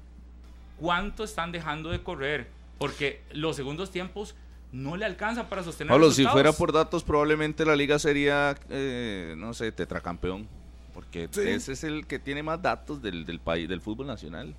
cuánto 0.80 1.24
están 1.24 1.52
dejando 1.52 1.90
de 1.90 2.02
correr, 2.02 2.50
porque 2.78 3.22
los 3.32 3.56
segundos 3.56 3.92
tiempos 3.92 4.36
no 4.72 4.98
le 4.98 5.06
alcanzan 5.06 5.48
para 5.48 5.64
sostener. 5.64 5.92
Pablo, 5.92 6.12
si 6.12 6.26
fuera 6.26 6.52
por 6.52 6.74
datos, 6.74 7.04
probablemente 7.04 7.66
la 7.66 7.76
liga 7.76 8.00
sería, 8.00 8.58
eh, 8.70 9.36
no 9.38 9.54
sé, 9.54 9.72
tetracampeón, 9.72 10.48
porque 10.94 11.30
ese 11.32 11.72
es 11.72 11.84
el 11.84 12.08
que 12.08 12.20
tiene 12.20 12.44
más 12.44 12.62
datos 12.62 13.02
del, 13.02 13.26
del 13.26 13.40
país, 13.40 13.70
del 13.70 13.82
fútbol 13.82 14.08
nacional. 14.08 14.56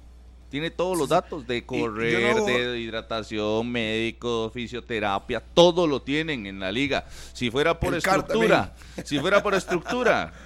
Tiene 0.51 0.71
todos 0.71 0.97
los 0.97 1.09
datos 1.09 1.49
de 1.49 1.67
correr, 1.67 2.37
de 2.37 2.79
hidratación, 2.79 3.69
médico, 3.73 4.53
fisioterapia, 4.55 5.41
todo 5.41 5.89
lo 5.89 6.01
tienen 6.03 6.47
en 6.47 6.61
la 6.61 6.71
liga. 6.71 7.07
Si 7.33 7.51
fuera 7.51 7.81
por 7.81 7.93
estructura, 7.93 8.73
si 9.05 9.19
fuera 9.19 9.43
por 9.43 9.55
estructura. 9.55 10.33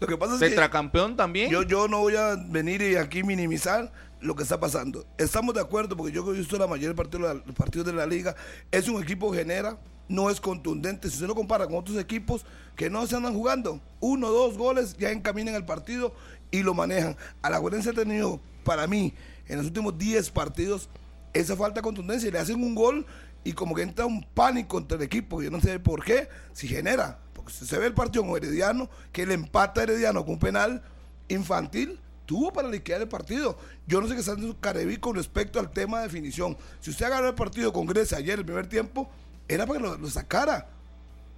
Lo 0.00 0.06
que 0.06 0.16
pasa 0.16 0.34
es 0.34 0.40
tetracampeón 0.40 1.16
también. 1.16 1.50
Yo, 1.50 1.62
yo 1.64 1.88
no 1.88 1.98
voy 1.98 2.14
a 2.14 2.36
venir 2.36 2.82
y 2.82 2.94
aquí 2.94 3.24
minimizar 3.24 3.90
lo 4.20 4.34
que 4.34 4.42
está 4.42 4.58
pasando. 4.58 5.06
Estamos 5.16 5.54
de 5.54 5.60
acuerdo, 5.60 5.96
porque 5.96 6.12
yo 6.12 6.32
he 6.32 6.38
visto 6.38 6.58
la 6.58 6.66
mayoría 6.66 6.94
de 6.94 7.18
los 7.46 7.54
partidos 7.54 7.86
de 7.86 7.92
la 7.92 8.06
liga, 8.06 8.34
es 8.70 8.88
un 8.88 9.02
equipo 9.02 9.30
que 9.30 9.38
genera, 9.38 9.78
no 10.08 10.30
es 10.30 10.40
contundente. 10.40 11.08
Si 11.08 11.14
usted 11.14 11.26
lo 11.26 11.34
compara 11.34 11.66
con 11.66 11.76
otros 11.76 11.98
equipos 11.98 12.44
que 12.76 12.90
no 12.90 13.06
se 13.06 13.16
andan 13.16 13.34
jugando, 13.34 13.80
uno, 14.00 14.30
dos 14.30 14.56
goles, 14.56 14.96
ya 14.96 15.10
encaminan 15.10 15.54
el 15.54 15.64
partido 15.64 16.14
y 16.50 16.62
lo 16.62 16.74
manejan. 16.74 17.16
A 17.42 17.50
la 17.50 17.60
se 17.82 17.90
ha 17.90 17.92
tenido, 17.92 18.40
para 18.64 18.86
mí, 18.86 19.14
en 19.46 19.58
los 19.58 19.66
últimos 19.66 19.96
10 19.98 20.30
partidos, 20.30 20.88
esa 21.32 21.56
falta 21.56 21.76
de 21.76 21.82
contundencia. 21.82 22.30
Le 22.30 22.38
hacen 22.38 22.62
un 22.62 22.74
gol 22.74 23.06
y 23.44 23.52
como 23.52 23.74
que 23.74 23.82
entra 23.82 24.06
un 24.06 24.22
pánico 24.22 24.68
contra 24.68 24.96
el 24.96 25.02
equipo. 25.02 25.42
Yo 25.42 25.50
no 25.50 25.60
sé 25.60 25.78
por 25.78 26.04
qué, 26.04 26.28
si 26.52 26.68
genera. 26.68 27.18
Porque 27.32 27.52
se 27.52 27.78
ve 27.78 27.86
el 27.86 27.94
partido 27.94 28.26
con 28.26 28.36
Herediano, 28.36 28.88
que 29.12 29.26
le 29.26 29.34
empata 29.34 29.80
a 29.80 29.84
Herediano 29.84 30.24
con 30.24 30.34
un 30.34 30.40
penal 30.40 30.82
infantil, 31.28 32.00
tuvo 32.28 32.52
para 32.52 32.68
liquidar 32.68 33.00
el 33.00 33.08
partido. 33.08 33.56
Yo 33.86 34.02
no 34.02 34.06
sé 34.06 34.12
qué 34.12 34.20
está 34.20 34.32
haciendo 34.32 34.54
Careví 34.60 34.98
con 34.98 35.16
respecto 35.16 35.58
al 35.58 35.70
tema 35.70 35.98
de 35.98 36.04
definición. 36.04 36.58
Si 36.78 36.90
usted 36.90 37.06
agarró 37.06 37.28
el 37.28 37.34
partido 37.34 37.72
con 37.72 37.86
Grecia 37.86 38.18
ayer, 38.18 38.38
el 38.38 38.44
primer 38.44 38.66
tiempo, 38.66 39.10
era 39.48 39.66
para 39.66 39.80
que 39.80 39.86
lo, 39.86 40.10
sacara. 40.10 40.68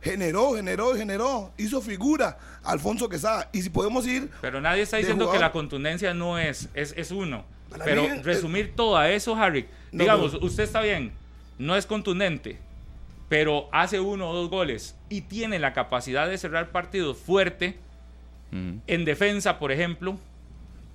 Generó, 0.02 0.54
generó, 0.54 0.96
generó. 0.96 1.52
Hizo 1.56 1.80
figura 1.80 2.38
Alfonso 2.64 3.08
Quesada. 3.08 3.48
Y 3.52 3.62
si 3.62 3.70
podemos 3.70 4.04
ir. 4.04 4.30
Pero 4.40 4.60
nadie 4.60 4.82
está 4.82 4.96
diciendo 4.96 5.30
que 5.30 5.38
la 5.38 5.52
contundencia 5.52 6.12
no 6.12 6.40
es, 6.40 6.68
es, 6.74 7.10
uno. 7.12 7.44
Pero 7.84 8.04
resumir 8.24 8.74
todo 8.74 8.96
a 8.96 9.10
eso, 9.10 9.36
Harry. 9.36 9.68
digamos, 9.92 10.34
usted 10.34 10.64
está 10.64 10.80
bien, 10.80 11.12
no 11.56 11.76
es 11.76 11.86
contundente, 11.86 12.58
pero 13.28 13.68
hace 13.70 14.00
uno 14.00 14.28
o 14.28 14.34
dos 14.34 14.50
goles 14.50 14.96
y 15.08 15.20
tiene 15.20 15.60
la 15.60 15.72
capacidad 15.72 16.28
de 16.28 16.36
cerrar 16.36 16.72
partidos 16.72 17.16
fuerte. 17.16 17.78
En 18.50 19.04
defensa, 19.04 19.60
por 19.60 19.70
ejemplo, 19.70 20.18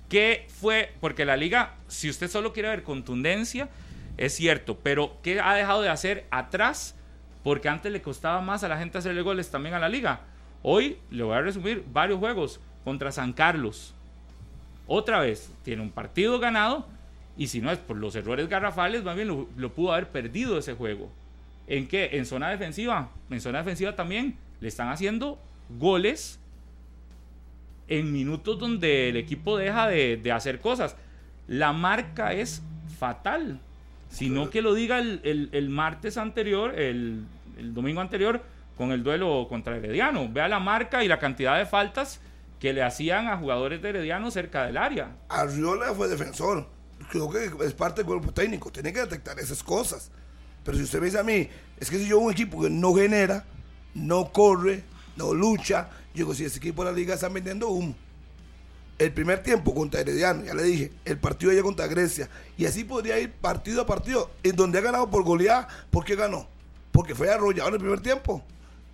¿Qué 0.08 0.46
fue? 0.48 0.92
Porque 1.00 1.24
la 1.24 1.36
liga, 1.36 1.74
si 1.88 2.08
usted 2.08 2.28
solo 2.28 2.52
quiere 2.52 2.68
ver 2.68 2.82
contundencia, 2.82 3.68
es 4.16 4.34
cierto, 4.34 4.78
pero 4.82 5.18
¿qué 5.22 5.40
ha 5.40 5.54
dejado 5.54 5.82
de 5.82 5.88
hacer 5.88 6.26
atrás? 6.30 6.94
Porque 7.42 7.68
antes 7.68 7.92
le 7.92 8.02
costaba 8.02 8.40
más 8.40 8.64
a 8.64 8.68
la 8.68 8.78
gente 8.78 8.98
hacerle 8.98 9.22
goles 9.22 9.50
también 9.50 9.74
a 9.74 9.78
la 9.78 9.88
liga. 9.88 10.20
Hoy 10.62 10.98
le 11.10 11.22
voy 11.22 11.36
a 11.36 11.40
resumir 11.40 11.84
varios 11.92 12.18
juegos 12.18 12.60
contra 12.84 13.12
San 13.12 13.32
Carlos. 13.32 13.94
Otra 14.86 15.20
vez, 15.20 15.52
tiene 15.64 15.82
un 15.82 15.90
partido 15.90 16.38
ganado 16.38 16.86
y 17.36 17.48
si 17.48 17.60
no 17.60 17.70
es 17.70 17.78
por 17.78 17.96
los 17.96 18.14
errores 18.14 18.48
garrafales, 18.48 19.02
más 19.02 19.16
bien 19.16 19.28
lo, 19.28 19.48
lo 19.56 19.72
pudo 19.72 19.92
haber 19.92 20.08
perdido 20.08 20.58
ese 20.58 20.74
juego. 20.74 21.10
¿En 21.66 21.88
qué? 21.88 22.10
En 22.12 22.26
zona 22.26 22.48
defensiva. 22.48 23.10
En 23.28 23.40
zona 23.40 23.58
defensiva 23.58 23.96
también 23.96 24.36
le 24.60 24.68
están 24.68 24.88
haciendo 24.88 25.38
goles 25.68 26.38
en 27.88 28.12
minutos 28.12 28.58
donde 28.58 29.08
el 29.08 29.16
equipo 29.16 29.56
deja 29.56 29.88
de, 29.88 30.32
hacer 30.32 30.60
cosas. 30.60 30.96
La 31.46 31.72
marca 31.72 32.32
es 32.32 32.62
fatal. 32.98 33.60
Sino 34.08 34.50
que 34.50 34.62
lo 34.62 34.74
diga 34.74 34.98
el, 34.98 35.68
martes 35.70 36.16
anterior, 36.16 36.78
el, 36.78 37.26
domingo 37.74 38.00
anterior, 38.00 38.42
con 38.76 38.92
el 38.92 39.02
duelo 39.02 39.46
contra 39.48 39.76
Herediano. 39.76 40.28
Vea 40.28 40.48
la 40.48 40.60
marca 40.60 41.02
y 41.04 41.08
la 41.08 41.18
cantidad 41.18 41.58
de 41.58 41.66
faltas 41.66 42.20
que 42.60 42.72
le 42.72 42.82
hacían 42.82 43.28
a 43.28 43.36
jugadores 43.36 43.82
de 43.82 43.90
Herediano 43.90 44.30
cerca 44.30 44.66
del 44.66 44.76
área. 44.76 45.16
Arriola 45.28 45.92
fue 45.94 46.08
defensor. 46.08 46.66
Creo 47.10 47.30
que 47.30 47.50
es 47.64 47.74
parte 47.74 48.00
del 48.00 48.06
cuerpo 48.06 48.32
técnico. 48.32 48.70
Tiene 48.70 48.92
que 48.92 49.00
detectar 49.00 49.38
esas 49.38 49.62
cosas. 49.62 50.10
Pero 50.64 50.78
si 50.78 50.84
usted 50.84 51.00
me 51.00 51.06
dice 51.06 51.18
a 51.18 51.22
mí, 51.22 51.48
es 51.78 51.90
que 51.90 51.98
si 51.98 52.08
yo 52.08 52.18
un 52.18 52.32
equipo 52.32 52.62
que 52.62 52.70
no 52.70 52.94
genera, 52.94 53.44
no 53.94 54.32
corre, 54.32 54.82
no 55.16 55.34
lucha, 55.34 55.88
Yo 56.16 56.24
digo, 56.24 56.34
si 56.34 56.46
ese 56.46 56.56
equipo 56.56 56.82
de 56.82 56.90
la 56.90 56.96
liga 56.96 57.12
están 57.12 57.34
vendiendo 57.34 57.68
humo. 57.68 57.94
El 58.98 59.12
primer 59.12 59.42
tiempo 59.42 59.74
contra 59.74 60.00
Herediano, 60.00 60.44
ya 60.44 60.54
le 60.54 60.62
dije, 60.62 60.90
el 61.04 61.18
partido 61.18 61.52
ya 61.52 61.60
contra 61.60 61.86
Grecia. 61.86 62.30
Y 62.56 62.64
así 62.64 62.84
podría 62.84 63.18
ir 63.18 63.30
partido 63.32 63.82
a 63.82 63.86
partido. 63.86 64.30
En 64.42 64.56
donde 64.56 64.78
ha 64.78 64.80
ganado 64.80 65.10
por 65.10 65.24
goleada, 65.24 65.68
¿por 65.90 66.06
qué 66.06 66.16
ganó? 66.16 66.48
Porque 66.90 67.14
fue 67.14 67.30
arrollado 67.30 67.68
en 67.68 67.74
el 67.74 67.80
primer 67.80 68.00
tiempo. 68.00 68.42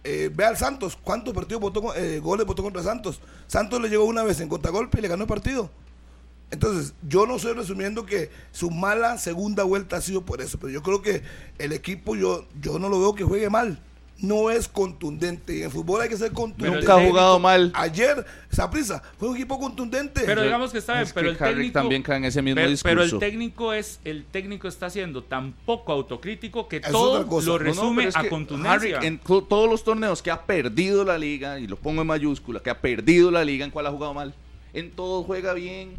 Eh, 0.03 0.33
ve 0.35 0.45
al 0.45 0.57
Santos, 0.57 0.99
¿cuántos 1.01 1.33
partidos 1.33 1.61
votó, 1.61 1.95
eh, 1.95 2.19
goles 2.19 2.45
votó 2.45 2.65
contra 2.65 2.83
Santos? 2.83 3.21
Santos 3.47 3.81
le 3.81 3.89
llegó 3.89 4.05
una 4.05 4.25
vez 4.25 4.41
en 4.41 4.49
contragolpe 4.49 4.99
y 4.99 5.03
le 5.03 5.07
ganó 5.07 5.23
el 5.23 5.29
partido. 5.29 5.71
Entonces, 6.51 6.93
yo 7.09 7.25
no 7.25 7.37
estoy 7.37 7.53
resumiendo 7.53 8.05
que 8.05 8.31
su 8.51 8.69
mala 8.73 9.17
segunda 9.17 9.63
vuelta 9.63 9.99
ha 9.99 10.01
sido 10.01 10.25
por 10.25 10.41
eso, 10.41 10.59
pero 10.59 10.73
yo 10.73 10.83
creo 10.83 11.03
que 11.03 11.23
el 11.59 11.73
equipo, 11.73 12.17
yo, 12.17 12.49
yo 12.61 12.81
no 12.81 12.89
lo 12.89 12.99
veo 12.99 13.15
que 13.15 13.23
juegue 13.23 13.49
mal. 13.49 13.81
No 14.19 14.51
es 14.51 14.69
contundente. 14.69 15.57
Y 15.59 15.63
en 15.63 15.71
fútbol 15.73 16.01
hay 16.01 16.09
que 16.09 16.17
ser 16.17 16.31
contundente. 16.33 16.79
Nunca 16.81 16.95
ha 16.97 17.05
jugado 17.05 17.39
mal. 17.41 17.73
Ayer, 17.75 18.25
Saprisa 18.51 19.03
fue 19.19 19.29
un 19.31 19.35
equipo 19.37 19.59
contundente. 19.59 20.23
Pero 20.25 20.43
digamos 20.43 20.71
que 20.71 20.79
está 20.79 20.93
bien, 20.93 21.05
Es 21.05 21.13
pero 21.13 21.31
que 21.31 21.37
el 21.39 21.43
Harry 21.43 21.55
técnico 21.57 21.79
también 21.81 22.03
cae 22.05 22.17
en 22.19 22.25
ese 22.27 22.41
mismo 22.41 22.55
pero, 22.57 22.71
discurso. 22.71 22.95
pero 22.95 23.03
el 23.03 23.19
técnico 23.19 23.73
es 23.73 23.99
el 24.05 24.25
técnico 24.25 24.69
está 24.69 24.91
siendo 24.91 25.25
tan 25.25 25.53
poco 25.67 25.93
autocrítico 25.93 26.69
que 26.69 26.77
Es 26.77 26.83
todo 26.93 27.23
lo 27.23 27.27
No, 27.27 27.41
no, 27.41 27.59
resume 27.59 28.09
a 28.15 28.29
contundencia. 28.29 28.97
Harry, 28.99 29.07
en 29.07 29.19
to- 29.19 29.43
todos 29.43 29.69
los 29.69 29.83
torneos 29.83 30.23
que 30.23 30.31
ha 30.31 30.43
perdido 30.47 31.05
la 31.05 31.19
liga, 31.19 31.59
y 31.59 31.67
lo 31.67 31.77
pongo 31.77 32.03
en 32.03 32.07
mayúscula, 32.07 32.61
que 32.61 32.71
ha 32.71 32.81
perdido 32.81 33.31
la 33.33 33.45
liga, 33.45 33.65
¿en 33.65 33.73
cuál 33.73 33.87
ha 33.87 33.91
jugado 33.91 34.15
mal? 34.15 34.35
En 34.73 34.93
todos 34.93 35.27
juega 35.27 35.53
bien, 35.53 35.95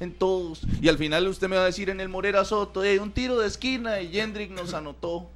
en 0.00 0.12
todos. 0.14 0.62
Y 0.82 0.88
al 0.88 0.98
final 0.98 1.28
usted 1.28 1.48
me 1.48 1.54
va 1.56 1.62
a 1.62 1.66
decir 1.66 1.90
en 1.90 2.00
el 2.00 2.08
Morera 2.08 2.44
Soto, 2.44 2.82
"Eh, 2.82 2.98
un 2.98 3.12
tiro 3.12 3.38
de 3.38 3.46
esquina 3.46 4.00
y 4.00 4.08
Jendrick 4.08 4.50
nos 4.50 4.74
anotó. 4.74 5.30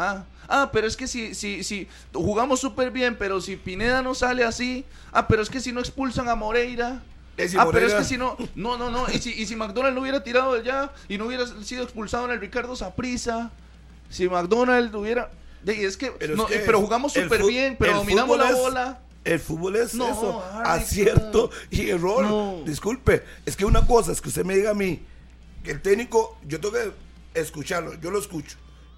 Ah, 0.00 0.24
ah, 0.48 0.70
pero 0.72 0.86
es 0.86 0.96
que 0.96 1.08
si, 1.08 1.34
si, 1.34 1.64
si 1.64 1.88
jugamos 2.14 2.60
súper 2.60 2.92
bien, 2.92 3.16
pero 3.18 3.40
si 3.40 3.56
Pineda 3.56 4.00
no 4.00 4.14
sale 4.14 4.44
así, 4.44 4.84
ah, 5.12 5.26
pero 5.26 5.42
es 5.42 5.50
que 5.50 5.58
si 5.60 5.72
no 5.72 5.80
expulsan 5.80 6.28
a 6.28 6.36
Moreira. 6.36 7.02
Si 7.36 7.56
ah, 7.58 7.68
pero 7.72 7.86
es 7.86 7.94
que 7.94 8.04
si 8.04 8.16
no, 8.16 8.36
no, 8.54 8.78
no, 8.78 8.90
no, 8.90 9.08
y 9.12 9.18
si, 9.18 9.30
y 9.32 9.46
si 9.46 9.56
McDonald 9.56 9.94
no 9.94 10.02
hubiera 10.02 10.22
tirado 10.22 10.52
allá 10.52 10.92
y 11.08 11.18
no 11.18 11.26
hubiera 11.26 11.46
sido 11.64 11.82
expulsado 11.82 12.26
en 12.26 12.30
el 12.30 12.40
Ricardo 12.40 12.76
Saprisa, 12.76 13.50
si 14.08 14.28
McDonald 14.28 14.94
hubiera... 14.94 15.30
es 15.66 15.96
que, 15.96 16.12
Pero 16.12 16.34
es 16.34 16.42
que 16.48 16.54
eh, 16.56 16.62
pero 16.64 16.80
jugamos 16.80 17.12
súper 17.12 17.44
bien, 17.44 17.76
pero 17.78 17.96
dominamos 17.96 18.38
la 18.38 18.50
es- 18.50 18.56
bola. 18.56 19.00
El 19.24 19.40
fútbol 19.40 19.76
es 19.76 19.94
No, 19.94 20.08
eso, 20.08 20.44
Harry, 20.52 20.80
acierto 20.82 21.50
y 21.70 21.90
error. 21.90 22.24
No. 22.24 22.62
Disculpe, 22.64 23.24
es 23.44 23.56
que 23.56 23.64
una 23.64 23.86
cosa 23.86 24.12
es 24.12 24.20
que 24.20 24.28
usted 24.28 24.44
me 24.44 24.56
diga 24.56 24.70
a 24.70 24.74
mí 24.74 25.02
que 25.62 25.72
el 25.72 25.82
técnico, 25.82 26.38
yo 26.46 26.60
tengo 26.60 26.74
que 26.74 26.92
escucharlo, 27.34 27.94
yo 28.00 28.10
lo 28.10 28.20
escucho. 28.20 28.56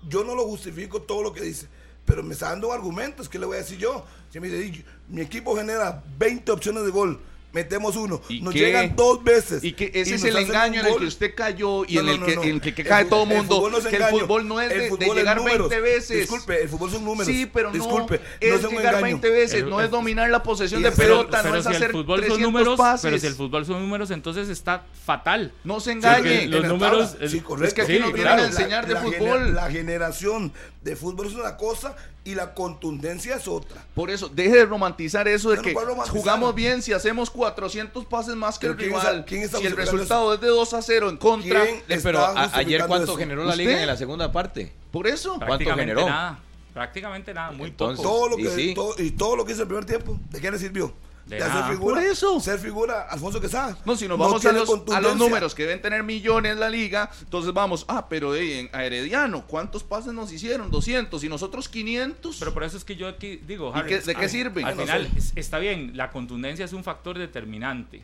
Yo 0.09 0.25
no 0.25 0.35
lo 0.35 0.45
justifico 0.45 1.03
todo 1.03 1.23
lo 1.23 1.33
que 1.33 1.43
dice, 1.43 1.67
pero 2.05 2.23
me 2.23 2.33
está 2.35 2.51
dando 2.51 2.73
argumentos, 2.73 3.29
¿qué 3.29 3.39
le 3.39 3.47
voy 3.47 3.57
a 3.57 3.61
decir 3.61 3.79
yo? 3.79 4.05
Si 4.31 4.41
me 4.41 4.49
dice, 4.49 4.67
"Y- 4.67 4.85
mi 5.09 5.21
equipo 5.21 5.57
genera 5.57 6.03
20 6.19 6.51
opciones 6.53 6.85
de 6.85 6.91
gol, 6.91 7.21
metemos 7.53 7.97
uno, 7.97 8.21
¿Y 8.29 8.41
nos 8.43 8.53
qué? 8.53 8.61
llegan 8.61 8.95
dos 8.97 9.23
veces. 9.25 9.63
Y 9.65 9.73
que 9.73 9.87
ese 9.95 10.15
es 10.15 10.23
nos 10.23 10.31
el 10.35 10.37
engaño 10.45 10.81
en 10.81 10.87
el 10.87 10.97
que 10.97 11.05
usted 11.07 11.35
cayó 11.35 11.85
y 11.87 11.95
No, 11.95 12.01
en 12.01 12.07
no, 12.07 12.13
el 12.13 12.21
no, 12.21 12.27
que, 12.27 12.37
no. 12.37 12.43
en 12.45 12.49
el 12.51 12.61
que, 12.61 12.75
que 12.75 12.83
El 12.83 12.89
cae 12.89 13.05
todo 13.07 13.25
el 13.25 13.31
el 13.33 13.37
mundo. 13.39 13.57
fútbol 13.57 13.73
no 13.73 13.79
es 13.79 13.87
que 13.87 13.97
el 13.97 14.03
fútbol 14.05 14.49
no 14.49 14.61
es 14.61 14.71
El 14.73 14.79
de, 14.79 14.97
de 14.97 15.07
es 15.07 15.15
llegar 15.15 15.37
números. 15.37 15.69
20 15.69 15.81
veces. 15.81 16.19
Disculpe, 16.21 16.63
el 16.63 16.69
fútbol 16.69 16.91
son 16.91 17.05
números. 17.05 17.27
Sí, 17.27 17.51
pero 17.53 17.69
no. 17.69 17.75
Disculpe, 17.75 18.19
no 18.19 18.25
es 18.41 18.53
es 18.65 18.71
llegar 18.71 18.85
engaño. 18.95 19.03
20 19.03 19.31
veces, 19.31 19.63
El- 19.63 19.71
no 19.71 19.81
es 19.81 19.87
el- 19.87 19.91
dominar 19.91 20.31
la 20.31 20.43
posesión 20.43 20.81
y 20.81 20.85
de 20.85 20.89
es- 20.91 20.95
pelota, 20.97 21.39
pero 21.43 21.55
no 21.55 21.59
es 21.61 21.65
si 21.67 21.71
hacer 21.71 21.83
el 21.85 21.93
fútbol 21.93 22.21
300 22.21 22.37
son 22.37 22.43
números, 22.53 22.79
pases. 22.79 23.03
pero 23.03 23.19
si 23.19 23.27
el 23.27 23.35
fútbol 23.35 23.67
son 23.67 23.81
números, 23.81 24.11
entonces 24.11 24.49
está 24.49 24.85
fatal. 25.05 25.53
No 25.65 25.81
se 25.81 25.93
engañe. 25.93 26.47
los 26.47 26.65
números- 26.67 27.17
sí, 27.29 27.39
el- 27.39 27.43
correcto. 27.43 27.67
es 27.69 27.75
que 27.75 27.83
aquí 27.83 27.99
nos 27.99 28.13
vienen 28.13 28.39
a 28.39 28.45
enseñar 28.45 28.87
de 28.87 28.97
fútbol. 28.97 29.55
la 29.55 29.71
generación 29.71 30.53
de 30.83 30.97
fútbol 30.97 31.27
es 31.27 31.35
una 31.35 31.57
cosa 31.57 31.97
y 32.31 32.35
la 32.35 32.55
contundencia 32.55 33.37
es 33.37 33.47
otra. 33.49 33.85
Por 33.95 34.11
eso, 34.11 34.29
deje 34.29 34.57
de 34.57 34.65
romantizar 34.67 35.27
eso 35.29 35.51
de 35.51 35.57
No, 35.57 35.63
que 35.63 35.75
jugamos 36.09 36.55
bien 36.55 36.83
si 36.83 36.93
hacemos 36.93 37.31
400 37.31 38.05
pases 38.07 38.35
más 38.37 38.59
que 38.59 38.67
el 38.67 38.77
Pero 38.77 38.89
¿quién 38.91 39.01
rival. 39.01 39.15
está- 39.17 39.27
quién 39.27 39.43
está 39.43 39.59
si 39.59 39.67
el 39.67 39.77
resultado 39.77 40.35
es 40.35 40.41
de 40.41 40.49
2 40.49 40.75
a 40.75 40.83
0 40.83 41.09
en 41.11 41.17
contra. 41.17 41.63
¿Quién 41.63 41.77
Eh, 41.89 42.01
pero 42.03 42.19
está 42.21 42.41
a- 42.43 42.57
ayer 42.59 42.85
cuánto 42.87 43.05
eso? 43.13 43.17
generó 43.17 43.43
la 43.45 43.51
¿Usted? 43.51 43.65
liga 43.65 43.81
en 43.81 43.87
la 43.87 43.97
segunda 43.97 44.31
parte. 44.33 44.73
Por 44.91 45.07
eso. 45.07 45.31
¿Cuánto 45.31 45.47
Prácticamente 45.47 45.93
generó? 45.93 46.09
nada. 46.09 46.39
Prácticamente 46.73 47.35
nada, 47.35 47.51
muy 47.51 47.69
Entonces, 47.71 48.05
poco. 48.05 48.09
Todo 48.17 48.29
lo 48.29 48.39
Y 48.39 48.43
que, 48.45 48.51
sí. 48.51 48.75
todo- 48.75 48.95
y 48.99 49.11
todo 49.11 49.37
lo 49.37 49.45
que 49.45 49.53
hizo 49.53 49.63
el 49.63 49.69
primer 49.69 49.85
tiempo, 49.85 50.19
¿de 50.31 50.41
qué 50.41 50.51
le 50.51 50.59
sirvió? 50.59 50.93
De 51.39 51.43
hacer 51.45 51.65
figura. 51.73 51.95
Por 51.97 52.05
eso. 52.05 52.41
Ser 52.41 52.59
figura 52.59 53.03
Alfonso 53.09 53.41
Quesada. 53.41 53.77
No, 53.85 53.97
si 53.97 54.07
nos 54.09 54.19
vamos 54.19 54.45
a, 54.45 54.53
los, 54.53 54.69
a 54.93 55.01
los 55.01 55.17
números 55.17 55.55
que 55.55 55.63
deben 55.63 55.81
tener 55.81 56.03
millones 56.03 56.57
la 56.57 56.69
liga, 56.69 57.11
entonces 57.21 57.53
vamos, 57.53 57.85
ah, 57.89 58.07
pero 58.09 58.35
eh, 58.35 58.61
en 58.61 58.71
a 58.73 58.85
Herediano, 58.85 59.47
¿cuántos 59.47 59.83
pases 59.85 60.13
nos 60.13 60.33
hicieron? 60.33 60.71
200 60.71 61.23
y 61.25 61.29
nosotros 61.29 61.69
500. 61.69 62.37
Pero 62.39 62.53
por 62.55 62.65
eso 62.65 62.77
es 62.77 62.85
que 62.85 62.97
yo 62.97 63.09
aquí 63.09 63.37
digo, 63.47 63.73
¿Y 63.75 63.79
Harry, 63.79 63.89
qué- 63.89 64.01
de 64.01 64.15
qué 64.15 64.25
al- 64.25 64.31
sirve? 64.31 64.65
Al 64.65 64.77
No 64.77 64.83
final 64.83 65.09
sé. 65.19 65.33
está 65.41 65.59
bien, 65.59 65.97
la 65.97 66.11
contundencia 66.11 66.65
es 66.65 66.73
un 66.73 66.85
factor 66.85 67.17
determinante, 67.19 68.03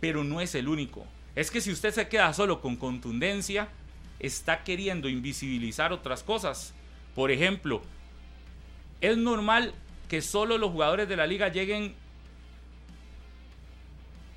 pero 0.00 0.22
no 0.24 0.40
es 0.40 0.54
el 0.54 0.68
único. 0.68 1.04
Es 1.36 1.50
que 1.50 1.60
si 1.60 1.70
usted 1.72 1.92
se 1.94 2.08
queda 2.08 2.32
solo 2.34 2.60
con 2.60 2.76
contundencia, 2.76 3.68
está 4.18 4.64
queriendo 4.64 5.08
invisibilizar 5.08 5.92
otras 5.92 6.22
cosas. 6.22 6.74
Por 7.14 7.30
ejemplo, 7.30 7.80
es 9.00 9.16
normal 9.16 9.74
que 10.08 10.22
solo 10.22 10.58
los 10.58 10.72
jugadores 10.72 11.08
de 11.08 11.16
la 11.16 11.26
liga 11.26 11.48
lleguen 11.48 11.94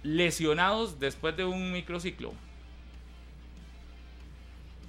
lesionados 0.04 1.00
después 1.00 1.36
de 1.38 1.46
un 1.46 1.72
microciclo. 1.72 2.34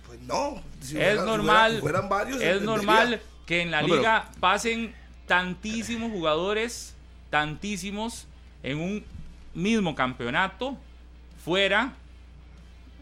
Pues 0.06 0.20
no. 0.20 0.62
si 0.80 0.98
es 0.98 1.16
fuera- 1.16 1.24
normal, 1.24 1.80
fuera- 1.80 1.80
fueran 1.80 2.08
varios, 2.08 2.36
es 2.40 2.42
entendería. 2.42 2.76
normal 2.76 3.22
que 3.46 3.62
en 3.62 3.70
la 3.70 3.80
No, 3.82 3.88
pero- 3.88 3.98
liga 4.00 4.30
pasen 4.40 4.94
tantísimos 5.26 6.10
jugadores, 6.12 6.94
tantísimos 7.30 8.26
en 8.62 8.78
un 8.78 9.04
mismo 9.54 9.94
campeonato, 9.94 10.76
fuera 11.44 11.94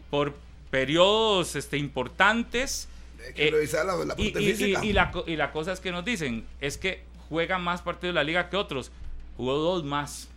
por 0.09 0.35
periodos 0.71 1.55
este, 1.55 1.77
importantes. 1.77 2.87
Que 3.35 3.47
eh, 3.47 3.51
revisar 3.51 3.85
la, 3.85 3.95
la 3.95 4.13
y, 4.17 4.29
parte 4.31 4.41
y- 4.41 4.49
y- 4.49 4.53
física. 4.53 4.85
y 4.85 4.93
la, 4.93 5.11
y 5.27 5.35
la 5.35 5.51
cosa 5.51 5.71
es 5.73 5.79
que 5.79 5.91
nos 5.91 6.03
dicen 6.05 6.45
es 6.61 6.77
que 6.77 7.03
juega 7.29 7.57
más 7.57 7.81
partidos 7.81 8.13
de 8.13 8.19
la 8.19 8.23
liga 8.23 8.49
que 8.49 8.57
otros. 8.57 8.91
Jugó 9.37 9.53
dos 9.55 9.83
más. 9.83 10.29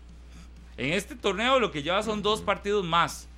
En 0.76 0.92
este 0.92 1.14
torneo 1.16 1.58
lo 1.58 1.70
que 1.70 1.82
lleva 1.82 2.02
son 2.02 2.22
dos 2.22 2.42
partidos 2.42 2.84
más. 2.84 3.28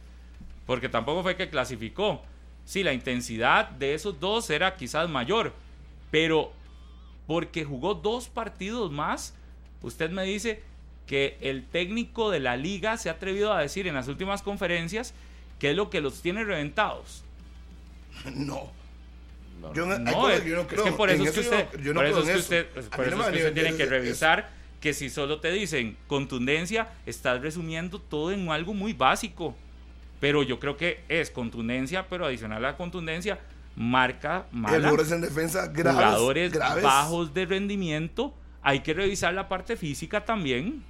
Porque 0.67 0.89
tampoco 0.89 1.23
fue 1.23 1.37
que 1.37 1.49
clasificó. 1.49 2.23
Sí, 2.65 2.83
la 2.83 2.93
intensidad 2.93 3.69
de 3.71 3.95
esos 3.95 4.21
dos 4.21 4.51
era 4.51 4.77
quizás 4.77 5.09
mayor. 5.09 5.53
Pero 6.11 6.53
porque 7.27 7.65
jugó 7.65 7.95
dos 7.95 8.29
partidos 8.29 8.91
más, 8.91 9.35
usted 9.83 10.11
me 10.11 10.25
dice 10.25 10.63
que 11.07 11.39
el 11.41 11.65
técnico 11.65 12.31
de 12.31 12.41
la 12.41 12.57
liga 12.57 12.97
se 12.99 13.09
ha 13.09 13.13
atrevido 13.13 13.53
a 13.53 13.61
decir 13.61 13.87
en 13.87 13.95
las 13.95 14.09
últimas 14.09 14.43
conferencias 14.43 15.15
que 15.59 15.71
es 15.71 15.77
lo 15.77 15.89
que 15.91 16.01
los 16.01 16.21
tiene 16.23 16.45
reventados. 16.45 17.25
No. 18.35 18.71
Yo 19.75 19.87
no, 19.87 19.95
hay 19.95 20.01
No, 20.01 20.13
cosas 20.13 20.39
es, 20.41 20.45
yo 20.45 20.55
no 20.55 20.61
es 20.63 20.67
creo. 20.69 20.85
que 20.85 20.93
por 20.93 21.11
eso 21.11 21.25
es 21.25 21.31
que 21.33 21.43
yo 21.43 21.51
no- 21.51 21.57
usted, 21.57 21.81
yo 21.81 21.95
no 21.95 22.01
por 22.01 22.07
eso 22.07 22.19
es 22.21 22.27
que 22.29 22.37
usted, 22.37 22.67
por 22.91 22.99
no 22.99 23.05
eso 23.07 23.21
es 23.23 23.29
que 23.29 23.37
usted 23.39 23.55
tiene 23.55 23.77
que 23.77 23.83
es- 23.85 23.89
revisar 23.89 24.51
que 24.81 24.95
si 24.95 25.11
solo 25.11 25.41
te 25.41 25.51
dicen 25.53 25.97
contundencia, 26.07 26.89
estás 27.07 27.41
resumiendo 27.41 28.01
todo 28.01 28.31
en 28.33 28.49
algo 28.51 28.75
muy 28.75 28.93
básico. 28.93 29.57
Pero 30.21 30.43
yo 30.43 30.59
creo 30.61 30.77
que 30.77 31.01
es 31.09 31.31
contundencia, 31.31 32.07
pero 32.09 32.27
adicional 32.27 32.65
a 32.65 32.71
la 32.73 32.77
contundencia, 32.77 33.39
marca 33.77 34.47
mala, 34.51 34.77
Errores 34.89 35.11
en 35.13 35.21
defensa 35.21 35.69
graves. 35.69 35.95
jugadores 36.05 36.53
graves. 36.53 36.83
bajos 36.85 37.35
de 37.35 37.47
rendimiento. 37.47 38.35
Hay 38.63 38.81
que 38.81 38.93
revisar 38.95 39.33
la 39.35 39.49
parte 39.49 39.77
física 39.77 40.25
también. 40.25 40.83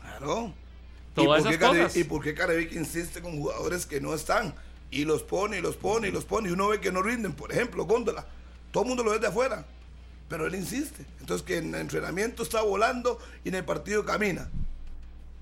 Claro. 0.00 0.52
Todas 1.14 1.40
¿Y 1.40 1.42
por, 1.44 1.52
esas 1.52 1.52
qué 1.52 1.58
Care- 1.58 1.78
cosas. 1.82 1.96
¿Y 1.96 2.04
por 2.04 2.22
qué 2.22 2.34
Carevic 2.34 2.72
insiste 2.72 3.20
con 3.20 3.36
jugadores 3.36 3.84
que 3.86 4.00
no 4.00 4.14
están? 4.14 4.54
Y 4.90 5.04
los 5.04 5.22
pone, 5.22 5.58
y 5.58 5.60
los 5.60 5.76
pone, 5.76 6.08
y 6.08 6.12
los 6.12 6.24
pone. 6.24 6.48
Y 6.48 6.52
uno 6.52 6.68
ve 6.68 6.80
que 6.80 6.92
no 6.92 7.02
rinden. 7.02 7.32
Por 7.32 7.50
ejemplo, 7.52 7.84
Góndola. 7.84 8.26
Todo 8.70 8.84
el 8.84 8.88
mundo 8.88 9.02
lo 9.04 9.10
ve 9.10 9.18
de 9.18 9.26
afuera. 9.26 9.64
Pero 10.32 10.46
él 10.46 10.54
insiste. 10.54 11.04
Entonces, 11.20 11.46
que 11.46 11.58
en 11.58 11.74
el 11.74 11.82
entrenamiento 11.82 12.42
está 12.42 12.62
volando 12.62 13.18
y 13.44 13.50
en 13.50 13.56
el 13.56 13.64
partido 13.66 14.02
camina. 14.06 14.48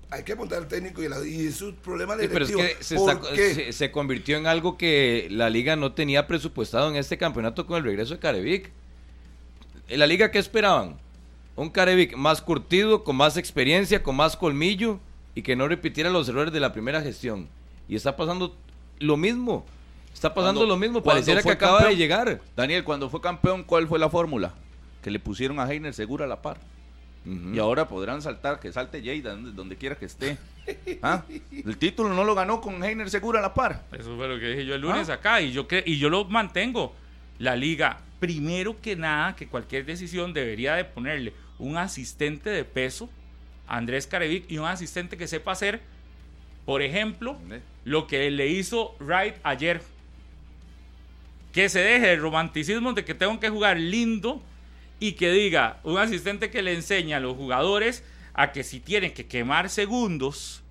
Hay 0.09 0.23
que 0.23 0.33
apuntar 0.33 0.57
al 0.57 0.67
técnico 0.67 1.01
y, 1.01 1.07
la, 1.07 1.25
y 1.25 1.47
es 1.47 1.61
un 1.61 1.73
problema 1.75 2.17
Sí, 2.19 2.27
pero 2.29 2.43
es 2.43 2.51
que 2.53 2.83
se, 2.83 2.95
¿Por 2.97 3.13
está- 3.13 3.31
qué? 3.33 3.55
se- 3.55 3.71
se 3.71 3.89
convirtió 3.91 4.35
en 4.35 4.47
algo 4.47 4.77
que 4.77 5.29
la 5.31 5.49
liga 5.49 5.77
no 5.77 5.93
tenía 5.93 6.27
presupuestado 6.27 6.89
en 6.89 6.97
este 6.97 7.17
campeonato 7.17 7.65
con 7.65 7.77
el 7.77 7.85
regreso 7.85 8.15
de 8.15 8.19
Carevic. 8.19 8.69
¿En 9.87 9.99
la 9.99 10.07
liga 10.07 10.29
qué 10.29 10.39
esperaban? 10.39 10.97
Un 11.55 11.69
Carevic 11.69 12.17
más 12.17 12.41
curtido, 12.41 13.05
con 13.05 13.15
más 13.15 13.37
experiencia, 13.37 14.03
con 14.03 14.17
más 14.17 14.35
colmillo 14.35 14.99
y 15.35 15.41
que 15.43 15.55
no 15.55 15.69
repitiera 15.69 16.09
los 16.09 16.27
errores 16.27 16.51
de 16.51 16.59
la 16.59 16.73
primera 16.73 17.01
gestión. 17.01 17.47
Y 17.87 17.95
está 17.95 18.17
pasando 18.17 18.57
lo 18.99 19.15
mismo. 19.15 19.65
Está 20.13 20.33
pasando 20.33 20.59
Cuando- 20.59 20.73
lo 20.75 20.77
mismo. 20.77 21.01
Pareciera 21.01 21.41
que 21.41 21.51
acaba 21.51 21.85
de 21.87 21.95
llegar. 21.95 22.41
Daniel, 22.57 22.83
cuando 22.83 23.09
fue 23.09 23.21
campeón, 23.21 23.63
¿cuál 23.63 23.87
fue 23.87 23.97
la 23.97 24.09
fórmula? 24.09 24.53
Que 25.01 25.11
le 25.11 25.19
pusieron 25.19 25.59
a 25.59 25.71
Heiner 25.71 25.93
segura 25.93 26.25
a 26.25 26.27
la 26.27 26.41
par. 26.41 26.57
Y 27.53 27.59
ahora 27.59 27.87
podrán 27.87 28.21
saltar, 28.23 28.59
que 28.59 28.71
salte 28.71 29.01
Lleida, 29.03 29.31
donde, 29.31 29.51
donde 29.51 29.75
quiera 29.77 29.95
que 29.95 30.05
esté. 30.05 30.39
¿Ah? 31.03 31.23
El 31.51 31.77
título 31.77 32.09
no 32.09 32.23
lo 32.23 32.33
ganó 32.33 32.61
con 32.61 32.83
Heiner 32.83 33.11
segura 33.11 33.37
a 33.37 33.41
la 33.43 33.53
par. 33.53 33.83
Eso 33.91 34.15
fue 34.17 34.27
lo 34.27 34.39
que 34.39 34.47
dije 34.47 34.65
yo 34.65 34.73
el 34.73 34.81
lunes 34.81 35.07
Ah. 35.09 35.13
acá 35.13 35.39
y 35.39 35.51
yo, 35.51 35.67
y 35.85 35.97
yo 35.99 36.09
lo 36.09 36.25
mantengo. 36.25 36.95
La 37.37 37.55
liga, 37.55 37.99
primero 38.19 38.79
que 38.81 38.95
nada, 38.95 39.35
que 39.35 39.47
cualquier 39.47 39.85
decisión 39.85 40.33
debería 40.33 40.73
de 40.75 40.83
ponerle 40.85 41.33
un 41.59 41.77
asistente 41.77 42.49
de 42.49 42.63
peso 42.65 43.07
Andrés 43.67 44.07
Carevic 44.07 44.49
y 44.49 44.57
un 44.57 44.65
asistente 44.65 45.15
que 45.15 45.27
sepa 45.27 45.51
hacer, 45.51 45.79
por 46.65 46.81
ejemplo, 46.81 47.37
lo 47.85 48.07
que 48.07 48.29
le 48.31 48.47
hizo 48.47 48.95
Wright 48.99 49.35
ayer. 49.43 49.81
Que 51.53 51.69
se 51.69 51.79
deje 51.79 52.13
el 52.13 52.21
romanticismo 52.21 52.93
de 52.93 53.05
que 53.05 53.13
tengo 53.13 53.39
que 53.39 53.49
jugar 53.49 53.77
lindo 53.77 54.41
y 55.01 55.13
que 55.13 55.31
diga 55.31 55.79
un 55.83 55.97
asistente 55.97 56.51
que 56.51 56.61
le 56.61 56.75
enseña 56.75 57.17
a 57.17 57.19
los 57.19 57.35
jugadores 57.35 58.03
a 58.35 58.51
que 58.51 58.63
si 58.63 58.79
tienen 58.79 59.13
que 59.13 59.25
quemar 59.25 59.69
segundos 59.69 60.61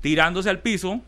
tirándose 0.00 0.48
al 0.48 0.60
piso, 0.60 1.02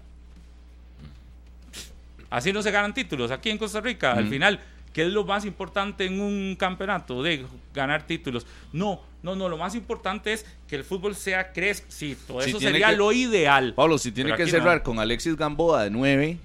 así 2.28 2.52
no 2.52 2.62
se 2.62 2.70
ganan 2.70 2.92
títulos 2.92 3.30
aquí 3.30 3.48
en 3.48 3.56
Costa 3.56 3.80
Rica. 3.80 4.12
Al 4.12 4.28
final, 4.28 4.60
¿qué 4.92 5.06
es 5.06 5.08
lo 5.10 5.24
más 5.24 5.46
importante 5.46 6.04
en 6.04 6.20
un 6.20 6.54
campeonato? 6.58 7.22
De 7.22 7.46
ganar 7.72 8.06
títulos. 8.06 8.46
No, 8.74 9.00
no, 9.22 9.34
no, 9.34 9.48
lo 9.48 9.56
más 9.56 9.74
importante 9.74 10.34
es 10.34 10.44
que 10.68 10.76
el 10.76 10.84
fútbol 10.84 11.16
sea 11.16 11.50
todo 12.26 12.42
eso 12.42 12.60
sería 12.60 12.92
lo 12.92 13.10
ideal. 13.12 13.72
Pablo, 13.72 13.96
si 13.96 14.12
tiene 14.12 14.36
que 14.36 14.46
cerrar 14.46 14.82
con 14.82 14.98
Alexis 14.98 15.34
Gamboa 15.34 15.84
de 15.84 15.90
9, 15.90 16.38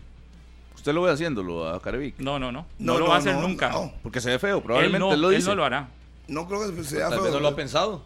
¿usted 0.87 0.95
lo 0.95 1.01
ve 1.01 1.11
haciéndolo 1.11 1.67
a 1.67 1.81
Carevic? 1.81 2.17
No, 2.19 2.39
no, 2.39 2.49
no. 2.49 2.65
No, 2.79 2.97
lo 2.97 3.07
va 3.07 3.15
a 3.15 3.17
hacer 3.17 3.35
nunca. 3.35 3.73
Porque 4.01 4.21
se 4.21 4.29
ve 4.29 4.39
feo, 4.39 4.63
probablemente 4.63 5.13
él, 5.13 5.21
lo 5.21 5.29
dice. 5.29 5.41
Él 5.41 5.47
no 5.47 5.55
lo 5.55 5.65
hará. 5.65 5.89
No 6.29 6.47
creo 6.47 6.73
que 6.73 6.83
sea 6.85 7.09
feo. 7.09 7.29
no 7.29 7.39
lo 7.41 7.47
ha 7.49 7.55
pensado. 7.55 8.05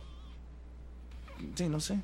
Sí, 1.53 1.69
no 1.69 1.79
sé. 1.79 1.99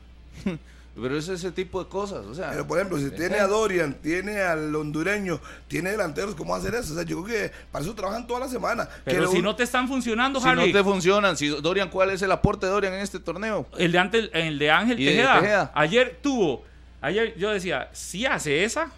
Pero 1.00 1.16
es 1.16 1.28
ese 1.30 1.52
tipo 1.52 1.84
de 1.84 1.90
cosas, 1.90 2.26
o 2.26 2.34
sea. 2.34 2.52
Pero 2.52 2.68
por 2.68 2.78
ejemplo, 2.78 2.98
si 3.00 3.12
tiene 3.12 3.38
a 3.38 3.48
Dorian, 3.48 3.96
tiene 4.02 4.40
al 4.42 4.76
hondureño, 4.76 5.40
tiene 5.68 5.92
delanteros, 5.92 6.34
¿cómo 6.34 6.56
hacer 6.56 6.74
eso? 6.74 6.94
O 6.94 6.96
sea, 6.96 7.04
yo 7.04 7.24
creo 7.24 7.38
que 7.38 7.52
para 7.72 7.86
eso 7.86 7.94
trabajan 7.94 8.26
toda 8.26 8.42
la 8.42 8.48
semana. 8.48 8.88
Pero 9.04 9.32
si 9.32 9.42
no 9.42 9.56
te 9.56 9.64
están 9.64 9.88
funcionando, 9.88 10.40
Si 10.40 10.48
no 10.48 10.64
te 10.64 10.84
funcionan, 10.84 11.38
si 11.38 11.48
Dorian, 11.48 11.90
¿cuál 11.90 12.12
es 12.12 12.22
el 12.22 12.32
aporte 12.32 12.68
de 12.68 12.72
Dorian 12.72 12.94
en 12.94 13.02
este 13.02 13.20
torneo? 13.20 13.68
El 13.78 13.92
de 13.92 13.98
antes, 13.98 14.30
el 14.34 14.60
de 14.60 14.72
Ángel 14.72 14.98
Tejeda. 14.98 15.72
Ayer 15.74 16.20
tuvo, 16.22 16.64
ayer 17.02 17.36
yo 17.36 17.52
decía, 17.52 17.90
si 17.94 18.28
hace 18.28 18.64
esa. 18.64 18.92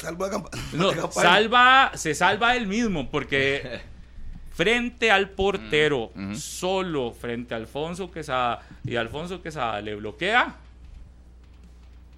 Salva 0.00 0.30
no, 0.72 1.12
salva, 1.12 1.92
se 1.94 2.14
salva 2.14 2.56
él 2.56 2.66
mismo, 2.66 3.10
porque 3.10 3.80
frente 4.54 5.10
al 5.10 5.30
portero, 5.30 6.10
mm, 6.14 6.34
solo 6.34 7.12
frente 7.12 7.54
a 7.54 7.58
Alfonso 7.58 8.10
Quesada, 8.10 8.66
y 8.84 8.96
Alfonso 8.96 9.42
Quesada 9.42 9.80
le 9.80 9.94
bloquea 9.94 10.56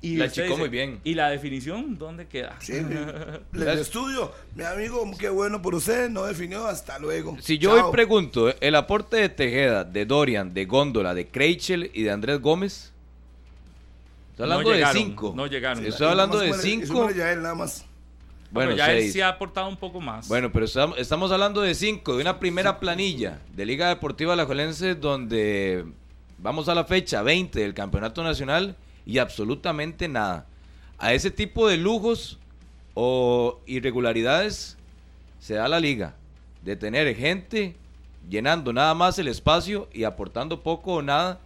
y 0.02 0.16
la 0.16 0.30
chico 0.30 0.56
muy 0.56 0.68
bien. 0.68 1.00
¿Y 1.04 1.14
la 1.14 1.30
definición 1.30 1.96
dónde 1.96 2.26
queda? 2.26 2.56
Sí, 2.60 2.72
el 3.52 3.68
estudio, 3.78 4.32
mi 4.56 4.64
amigo, 4.64 5.08
qué 5.18 5.28
bueno 5.28 5.62
por 5.62 5.76
usted, 5.76 6.10
no 6.10 6.24
definió, 6.24 6.66
hasta 6.66 6.98
luego. 6.98 7.36
Si 7.40 7.56
yo 7.58 7.72
hoy 7.72 7.92
pregunto, 7.92 8.52
el 8.60 8.74
aporte 8.74 9.18
de 9.18 9.28
Tejeda, 9.28 9.84
de 9.84 10.04
Dorian, 10.04 10.52
de 10.52 10.64
Góndola, 10.64 11.14
de 11.14 11.28
Kreichel 11.28 11.90
y 11.94 12.02
de 12.02 12.10
Andrés 12.10 12.40
Gómez, 12.40 12.91
estoy 14.32 14.50
hablando 14.50 14.70
de 14.70 14.86
cinco. 14.92 15.32
No 15.36 15.46
llegaron. 15.46 15.86
Estoy 15.86 16.08
hablando 16.08 16.38
de 16.38 16.52
cinco. 16.54 17.10
Ya 17.10 17.32
él 17.32 17.42
nada 17.42 17.54
más. 17.54 17.86
Bueno, 18.52 18.72
ya 18.72 18.92
él 18.92 19.10
sí 19.10 19.20
ha 19.22 19.28
aportado 19.28 19.68
un 19.68 19.78
poco 19.78 20.00
más. 20.00 20.28
Bueno, 20.28 20.52
pero 20.52 20.66
estamos, 20.66 21.32
hablando 21.32 21.62
de 21.62 21.74
cinco, 21.74 22.16
de 22.16 22.20
una 22.20 22.38
primera 22.38 22.78
planilla 22.78 23.40
de 23.54 23.64
Liga 23.64 23.88
Deportiva 23.88 24.34
Alajuelense 24.34 24.94
donde 24.94 25.86
vamos 26.36 26.68
a 26.68 26.74
la 26.74 26.84
fecha 26.84 27.22
20 27.22 27.58
del 27.58 27.72
Campeonato 27.72 28.22
Nacional 28.22 28.76
y 29.06 29.18
absolutamente 29.18 30.06
nada. 30.06 30.46
A 30.98 31.14
ese 31.14 31.30
tipo 31.30 31.66
de 31.66 31.78
lujos 31.78 32.38
o 32.92 33.58
irregularidades 33.66 34.76
se 35.40 35.54
da 35.54 35.66
la 35.66 35.80
liga, 35.80 36.14
de 36.62 36.76
tener 36.76 37.16
gente 37.16 37.74
llenando 38.28 38.72
nada 38.74 38.94
más 38.94 39.18
el 39.18 39.28
espacio 39.28 39.88
y 39.94 40.04
aportando 40.04 40.62
poco 40.62 40.94
o 40.94 41.02
nada 41.02 41.40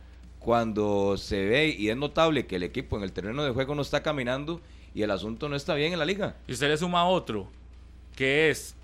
cuando 0.46 1.16
se 1.16 1.44
ve 1.44 1.74
y 1.76 1.90
es 1.90 1.96
notable 1.96 2.46
que 2.46 2.54
el 2.54 2.62
equipo 2.62 2.96
en 2.96 3.02
el 3.02 3.10
terreno 3.10 3.42
de 3.42 3.50
juego 3.50 3.74
no 3.74 3.82
está 3.82 4.04
caminando 4.04 4.60
y 4.94 5.02
el 5.02 5.10
asunto 5.10 5.48
no 5.48 5.56
está 5.56 5.74
bien 5.74 5.92
en 5.92 5.98
la 5.98 6.04
liga. 6.04 6.36
Y 6.46 6.52
usted 6.52 6.68
le 6.68 6.76
suma 6.76 7.04
otro, 7.04 7.48
que 8.14 8.48
es 8.48 8.76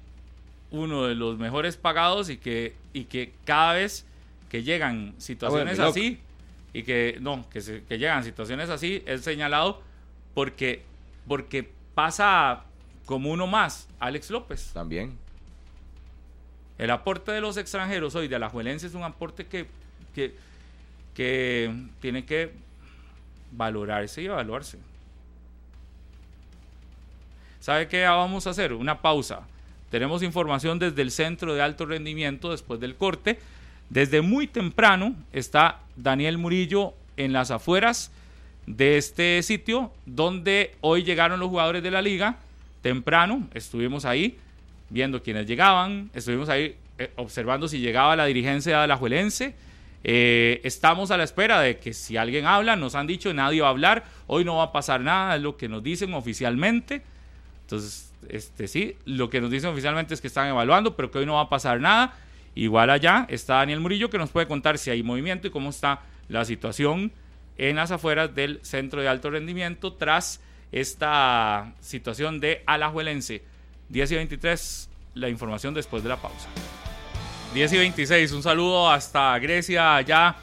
uno 0.72 1.06
de 1.06 1.14
los 1.14 1.38
mejores 1.38 1.76
pagados 1.76 2.30
y 2.30 2.36
que, 2.36 2.74
y 2.92 3.04
que 3.04 3.32
cada 3.44 3.74
vez 3.74 4.04
que 4.50 4.64
llegan 4.64 5.14
situaciones 5.18 5.78
ah, 5.78 5.86
así, 5.86 6.18
y 6.72 6.82
que 6.82 7.18
no, 7.20 7.48
que, 7.48 7.60
se, 7.60 7.84
que 7.84 7.96
llegan 7.96 8.24
situaciones 8.24 8.68
así, 8.68 9.04
es 9.06 9.20
señalado 9.20 9.82
porque, 10.34 10.82
porque 11.28 11.70
pasa 11.94 12.64
como 13.06 13.30
uno 13.30 13.46
más, 13.46 13.88
Alex 14.00 14.30
López. 14.30 14.72
También. 14.74 15.16
El 16.76 16.90
aporte 16.90 17.30
de 17.30 17.40
los 17.40 17.56
extranjeros 17.56 18.16
hoy 18.16 18.26
de 18.26 18.40
la 18.40 18.48
Juelense 18.48 18.88
es 18.88 18.94
un 18.94 19.04
aporte 19.04 19.46
que, 19.46 19.68
que, 20.12 20.34
que 21.14 21.72
tiene 22.00 22.24
que 22.24 22.52
valorarse 23.52 24.22
y 24.22 24.26
evaluarse. 24.26 24.78
¿Sabe 27.60 27.86
qué 27.86 28.04
vamos 28.04 28.46
a 28.46 28.50
hacer? 28.50 28.72
Una 28.72 29.00
pausa. 29.00 29.42
Tenemos 29.90 30.22
información 30.22 30.78
desde 30.78 31.02
el 31.02 31.10
Centro 31.10 31.54
de 31.54 31.62
Alto 31.62 31.86
Rendimiento 31.86 32.50
después 32.50 32.80
del 32.80 32.96
corte. 32.96 33.38
Desde 33.90 34.22
muy 34.22 34.46
temprano 34.46 35.14
está 35.32 35.80
Daniel 35.96 36.38
Murillo 36.38 36.94
en 37.16 37.32
las 37.32 37.50
afueras 37.50 38.10
de 38.66 38.96
este 38.96 39.42
sitio 39.42 39.92
donde 40.06 40.74
hoy 40.80 41.02
llegaron 41.04 41.40
los 41.40 41.50
jugadores 41.50 41.82
de 41.82 41.90
la 41.90 42.02
liga. 42.02 42.36
Temprano 42.80 43.46
estuvimos 43.54 44.04
ahí 44.04 44.38
viendo 44.90 45.22
quiénes 45.22 45.46
llegaban, 45.46 46.10
estuvimos 46.14 46.48
ahí 46.48 46.76
eh, 46.98 47.10
observando 47.16 47.68
si 47.68 47.78
llegaba 47.78 48.16
la 48.16 48.26
dirigencia 48.26 48.80
de 48.80 48.86
la 48.86 48.96
Juelense. 48.96 49.54
Eh, 50.04 50.60
estamos 50.64 51.10
a 51.10 51.16
la 51.16 51.24
espera 51.24 51.60
de 51.60 51.78
que 51.78 51.92
si 51.92 52.16
alguien 52.16 52.46
habla, 52.46 52.76
nos 52.76 52.94
han 52.94 53.06
dicho 53.06 53.32
nadie 53.32 53.60
va 53.60 53.68
a 53.68 53.70
hablar, 53.70 54.04
hoy 54.26 54.44
no 54.44 54.56
va 54.56 54.64
a 54.64 54.72
pasar 54.72 55.00
nada, 55.00 55.36
es 55.36 55.42
lo 55.42 55.56
que 55.56 55.68
nos 55.68 55.82
dicen 55.82 56.12
oficialmente. 56.14 57.02
Entonces, 57.62 58.12
este 58.28 58.68
sí, 58.68 58.96
lo 59.04 59.30
que 59.30 59.40
nos 59.40 59.50
dicen 59.50 59.70
oficialmente 59.70 60.14
es 60.14 60.20
que 60.20 60.26
están 60.26 60.48
evaluando, 60.48 60.96
pero 60.96 61.10
que 61.10 61.18
hoy 61.18 61.26
no 61.26 61.34
va 61.34 61.42
a 61.42 61.48
pasar 61.48 61.80
nada. 61.80 62.14
Igual 62.54 62.90
allá 62.90 63.26
está 63.30 63.56
Daniel 63.56 63.80
Murillo 63.80 64.10
que 64.10 64.18
nos 64.18 64.30
puede 64.30 64.46
contar 64.46 64.76
si 64.78 64.90
hay 64.90 65.02
movimiento 65.02 65.46
y 65.46 65.50
cómo 65.50 65.70
está 65.70 66.00
la 66.28 66.44
situación 66.44 67.12
en 67.56 67.76
las 67.76 67.90
afueras 67.90 68.34
del 68.34 68.60
centro 68.62 69.00
de 69.00 69.08
alto 69.08 69.30
rendimiento 69.30 69.94
tras 69.94 70.40
esta 70.70 71.74
situación 71.80 72.40
de 72.40 72.62
Alajuelense. 72.66 73.42
10 73.88 74.12
y 74.12 74.14
23, 74.16 74.90
la 75.14 75.28
información 75.28 75.74
después 75.74 76.02
de 76.02 76.08
la 76.08 76.16
pausa. 76.16 76.48
10 77.54 77.70
y 77.74 77.76
26, 77.76 78.32
un 78.32 78.42
saludo 78.42 78.90
hasta 78.90 79.38
Grecia, 79.38 79.96
allá 79.96 80.36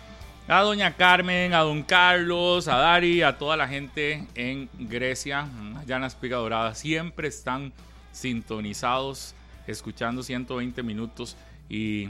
a 0.47 0.61
doña 0.61 0.95
Carmen, 0.95 1.55
a 1.55 1.61
don 1.61 1.81
Carlos, 1.81 2.67
a 2.67 2.77
Dari, 2.77 3.23
a 3.23 3.35
toda 3.35 3.57
la 3.57 3.67
gente 3.67 4.27
en 4.35 4.69
Grecia, 4.77 5.47
allá 5.75 5.95
en 5.95 6.01
la 6.01 6.07
Espiga 6.07 6.37
Dorada. 6.37 6.75
Siempre 6.75 7.27
están 7.27 7.73
sintonizados, 8.11 9.33
escuchando 9.65 10.21
120 10.21 10.83
minutos 10.83 11.35
y 11.67 12.09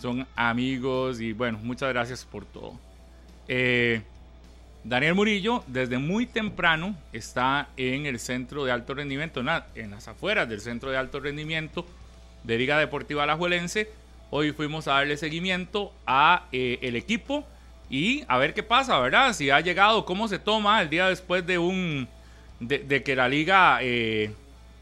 son 0.00 0.26
amigos 0.34 1.20
y 1.20 1.32
bueno, 1.32 1.60
muchas 1.62 1.90
gracias 1.90 2.24
por 2.24 2.44
todo. 2.44 2.72
Eh, 3.46 4.02
Daniel 4.82 5.14
Murillo 5.14 5.62
desde 5.68 5.98
muy 5.98 6.26
temprano 6.26 6.96
está 7.12 7.68
en 7.76 8.06
el 8.06 8.18
centro 8.18 8.64
de 8.64 8.72
alto 8.72 8.92
rendimiento, 8.94 9.40
en 9.76 9.90
las 9.92 10.08
afueras 10.08 10.48
del 10.48 10.60
centro 10.60 10.90
de 10.90 10.96
alto 10.96 11.20
rendimiento 11.20 11.86
de 12.42 12.58
Liga 12.58 12.76
Deportiva 12.76 13.22
Alajuelense. 13.22 14.01
Hoy 14.34 14.52
fuimos 14.52 14.88
a 14.88 14.92
darle 14.92 15.18
seguimiento 15.18 15.92
a 16.06 16.46
eh, 16.52 16.78
el 16.80 16.96
equipo 16.96 17.44
y 17.90 18.24
a 18.28 18.38
ver 18.38 18.54
qué 18.54 18.62
pasa, 18.62 18.98
¿verdad? 18.98 19.34
Si 19.34 19.50
ha 19.50 19.60
llegado, 19.60 20.06
cómo 20.06 20.26
se 20.26 20.38
toma 20.38 20.80
el 20.80 20.88
día 20.88 21.08
después 21.08 21.46
de 21.46 21.58
un 21.58 22.08
de, 22.58 23.02
que 23.02 23.14
la 23.14 23.28
liga 23.28 23.80
eh, 23.82 24.32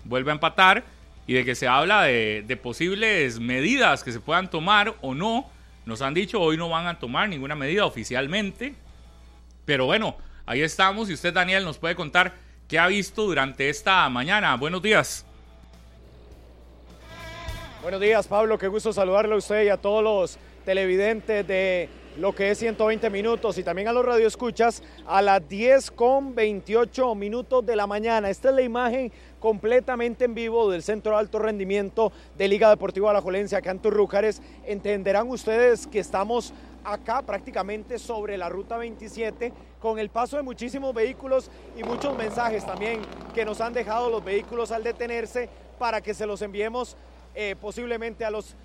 vuelve 0.05 0.31
a 0.31 0.35
empatar 0.35 0.85
y 1.27 1.35
de 1.35 1.44
que 1.44 1.56
se 1.56 1.66
habla 1.66 2.02
de, 2.05 2.60
posibles 2.62 3.40
medidas 3.40 4.05
que 4.05 4.12
se 4.12 4.20
puedan 4.20 4.48
tomar 4.48 4.94
o 5.01 5.16
no. 5.16 5.51
Nos 5.85 6.01
han 6.01 6.14
dicho 6.14 6.40
hoy 6.40 6.56
no 6.56 6.68
van 6.68 6.86
a 6.86 7.01
tomar 7.01 7.28
ninguna 7.28 7.56
medida 7.56 7.85
oficialmente. 7.86 8.77
Pero 9.64 9.86
bueno, 9.86 10.16
ahí 10.47 10.62
estamos 10.62 11.10
y 11.10 11.14
usted 11.14 11.35
Daniel 11.35 11.64
nos 11.64 11.77
puede 11.77 11.97
contar 11.97 12.35
qué 12.68 12.78
ha 12.78 12.86
visto 12.86 13.24
durante 13.24 13.68
esta 13.68 14.09
mañana. 14.10 14.55
Buenos 14.55 14.81
días. 14.81 15.27
Buenos 17.82 18.02
días 18.02 18.28
Pablo, 18.28 18.59
qué 18.59 18.69
gusto 18.69 18.93
saludarle 18.93 19.35
a 19.35 19.39
usted 19.39 19.65
y 19.65 19.70
a 19.70 19.78
todos 19.78 20.05
los 20.05 20.39
televidentes 20.66 21.48
de 21.48 21.89
lo 22.19 22.35
que 22.35 22.51
es 22.51 22.59
120 22.59 23.09
minutos 23.09 23.57
y 23.57 23.62
también 23.62 23.89
a 23.89 23.94
los 23.94 24.05
radioescuchas 24.05 24.82
a 25.07 25.23
las 25.23 25.48
10 25.48 25.90
con 25.93 26.35
28 26.35 27.15
minutos 27.15 27.65
de 27.65 27.77
la 27.77 27.86
mañana. 27.86 28.28
Esta 28.28 28.51
es 28.51 28.55
la 28.55 28.61
imagen 28.61 29.11
completamente 29.39 30.27
en 30.27 30.35
vivo 30.35 30.70
del 30.70 30.82
Centro 30.82 31.12
de 31.12 31.20
Alto 31.20 31.39
Rendimiento 31.39 32.12
de 32.36 32.48
Liga 32.48 32.69
Deportiva 32.69 33.09
Alajuelense 33.12 33.57
acá 33.57 33.70
en 33.70 33.78
Turrúcares. 33.78 34.43
Entenderán 34.66 35.31
ustedes 35.31 35.86
que 35.86 36.01
estamos 36.01 36.52
acá 36.85 37.23
prácticamente 37.23 37.98
sobre 37.98 38.36
la 38.36 38.51
ruta 38.51 38.77
27 38.77 39.55
con 39.81 39.98
el 39.98 40.11
paso 40.11 40.36
de 40.36 40.43
muchísimos 40.43 40.93
vehículos 40.93 41.51
y 41.78 41.82
muchos 41.82 42.15
mensajes 42.15 42.66
también 42.66 43.01
que 43.35 43.47
nos 43.47 43.62
han 43.62 43.73
dejado 43.73 44.11
los 44.11 44.23
vehículos 44.23 44.70
al 44.70 44.85
detenerse 44.85 45.48
para 45.78 46.02
que 46.02 46.12
se 46.12 46.27
los 46.27 46.43
enviemos 46.43 46.94
eh, 47.35 47.57
posiblemente 47.61 48.24
a 48.24 48.31
los 48.31 48.57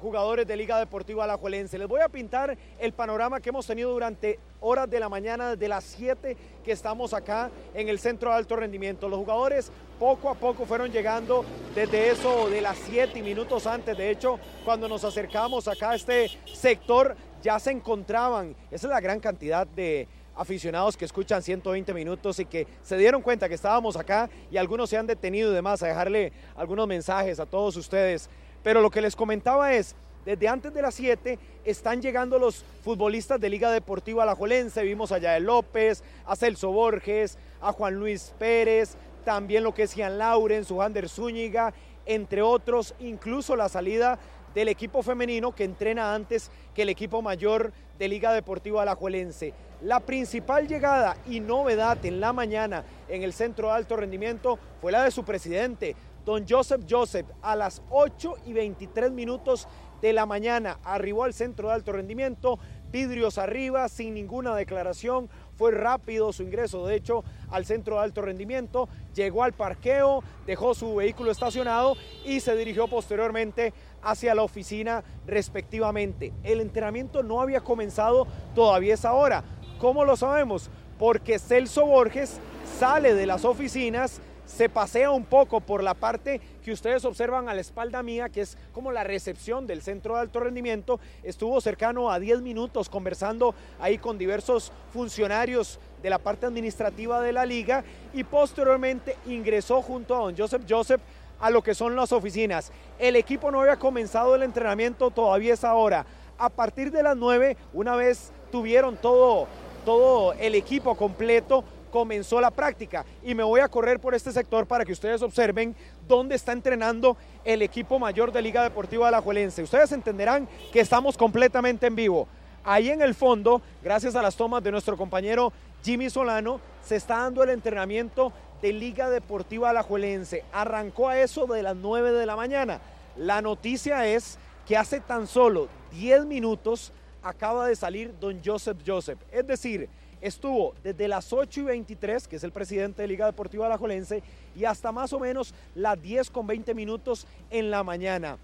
jugadores 0.00 0.46
de 0.46 0.56
Liga 0.56 0.78
Deportiva 0.78 1.24
Alajuelense. 1.24 1.78
Les 1.78 1.86
voy 1.86 2.00
a 2.00 2.08
pintar 2.08 2.56
el 2.78 2.92
panorama 2.92 3.40
que 3.40 3.50
hemos 3.50 3.66
tenido 3.66 3.90
durante 3.92 4.38
horas 4.60 4.88
de 4.88 4.98
la 4.98 5.08
mañana, 5.08 5.50
desde 5.50 5.68
las 5.68 5.84
7 5.84 6.36
que 6.64 6.72
estamos 6.72 7.12
acá 7.12 7.50
en 7.74 7.88
el 7.88 7.98
centro 7.98 8.30
de 8.30 8.36
alto 8.36 8.56
rendimiento. 8.56 9.08
Los 9.08 9.18
jugadores 9.18 9.70
poco 9.98 10.30
a 10.30 10.34
poco 10.34 10.64
fueron 10.64 10.90
llegando 10.90 11.44
desde 11.74 12.10
eso 12.10 12.48
de 12.48 12.60
las 12.60 12.78
7 12.78 13.18
y 13.18 13.22
minutos 13.22 13.66
antes. 13.66 13.96
De 13.96 14.10
hecho, 14.10 14.38
cuando 14.64 14.88
nos 14.88 15.04
acercamos 15.04 15.68
acá 15.68 15.90
a 15.90 15.94
este 15.96 16.30
sector, 16.46 17.14
ya 17.42 17.58
se 17.58 17.70
encontraban, 17.70 18.54
esa 18.70 18.86
es 18.86 18.90
la 18.90 19.00
gran 19.00 19.20
cantidad 19.20 19.66
de 19.66 20.08
aficionados 20.36 20.96
que 20.96 21.04
escuchan 21.04 21.42
120 21.42 21.92
minutos 21.92 22.38
y 22.38 22.44
que 22.44 22.66
se 22.82 22.96
dieron 22.96 23.22
cuenta 23.22 23.48
que 23.48 23.54
estábamos 23.54 23.96
acá 23.96 24.30
y 24.50 24.56
algunos 24.56 24.90
se 24.90 24.96
han 24.96 25.06
detenido 25.06 25.50
y 25.50 25.54
demás 25.54 25.82
a 25.82 25.88
dejarle 25.88 26.32
algunos 26.56 26.86
mensajes 26.86 27.40
a 27.40 27.46
todos 27.46 27.76
ustedes. 27.76 28.30
Pero 28.62 28.80
lo 28.80 28.90
que 28.90 29.00
les 29.00 29.16
comentaba 29.16 29.72
es, 29.72 29.94
desde 30.24 30.48
antes 30.48 30.74
de 30.74 30.82
las 30.82 30.94
7 30.94 31.38
están 31.64 32.02
llegando 32.02 32.38
los 32.38 32.64
futbolistas 32.82 33.40
de 33.40 33.48
Liga 33.48 33.70
Deportiva 33.70 34.22
Alajuelense. 34.22 34.82
Vimos 34.82 35.12
a 35.12 35.38
López, 35.38 36.02
a 36.26 36.36
Celso 36.36 36.70
Borges, 36.72 37.38
a 37.60 37.72
Juan 37.72 37.94
Luis 37.94 38.34
Pérez, 38.38 38.96
también 39.24 39.64
lo 39.64 39.74
que 39.74 39.84
es 39.84 39.94
Ian 39.94 40.18
Lauren, 40.18 40.64
Sujander 40.64 41.08
Zúñiga, 41.08 41.72
entre 42.06 42.42
otros, 42.42 42.94
incluso 42.98 43.56
la 43.56 43.68
salida 43.68 44.18
del 44.54 44.68
equipo 44.68 45.02
femenino 45.02 45.54
que 45.54 45.64
entrena 45.64 46.14
antes 46.14 46.50
que 46.74 46.82
el 46.82 46.88
equipo 46.88 47.22
mayor 47.22 47.72
de 47.98 48.08
Liga 48.08 48.32
Deportiva 48.32 48.82
Alajuelense. 48.82 49.52
La 49.82 50.00
principal 50.00 50.68
llegada 50.68 51.16
y 51.26 51.40
novedad 51.40 52.04
en 52.04 52.20
la 52.20 52.32
mañana 52.32 52.84
en 53.08 53.22
el 53.22 53.32
centro 53.32 53.68
de 53.68 53.74
alto 53.74 53.96
rendimiento 53.96 54.58
fue 54.80 54.92
la 54.92 55.04
de 55.04 55.10
su 55.10 55.24
presidente, 55.24 55.96
don 56.24 56.46
Joseph 56.46 56.82
Joseph, 56.88 57.26
a 57.42 57.56
las 57.56 57.82
8 57.90 58.34
y 58.46 58.52
23 58.52 59.10
minutos 59.10 59.66
de 60.00 60.12
la 60.12 60.26
mañana. 60.26 60.78
Arribó 60.84 61.24
al 61.24 61.34
centro 61.34 61.68
de 61.68 61.74
alto 61.74 61.92
rendimiento, 61.92 62.58
vidrios 62.90 63.38
arriba, 63.38 63.88
sin 63.88 64.14
ninguna 64.14 64.54
declaración. 64.54 65.28
Fue 65.56 65.72
rápido 65.72 66.32
su 66.32 66.42
ingreso, 66.42 66.86
de 66.86 66.96
hecho, 66.96 67.22
al 67.50 67.66
centro 67.66 67.96
de 67.96 68.02
alto 68.02 68.22
rendimiento. 68.22 68.88
Llegó 69.14 69.44
al 69.44 69.52
parqueo, 69.52 70.22
dejó 70.46 70.74
su 70.74 70.96
vehículo 70.96 71.30
estacionado 71.30 71.96
y 72.24 72.40
se 72.40 72.56
dirigió 72.56 72.88
posteriormente 72.88 73.72
hacia 74.02 74.34
la 74.34 74.42
oficina 74.42 75.04
respectivamente. 75.26 76.32
El 76.42 76.60
entrenamiento 76.60 77.22
no 77.22 77.40
había 77.40 77.60
comenzado 77.60 78.26
todavía 78.54 78.94
esa 78.94 79.12
hora. 79.12 79.44
¿Cómo 79.78 80.04
lo 80.04 80.16
sabemos? 80.16 80.70
Porque 80.98 81.38
Celso 81.38 81.86
Borges 81.86 82.38
sale 82.78 83.14
de 83.14 83.26
las 83.26 83.44
oficinas 83.44 84.20
se 84.50 84.68
pasea 84.68 85.10
un 85.10 85.24
poco 85.24 85.60
por 85.60 85.82
la 85.82 85.94
parte 85.94 86.40
que 86.64 86.72
ustedes 86.72 87.04
observan 87.04 87.48
a 87.48 87.54
la 87.54 87.60
espalda 87.60 88.02
mía, 88.02 88.28
que 88.28 88.40
es 88.40 88.58
como 88.72 88.90
la 88.90 89.04
recepción 89.04 89.66
del 89.66 89.80
centro 89.80 90.14
de 90.14 90.22
alto 90.22 90.40
rendimiento. 90.40 90.98
Estuvo 91.22 91.60
cercano 91.60 92.10
a 92.10 92.18
10 92.18 92.42
minutos 92.42 92.88
conversando 92.88 93.54
ahí 93.78 93.98
con 93.98 94.18
diversos 94.18 94.72
funcionarios 94.92 95.78
de 96.02 96.10
la 96.10 96.18
parte 96.18 96.46
administrativa 96.46 97.20
de 97.20 97.32
la 97.32 97.46
liga 97.46 97.84
y 98.12 98.24
posteriormente 98.24 99.16
ingresó 99.26 99.82
junto 99.82 100.16
a 100.16 100.18
don 100.18 100.36
Joseph 100.36 100.64
Joseph 100.68 101.00
a 101.40 101.50
lo 101.50 101.62
que 101.62 101.74
son 101.74 101.96
las 101.96 102.12
oficinas. 102.12 102.70
El 102.98 103.16
equipo 103.16 103.50
no 103.50 103.60
había 103.60 103.76
comenzado 103.76 104.34
el 104.34 104.42
entrenamiento 104.42 105.10
todavía 105.10 105.54
es 105.54 105.64
ahora. 105.64 106.06
A 106.38 106.48
partir 106.48 106.90
de 106.90 107.02
las 107.02 107.16
9, 107.16 107.56
una 107.72 107.96
vez 107.96 108.32
tuvieron 108.50 108.96
todo, 108.96 109.46
todo 109.84 110.32
el 110.34 110.54
equipo 110.54 110.94
completo, 110.96 111.64
comenzó 111.90 112.40
la 112.40 112.50
práctica 112.50 113.04
y 113.22 113.34
me 113.34 113.42
voy 113.42 113.60
a 113.60 113.68
correr 113.68 114.00
por 114.00 114.14
este 114.14 114.32
sector 114.32 114.66
para 114.66 114.84
que 114.84 114.92
ustedes 114.92 115.22
observen 115.22 115.74
dónde 116.06 116.36
está 116.36 116.52
entrenando 116.52 117.16
el 117.44 117.62
equipo 117.62 117.98
mayor 117.98 118.32
de 118.32 118.42
Liga 118.42 118.62
Deportiva 118.62 119.08
Alajuelense. 119.08 119.62
Ustedes 119.62 119.92
entenderán 119.92 120.48
que 120.72 120.80
estamos 120.80 121.16
completamente 121.16 121.86
en 121.86 121.96
vivo. 121.96 122.28
Ahí 122.64 122.90
en 122.90 123.02
el 123.02 123.14
fondo, 123.14 123.62
gracias 123.82 124.14
a 124.14 124.22
las 124.22 124.36
tomas 124.36 124.62
de 124.62 124.70
nuestro 124.70 124.96
compañero 124.96 125.52
Jimmy 125.82 126.10
Solano, 126.10 126.60
se 126.82 126.96
está 126.96 127.18
dando 127.18 127.42
el 127.42 127.50
entrenamiento 127.50 128.32
de 128.62 128.72
Liga 128.72 129.10
Deportiva 129.10 129.70
Alajuelense. 129.70 130.44
Arrancó 130.52 131.08
a 131.08 131.18
eso 131.20 131.46
de 131.46 131.62
las 131.62 131.76
9 131.76 132.12
de 132.12 132.26
la 132.26 132.36
mañana. 132.36 132.80
La 133.16 133.42
noticia 133.42 134.06
es 134.06 134.38
que 134.66 134.76
hace 134.76 135.00
tan 135.00 135.26
solo 135.26 135.68
10 135.92 136.26
minutos 136.26 136.92
acaba 137.22 137.66
de 137.66 137.76
salir 137.76 138.14
don 138.20 138.40
Joseph 138.44 138.78
Joseph. 138.86 139.18
Es 139.32 139.46
decir, 139.46 139.88
estuvo 140.20 140.74
desde 140.82 141.08
las 141.08 141.32
8 141.32 141.60
y 141.60 141.64
23, 141.64 142.28
que 142.28 142.36
es 142.36 142.44
el 142.44 142.52
presidente 142.52 143.02
de 143.02 143.08
Liga 143.08 143.26
Deportiva 143.26 143.66
Alajuelense, 143.66 144.22
y 144.56 144.64
hasta 144.64 144.92
más 144.92 145.12
o 145.12 145.20
menos 145.20 145.54
las 145.74 146.00
10 146.00 146.30
con 146.30 146.46
20 146.46 146.74
minutos 146.74 147.26
en 147.50 147.70
la 147.70 147.82
mañana. 147.82 148.38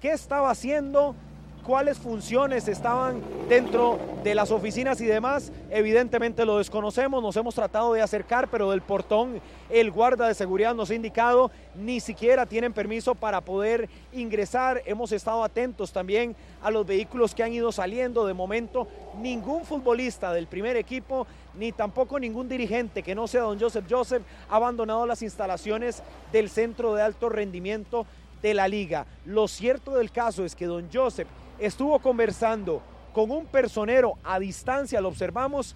¿Qué 0.00 0.12
estaba 0.12 0.50
haciendo? 0.50 1.14
Cuáles 1.60 1.98
funciones 1.98 2.68
estaban 2.68 3.22
dentro 3.48 3.98
de 4.24 4.34
las 4.34 4.50
oficinas 4.50 5.00
y 5.00 5.06
demás, 5.06 5.52
evidentemente 5.70 6.44
lo 6.44 6.58
desconocemos, 6.58 7.22
nos 7.22 7.36
hemos 7.36 7.54
tratado 7.54 7.92
de 7.92 8.02
acercar, 8.02 8.48
pero 8.48 8.70
del 8.70 8.82
portón 8.82 9.40
el 9.68 9.90
guarda 9.90 10.26
de 10.28 10.34
seguridad 10.34 10.74
nos 10.74 10.90
ha 10.90 10.94
indicado 10.94 11.50
ni 11.74 12.00
siquiera 12.00 12.46
tienen 12.46 12.72
permiso 12.72 13.14
para 13.14 13.40
poder 13.40 13.88
ingresar. 14.12 14.82
Hemos 14.84 15.12
estado 15.12 15.44
atentos 15.44 15.92
también 15.92 16.34
a 16.62 16.70
los 16.70 16.86
vehículos 16.86 17.34
que 17.34 17.42
han 17.42 17.52
ido 17.52 17.70
saliendo. 17.72 18.26
De 18.26 18.34
momento, 18.34 18.88
ningún 19.20 19.64
futbolista 19.64 20.32
del 20.32 20.46
primer 20.46 20.76
equipo, 20.76 21.26
ni 21.54 21.72
tampoco 21.72 22.18
ningún 22.18 22.48
dirigente 22.48 23.02
que 23.02 23.14
no 23.14 23.28
sea 23.28 23.42
don 23.42 23.60
Joseph 23.60 23.86
Joseph, 23.88 24.22
ha 24.48 24.56
abandonado 24.56 25.06
las 25.06 25.22
instalaciones 25.22 26.02
del 26.32 26.50
centro 26.50 26.94
de 26.94 27.02
alto 27.02 27.28
rendimiento 27.28 28.06
de 28.42 28.54
la 28.54 28.68
liga. 28.68 29.06
Lo 29.24 29.48
cierto 29.48 29.94
del 29.94 30.10
caso 30.10 30.44
es 30.44 30.56
que 30.56 30.66
don 30.66 30.88
Joseph 30.92 31.28
estuvo 31.60 31.98
conversando 31.98 32.82
con 33.12 33.30
un 33.30 33.46
personero 33.46 34.14
a 34.24 34.38
distancia, 34.38 35.00
lo 35.00 35.08
observamos, 35.08 35.74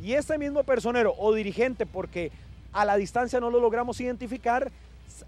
y 0.00 0.14
ese 0.14 0.36
mismo 0.38 0.64
personero 0.64 1.14
o 1.18 1.32
dirigente, 1.32 1.86
porque 1.86 2.30
a 2.72 2.84
la 2.84 2.96
distancia 2.96 3.40
no 3.40 3.50
lo 3.50 3.60
logramos 3.60 4.00
identificar, 4.00 4.70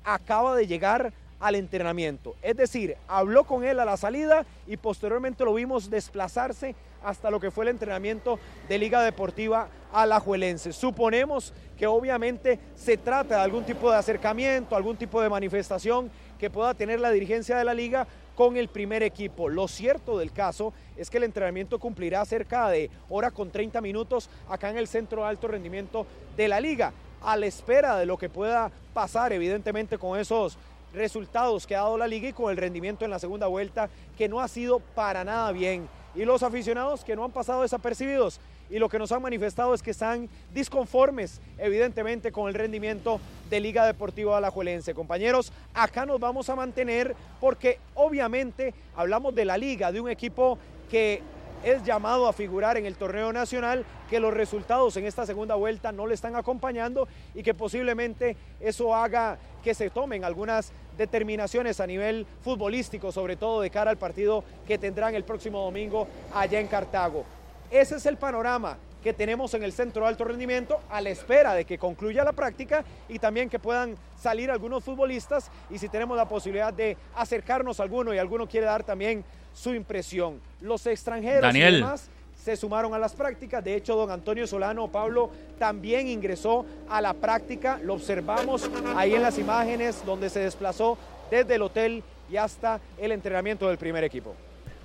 acaba 0.04 0.56
de 0.56 0.66
llegar 0.66 1.12
al 1.40 1.54
entrenamiento. 1.54 2.34
Es 2.42 2.56
decir, 2.56 2.96
habló 3.06 3.44
con 3.44 3.64
él 3.64 3.78
a 3.78 3.84
la 3.84 3.96
salida 3.96 4.46
y 4.66 4.76
posteriormente 4.76 5.44
lo 5.44 5.54
vimos 5.54 5.90
desplazarse 5.90 6.74
hasta 7.04 7.30
lo 7.30 7.38
que 7.38 7.50
fue 7.50 7.66
el 7.66 7.70
entrenamiento 7.70 8.38
de 8.68 8.78
Liga 8.78 9.02
Deportiva 9.02 9.68
Alajuelense. 9.92 10.72
Suponemos 10.72 11.52
que 11.78 11.86
obviamente 11.86 12.58
se 12.74 12.96
trata 12.96 13.36
de 13.36 13.42
algún 13.42 13.64
tipo 13.64 13.90
de 13.90 13.98
acercamiento, 13.98 14.74
algún 14.74 14.96
tipo 14.96 15.20
de 15.20 15.28
manifestación 15.28 16.10
que 16.38 16.50
pueda 16.50 16.74
tener 16.74 16.98
la 16.98 17.10
dirigencia 17.10 17.56
de 17.56 17.64
la 17.64 17.74
liga 17.74 18.06
con 18.34 18.56
el 18.56 18.68
primer 18.68 19.02
equipo. 19.02 19.48
Lo 19.48 19.68
cierto 19.68 20.18
del 20.18 20.32
caso 20.32 20.72
es 20.96 21.10
que 21.10 21.18
el 21.18 21.24
entrenamiento 21.24 21.78
cumplirá 21.78 22.24
cerca 22.24 22.68
de 22.68 22.90
hora 23.08 23.30
con 23.30 23.50
30 23.50 23.80
minutos 23.80 24.28
acá 24.48 24.70
en 24.70 24.78
el 24.78 24.88
centro 24.88 25.22
de 25.22 25.28
alto 25.28 25.48
rendimiento 25.48 26.06
de 26.36 26.48
la 26.48 26.60
liga, 26.60 26.92
a 27.22 27.36
la 27.36 27.46
espera 27.46 27.96
de 27.96 28.06
lo 28.06 28.18
que 28.18 28.28
pueda 28.28 28.70
pasar 28.92 29.32
evidentemente 29.32 29.98
con 29.98 30.18
esos 30.18 30.58
resultados 30.92 31.66
que 31.66 31.74
ha 31.74 31.80
dado 31.80 31.98
la 31.98 32.06
liga 32.06 32.28
y 32.28 32.32
con 32.32 32.50
el 32.50 32.56
rendimiento 32.56 33.04
en 33.04 33.10
la 33.10 33.18
segunda 33.18 33.46
vuelta 33.46 33.88
que 34.16 34.28
no 34.28 34.40
ha 34.40 34.48
sido 34.48 34.80
para 34.80 35.24
nada 35.24 35.50
bien. 35.52 35.88
Y 36.14 36.24
los 36.24 36.42
aficionados 36.42 37.04
que 37.04 37.16
no 37.16 37.24
han 37.24 37.32
pasado 37.32 37.62
desapercibidos 37.62 38.40
y 38.70 38.78
lo 38.78 38.88
que 38.88 38.98
nos 38.98 39.12
han 39.12 39.22
manifestado 39.22 39.74
es 39.74 39.82
que 39.82 39.90
están 39.90 40.28
disconformes, 40.52 41.40
evidentemente, 41.58 42.32
con 42.32 42.48
el 42.48 42.54
rendimiento 42.54 43.20
de 43.50 43.60
Liga 43.60 43.86
Deportiva 43.86 44.38
Alajuelense. 44.38 44.94
Compañeros, 44.94 45.52
acá 45.74 46.06
nos 46.06 46.18
vamos 46.18 46.48
a 46.48 46.56
mantener 46.56 47.14
porque 47.40 47.78
obviamente 47.94 48.74
hablamos 48.96 49.34
de 49.34 49.44
la 49.44 49.58
liga, 49.58 49.92
de 49.92 50.00
un 50.00 50.08
equipo 50.10 50.58
que 50.90 51.22
es 51.62 51.82
llamado 51.82 52.28
a 52.28 52.32
figurar 52.32 52.76
en 52.76 52.84
el 52.84 52.94
torneo 52.94 53.32
nacional, 53.32 53.84
que 54.10 54.20
los 54.20 54.34
resultados 54.34 54.96
en 54.96 55.06
esta 55.06 55.24
segunda 55.24 55.54
vuelta 55.54 55.92
no 55.92 56.06
le 56.06 56.14
están 56.14 56.36
acompañando 56.36 57.08
y 57.34 57.42
que 57.42 57.54
posiblemente 57.54 58.36
eso 58.60 58.94
haga 58.94 59.38
que 59.62 59.74
se 59.74 59.88
tomen 59.88 60.24
algunas 60.24 60.72
determinaciones 60.98 61.80
a 61.80 61.86
nivel 61.86 62.26
futbolístico, 62.42 63.12
sobre 63.12 63.36
todo 63.36 63.62
de 63.62 63.70
cara 63.70 63.90
al 63.90 63.96
partido 63.96 64.44
que 64.66 64.78
tendrán 64.78 65.14
el 65.14 65.24
próximo 65.24 65.60
domingo 65.60 66.06
allá 66.34 66.60
en 66.60 66.68
Cartago. 66.68 67.24
Ese 67.74 67.96
es 67.96 68.06
el 68.06 68.16
panorama 68.16 68.76
que 69.02 69.12
tenemos 69.12 69.52
en 69.52 69.64
el 69.64 69.72
centro 69.72 70.02
de 70.04 70.08
alto 70.08 70.22
rendimiento 70.22 70.78
a 70.88 71.00
la 71.00 71.10
espera 71.10 71.54
de 71.54 71.64
que 71.64 71.76
concluya 71.76 72.22
la 72.22 72.30
práctica 72.30 72.84
y 73.08 73.18
también 73.18 73.50
que 73.50 73.58
puedan 73.58 73.96
salir 74.16 74.48
algunos 74.48 74.84
futbolistas 74.84 75.50
y 75.68 75.78
si 75.78 75.88
tenemos 75.88 76.16
la 76.16 76.28
posibilidad 76.28 76.72
de 76.72 76.96
acercarnos 77.16 77.80
a 77.80 77.82
alguno 77.82 78.14
y 78.14 78.18
alguno 78.18 78.46
quiere 78.46 78.66
dar 78.66 78.84
también 78.84 79.24
su 79.52 79.74
impresión. 79.74 80.40
Los 80.60 80.86
extranjeros 80.86 81.52
y 81.52 81.58
demás 81.58 82.10
se 82.40 82.56
sumaron 82.56 82.94
a 82.94 82.98
las 83.00 83.12
prácticas. 83.12 83.64
De 83.64 83.74
hecho, 83.74 83.96
don 83.96 84.08
Antonio 84.08 84.46
Solano 84.46 84.86
Pablo 84.86 85.30
también 85.58 86.06
ingresó 86.06 86.64
a 86.88 87.00
la 87.00 87.12
práctica. 87.12 87.80
Lo 87.82 87.94
observamos 87.94 88.70
ahí 88.94 89.16
en 89.16 89.22
las 89.22 89.36
imágenes 89.36 90.00
donde 90.06 90.30
se 90.30 90.38
desplazó 90.38 90.96
desde 91.28 91.56
el 91.56 91.62
hotel 91.62 92.04
y 92.30 92.36
hasta 92.36 92.80
el 92.98 93.10
entrenamiento 93.10 93.66
del 93.66 93.78
primer 93.78 94.04
equipo. 94.04 94.36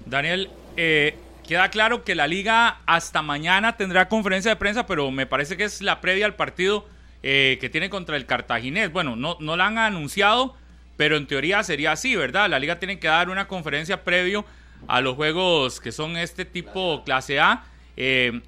Daniel, 0.07 0.49
eh, 0.75 1.13
Queda 1.49 1.71
claro 1.71 2.03
que 2.03 2.13
la 2.13 2.27
liga 2.27 2.77
hasta 2.85 3.23
mañana 3.23 3.75
tendrá 3.75 4.07
conferencia 4.07 4.51
de 4.51 4.55
prensa, 4.55 4.85
pero 4.85 5.09
me 5.09 5.25
parece 5.25 5.57
que 5.57 5.63
es 5.63 5.81
la 5.81 5.99
previa 5.99 6.27
al 6.27 6.35
partido 6.35 6.87
eh, 7.23 7.57
que 7.59 7.69
tiene 7.71 7.89
contra 7.89 8.17
el 8.17 8.27
Cartaginés. 8.27 8.91
Bueno, 8.91 9.15
no, 9.15 9.55
la 9.55 9.65
han 9.65 9.79
anunciado, 9.79 10.55
pero 10.95 11.17
en 11.17 11.25
teoría 11.25 11.63
sería 11.63 11.93
así, 11.93 12.15
¿verdad? 12.15 12.51
La 12.51 12.59
liga 12.59 12.77
tiene 12.77 12.99
que 12.99 13.07
dar 13.07 13.31
una 13.31 13.47
conferencia 13.47 14.03
previo 14.03 14.45
a 14.87 15.01
los 15.01 15.15
juegos 15.15 15.81
que 15.81 15.91
son 15.91 16.17
este 16.17 16.45
tipo 16.45 17.03
clase 17.03 17.39
A 17.39 17.63
eh, 17.97 18.41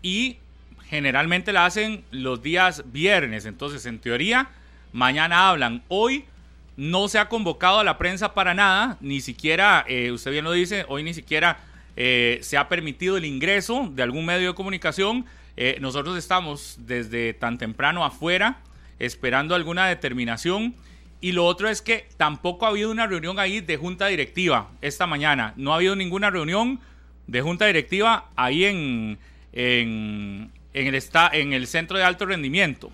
y 0.00 0.38
generalmente 0.88 1.52
la 1.52 1.66
hacen 1.66 2.02
los 2.10 2.42
días 2.42 2.82
viernes. 2.86 3.44
Entonces, 3.44 3.84
en 3.84 3.98
teoría, 3.98 4.48
mañana 4.94 5.50
hablan. 5.50 5.82
Hoy 5.88 6.24
no 6.78 7.08
se 7.08 7.18
ha 7.18 7.28
convocado 7.28 7.80
a 7.80 7.84
la 7.84 7.98
prensa 7.98 8.32
para 8.32 8.54
nada, 8.54 8.96
ni 9.02 9.20
siquiera, 9.20 9.84
eh, 9.86 10.12
usted 10.12 10.30
bien 10.30 10.46
lo 10.46 10.52
dice, 10.52 10.86
hoy 10.88 11.02
ni 11.02 11.12
siquiera 11.12 11.67
eh, 12.00 12.38
se 12.42 12.56
ha 12.56 12.68
permitido 12.68 13.16
el 13.16 13.24
ingreso 13.24 13.90
de 13.92 14.04
algún 14.04 14.24
medio 14.24 14.50
de 14.50 14.54
comunicación. 14.54 15.26
Eh, 15.56 15.78
nosotros 15.80 16.16
estamos 16.16 16.76
desde 16.78 17.34
tan 17.34 17.58
temprano 17.58 18.04
afuera 18.04 18.60
esperando 19.00 19.56
alguna 19.56 19.88
determinación. 19.88 20.76
Y 21.20 21.32
lo 21.32 21.44
otro 21.44 21.68
es 21.68 21.82
que 21.82 22.06
tampoco 22.16 22.66
ha 22.66 22.68
habido 22.68 22.92
una 22.92 23.08
reunión 23.08 23.40
ahí 23.40 23.60
de 23.60 23.76
junta 23.76 24.06
directiva 24.06 24.70
esta 24.80 25.08
mañana. 25.08 25.54
No 25.56 25.72
ha 25.72 25.76
habido 25.76 25.96
ninguna 25.96 26.30
reunión 26.30 26.78
de 27.26 27.40
junta 27.40 27.66
directiva 27.66 28.30
ahí 28.36 28.64
en, 28.64 29.18
en, 29.52 30.52
el, 30.74 31.02
en 31.32 31.52
el 31.52 31.66
centro 31.66 31.98
de 31.98 32.04
alto 32.04 32.26
rendimiento. 32.26 32.92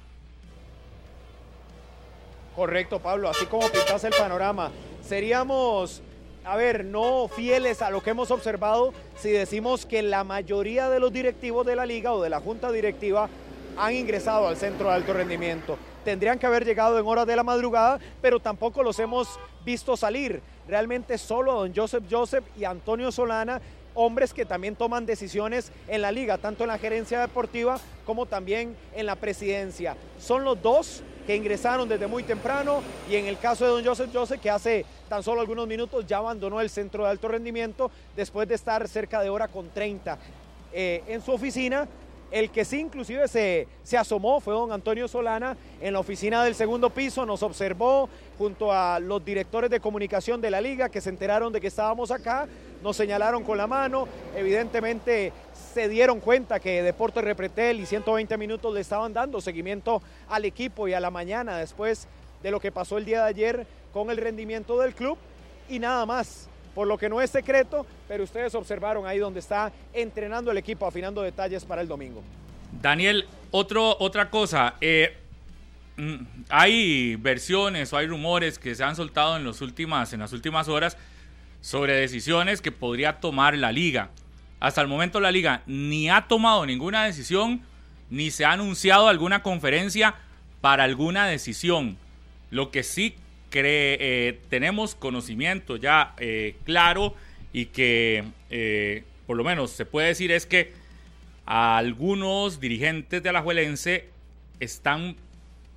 Correcto, 2.56 3.01
Pablo, 3.01 3.28
así 3.28 3.44
como 3.44 3.68
pintas 3.68 4.02
el 4.05 4.14
panorama. 4.16 4.72
Seríamos, 5.06 6.01
a 6.45 6.57
ver, 6.57 6.85
no 6.85 7.29
fieles 7.29 7.81
a 7.81 7.91
lo 7.91 8.03
que 8.03 8.11
hemos 8.11 8.31
observado 8.31 8.93
si 9.16 9.31
decimos 9.31 9.87
que 9.87 10.03
la 10.03 10.25
mayoría 10.25 10.91
de 10.91 11.01
los 11.01 11.12
directivos 11.12 11.65
de 11.66 11.75
la 11.75 11.87
liga 11.87 12.12
o 12.12 12.23
de 12.23 12.31
la 12.31 12.41
junta 12.41 12.71
directiva 12.71 13.29
han 13.77 13.95
ingresado 13.95 14.47
al 14.47 14.57
centro 14.57 14.89
de 14.89 14.95
alto 14.95 15.15
rendimiento. 15.15 15.79
Tendrían 16.05 16.39
que 16.39 16.47
haber 16.47 16.65
llegado 16.65 16.99
en 16.99 17.07
horas 17.07 17.27
de 17.27 17.35
la 17.35 17.43
madrugada, 17.43 17.99
pero 18.21 18.39
tampoco 18.41 18.83
los 18.83 18.99
hemos 18.99 19.41
visto 19.65 19.97
salir. 19.97 20.43
Realmente 20.69 21.16
solo 21.16 21.55
don 21.55 21.75
Joseph 21.75 22.05
Joseph 22.11 22.45
y 22.59 22.65
Antonio 22.65 23.11
Solana 23.11 23.61
hombres 23.95 24.35
que 24.35 24.45
también 24.45 24.77
toman 24.77 25.07
decisiones 25.07 25.71
en 25.89 26.03
la 26.03 26.12
liga, 26.12 26.39
tanto 26.39 26.65
en 26.65 26.69
la 26.69 26.79
gerencia 26.79 27.21
deportiva 27.21 27.79
como 28.05 28.27
también 28.27 28.77
en 28.95 29.07
la 29.07 29.16
presidencia. 29.16 29.97
Son 30.19 30.45
los 30.45 30.61
dos 30.61 31.03
que 31.26 31.36
ingresaron 31.36 31.88
desde 31.88 32.06
muy 32.06 32.22
temprano 32.22 32.82
y 33.10 33.16
en 33.16 33.26
el 33.26 33.38
caso 33.38 33.64
de 33.64 33.70
don 33.70 33.84
Joseph 33.84 34.10
Joseph 34.12 34.40
que 34.40 34.51
hace 34.51 34.84
tan 35.09 35.22
solo 35.22 35.40
algunos 35.40 35.66
minutos 35.66 36.06
ya 36.06 36.18
abandonó 36.18 36.60
el 36.60 36.70
centro 36.70 37.05
de 37.05 37.10
alto 37.10 37.28
rendimiento 37.28 37.90
después 38.16 38.48
de 38.48 38.55
estar 38.55 38.86
cerca 38.88 39.20
de 39.22 39.30
hora 39.30 39.48
con 39.48 39.70
30 39.70 40.18
eh, 40.72 41.02
en 41.06 41.22
su 41.22 41.32
oficina. 41.32 41.88
El 42.30 42.51
que 42.51 42.64
sí 42.64 42.80
inclusive 42.80 43.28
se, 43.28 43.68
se 43.84 43.96
asomó 43.96 44.40
fue 44.40 44.55
don 44.55 44.72
Antonio 44.72 45.06
Solana 45.06 45.56
en 45.80 45.92
la 45.92 46.01
oficina 46.01 46.42
del 46.42 46.56
segundo 46.56 46.90
piso, 46.90 47.24
nos 47.24 47.44
observó 47.44 48.09
junto 48.38 48.72
a 48.72 48.98
los 48.98 49.24
directores 49.24 49.70
de 49.70 49.78
comunicación 49.78 50.40
de 50.40 50.51
la 50.51 50.60
liga 50.60 50.88
que 50.88 51.01
se 51.01 51.10
enteraron 51.10 51.52
de 51.52 51.60
que 51.60 51.68
estábamos 51.68 52.10
acá, 52.10 52.48
nos 52.85 52.98
señalaron 52.98 53.43
con 53.43 53.56
la 53.56 53.66
mano, 53.66 54.06
evidentemente 54.36 55.32
se 55.73 55.89
dieron 55.89 56.20
cuenta 56.20 56.61
que 56.61 56.82
Deportes 56.82 57.24
Repretel 57.24 57.81
y 57.81 57.86
120 57.86 58.36
minutos 58.36 58.74
le 58.74 58.81
estaban 58.81 59.15
dando 59.15 59.40
seguimiento 59.40 60.02
al 60.28 60.44
equipo 60.44 60.86
y 60.86 60.93
a 60.93 61.01
la 61.01 61.11
mañana 61.11 61.56
después 61.56 62.06
de 62.43 62.51
lo 62.51 62.61
que 62.61 62.70
pasó 62.70 62.98
el 62.98 63.06
día 63.06 63.23
de 63.23 63.28
ayer 63.31 63.66
con 63.90 64.11
el 64.11 64.19
rendimiento 64.19 64.78
del 64.78 64.94
club 64.94 65.16
y 65.70 65.78
nada 65.78 66.05
más. 66.05 66.47
Por 66.74 66.86
lo 66.86 66.98
que 66.98 67.09
no 67.09 67.23
es 67.23 67.31
secreto, 67.31 67.86
pero 68.06 68.24
ustedes 68.24 68.55
observaron 68.55 69.06
ahí 69.06 69.19
donde 69.19 69.40
está 69.40 69.73
entrenando 69.94 70.51
el 70.51 70.59
equipo, 70.59 70.86
afinando 70.86 71.23
detalles 71.23 71.65
para 71.65 71.81
el 71.81 71.89
domingo. 71.89 72.23
Daniel, 72.82 73.27
otra 73.51 74.28
cosa. 74.28 74.74
Eh, 74.81 75.16
mm, 75.97 76.16
hay 76.51 77.16
versiones 77.16 77.93
o 77.93 77.97
hay 77.97 78.09
rumores 78.09 78.59
que 78.59 78.74
se 78.74 78.85
han 78.85 78.94
soltado 78.94 79.36
en, 79.36 79.44
los 79.44 79.62
últimas, 79.62 80.12
en 80.12 80.20
las 80.20 80.35
últimas 80.35 80.69
horas 80.69 80.98
sobre 81.65 81.95
decisiones 81.95 82.61
que 82.61 82.73
podría 82.73 83.20
tomar 83.20 83.57
la 83.57 83.73
liga. 83.73 84.11
Hasta 84.61 84.82
el 84.82 84.86
momento 84.86 85.19
la 85.19 85.32
liga 85.32 85.62
ni 85.66 86.11
ha 86.11 86.28
tomado 86.28 86.66
ninguna 86.66 87.07
decisión, 87.07 87.62
ni 88.11 88.31
se 88.31 88.45
ha 88.45 88.53
anunciado 88.53 89.09
alguna 89.09 89.43
conferencia 89.43 90.15
para 90.61 90.85
alguna 90.85 91.27
decisión. 91.27 91.97
Lo 92.51 92.70
que 92.70 92.82
sí 92.82 93.15
cree, 93.49 93.97
eh, 93.99 94.41
tenemos 94.51 94.95
conocimiento 94.95 95.78
ya 95.78 96.12
eh, 96.19 96.57
claro 96.65 97.15
y 97.51 97.65
que 97.66 98.24
eh, 98.51 99.05
por 99.27 99.39
lo 99.39 99.43
menos 99.43 99.70
se 99.70 99.86
puede 99.86 100.09
decir 100.09 100.32
es 100.32 100.45
que 100.45 100.74
algunos 101.47 102.61
dirigentes 102.61 103.23
de 103.23 103.31
Alajuelense 103.31 104.11
están 104.61 105.16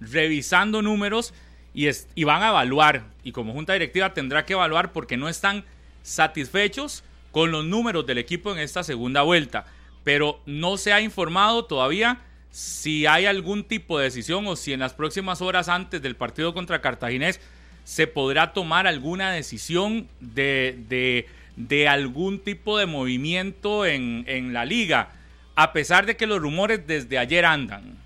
revisando 0.01 0.81
números 0.81 1.33
y, 1.73 1.87
y 2.13 2.23
van 2.25 2.43
a 2.43 2.49
evaluar. 2.49 3.05
Y 3.23 3.31
como 3.31 3.53
junta 3.53 3.71
directiva 3.71 4.13
tendrá 4.13 4.45
que 4.45 4.51
evaluar 4.51 4.91
porque 4.91 5.15
no 5.15 5.29
están 5.29 5.63
satisfechos 6.07 7.03
con 7.31 7.51
los 7.51 7.65
números 7.65 8.05
del 8.05 8.17
equipo 8.17 8.51
en 8.51 8.59
esta 8.59 8.83
segunda 8.83 9.21
vuelta, 9.23 9.65
pero 10.03 10.39
no 10.45 10.77
se 10.77 10.93
ha 10.93 11.01
informado 11.01 11.65
todavía 11.65 12.21
si 12.49 13.05
hay 13.05 13.25
algún 13.25 13.65
tipo 13.65 13.99
de 13.99 14.05
decisión 14.05 14.47
o 14.47 14.55
si 14.55 14.73
en 14.73 14.79
las 14.79 14.93
próximas 14.93 15.41
horas 15.41 15.67
antes 15.67 16.01
del 16.01 16.15
partido 16.15 16.53
contra 16.53 16.81
Cartaginés 16.81 17.41
se 17.83 18.07
podrá 18.07 18.53
tomar 18.53 18.87
alguna 18.87 19.31
decisión 19.31 20.07
de, 20.19 21.25
de, 21.55 21.87
algún 21.87 22.39
tipo 22.39 22.77
de 22.77 22.85
movimiento 22.85 23.85
en, 23.85 24.23
en 24.27 24.53
la 24.53 24.65
liga, 24.65 25.09
a 25.55 25.73
pesar 25.73 26.05
de 26.05 26.15
que 26.15 26.25
los 26.25 26.41
rumores 26.41 26.87
desde 26.87 27.17
ayer 27.17 27.45
andan. 27.45 27.97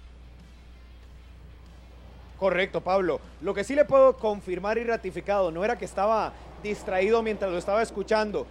Correcto, 2.37 2.81
Pablo. 2.81 3.21
Lo 3.41 3.53
que 3.53 3.63
sí 3.63 3.75
le 3.75 3.85
puedo 3.85 4.17
confirmar 4.17 4.79
y 4.79 4.83
ratificado, 4.83 5.51
no 5.51 5.63
era 5.63 5.77
que 5.77 5.85
estaba 5.85 6.33
distraído 6.61 7.21
mientras 7.21 7.51
lo 7.51 7.57
estaba 7.57 7.81
escuchando, 7.81 8.45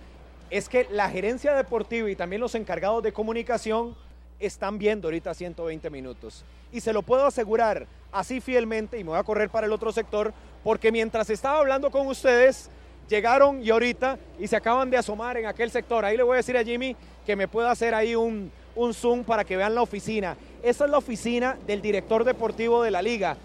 es 0.51 0.69
que 0.69 0.87
la 0.91 1.09
gerencia 1.09 1.55
deportiva 1.55 2.11
y 2.11 2.17
también 2.17 2.41
los 2.41 2.55
encargados 2.55 3.03
de 3.03 3.13
comunicación 3.13 3.95
están 4.39 4.79
viendo 4.79 5.09
ahorita 5.09 5.35
120 5.35 5.91
minutos. 5.91 6.45
Y 6.73 6.81
se 6.81 6.93
lo 6.93 7.03
puedo 7.03 7.27
asegurar 7.27 7.87
así 8.13 8.41
fielmente, 8.41 8.99
y 8.99 9.05
me 9.05 9.11
voy 9.11 9.19
a 9.19 9.25
correr 9.25 9.51
para 9.51 9.67
el 9.67 9.73
otro 9.73 9.93
sector, 9.93 10.33
porque 10.65 10.91
mientras 10.91 11.31
estaba 11.31 11.59
hablando 11.59 11.91
con 11.91 12.07
ustedes, 12.07 12.71
llegaron 13.09 13.63
y 13.63 13.71
ahorita 13.71 14.19
y 14.39 14.47
se 14.47 14.57
acaban 14.57 14.91
de 14.91 14.97
asomar 14.97 15.37
en 15.37 15.47
aquel 15.47 15.71
sector. 15.71 16.05
Ahí 16.05 16.17
le 16.17 16.23
voy 16.23 16.35
a 16.35 16.37
decir 16.37 16.57
a 16.57 16.65
Jimmy 16.65 16.97
que 17.27 17.37
me 17.37 17.49
pueda 17.49 17.71
hacer 17.71 17.95
ahí 17.95 18.15
un, 18.15 18.51
un 18.75 18.95
zoom 18.95 19.25
para 19.25 19.45
que 19.45 19.57
vean 19.57 19.75
la 19.75 19.83
oficina. 19.83 20.37
Esa 20.63 20.85
es 20.85 20.91
la 20.91 20.99
oficina 20.99 21.59
del 21.67 21.83
director 21.83 22.25
deportivo 22.25 22.83
de 22.83 22.91
la 22.91 23.03
liga, 23.03 23.37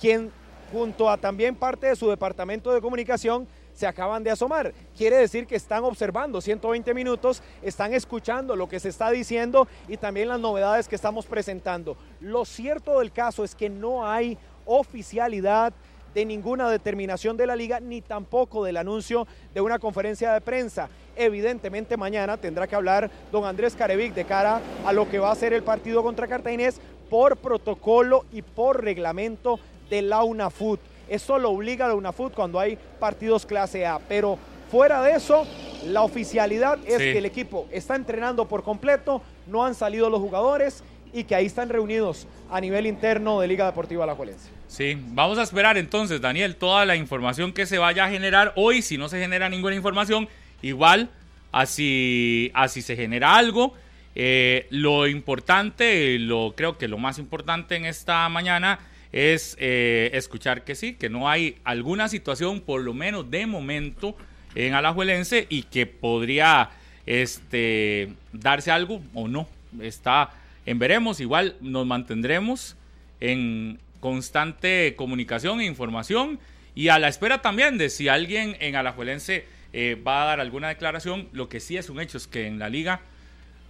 quien 0.00 0.30
junto 0.72 1.10
a 1.10 1.16
también 1.16 1.56
parte 1.56 1.86
de 1.88 1.96
su 1.96 2.08
departamento 2.08 2.72
de 2.72 2.80
comunicación 2.80 3.46
se 3.78 3.86
acaban 3.86 4.24
de 4.24 4.32
asomar. 4.32 4.74
Quiere 4.96 5.18
decir 5.18 5.46
que 5.46 5.54
están 5.54 5.84
observando 5.84 6.40
120 6.40 6.92
minutos, 6.94 7.44
están 7.62 7.94
escuchando 7.94 8.56
lo 8.56 8.68
que 8.68 8.80
se 8.80 8.88
está 8.88 9.08
diciendo 9.12 9.68
y 9.86 9.96
también 9.96 10.26
las 10.26 10.40
novedades 10.40 10.88
que 10.88 10.96
estamos 10.96 11.26
presentando. 11.26 11.96
Lo 12.20 12.44
cierto 12.44 12.98
del 12.98 13.12
caso 13.12 13.44
es 13.44 13.54
que 13.54 13.68
no 13.68 14.04
hay 14.04 14.36
oficialidad 14.66 15.72
de 16.12 16.24
ninguna 16.24 16.68
determinación 16.68 17.36
de 17.36 17.46
la 17.46 17.54
liga 17.54 17.78
ni 17.78 18.00
tampoco 18.00 18.64
del 18.64 18.78
anuncio 18.78 19.28
de 19.54 19.60
una 19.60 19.78
conferencia 19.78 20.32
de 20.32 20.40
prensa. 20.40 20.88
Evidentemente 21.14 21.96
mañana 21.96 22.36
tendrá 22.36 22.66
que 22.66 22.74
hablar 22.74 23.08
don 23.30 23.44
Andrés 23.44 23.76
Carevic 23.76 24.12
de 24.12 24.24
cara 24.24 24.60
a 24.84 24.92
lo 24.92 25.08
que 25.08 25.20
va 25.20 25.30
a 25.30 25.36
ser 25.36 25.52
el 25.52 25.62
partido 25.62 26.02
contra 26.02 26.26
Cartaginés 26.26 26.80
por 27.08 27.36
protocolo 27.36 28.24
y 28.32 28.42
por 28.42 28.82
reglamento 28.82 29.60
de 29.88 30.02
la 30.02 30.24
UNAFUT. 30.24 30.80
Eso 31.08 31.38
lo 31.38 31.50
obliga 31.50 31.86
a 31.86 31.88
la 31.88 31.94
UNAFUT 31.94 32.34
cuando 32.34 32.60
hay 32.60 32.78
partidos 32.98 33.46
clase 33.46 33.86
A. 33.86 33.98
Pero 33.98 34.38
fuera 34.70 35.02
de 35.02 35.12
eso, 35.12 35.46
la 35.86 36.02
oficialidad 36.02 36.78
es 36.86 36.98
que 36.98 37.18
el 37.18 37.26
equipo 37.26 37.66
está 37.70 37.96
entrenando 37.96 38.46
por 38.46 38.62
completo, 38.62 39.22
no 39.46 39.64
han 39.64 39.74
salido 39.74 40.10
los 40.10 40.20
jugadores 40.20 40.82
y 41.12 41.24
que 41.24 41.34
ahí 41.34 41.46
están 41.46 41.68
reunidos 41.68 42.26
a 42.50 42.60
nivel 42.60 42.86
interno 42.86 43.40
de 43.40 43.48
Liga 43.48 43.66
Deportiva 43.66 44.04
Alajuelense. 44.04 44.50
Sí, 44.66 44.98
vamos 45.08 45.38
a 45.38 45.42
esperar 45.42 45.78
entonces, 45.78 46.20
Daniel, 46.20 46.56
toda 46.56 46.84
la 46.84 46.96
información 46.96 47.52
que 47.52 47.64
se 47.64 47.78
vaya 47.78 48.04
a 48.04 48.10
generar 48.10 48.52
hoy. 48.56 48.82
Si 48.82 48.98
no 48.98 49.08
se 49.08 49.18
genera 49.18 49.48
ninguna 49.48 49.74
información, 49.74 50.28
igual, 50.60 51.08
así, 51.52 52.50
así 52.54 52.82
se 52.82 52.96
genera 52.96 53.36
algo. 53.36 53.72
Eh, 54.14 54.66
lo 54.70 55.06
importante, 55.06 56.18
lo 56.18 56.52
creo 56.56 56.76
que 56.76 56.88
lo 56.88 56.98
más 56.98 57.18
importante 57.18 57.76
en 57.76 57.86
esta 57.86 58.28
mañana 58.28 58.78
es 59.12 59.56
eh, 59.58 60.10
escuchar 60.12 60.64
que 60.64 60.74
sí, 60.74 60.94
que 60.94 61.08
no 61.08 61.28
hay 61.28 61.56
alguna 61.64 62.08
situación, 62.08 62.60
por 62.60 62.82
lo 62.82 62.94
menos 62.94 63.30
de 63.30 63.46
momento, 63.46 64.16
en 64.54 64.74
Alajuelense 64.74 65.46
y 65.48 65.64
que 65.64 65.86
podría 65.86 66.70
este, 67.06 68.12
darse 68.32 68.70
algo 68.70 69.02
o 69.14 69.28
no. 69.28 69.48
Está 69.80 70.30
en 70.66 70.78
veremos, 70.78 71.20
igual 71.20 71.56
nos 71.60 71.86
mantendremos 71.86 72.76
en 73.20 73.78
constante 74.00 74.94
comunicación 74.96 75.60
e 75.60 75.64
información 75.64 76.38
y 76.74 76.88
a 76.88 76.98
la 76.98 77.08
espera 77.08 77.42
también 77.42 77.78
de 77.78 77.90
si 77.90 78.08
alguien 78.08 78.56
en 78.60 78.76
Alajuelense 78.76 79.46
eh, 79.72 80.00
va 80.06 80.22
a 80.22 80.26
dar 80.26 80.40
alguna 80.40 80.68
declaración. 80.68 81.28
Lo 81.32 81.48
que 81.48 81.60
sí 81.60 81.76
es 81.76 81.90
un 81.90 82.00
hecho 82.00 82.18
es 82.18 82.26
que 82.26 82.46
en 82.46 82.58
la 82.58 82.68
liga 82.68 83.00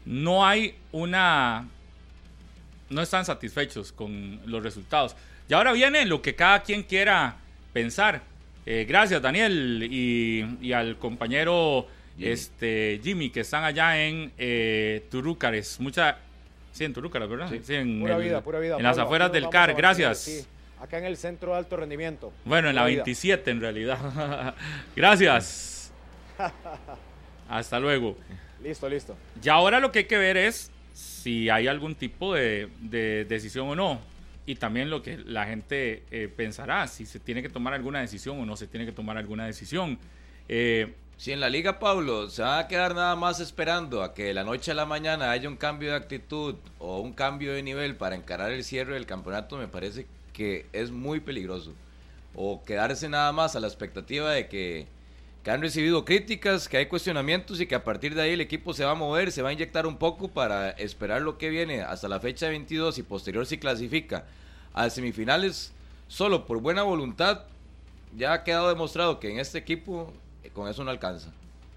no 0.05 0.47
hay 0.47 0.74
una 0.93 1.69
no 2.90 3.02
están 3.02 3.24
satisfechos 3.24 3.93
con 3.93 4.40
los 4.47 4.62
resultados. 4.62 5.15
Y 5.49 5.55
ahora 5.55 5.73
viene 5.73 6.05
lo 6.05 6.20
que 6.20 6.35
cada 6.35 6.62
quien 6.62 6.83
quiera 6.83 7.37
pensar. 7.73 8.23
Eh, 8.66 8.85
gracias, 8.87 9.23
Daniel, 9.23 9.83
y, 9.91 10.73
al 10.73 10.99
compañero 10.99 11.87
este 12.19 13.01
Jimmy, 13.03 13.31
que 13.31 13.41
están 13.41 13.65
allá 13.65 14.05
en 14.05 14.33
eh, 14.37 15.07
Turúcares. 15.11 15.81
Mucha. 15.81 16.19
Sí, 16.73 16.85
en 16.85 16.93
Turúcares, 16.93 17.29
¿verdad? 17.29 17.51
Sí, 17.62 17.75
en, 17.75 18.01
Pura 18.01 18.16
el- 18.16 18.23
vida, 18.23 18.41
pura 18.43 18.59
vida. 18.59 18.77
en 18.77 18.83
las 18.83 18.99
afueras 18.99 19.33
del 19.33 19.49
CAR. 19.49 19.75
Gracias. 19.75 20.19
sí, 20.19 20.45
acá 20.81 20.99
en 20.99 21.05
el 21.07 21.16
centro 21.16 21.53
de 21.53 21.59
alto 21.59 21.77
rendimiento. 21.77 22.33
Bueno, 22.45 22.69
en 22.69 22.75
la 22.75 22.83
Pura 22.83 22.91
vida. 22.91 23.03
27 23.05 23.51
en 23.51 23.61
realidad. 23.61 24.55
Gracias. 24.97 25.93
Hasta 27.49 27.81
luego. 27.81 28.16
Listo, 28.62 28.89
listo. 28.89 29.16
Y 29.43 29.49
ahora 29.49 29.81
lo 29.81 29.91
que 29.93 30.01
hay 30.01 30.05
que 30.05 30.19
ver 30.19 30.37
es 30.37 30.70
si 30.93 31.49
hay 31.49 31.69
algún 31.69 31.95
tipo 31.95 32.35
de, 32.35 32.69
de 32.81 33.25
decisión 33.25 33.69
o 33.69 33.75
no. 33.75 34.01
Y 34.49 34.55
también 34.55 34.89
lo 34.89 35.03
que 35.03 35.19
la 35.19 35.45
gente 35.45 36.05
eh, 36.11 36.27
pensará, 36.35 36.87
si 36.89 37.05
se 37.05 37.20
tiene 37.20 37.43
que 37.43 37.51
tomar 37.51 37.75
alguna 37.75 38.01
decisión 38.01 38.41
o 38.41 38.47
no 38.47 38.57
se 38.57 38.66
tiene 38.66 38.87
que 38.87 38.93
tomar 38.93 39.19
alguna 39.19 39.45
decisión. 39.45 39.99
Eh, 40.49 40.95
Si 41.19 41.33
en 41.33 41.41
la 41.41 41.51
liga, 41.51 41.81
Pablo, 41.81 42.31
se 42.31 42.43
va 42.43 42.61
a 42.61 42.69
quedar 42.69 42.95
nada 42.95 43.16
más 43.16 43.41
esperando 43.41 44.05
a 44.05 44.15
que 44.15 44.23
de 44.23 44.35
la 44.35 44.45
noche 44.45 44.70
a 44.70 44.75
la 44.75 44.87
mañana 44.87 45.33
haya 45.33 45.49
un 45.49 45.57
cambio 45.57 45.91
de 45.91 45.97
actitud 45.97 46.55
o 46.79 47.01
un 47.01 47.12
cambio 47.12 47.53
de 47.53 47.62
nivel 47.62 47.97
para 47.97 48.15
encarar 48.15 48.53
el 48.53 48.62
cierre 48.62 48.95
del 48.95 49.05
campeonato, 49.05 49.59
me 49.59 49.66
parece 49.66 50.07
que 50.33 50.66
es 50.73 50.93
muy 50.93 51.19
peligroso. 51.20 51.75
O 52.37 52.62
quedarse 52.65 53.09
nada 53.09 53.33
más 53.33 53.57
a 53.57 53.61
la 53.61 53.66
expectativa 53.66 54.31
de 54.31 54.47
que, 54.47 54.87
que 55.43 55.51
han 55.51 55.60
recibido 55.60 56.05
críticas, 56.05 56.69
que 56.69 56.77
hay 56.78 56.86
cuestionamientos 56.86 57.60
y 57.60 57.66
que 57.66 57.74
a 57.74 57.85
partir 57.85 58.15
de 58.15 58.23
ahí 58.23 58.32
el 58.32 58.40
equipo 58.40 58.74
se 58.74 58.85
va 58.85 58.90
a 58.93 58.94
mover, 58.97 59.32
se 59.32 59.43
va 59.43 59.51
a 59.51 59.52
inyectar 59.52 59.86
un 59.86 59.97
poco 59.97 60.28
para 60.28 60.70
esperar 60.70 61.23
lo 61.23 61.39
que 61.39 61.48
viene 61.48 61.82
hasta 61.82 62.09
la 62.09 62.20
fecha 62.20 62.48
22 62.48 62.98
y 62.98 63.02
posterior 63.02 63.47
si 63.47 63.59
clasifica 63.59 64.24
a 64.74 64.90
semifinales 64.90 65.73
solo 66.09 66.47
por 66.47 66.60
buena 66.60 66.82
voluntad 66.82 67.43
ya 68.16 68.32
ha 68.32 68.44
quedado 68.44 68.69
demostrado 68.69 69.20
que 69.20 69.31
en 69.31 69.39
este 69.39 69.59
equipo 69.59 70.12
eh, 70.43 70.51
con 70.51 70.69
eso 70.69 70.82
no 70.85 70.90
alcanza. 70.90 71.31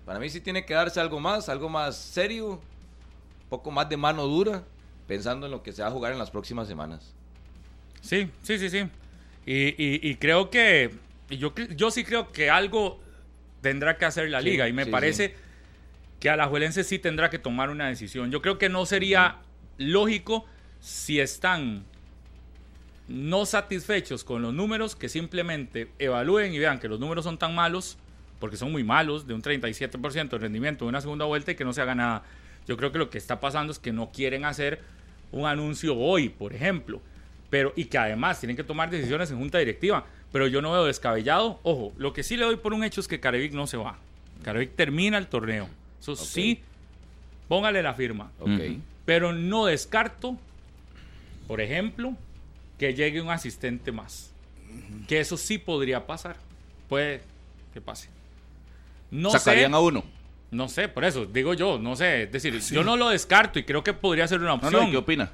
Para 0.06 0.18
mí 0.20 0.30
sí 0.30 0.42
tiene 0.42 0.66
que 0.66 0.74
darse 0.74 1.00
algo 1.00 1.20
más, 1.20 1.50
algo 1.50 1.70
más 1.70 1.96
serio, 1.98 2.52
un 2.54 3.50
poco 3.50 3.70
más 3.70 3.88
de 3.90 3.98
mano 3.98 4.26
dura, 4.26 4.64
pensando 5.08 5.46
en 5.46 5.52
lo 5.52 5.62
que 5.62 5.74
se 5.74 5.82
va 5.82 5.90
a 5.90 5.92
jugar 5.92 6.14
en 6.14 6.18
las 6.20 6.32
próximas 6.32 6.68
semanas. 6.68 7.14
Sí, 8.02 8.30
sí, 8.44 8.58
sí, 8.58 8.70
sí. 8.70 8.88
Y, 9.46 9.54
y- 9.84 10.00
y 10.10 10.16
creo 10.16 10.50
que. 10.50 10.92
Yo, 11.30 11.54
yo 11.76 11.92
sí 11.92 12.04
creo 12.04 12.32
que 12.32 12.50
algo 12.50 13.00
tendrá 13.62 13.98
que 13.98 14.06
hacer 14.06 14.30
la 14.30 14.42
Sí, 14.42 14.50
liga. 14.50 14.68
Y 14.68 14.74
me 14.74 14.86
sí, 14.86 14.92
parece 14.92 15.28
sí. 15.30 15.34
que 16.20 16.30
Alajuelense 16.30 16.84
sí 16.84 17.00
tendrá 17.00 17.30
que 17.30 17.40
tomar 17.40 17.70
una 17.70 17.88
decisión. 17.88 18.32
Yo 18.32 18.42
creo 18.42 18.58
que 18.58 18.70
no 18.70 18.86
sería 18.86 19.38
lógico 19.78 20.46
si 20.80 21.20
están 21.20 21.84
no 23.08 23.46
satisfechos 23.46 24.24
con 24.24 24.42
los 24.42 24.54
números 24.54 24.96
que 24.96 25.10
simplemente 25.10 25.90
evalúen 26.00 26.54
y 26.54 26.60
vean 26.60 26.80
que 26.80 26.88
los 26.88 27.00
números 27.00 27.26
son 27.26 27.38
tan 27.38 27.54
malos, 27.54 27.98
porque 28.40 28.58
son 28.58 28.72
muy 28.72 28.84
malos, 28.84 29.28
de 29.28 29.34
un 29.34 29.42
37% 29.42 30.30
de 30.30 30.38
rendimiento 30.38 30.86
de 30.86 30.90
una 30.90 31.02
segunda 31.02 31.26
vuelta 31.26 31.52
y 31.52 31.56
que 31.56 31.66
no 31.66 31.74
se 31.74 31.82
haga 31.82 31.94
nada. 31.96 32.24
Yo 32.68 32.78
creo 32.78 32.92
que 32.92 33.00
lo 33.00 33.10
que 33.10 33.18
está 33.18 33.40
pasando 33.40 33.72
es 33.72 33.80
que 33.80 33.92
no 33.92 34.12
quieren 34.12 34.46
hacer 34.46 34.80
un 35.32 35.46
anuncio 35.46 35.98
hoy, 35.98 36.30
por 36.30 36.54
ejemplo, 36.54 37.02
pero 37.52 37.72
y 37.76 37.86
que 37.86 38.00
además 38.00 38.40
tienen 38.40 38.56
que 38.58 38.64
tomar 38.64 38.90
decisiones 38.90 39.30
en 39.30 39.38
junta 39.38 39.60
directiva. 39.60 40.06
Pero 40.32 40.48
yo 40.48 40.62
no 40.62 40.72
veo 40.72 40.86
descabellado. 40.86 41.60
Ojo, 41.62 41.92
lo 41.98 42.14
que 42.14 42.24
sí 42.24 42.38
le 42.38 42.46
doy 42.46 42.56
por 42.56 42.74
un 42.74 42.84
hecho 42.84 43.02
es 43.02 43.08
que 43.08 43.20
Carevic 43.20 43.52
no 43.54 43.68
se 43.68 43.78
va. 43.78 43.98
Carevic 44.44 44.76
termina 44.76 45.18
el 45.20 45.28
torneo. 45.28 45.68
Eso 46.00 46.16
sí, 46.16 46.62
póngale 47.48 47.84
la 47.84 47.94
firma. 47.94 48.32
Pero 49.06 49.34
no 49.34 49.66
descarto, 49.66 50.38
por 51.48 51.60
ejemplo, 51.62 52.16
que 52.80 52.94
llegue 52.94 53.22
un 53.22 53.30
asistente 53.30 53.92
más. 53.92 54.32
Que 55.08 55.20
eso 55.20 55.36
sí 55.38 55.58
podría 55.58 56.08
pasar. 56.08 56.38
Puede 56.88 57.22
que 57.74 57.82
pase. 57.82 58.10
No 59.12 59.30
Sacarían 59.32 59.72
sé, 59.72 59.76
a 59.76 59.80
uno. 59.82 60.04
no 60.52 60.70
sé, 60.70 60.88
por 60.88 61.04
eso 61.04 61.26
digo 61.26 61.54
yo, 61.54 61.78
no 61.78 61.98
sé. 61.98 62.24
Es 62.24 62.32
decir, 62.32 62.58
yo 62.60 62.84
no 62.86 62.96
lo 62.96 63.10
descarto 63.10 63.60
y 63.60 63.64
creo 63.64 63.84
que 63.84 63.92
podría 63.94 64.26
ser 64.30 64.40
una 64.40 64.50
No, 64.50 64.56
opción. 64.56 64.74
no, 64.74 64.88
¿y 64.88 64.92
¿Qué 64.92 64.98
opina? 64.98 65.30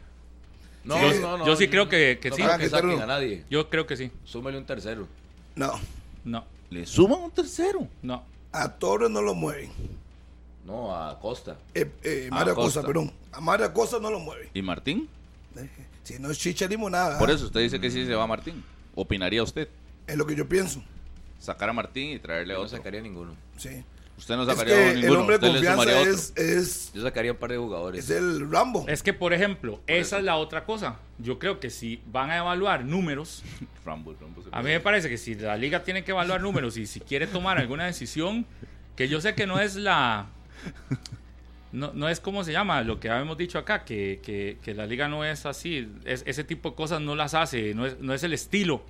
No, 0.87 1.01
yo, 1.13 1.19
no, 1.19 1.37
no, 1.39 1.45
yo 1.45 1.55
sí 1.55 1.65
no, 1.65 1.71
creo 1.71 1.89
que, 1.89 2.19
que 2.21 2.29
no 2.29 2.35
sí. 2.35 2.41
creo 2.41 2.57
que 2.57 2.63
que 2.63 2.69
saquen 2.69 2.89
uno. 2.91 3.03
a 3.03 3.05
nadie. 3.07 3.43
Yo 3.49 3.69
creo 3.69 3.85
que 3.85 3.97
sí. 3.97 4.11
Súmele 4.23 4.57
un 4.57 4.65
tercero. 4.65 5.07
No, 5.55 5.73
No, 6.23 6.45
Le 6.69 6.85
suman 6.85 7.19
un 7.21 7.31
tercero. 7.31 7.87
no. 8.01 8.23
a 8.51 8.69
Torres 8.69 9.09
no 9.09 9.21
lo 9.21 9.33
mueven. 9.35 9.69
No, 10.65 10.93
a 10.95 11.17
Costa. 11.19 11.57
Eh, 11.73 11.89
eh, 12.03 12.27
A 12.31 12.35
Mario 12.35 12.55
Costa. 12.55 12.79
Acosta, 12.81 12.87
perdón. 12.87 13.11
A 13.31 13.39
Mario 13.41 13.65
Acosta 13.67 13.99
no 13.99 14.09
lo 14.11 14.19
mueven. 14.19 14.49
¿Y 14.53 14.61
Martín? 14.61 15.07
Eh, 15.55 15.69
Si 16.03 16.19
no 16.19 16.29
es 16.31 16.37
chicha 16.37 16.67
limonada, 16.67 17.17
Por 17.19 17.29
eso 17.31 17.45
usted 17.45 17.61
dice 17.61 17.79
que 17.79 17.89
sí 17.91 18.05
se 18.05 18.13
va 18.15 18.25
Martín. 18.27 18.63
¿Opinaría 18.95 19.43
usted? 19.43 19.67
es 20.07 20.15
lo 20.17 20.25
que 20.25 20.35
yo 20.35 20.47
pienso. 20.47 20.81
Sacar 21.39 21.69
a 21.69 21.73
Martín 21.73 22.11
y 22.11 22.19
traerle 22.19 22.53
a 22.53 22.55
Yo 22.55 22.61
no 22.61 22.65
otro. 22.65 22.77
sacaría 22.77 23.01
ninguno. 23.01 23.35
Sí. 23.57 23.83
Usted 24.17 24.35
no 24.35 24.43
Es 24.43 24.49
sacaría 24.49 24.75
que 24.75 24.81
a 24.81 24.91
el 24.91 25.01
ninguno. 25.01 25.19
hombre 25.21 25.37
de 25.37 25.47
confianza 25.51 26.01
es, 26.01 26.33
es, 26.35 26.91
Yo 26.93 27.03
sacaría 27.03 27.31
un 27.33 27.37
par 27.37 27.51
de 27.51 27.57
jugadores. 27.57 28.03
es 28.03 28.09
el 28.17 28.49
Rambo. 28.51 28.85
Es 28.87 29.03
que, 29.03 29.13
por 29.13 29.31
ejemplo, 29.33 29.79
esa 29.85 30.17
es 30.17 30.23
la 30.23 30.37
otra 30.37 30.65
cosa. 30.65 30.97
Yo 31.19 31.37
creo 31.37 31.59
que 31.59 31.69
si 31.69 32.01
van 32.07 32.31
a 32.31 32.37
evaluar 32.37 32.83
números, 32.83 33.43
Rambo, 33.85 34.15
Rambo 34.19 34.41
se 34.41 34.49
a 34.51 34.61
mí 34.63 34.69
me 34.69 34.79
parece 34.79 35.07
que 35.09 35.17
si 35.17 35.35
la 35.35 35.55
liga 35.55 35.83
tiene 35.83 36.03
que 36.03 36.11
evaluar 36.11 36.41
números 36.41 36.77
y 36.77 36.87
si 36.87 36.99
quiere 36.99 37.27
tomar 37.27 37.59
alguna 37.59 37.85
decisión, 37.85 38.45
que 38.95 39.07
yo 39.07 39.21
sé 39.21 39.35
que 39.35 39.45
no 39.45 39.59
es 39.59 39.75
la... 39.75 40.27
No, 41.71 41.91
no 41.93 42.07
es 42.09 42.19
como 42.19 42.43
se 42.43 42.53
llama, 42.53 42.81
lo 42.81 42.99
que 42.99 43.09
habíamos 43.09 43.37
dicho 43.37 43.59
acá, 43.59 43.83
que, 43.83 44.19
que- 44.23 44.57
que 44.63 44.73
la 44.73 44.85
liga 44.87 45.07
no 45.09 45.25
es 45.25 45.45
así, 45.45 45.87
es- 46.05 46.23
ese 46.25 46.43
tipo 46.43 46.69
de 46.71 46.75
cosas 46.75 47.01
no 47.01 47.13
las 47.15 47.33
hace, 47.33 47.73
no 47.75 47.85
es, 47.85 47.99
no 47.99 48.13
es 48.13 48.23
el 48.23 48.33
estilo 48.33 48.81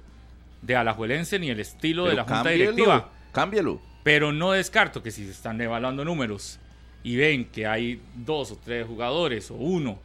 de 0.61 0.75
Alajuelense 0.75 1.39
ni 1.39 1.49
el 1.49 1.59
estilo 1.59 2.05
de 2.05 2.13
la 2.15 2.23
Junta 2.23 2.49
Directiva. 2.49 3.09
Cámbialo. 3.33 3.81
Pero 4.07 4.31
no 4.31 4.53
descarto 4.53 5.03
que 5.03 5.11
si 5.11 5.25
se 5.25 5.31
están 5.31 5.59
evaluando 5.59 6.05
números 6.05 6.59
y 7.03 7.17
ven 7.17 7.43
que 7.43 7.67
hay 7.67 8.01
dos 8.15 8.53
o 8.53 8.55
tres 8.55 8.87
jugadores 8.87 9.51
o 9.51 9.55
uno 9.55 9.99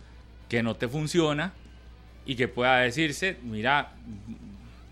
que 0.49 0.61
no 0.61 0.75
te 0.75 0.89
funciona 0.89 1.53
y 2.27 2.35
que 2.35 2.49
pueda 2.49 2.79
decirse, 2.79 3.37
mira, 3.45 3.93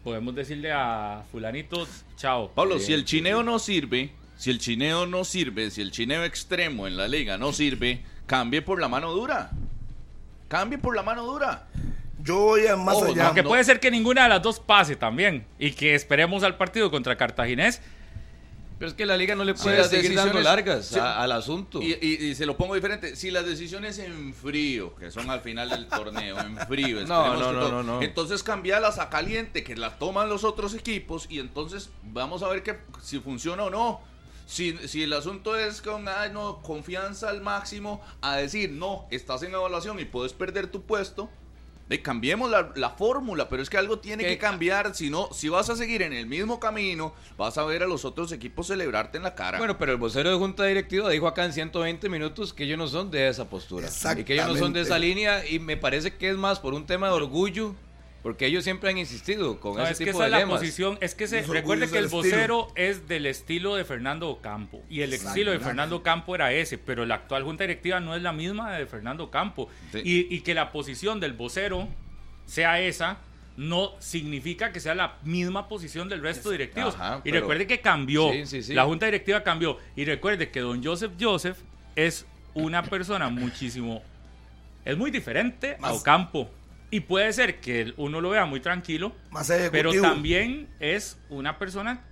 podemos 0.05 0.32
decirle 0.37 0.70
a 0.70 1.24
fulanito, 1.32 1.89
chao. 2.16 2.53
Pablo, 2.55 2.77
Eh, 2.77 2.81
si 2.81 2.93
el 2.93 3.05
chineo 3.05 3.43
no 3.43 3.59
sirve, 3.59 4.12
si 4.37 4.51
el 4.51 4.61
chineo 4.61 5.07
no 5.07 5.24
sirve, 5.24 5.73
si 5.73 5.81
el 5.82 5.91
chineo 5.91 6.23
extremo 6.23 6.87
en 6.87 6.97
la 6.97 7.09
liga 7.09 7.37
no 7.37 7.53
sirve, 7.53 8.03
cambie 8.27 8.62
por 8.62 8.81
la 8.81 8.87
mano 8.87 9.11
dura. 9.11 9.51
Cambie 10.47 10.78
por 10.78 10.95
la 10.95 11.03
mano 11.03 11.24
dura. 11.24 11.66
Yo 12.23 12.39
voy 12.39 12.65
a 12.69 12.77
más 12.77 12.95
Ojo, 12.95 13.07
allá. 13.07 13.27
Aunque 13.27 13.43
no. 13.43 13.49
puede 13.49 13.65
ser 13.65 13.81
que 13.81 13.91
ninguna 13.91 14.23
de 14.23 14.28
las 14.28 14.43
dos 14.43 14.61
pase 14.61 14.95
también 14.95 15.47
y 15.59 15.73
que 15.73 15.97
esperemos 15.97 16.45
al 16.45 16.57
partido 16.57 16.93
contra 16.93 17.16
Cartaginés. 17.16 17.82
Pero 18.81 18.89
es 18.89 18.94
que 18.97 19.05
la 19.05 19.16
liga 19.19 19.35
no 19.35 19.44
le 19.44 19.55
Si 19.55 19.62
puede 19.62 19.77
las 19.77 19.90
seguir 19.90 20.15
dando 20.15 20.40
largas 20.40 20.86
sí. 20.86 20.98
a- 20.98 21.20
al 21.23 21.32
asunto. 21.32 21.82
Y, 21.82 21.93
y- 22.01 22.24
y 22.31 22.35
se 22.35 22.47
lo 22.47 22.57
pongo 22.57 22.74
diferente. 22.74 23.15
Si 23.15 23.31
las 23.31 23.44
decisiones 23.44 23.98
en 23.98 24.32
frío, 24.32 24.94
que 24.97 25.11
son 25.11 25.28
al 25.28 25.43
final 25.43 25.69
del 25.69 25.86
torneo, 25.86 26.40
en 26.40 26.57
frío, 26.66 26.98
No, 27.07 27.35
no, 27.39 27.52
no, 27.52 27.69
no, 27.70 27.82
no. 27.82 28.01
entonces 28.02 28.43
cambialas 28.43 28.98
a 28.98 29.11
caliente, 29.11 29.62
que 29.65 29.77
las 29.77 29.98
toman 29.98 30.31
los 30.31 30.44
otros 30.44 30.73
equipos 30.74 31.27
y 31.28 31.40
entonces 31.40 31.90
vamos 32.05 32.43
a 32.43 32.48
ver 32.48 32.62
que, 32.62 32.78
si 33.02 33.20
funciona 33.20 33.65
o 33.65 33.70
no. 33.70 34.01
Si, 34.47 34.77
si 34.89 35.02
el 35.02 35.12
asunto 35.12 35.57
es 35.57 35.82
con 35.82 36.09
ay, 36.09 36.31
no, 36.32 36.62
confianza 36.62 37.28
al 37.28 37.43
máximo, 37.43 38.01
a 38.23 38.36
decir, 38.39 38.70
no, 38.70 39.07
estás 39.11 39.43
en 39.43 39.52
evaluación 39.55 40.01
y 40.01 40.07
puedes 40.07 40.32
perder 40.32 40.69
tu 40.69 40.81
puesto, 40.82 41.28
cambiemos 41.99 42.51
la, 42.51 42.71
la 42.77 42.91
fórmula, 42.91 43.49
pero 43.49 43.62
es 43.62 43.69
que 43.69 43.77
algo 43.77 43.99
tiene 43.99 44.23
Que- 44.25 44.39
cambiar. 44.39 44.95
Si 44.95 45.11
no, 45.11 45.29
si 45.33 45.49
vas 45.49 45.69
a 45.71 45.77
seguir 45.77 46.03
en 46.03 46.12
el 46.12 46.27
mismo 46.27 46.61
camino, 46.61 47.12
vas 47.37 47.59
a 47.59 47.65
ver 47.65 47.83
a 47.83 47.87
los 47.87 48.05
otros 48.05 48.31
equipos 48.31 48.69
celebrarte 48.69 49.17
en 49.19 49.25
la 49.25 49.35
cara. 49.35 49.59
Bueno, 49.59 49.77
pero 49.77 49.91
el 49.93 49.99
vocero 49.99 50.31
de 50.31 50.37
Junta 50.37 50.65
Directiva 50.65 51.11
dijo 51.11 51.27
acá 51.27 51.45
en 51.45 51.53
120 51.53 52.09
minutos 52.09 52.53
que 52.55 52.62
ellos 52.65 52.79
no 52.79 52.87
son 52.87 53.11
de 53.11 53.29
esa 53.29 53.47
postura. 53.51 53.89
Y 54.17 54.25
que 54.25 54.35
ellos 54.35 54.47
no 54.49 54.57
son 54.57 54.73
de 54.73 54.83
esa 54.83 54.99
línea 54.99 55.45
y 55.47 55.59
me 55.59 55.77
parece 55.77 56.15
que 56.17 56.31
es 56.31 56.37
más 56.37 56.61
por 56.61 56.75
un 56.75 56.87
tema 56.87 57.09
de 57.09 57.15
orgullo, 57.15 57.75
porque 58.23 58.47
ellos 58.47 58.65
siempre 58.65 58.91
han 58.91 58.99
insistido 58.99 59.59
con 59.61 59.77
No, 59.77 59.83
ese 59.83 59.93
es 59.93 59.99
que 59.99 60.11
esa 60.11 60.19
de 60.21 60.25
es 60.27 60.31
la 60.31 60.39
lemas. 60.41 60.59
posición. 60.61 60.99
Es 61.01 61.15
que 61.15 61.27
se, 61.27 61.43
recuerde 61.43 61.89
que 61.89 61.99
el 61.99 62.05
estilo. 62.05 62.23
vocero 62.23 62.69
es 62.75 63.09
del 63.09 63.25
estilo 63.27 63.77
de 63.77 63.85
Fernando 63.85 64.29
Ocampo. 64.29 64.83
Y 64.91 65.01
el 65.01 65.13
Exacto. 65.13 65.31
estilo 65.31 65.53
de 65.53 65.59
Fernando 65.61 66.03
Campo 66.03 66.35
era 66.35 66.53
ese. 66.53 66.77
Pero 66.77 67.07
la 67.07 67.15
actual 67.15 67.45
junta 67.45 67.65
directiva 67.65 67.99
no 68.01 68.15
es 68.15 68.23
la 68.23 68.33
misma 68.33 68.73
de 68.77 68.85
Fernando 68.87 69.31
Campo. 69.31 69.69
Sí. 69.93 70.01
Y, 70.05 70.35
y 70.35 70.41
que 70.41 70.53
la 70.55 70.71
posición 70.71 71.19
del 71.21 71.33
vocero 71.33 71.89
sea 72.45 72.81
esa. 72.81 73.19
No 73.57 73.93
significa 73.99 74.73
que 74.73 74.81
sea 74.81 74.95
la 74.95 75.17
misma 75.23 75.69
posición 75.69 76.09
del 76.09 76.23
resto 76.23 76.51
de 76.51 76.59
directivos. 76.59 76.95
Ajá, 76.95 77.21
y 77.25 77.31
recuerde 77.31 77.67
que 77.67 77.81
cambió. 77.81 78.31
Sí, 78.33 78.47
sí, 78.47 78.63
sí. 78.63 78.75
La 78.75 78.85
junta 78.85 79.07
directiva 79.07 79.43
cambió. 79.43 79.77
Y 79.97 80.05
recuerde 80.05 80.51
que 80.51 80.61
don 80.61 80.83
Joseph 80.83 81.13
Joseph 81.21 81.59
es 81.97 82.27
una 82.55 82.83
persona 82.83 83.29
muchísimo. 83.29 84.03
Es 84.85 84.97
muy 84.97 85.11
diferente 85.11 85.77
a 85.83 85.93
Ocampo. 85.93 86.51
Y 86.91 87.01
puede 87.01 87.33
ser 87.33 87.61
que 87.61 87.93
uno 87.97 88.21
lo 88.21 88.31
vea 88.31 88.45
muy 88.47 88.61
tranquilo. 88.61 89.12
Más 89.31 89.51
Pero 89.71 89.93
también 90.01 90.69
es 90.81 91.19
una 91.29 91.59
persona 91.59 92.03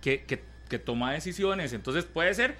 que, 0.00 0.22
que- 0.24 0.42
que 0.68 0.78
toma 0.78 1.12
decisiones. 1.12 1.72
Entonces 1.74 2.04
puede 2.04 2.32
ser 2.34 2.56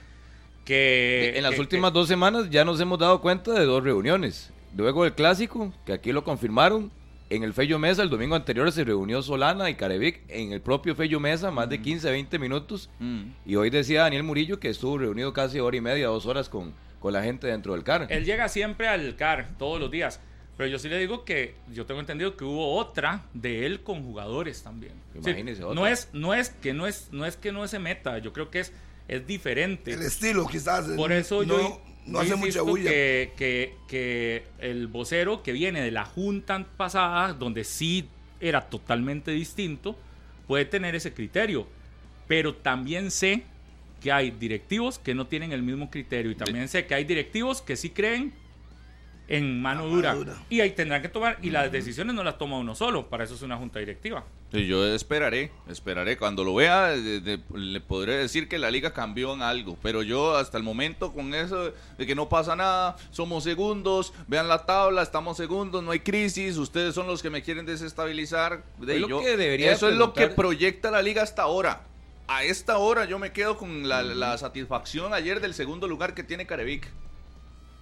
que... 0.64 1.32
en 1.36 1.42
las 1.42 1.54
que- 1.54 1.60
últimas 1.60 1.92
dos 1.92 2.08
semanas 2.08 2.50
ya 2.50 2.64
nos 2.64 2.80
hemos 2.80 2.98
dado 2.98 3.20
cuenta 3.20 3.52
de 3.52 3.64
dos 3.64 3.82
reuniones. 3.82 4.52
Luego 4.76 5.04
el 5.04 5.14
clásico, 5.14 5.72
que 5.86 5.92
aquí 5.92 6.12
lo 6.12 6.24
confirmaron, 6.24 6.90
En 7.30 7.42
el 7.42 7.54
Fello 7.54 7.78
Mesa, 7.78 8.02
el 8.02 8.10
domingo 8.10 8.36
anterior 8.36 8.70
se 8.70 8.84
reunió 8.84 9.22
Solana 9.22 9.70
y 9.70 9.74
Carevic 9.76 10.20
en 10.28 10.52
el 10.52 10.60
propio 10.60 10.94
Fello 10.94 11.18
Mesa, 11.20 11.50
más 11.50 11.70
de 11.70 11.80
15, 11.80 12.10
20 12.10 12.38
minutos. 12.38 12.90
Mm. 12.98 13.22
Y 13.46 13.56
hoy 13.56 13.70
decía 13.70 14.02
Daniel 14.02 14.22
Murillo 14.24 14.60
que 14.60 14.68
estuvo 14.68 14.98
reunido 14.98 15.32
casi 15.32 15.58
hora 15.58 15.74
y 15.74 15.80
media, 15.80 16.08
dos 16.08 16.26
horas 16.26 16.50
con, 16.50 16.74
con 17.00 17.14
la 17.14 17.22
gente 17.22 17.46
dentro 17.46 17.72
del 17.72 17.82
CAR. 17.82 18.06
Él 18.10 18.26
llega 18.26 18.48
siempre 18.50 18.88
al 18.88 19.16
CAR 19.16 19.48
todos 19.58 19.80
los 19.80 19.90
días. 19.90 20.20
Pero 20.56 20.68
yo 20.68 20.78
sí 20.78 20.88
le 20.88 20.98
digo 20.98 21.24
que 21.24 21.54
yo 21.72 21.84
tengo 21.84 22.00
entendido 22.00 22.36
que 22.36 22.44
hubo 22.44 22.76
otra 22.76 23.26
de 23.34 23.66
él 23.66 23.82
con 23.82 24.04
jugadores 24.04 24.62
también. 24.62 24.92
Sí, 25.12 25.18
Imagínese 25.30 25.64
otra. 25.64 25.74
no 25.74 25.86
es 25.86 26.08
no 26.12 26.32
es 26.32 26.50
que 26.50 26.72
no 26.72 26.86
es 26.86 27.08
no 27.10 27.26
es 27.26 27.36
que 27.36 27.50
no 27.50 27.66
se 27.66 27.78
meta, 27.78 28.18
yo 28.18 28.32
creo 28.32 28.50
que 28.50 28.60
es 28.60 28.72
es 29.08 29.26
diferente. 29.26 29.92
El 29.92 30.02
estilo, 30.02 30.46
quizás. 30.46 30.86
Por 30.96 31.12
eso 31.12 31.44
no, 31.44 31.58
yo, 31.58 31.80
no 32.06 32.12
yo 32.12 32.20
hace 32.20 32.36
mucha 32.36 32.62
bulla. 32.62 32.90
Que, 32.90 33.32
que, 33.36 33.74
que 33.88 34.44
el 34.58 34.86
vocero 34.86 35.42
que 35.42 35.52
viene 35.52 35.82
de 35.82 35.90
la 35.90 36.04
junta 36.04 36.64
pasada, 36.76 37.32
donde 37.34 37.64
sí 37.64 38.08
era 38.40 38.62
totalmente 38.62 39.30
distinto, 39.30 39.96
puede 40.46 40.64
tener 40.64 40.94
ese 40.94 41.12
criterio. 41.12 41.66
Pero 42.26 42.54
también 42.54 43.10
sé 43.10 43.42
que 44.00 44.12
hay 44.12 44.30
directivos 44.30 44.98
que 44.98 45.14
no 45.14 45.26
tienen 45.26 45.52
el 45.52 45.62
mismo 45.62 45.90
criterio. 45.90 46.30
Y 46.30 46.34
también 46.34 46.68
sé 46.68 46.86
que 46.86 46.94
hay 46.94 47.04
directivos 47.04 47.60
que 47.60 47.76
sí 47.76 47.90
creen 47.90 48.32
en 49.28 49.60
mano 49.62 49.86
dura. 49.86 50.14
dura. 50.14 50.34
Y 50.50 50.60
ahí 50.60 50.70
tendrán 50.72 51.00
que 51.02 51.08
tomar. 51.08 51.38
Y 51.42 51.50
las 51.50 51.70
decisiones 51.72 52.14
no 52.14 52.22
las 52.22 52.36
toma 52.38 52.58
uno 52.58 52.74
solo. 52.74 53.08
Para 53.08 53.24
eso 53.24 53.34
es 53.34 53.42
una 53.42 53.56
junta 53.56 53.78
directiva. 53.78 54.24
Y 54.52 54.66
yo 54.66 54.86
esperaré, 54.86 55.50
esperaré. 55.68 56.16
Cuando 56.16 56.44
lo 56.44 56.54
vea, 56.54 56.88
de- 56.90 57.20
de- 57.20 57.40
le 57.54 57.80
podré 57.80 58.16
decir 58.16 58.48
que 58.48 58.58
la 58.58 58.70
liga 58.70 58.92
cambió 58.92 59.34
en 59.34 59.42
algo. 59.42 59.76
Pero 59.82 60.02
yo 60.02 60.36
hasta 60.36 60.58
el 60.58 60.62
momento 60.62 61.12
con 61.12 61.34
eso 61.34 61.72
de 61.98 62.06
que 62.06 62.14
no 62.14 62.28
pasa 62.28 62.54
nada, 62.54 62.96
somos 63.10 63.42
segundos, 63.44 64.12
vean 64.28 64.46
la 64.46 64.64
tabla, 64.66 65.02
estamos 65.02 65.36
segundos, 65.36 65.82
no 65.82 65.90
hay 65.90 66.00
crisis, 66.00 66.56
ustedes 66.56 66.94
son 66.94 67.06
los 67.06 67.20
que 67.22 67.30
me 67.30 67.42
quieren 67.42 67.66
desestabilizar. 67.66 68.62
De 68.78 69.00
lo 69.00 69.08
yo- 69.08 69.20
que 69.20 69.36
debería 69.36 69.72
eso 69.72 69.88
es 69.88 69.96
lo 69.96 70.12
que 70.12 70.28
proyecta 70.28 70.90
la 70.90 71.02
liga 71.02 71.22
hasta 71.22 71.42
ahora. 71.42 71.82
A 72.28 72.44
esta 72.44 72.78
hora 72.78 73.04
yo 73.06 73.18
me 73.18 73.32
quedo 73.32 73.56
con 73.58 73.88
la, 73.88 74.02
la 74.02 74.38
satisfacción 74.38 75.12
ayer 75.14 75.40
del 75.40 75.52
segundo 75.54 75.88
lugar 75.88 76.14
que 76.14 76.22
tiene 76.22 76.46
Carevic. 76.46 76.90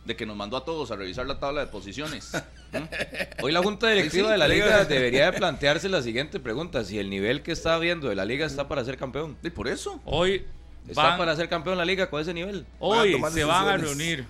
De 0.04 0.16
que 0.16 0.26
nos 0.26 0.36
mandó 0.36 0.56
a 0.56 0.64
todos 0.64 0.90
a 0.90 0.96
revisar 0.96 1.26
la 1.26 1.38
tabla 1.38 1.60
de 1.60 1.66
posiciones. 1.68 2.32
¿Mm? 2.72 3.42
Hoy 3.42 3.52
la 3.52 3.62
Junta 3.62 3.88
Directiva 3.88 4.26
Sí, 4.26 4.32
de 4.32 4.38
la. 4.38 4.48
Liga 4.48 4.84
debería 4.88 5.30
de 5.30 5.38
plantearse 5.38 5.88
la 5.88 6.02
siguiente 6.02 6.40
pregunta, 6.40 6.84
si 6.84 6.98
el 6.98 7.08
nivel 7.08 7.42
que 7.42 7.52
está 7.52 7.78
viendo 7.78 8.08
de 8.08 8.16
la 8.16 8.24
Liga 8.24 8.46
está 8.46 8.66
para 8.68 8.84
ser 8.84 8.96
campeón. 8.96 9.36
Y 9.42 9.50
por 9.50 9.68
eso. 9.68 10.00
Hoy 10.04 10.44
¿Está 10.88 11.02
van, 11.02 11.18
para 11.18 11.36
ser 11.36 11.48
campeón 11.48 11.78
la 11.78 11.84
Liga 11.84 12.10
con 12.10 12.20
ese 12.20 12.34
nivel? 12.34 12.66
hoy 12.80 13.20
se 13.30 13.44
van 13.44 13.68
a 13.68 13.76
reunir. 13.76 14.24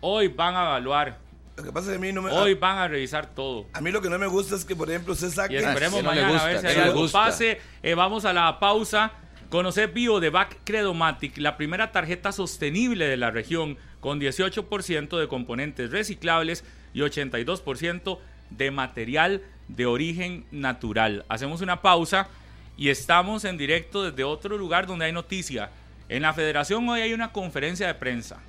Hoy 0.00 0.28
van 0.28 0.54
a 0.56 0.62
evaluar. 0.62 1.18
Lo 1.56 1.64
que 1.64 1.72
pasa 1.72 1.86
es 1.86 1.90
que 1.92 1.96
a 1.96 2.00
mí 2.00 2.12
no 2.12 2.22
me. 2.22 2.30
Hoy 2.30 2.54
van 2.54 2.78
a 2.78 2.88
revisar 2.88 3.26
todo. 3.26 3.66
A 3.72 3.80
mí 3.80 3.90
lo 3.90 4.00
que 4.00 4.08
no 4.08 4.18
me 4.18 4.26
gusta 4.26 4.54
es 4.54 4.64
que, 4.64 4.74
por 4.74 4.88
ejemplo, 4.88 5.14
se 5.14 5.30
saque. 5.30 5.54
Y 5.54 5.56
esperemos 5.58 6.02
no 6.02 6.08
mañana 6.08 6.30
gusta, 6.30 6.44
a 6.44 6.48
ver 6.48 6.60
si 6.60 6.66
hay 6.66 6.76
algo 6.76 7.08
pase. 7.10 7.60
Eh, 7.82 7.94
vamos 7.94 8.24
a 8.24 8.32
la 8.32 8.58
pausa. 8.58 9.12
Conocer 9.50 9.88
Bio 9.88 10.20
de 10.20 10.30
Back 10.30 10.58
Credomatic, 10.62 11.36
la 11.38 11.56
primera 11.56 11.90
tarjeta 11.90 12.30
sostenible 12.30 13.08
de 13.08 13.16
la 13.16 13.32
región, 13.32 13.76
con 14.00 14.20
18% 14.20 15.18
de 15.18 15.28
componentes 15.28 15.90
reciclables 15.90 16.64
y 16.92 17.00
82% 17.00 18.18
de 18.50 18.70
material 18.70 19.42
de 19.68 19.86
origen 19.86 20.44
natural. 20.50 21.24
Hacemos 21.28 21.60
una 21.60 21.82
pausa 21.82 22.28
y 22.76 22.88
estamos 22.88 23.44
en 23.44 23.56
directo 23.56 24.02
desde 24.02 24.24
otro 24.24 24.56
lugar 24.56 24.86
donde 24.86 25.04
hay 25.04 25.12
noticia. 25.12 25.70
En 26.08 26.22
la 26.22 26.32
federación 26.32 26.88
hoy 26.88 27.02
hay 27.02 27.12
una 27.12 27.32
conferencia 27.32 27.86
de 27.86 27.94
prensa. 27.94 28.40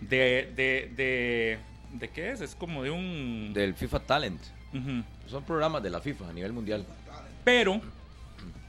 De, 0.00 0.52
de, 0.56 0.92
de, 0.96 1.58
¿de 1.92 2.08
qué 2.08 2.32
es? 2.32 2.40
Es 2.40 2.54
como 2.54 2.82
de 2.82 2.90
un... 2.90 3.52
Del 3.54 3.74
FIFA 3.74 4.00
Talent. 4.00 4.40
Son 5.26 5.44
programas 5.44 5.82
de 5.82 5.90
la 5.90 6.00
FIFA 6.00 6.28
a 6.28 6.32
nivel 6.32 6.52
mundial. 6.52 6.84
Pero 7.44 7.80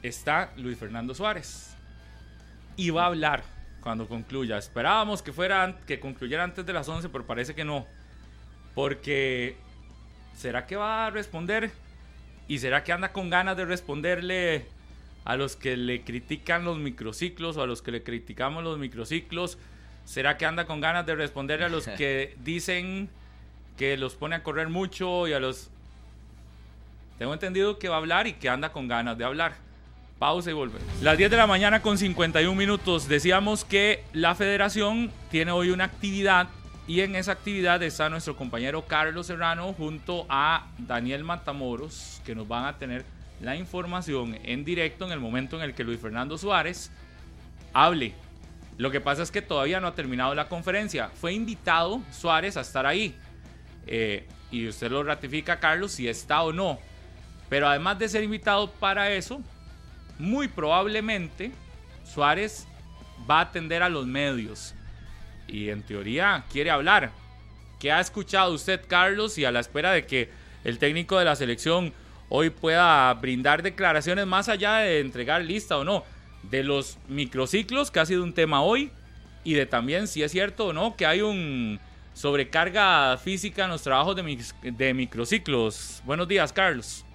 está 0.01 0.51
Luis 0.57 0.77
Fernando 0.77 1.13
Suárez. 1.13 1.75
Y 2.77 2.89
va 2.89 3.03
a 3.03 3.07
hablar 3.07 3.43
cuando 3.81 4.07
concluya. 4.07 4.57
Esperábamos 4.57 5.21
que 5.21 5.33
fuera 5.33 5.77
que 5.85 5.99
concluyera 5.99 6.43
antes 6.43 6.65
de 6.65 6.73
las 6.73 6.87
11, 6.87 7.09
pero 7.09 7.25
parece 7.25 7.55
que 7.55 7.65
no. 7.65 7.85
Porque 8.75 9.55
¿será 10.35 10.65
que 10.65 10.75
va 10.75 11.07
a 11.07 11.09
responder? 11.09 11.71
¿Y 12.47 12.59
será 12.59 12.83
que 12.83 12.91
anda 12.91 13.11
con 13.11 13.29
ganas 13.29 13.57
de 13.57 13.65
responderle 13.65 14.65
a 15.25 15.35
los 15.35 15.55
que 15.55 15.77
le 15.77 16.03
critican 16.03 16.65
los 16.65 16.77
microciclos 16.77 17.57
o 17.57 17.61
a 17.61 17.67
los 17.67 17.81
que 17.81 17.91
le 17.91 18.03
criticamos 18.03 18.63
los 18.63 18.77
microciclos? 18.77 19.57
¿Será 20.05 20.37
que 20.37 20.45
anda 20.45 20.65
con 20.65 20.81
ganas 20.81 21.05
de 21.05 21.15
responderle 21.15 21.65
a 21.65 21.69
los 21.69 21.87
que 21.97 22.35
dicen 22.43 23.09
que 23.77 23.97
los 23.97 24.15
pone 24.15 24.35
a 24.35 24.43
correr 24.43 24.69
mucho 24.69 25.27
y 25.27 25.33
a 25.33 25.39
los 25.39 25.69
tengo 27.17 27.33
entendido 27.33 27.77
que 27.77 27.87
va 27.87 27.95
a 27.95 27.99
hablar 27.99 28.25
y 28.25 28.33
que 28.33 28.49
anda 28.49 28.71
con 28.71 28.87
ganas 28.87 29.15
de 29.15 29.23
hablar. 29.23 29.53
Pausa 30.21 30.51
y 30.51 30.53
volvemos. 30.53 30.87
Las 31.01 31.17
10 31.17 31.31
de 31.31 31.37
la 31.37 31.47
mañana 31.47 31.81
con 31.81 31.97
51 31.97 32.55
minutos. 32.55 33.07
Decíamos 33.07 33.65
que 33.65 34.03
la 34.13 34.35
federación 34.35 35.11
tiene 35.31 35.49
hoy 35.49 35.71
una 35.71 35.85
actividad 35.85 36.47
y 36.85 37.01
en 37.01 37.15
esa 37.15 37.31
actividad 37.31 37.81
está 37.81 38.07
nuestro 38.07 38.35
compañero 38.35 38.85
Carlos 38.85 39.25
Serrano 39.25 39.73
junto 39.73 40.27
a 40.29 40.67
Daniel 40.77 41.23
Matamoros 41.23 42.21
que 42.23 42.35
nos 42.35 42.47
van 42.47 42.65
a 42.65 42.77
tener 42.77 43.03
la 43.41 43.55
información 43.55 44.37
en 44.43 44.63
directo 44.63 45.05
en 45.05 45.11
el 45.11 45.19
momento 45.19 45.55
en 45.55 45.63
el 45.63 45.73
que 45.73 45.83
Luis 45.83 45.99
Fernando 45.99 46.37
Suárez 46.37 46.91
hable. 47.73 48.13
Lo 48.77 48.91
que 48.91 49.01
pasa 49.01 49.23
es 49.23 49.31
que 49.31 49.41
todavía 49.41 49.79
no 49.79 49.87
ha 49.87 49.95
terminado 49.95 50.35
la 50.35 50.47
conferencia. 50.47 51.09
Fue 51.09 51.33
invitado 51.33 51.99
Suárez 52.11 52.57
a 52.57 52.61
estar 52.61 52.85
ahí. 52.85 53.15
Eh, 53.87 54.27
y 54.51 54.67
usted 54.67 54.91
lo 54.91 55.01
ratifica, 55.01 55.59
Carlos, 55.59 55.93
si 55.93 56.07
está 56.07 56.43
o 56.43 56.53
no. 56.53 56.77
Pero 57.49 57.67
además 57.67 57.97
de 57.97 58.07
ser 58.07 58.23
invitado 58.23 58.69
para 58.69 59.09
eso, 59.09 59.41
muy 60.21 60.47
probablemente 60.47 61.51
Suárez 62.05 62.67
va 63.29 63.39
a 63.39 63.41
atender 63.41 63.83
a 63.83 63.89
los 63.89 64.05
medios. 64.05 64.73
Y 65.47 65.69
en 65.69 65.81
teoría 65.81 66.45
quiere 66.51 66.69
hablar. 66.69 67.11
¿Qué 67.79 67.91
ha 67.91 67.99
escuchado 67.99 68.53
usted, 68.53 68.81
Carlos? 68.87 69.37
Y 69.37 69.45
a 69.45 69.51
la 69.51 69.59
espera 69.59 69.91
de 69.91 70.05
que 70.05 70.29
el 70.63 70.77
técnico 70.77 71.17
de 71.17 71.25
la 71.25 71.35
selección 71.35 71.91
hoy 72.29 72.51
pueda 72.51 73.13
brindar 73.15 73.63
declaraciones 73.63 74.27
más 74.27 74.47
allá 74.47 74.77
de 74.77 74.99
entregar 74.99 75.43
lista 75.43 75.77
o 75.77 75.83
no. 75.83 76.03
De 76.43 76.63
los 76.63 76.97
microciclos, 77.07 77.91
que 77.91 77.99
ha 77.99 78.05
sido 78.05 78.23
un 78.23 78.33
tema 78.33 78.61
hoy. 78.61 78.91
Y 79.43 79.53
de 79.55 79.65
también 79.65 80.07
si 80.07 80.21
es 80.21 80.31
cierto 80.31 80.67
o 80.67 80.73
no 80.73 80.95
que 80.95 81.07
hay 81.07 81.21
un 81.21 81.79
sobrecarga 82.13 83.17
física 83.17 83.63
en 83.63 83.71
los 83.71 83.81
trabajos 83.81 84.15
de, 84.15 84.93
microciclos. 84.93 86.03
Buenos 86.05 86.27
días, 86.27 86.53
Carlos. 86.53 87.05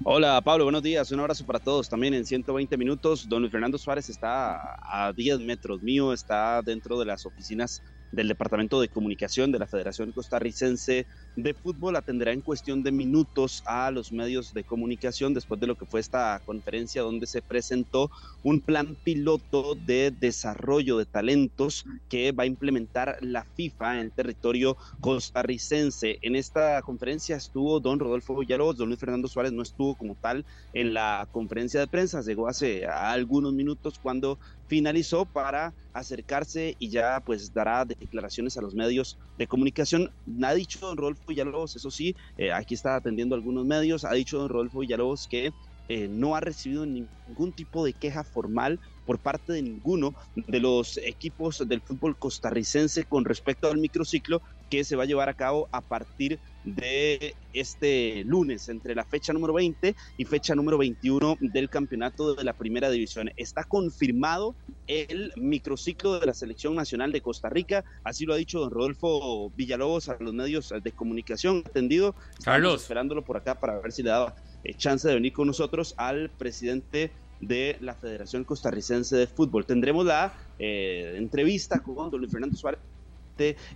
Hola 0.00 0.40
Pablo, 0.42 0.64
buenos 0.64 0.82
días, 0.82 1.10
un 1.12 1.20
abrazo 1.20 1.44
para 1.44 1.60
todos. 1.60 1.88
También 1.88 2.14
en 2.14 2.24
120 2.24 2.76
minutos, 2.78 3.28
don 3.28 3.48
Fernando 3.50 3.76
Suárez 3.76 4.08
está 4.08 4.58
a 4.82 5.12
10 5.14 5.40
metros 5.40 5.82
mío, 5.82 6.12
está 6.12 6.62
dentro 6.62 6.98
de 6.98 7.04
las 7.04 7.26
oficinas 7.26 7.82
del 8.10 8.28
Departamento 8.28 8.80
de 8.80 8.88
Comunicación 8.88 9.52
de 9.52 9.58
la 9.58 9.66
Federación 9.66 10.10
Costarricense 10.12 11.06
de 11.36 11.54
Fútbol. 11.54 11.96
Atenderá 11.96 12.32
en 12.32 12.42
cuestión 12.42 12.82
de 12.82 12.92
minutos 12.92 13.62
a 13.66 13.90
los 13.90 14.12
medios 14.12 14.52
de 14.52 14.64
comunicación 14.64 15.34
después 15.34 15.60
de 15.60 15.66
lo 15.66 15.76
que 15.76 15.86
fue 15.86 16.00
esta 16.00 16.40
conferencia 16.44 17.02
donde 17.02 17.26
se 17.26 17.42
presentó 17.42 18.10
un 18.42 18.60
plan 18.60 18.96
piloto 19.02 19.74
de 19.74 20.10
desarrollo 20.10 20.98
de 20.98 21.06
talentos 21.06 21.84
que 22.08 22.32
va 22.32 22.44
a 22.44 22.46
implementar 22.46 23.16
la 23.20 23.44
FIFA 23.44 23.94
en 23.94 24.00
el 24.00 24.12
territorio 24.12 24.76
costarricense. 25.00 26.18
En 26.22 26.36
esta 26.36 26.80
conferencia 26.82 27.36
estuvo 27.36 27.80
don 27.80 27.98
Rodolfo 27.98 28.36
Villalobos, 28.36 28.76
don 28.76 28.88
Luis 28.88 29.00
Fernando 29.00 29.28
Suárez 29.28 29.52
no 29.52 29.62
estuvo 29.62 29.96
como 29.96 30.16
tal 30.16 30.44
en 30.72 30.94
la 30.94 31.28
conferencia 31.30 31.80
de 31.80 31.88
prensa, 31.88 32.20
llegó 32.22 32.48
hace 32.48 32.86
algunos 32.86 33.52
minutos 33.52 33.98
cuando 33.98 34.38
finalizó 34.66 35.26
para 35.26 35.74
acercarse 35.92 36.76
y 36.78 36.88
ya 36.88 37.20
pues 37.20 37.52
dará 37.52 37.84
declaraciones 37.84 38.56
a 38.56 38.62
los 38.62 38.74
medios 38.74 39.18
de 39.36 39.46
comunicación. 39.46 40.10
Ha 40.42 40.54
dicho 40.54 40.78
don 40.80 40.96
Rodolfo 40.96 41.21
Villalobos, 41.26 41.76
eso 41.76 41.90
sí, 41.90 42.14
eh, 42.36 42.52
aquí 42.52 42.74
está 42.74 42.96
atendiendo 42.96 43.34
algunos 43.34 43.64
medios, 43.66 44.04
ha 44.04 44.12
dicho 44.12 44.38
don 44.38 44.48
Rodolfo 44.48 44.80
Villalobos 44.80 45.26
que 45.28 45.52
eh, 45.88 46.08
no 46.08 46.34
ha 46.36 46.40
recibido 46.40 46.86
ningún 46.86 47.52
tipo 47.54 47.84
de 47.84 47.94
queja 47.94 48.24
formal 48.24 48.78
por 49.04 49.20
parte 49.20 49.52
de 49.52 49.62
ninguno 49.62 50.14
de 50.34 50.60
los 50.60 50.96
equipos 50.98 51.58
del 51.66 51.82
fútbol 51.82 52.16
costarricense 52.18 53.04
con 53.04 53.24
respecto 53.24 53.68
al 53.68 53.78
microciclo 53.78 54.40
que 54.68 54.84
se 54.84 54.96
va 54.96 55.02
a 55.02 55.06
llevar 55.06 55.28
a 55.28 55.34
cabo 55.34 55.68
a 55.72 55.82
partir 55.82 56.32
de 56.32 56.40
este 57.52 58.24
lunes, 58.24 58.68
entre 58.68 58.94
la 58.94 59.04
fecha 59.04 59.32
número 59.32 59.52
20 59.54 59.94
y 60.16 60.24
fecha 60.24 60.54
número 60.54 60.78
21 60.78 61.38
del 61.40 61.68
campeonato 61.68 62.34
de 62.34 62.44
la 62.44 62.52
primera 62.52 62.90
división. 62.90 63.30
Está 63.36 63.64
confirmado 63.64 64.54
el 64.86 65.32
microciclo 65.36 66.18
de 66.18 66.26
la 66.26 66.34
selección 66.34 66.74
nacional 66.74 67.12
de 67.12 67.20
Costa 67.20 67.48
Rica, 67.48 67.84
así 68.04 68.26
lo 68.26 68.34
ha 68.34 68.36
dicho 68.36 68.60
don 68.60 68.70
Rodolfo 68.70 69.50
Villalobos 69.56 70.08
a 70.08 70.16
los 70.20 70.34
medios 70.34 70.72
de 70.82 70.92
comunicación 70.92 71.62
atendido. 71.66 72.14
Estamos 72.30 72.44
Carlos. 72.44 72.82
esperándolo 72.82 73.24
por 73.24 73.36
acá 73.36 73.58
para 73.58 73.78
ver 73.80 73.92
si 73.92 74.02
le 74.02 74.10
daba 74.10 74.36
eh, 74.64 74.74
chance 74.74 75.08
de 75.08 75.14
venir 75.14 75.32
con 75.32 75.46
nosotros 75.46 75.94
al 75.96 76.30
presidente 76.30 77.12
de 77.40 77.76
la 77.80 77.94
Federación 77.94 78.44
Costarricense 78.44 79.16
de 79.16 79.26
Fútbol. 79.26 79.66
Tendremos 79.66 80.06
la 80.06 80.32
eh, 80.58 81.14
entrevista 81.16 81.80
con 81.80 82.10
don 82.10 82.20
Luis 82.20 82.30
Fernando 82.30 82.56
Suárez 82.56 82.80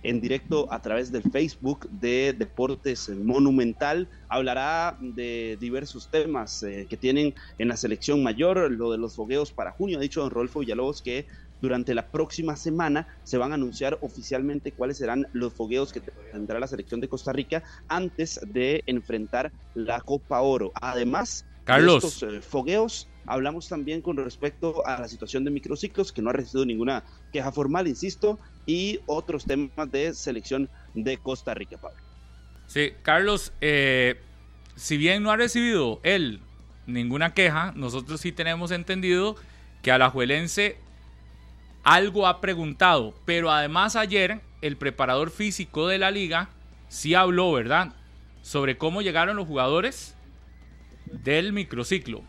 en 0.03 0.21
directo 0.21 0.71
a 0.71 0.81
través 0.81 1.11
del 1.11 1.23
Facebook 1.23 1.89
de 1.89 2.33
Deportes 2.37 3.09
Monumental. 3.09 4.07
Hablará 4.29 4.97
de 4.99 5.57
diversos 5.59 6.09
temas 6.09 6.63
eh, 6.63 6.87
que 6.89 6.97
tienen 6.97 7.33
en 7.57 7.67
la 7.67 7.77
selección 7.77 8.23
mayor, 8.23 8.71
lo 8.71 8.91
de 8.91 8.97
los 8.97 9.15
fogueos 9.15 9.51
para 9.51 9.71
junio. 9.71 9.97
Ha 9.97 10.01
dicho 10.01 10.21
don 10.21 10.31
Rodolfo 10.31 10.59
Villalobos 10.59 11.01
que 11.01 11.27
durante 11.61 11.95
la 11.95 12.07
próxima 12.07 12.55
semana 12.55 13.07
se 13.23 13.37
van 13.37 13.51
a 13.51 13.55
anunciar 13.55 13.97
oficialmente 14.01 14.71
cuáles 14.71 14.97
serán 14.97 15.27
los 15.33 15.53
fogueos 15.53 15.91
que 15.91 16.01
tendrá 16.01 16.59
la 16.59 16.67
selección 16.67 17.01
de 17.01 17.09
Costa 17.09 17.33
Rica 17.33 17.63
antes 17.87 18.39
de 18.45 18.83
enfrentar 18.85 19.51
la 19.73 20.01
Copa 20.01 20.41
Oro. 20.41 20.71
Además, 20.75 21.45
Carlos. 21.63 22.03
estos 22.03 22.23
eh, 22.31 22.41
fogueos, 22.41 23.09
hablamos 23.27 23.67
también 23.67 24.01
con 24.01 24.17
respecto 24.17 24.85
a 24.87 24.99
la 25.01 25.07
situación 25.07 25.43
de 25.43 25.51
microciclos, 25.51 26.11
que 26.11 26.21
no 26.21 26.29
ha 26.29 26.33
recibido 26.33 26.65
ninguna 26.65 27.03
queja 27.31 27.51
formal, 27.51 27.87
insisto, 27.87 28.39
y 28.65 28.99
otros 29.05 29.45
temas 29.45 29.91
de 29.91 30.13
selección 30.13 30.69
de 30.93 31.17
Costa 31.17 31.53
Rica, 31.53 31.77
Pablo. 31.77 32.01
Sí, 32.65 32.93
Carlos, 33.01 33.53
eh, 33.61 34.19
si 34.75 34.97
bien 34.97 35.23
no 35.23 35.31
ha 35.31 35.37
recibido 35.37 35.99
él 36.03 36.41
ninguna 36.85 37.33
queja, 37.33 37.73
nosotros 37.75 38.21
sí 38.21 38.31
tenemos 38.31 38.71
entendido 38.71 39.35
que 39.81 39.91
a 39.91 39.97
la 39.97 40.09
Juelense 40.09 40.77
algo 41.83 42.27
ha 42.27 42.41
preguntado, 42.41 43.13
pero 43.25 43.51
además 43.51 43.95
ayer 43.95 44.41
el 44.61 44.77
preparador 44.77 45.29
físico 45.29 45.87
de 45.87 45.97
la 45.97 46.11
liga 46.11 46.49
sí 46.89 47.13
habló, 47.15 47.51
¿verdad? 47.51 47.93
Sobre 48.41 48.77
cómo 48.77 49.01
llegaron 49.01 49.37
los 49.37 49.47
jugadores 49.47 50.15
del 51.05 51.53
microciclo. 51.53 52.23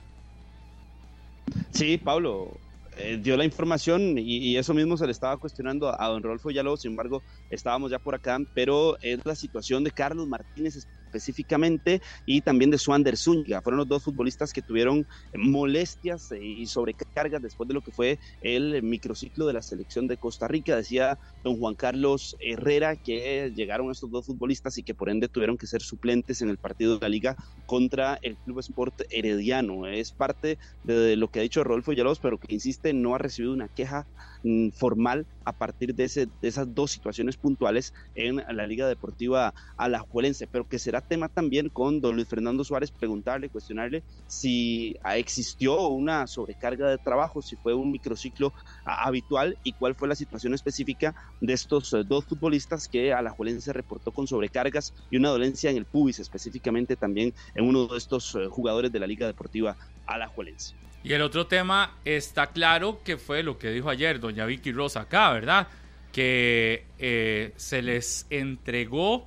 Sí, 1.73 1.99
Pablo, 1.99 2.61
eh, 2.97 3.19
dio 3.23 3.37
la 3.37 3.45
información 3.45 4.19
y, 4.19 4.57
eso 4.57 4.75
mismo 4.75 4.97
se 4.97 5.07
le 5.07 5.13
estaba 5.13 5.37
cuestionando 5.37 5.89
a, 5.89 6.05
a 6.05 6.09
don 6.09 6.23
Rodolfo 6.23 6.51
Yalo, 6.51 6.77
sin 6.77 6.93
embargo, 6.93 7.23
estábamos 7.49 7.91
ya 7.91 7.99
por 7.99 8.15
acá, 8.15 8.39
pero 8.55 8.99
es 9.01 9.21
la 9.25 9.37
situación 9.37 9.85
de 9.85 9.93
Carlos 9.93 10.27
Martínez 10.27 10.75
específicamente 11.09 12.01
y 12.25 12.43
también 12.43 12.71
de 12.71 12.79
Suander 12.79 13.17
Zúñiga. 13.17 13.63
Fueron 13.63 13.79
los 13.79 13.89
dos 13.89 14.05
futbolistas 14.05 14.53
que 14.53 14.63
tuvieron 14.63 15.07
molestias 15.35 16.29
y 16.41 16.67
sobrecargas 16.67 17.43
después 17.43 17.67
de 17.69 17.75
lo 17.75 17.83
que 17.83 17.93
fue 17.93 18.19
el 18.41 18.83
microciclo 18.83 19.47
de 19.47 19.55
la 19.55 19.63
selección 19.63 20.07
de 20.07 20.19
Costa 20.19 20.49
Rica. 20.49 20.77
Decía 20.77 21.19
don 21.43 21.57
Juan 21.59 21.75
Carlos 21.75 22.37
Herrera 22.41 22.97
que 22.97 23.53
llegaron 23.55 23.91
estos 23.91 24.11
dos 24.11 24.27
futbolistas 24.27 24.77
y 24.79 24.83
que 24.83 24.95
por 24.95 25.09
ende 25.09 25.29
tuvieron 25.29 25.57
que 25.57 25.67
ser 25.67 25.83
suplentes 25.83 26.43
en 26.43 26.51
el 26.51 26.59
partido 26.59 26.95
de 26.95 27.01
la 27.01 27.09
liga 27.09 27.37
contra 27.69 28.19
el 28.23 28.39
Club 28.39 28.61
Sport 28.61 29.03
Herediano. 29.11 29.87
Es 29.87 30.11
parte 30.11 30.59
de 30.85 31.17
lo 31.17 31.29
que 31.29 31.41
ha 31.41 31.43
dicho 31.43 31.63
Rodolfo 31.63 31.91
Villalobos, 31.91 32.19
pero 32.19 32.39
que 32.39 32.55
insiste, 32.55 32.95
no 32.95 33.15
ha 33.15 33.19
recibido 33.19 33.53
una 33.53 33.69
queja 33.69 34.07
mm, 34.43 34.71
formal 34.71 35.27
a 35.45 35.53
partir 35.53 35.95
de, 35.95 36.05
ese, 36.05 36.27
de, 36.27 36.49
esas 36.49 36.75
dos 36.75 36.91
situaciones 36.91 37.37
puntuales 37.37 37.93
en 38.15 38.37
la 38.37 38.67
Liga 38.67 38.89
Deportiva 38.89 39.55
Alajuelense, 39.77 40.47
pero 40.47 40.67
que 40.67 40.79
será 40.79 41.01
tema 41.03 41.29
también 41.29 41.69
con 41.69 42.01
don 42.01 42.17
Luis 42.17 42.29
Fernando 42.29 42.65
Suárez, 42.65 42.91
preguntarle, 42.91 43.49
cuestionarle 43.51 44.03
si 44.27 44.95
existió 45.15 45.89
una 45.89 46.27
sobrecarga 46.27 46.89
de 46.89 46.99
trabajo, 46.99 47.43
si 47.43 47.57
fue 47.57 47.75
un 47.75 47.91
microciclo 47.91 48.53
habitual 48.85 49.59
y 49.63 49.73
cuál 49.73 49.95
fue 49.95 50.09
la 50.09 50.15
situación 50.15 50.55
específica 50.55 51.15
de 51.41 51.53
estos 51.53 51.95
dos 52.07 52.25
futbolistas 52.27 52.89
que 52.89 53.13
Alajuelense 53.13 53.73
reportó 53.73 54.13
con 54.13 54.27
sobrecargas 54.27 54.95
y 55.11 55.17
una 55.17 55.31
dolencia 55.31 55.71
en 55.71 55.77
el 55.77 55.87
pubis, 55.87 56.19
específicamente 56.19 56.97
también 56.97 57.33
en 57.59 57.65
uno 57.65 57.89
de 57.89 57.99
estos 57.99 58.39
jugadores 58.51 58.93
de 58.93 59.01
la 59.01 59.07
Liga 59.07 59.27
Deportiva 59.27 59.77
Alajuelense. 60.07 60.75
Y 61.03 61.13
el 61.13 61.23
otro 61.23 61.47
tema 61.47 61.97
está 62.05 62.49
claro 62.49 63.01
que 63.05 63.17
fue 63.17 63.43
lo 63.43 63.59
que 63.59 63.71
dijo 63.71 63.91
ayer 63.91 64.21
doña 64.21 64.47
Vicky 64.47 64.73
Rosa 64.73 65.03
acá, 65.03 65.33
¿verdad? 65.33 65.67
Que 66.13 66.85
eh, 66.99 67.53
se 67.57 67.83
les 67.83 68.27
entregó 68.31 69.27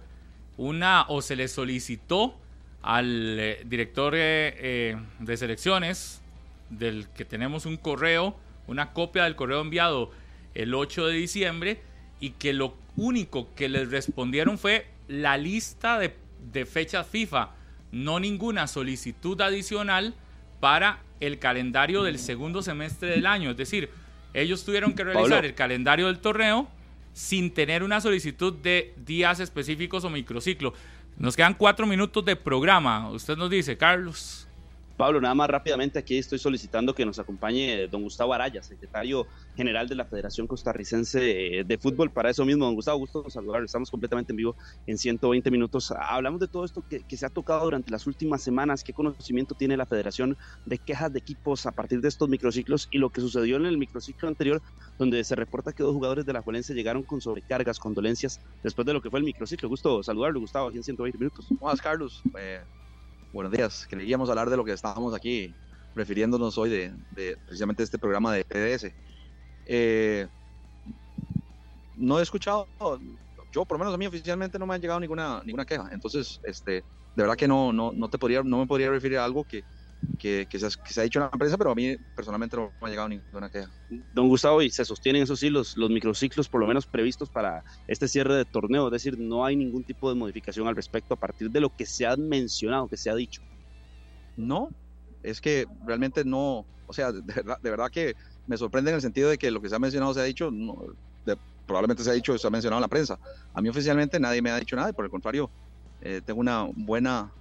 una 0.58 1.06
o 1.10 1.22
se 1.22 1.36
le 1.36 1.48
solicitó 1.48 2.38
al 2.82 3.40
eh, 3.40 3.62
director 3.66 4.14
eh, 4.16 4.98
de 5.20 5.38
selecciones 5.38 6.22
del 6.70 7.10
que 7.10 7.26
tenemos 7.26 7.66
un 7.66 7.78
correo, 7.78 8.36
una 8.68 8.94
copia 8.94 9.26
del 9.26 9.36
correo 9.36 9.62
enviado 9.62 10.12
el 10.53 10.74
8 10.74 11.08
de 11.08 11.14
diciembre 11.14 11.82
y 12.20 12.32
que 12.32 12.53
lo 12.53 12.76
único 12.95 13.53
que 13.56 13.68
les 13.68 13.91
respondieron 13.91 14.58
fue 14.58 14.88
la 15.08 15.38
lista 15.38 15.99
de 15.99 16.66
fechas 16.66 17.08
FIFA, 17.08 17.52
no 17.92 18.20
ninguna 18.20 18.68
solicitud 18.68 19.40
adicional 19.42 20.14
para 20.60 21.00
el 21.20 21.40
calendario 21.40 22.04
del 22.04 22.20
segundo 22.20 22.62
semestre 22.62 23.10
del 23.10 23.26
año. 23.26 23.52
Es 23.52 23.58
decir, 23.58 23.90
ellos 24.34 24.64
tuvieron 24.64 24.94
que 24.94 25.04
realizar 25.04 25.30
Pablo. 25.30 25.48
el 25.48 25.56
calendario 25.56 26.08
del 26.08 26.20
torneo 26.20 26.68
sin 27.14 27.54
tener 27.54 27.84
una 27.84 28.00
solicitud 28.00 28.54
de 28.54 28.94
días 29.06 29.40
específicos 29.40 30.04
o 30.06 30.10
microciclo. 30.10 30.74
Nos 31.18 31.36
quedan 31.36 31.54
cuatro 31.54 31.86
minutos 31.86 32.24
de 32.26 32.36
programa. 32.36 33.10
Usted 33.12 33.36
nos 33.36 33.50
dice, 33.50 33.78
Carlos. 33.78 34.48
Pablo, 35.02 35.19
nada 35.19 35.34
más 35.34 35.49
rápidamente 35.49 35.98
aquí 35.98 36.19
estoy 36.19 36.38
solicitando 36.38 36.94
que 36.94 37.03
nos 37.07 37.18
acompañe 37.18 37.88
don 37.88 38.03
Gustavo 38.03 38.36
Araya, 38.36 38.61
secretario 38.61 39.26
general 39.56 39.90
de 39.90 39.95
la 39.95 40.06
Federación 40.06 40.45
Costarricense 40.45 41.64
de 41.65 41.78
Fútbol. 41.80 42.11
Para 42.11 42.30
eso 42.30 42.45
mismo, 42.45 42.65
don 42.65 42.76
Gustavo, 42.76 42.99
gusto 42.99 43.28
saludarlo. 43.28 43.65
Estamos 43.65 43.90
completamente 43.90 44.32
en 44.32 44.38
vivo 44.38 44.56
en 44.86 44.99
120 44.99 45.49
minutos. 45.49 45.91
Hablamos 45.91 46.40
de 46.40 46.48
todo 46.48 46.65
esto 46.65 46.84
que, 46.88 47.03
se 47.18 47.26
ha 47.26 47.32
tocado 47.32 47.64
durante 47.64 47.90
las 47.90 48.06
últimas 48.06 48.44
semanas. 48.44 48.84
¿Qué 48.84 48.94
conocimiento 48.94 49.56
tiene 49.56 49.76
la 49.76 49.88
Federación 49.88 50.38
de 50.68 50.78
quejas 50.78 51.11
de 51.11 51.18
equipos 51.18 51.65
a 51.65 51.72
partir 51.72 51.99
de 51.99 52.07
estos 52.07 52.30
microciclos 52.30 52.88
y 52.91 52.99
lo 52.99 53.10
que 53.10 53.22
sucedió 53.22 53.57
en 53.57 53.65
el 53.65 53.80
microciclo 53.80 54.28
anterior, 54.28 54.61
donde 54.99 55.23
se 55.23 55.36
reporta 55.36 55.73
que 55.73 55.82
dos 55.82 55.95
jugadores 55.95 56.28
de 56.28 56.34
la 56.34 56.44
Juelense 56.44 56.76
llegaron 56.76 57.02
con 57.02 57.22
sobrecargas, 57.22 57.80
con 57.80 57.95
dolencias, 57.95 58.40
después 58.61 58.86
de 58.86 58.94
lo 58.94 59.02
que 59.02 59.10
fue 59.10 59.18
el 59.18 59.26
microciclo? 59.26 59.68
Gusto 59.68 60.03
saludarlo, 60.03 60.40
Gustavo, 60.40 60.68
aquí 60.68 60.78
en 60.78 60.84
120 60.84 61.18
minutos. 61.18 61.48
Buenas, 61.60 61.82
Carlos. 61.82 62.22
Eh 62.38 62.61
buenos 63.32 63.52
días. 63.52 63.86
Queríamos 63.88 64.30
hablar 64.30 64.49
de 64.49 64.58
lo 64.58 64.66
que 64.66 64.74
estábamos 64.74 65.14
aquí 65.14 65.56
refiriéndonos 65.95 66.58
hoy 66.58 66.70
de, 66.70 66.94
de 67.12 67.38
precisamente 67.45 67.84
este 67.84 67.98
programa 67.98 68.34
de 68.34 68.45
PDS. 68.45 68.94
Eh, 69.66 70.28
no 71.98 72.20
he 72.20 72.24
escuchado, 72.24 72.68
yo 73.52 73.66
por 73.66 73.78
lo 73.78 73.80
menos 73.80 73.94
a 73.94 73.98
mí 73.98 74.08
oficialmente 74.08 74.58
no 74.58 74.66
me 74.66 74.76
ha 74.76 74.78
llegado 74.78 74.99
ninguna, 74.99 75.41
ninguna 75.45 75.66
queja. 75.66 75.90
Entonces, 75.91 76.40
este, 76.44 76.72
de 76.72 76.84
verdad 77.24 77.36
que 77.36 77.48
no, 77.48 77.72
no, 77.72 77.91
no, 77.91 78.10
te 78.10 78.18
podría, 78.18 78.44
no 78.44 78.60
me 78.60 78.68
podría 78.68 78.90
referir 78.90 79.18
a 79.18 79.26
algo 79.26 79.45
que, 79.45 79.64
que, 80.18 80.48
que, 80.49 80.60
se, 80.60 80.68
que, 80.84 80.94
se, 80.94 81.02
ha 81.02 81.03
dicho 81.03 81.19
en 81.19 81.26
la 81.26 81.32
prensa, 81.32 81.57
pero 81.57 81.72
a 81.72 81.76
mí 81.76 81.95
personalmente 82.15 82.56
no 82.56 82.72
me 82.82 82.88
ha 82.88 82.90
llegado 82.90 83.10
ninguna 83.10 83.49
queja. 83.49 83.69
Don 84.14 84.28
Gustavo, 84.28 84.61
y 84.61 84.69
se 84.69 84.86
sostienen 84.86 85.23
eso 85.23 85.36
sí 85.36 85.49
los, 85.49 85.78
los 85.78 85.90
microciclos 85.90 86.48
por 86.48 86.61
lo 86.61 86.68
menos 86.68 86.86
previstos 86.86 87.30
para 87.30 87.64
este 87.88 88.07
cierre 88.07 88.36
de 88.36 88.45
torneo, 88.45 88.88
es 88.88 88.91
decir, 88.91 89.18
no 89.18 89.45
hay 89.45 89.56
ningún 89.56 89.84
tipo 89.84 90.10
de 90.10 90.15
modificación 90.15 90.68
al 90.68 90.76
respecto 90.76 91.14
a 91.14 91.18
partir 91.18 91.49
de 91.52 91.60
lo 91.60 91.76
que 91.76 91.86
se 91.86 92.06
ha 92.06 92.15
mencionado, 92.15 92.88
que 92.88 92.98
se 92.98 93.10
ha 93.10 93.15
dicho. 93.15 93.41
No, 94.38 94.69
es 95.23 95.41
que 95.41 95.68
realmente 95.86 96.23
no, 96.23 96.65
o 96.88 96.94
sea, 96.94 97.11
de 97.11 97.22
verdad, 97.22 97.60
de 97.61 97.69
verdad 97.69 97.90
que 97.91 98.15
me 98.48 98.57
sorprende 98.57 98.91
en 98.91 98.95
el 98.95 99.02
sentido 99.02 99.30
de 99.30 99.38
que 99.38 99.52
lo 99.52 99.61
que 99.61 99.69
se 99.69 99.76
ha 99.76 99.80
mencionado 99.80 100.14
se 100.14 100.22
ha 100.22 100.23
dicho, 100.23 100.52
no, 100.52 100.78
de, 101.26 101.38
probablemente 101.65 102.03
se 102.03 102.10
ha 102.10 102.14
dicho, 102.14 102.38
se 102.38 102.48
ha 102.48 102.49
mencionado 102.49 102.80
en 102.80 102.84
la 102.84 102.88
prensa. 102.88 103.19
A 103.53 103.61
mí 103.61 103.69
oficialmente 103.69 104.19
nadie 104.19 104.41
me 104.41 104.49
ha 104.49 104.60
dicho 104.60 104.76
nada, 104.76 104.90
y 104.90 104.94
por 104.94 105.06
el 105.06 105.11
contrario, 105.11 105.49
eh, 106.02 106.22
tengo 106.26 106.40
una 106.40 106.68
buena 106.76 107.32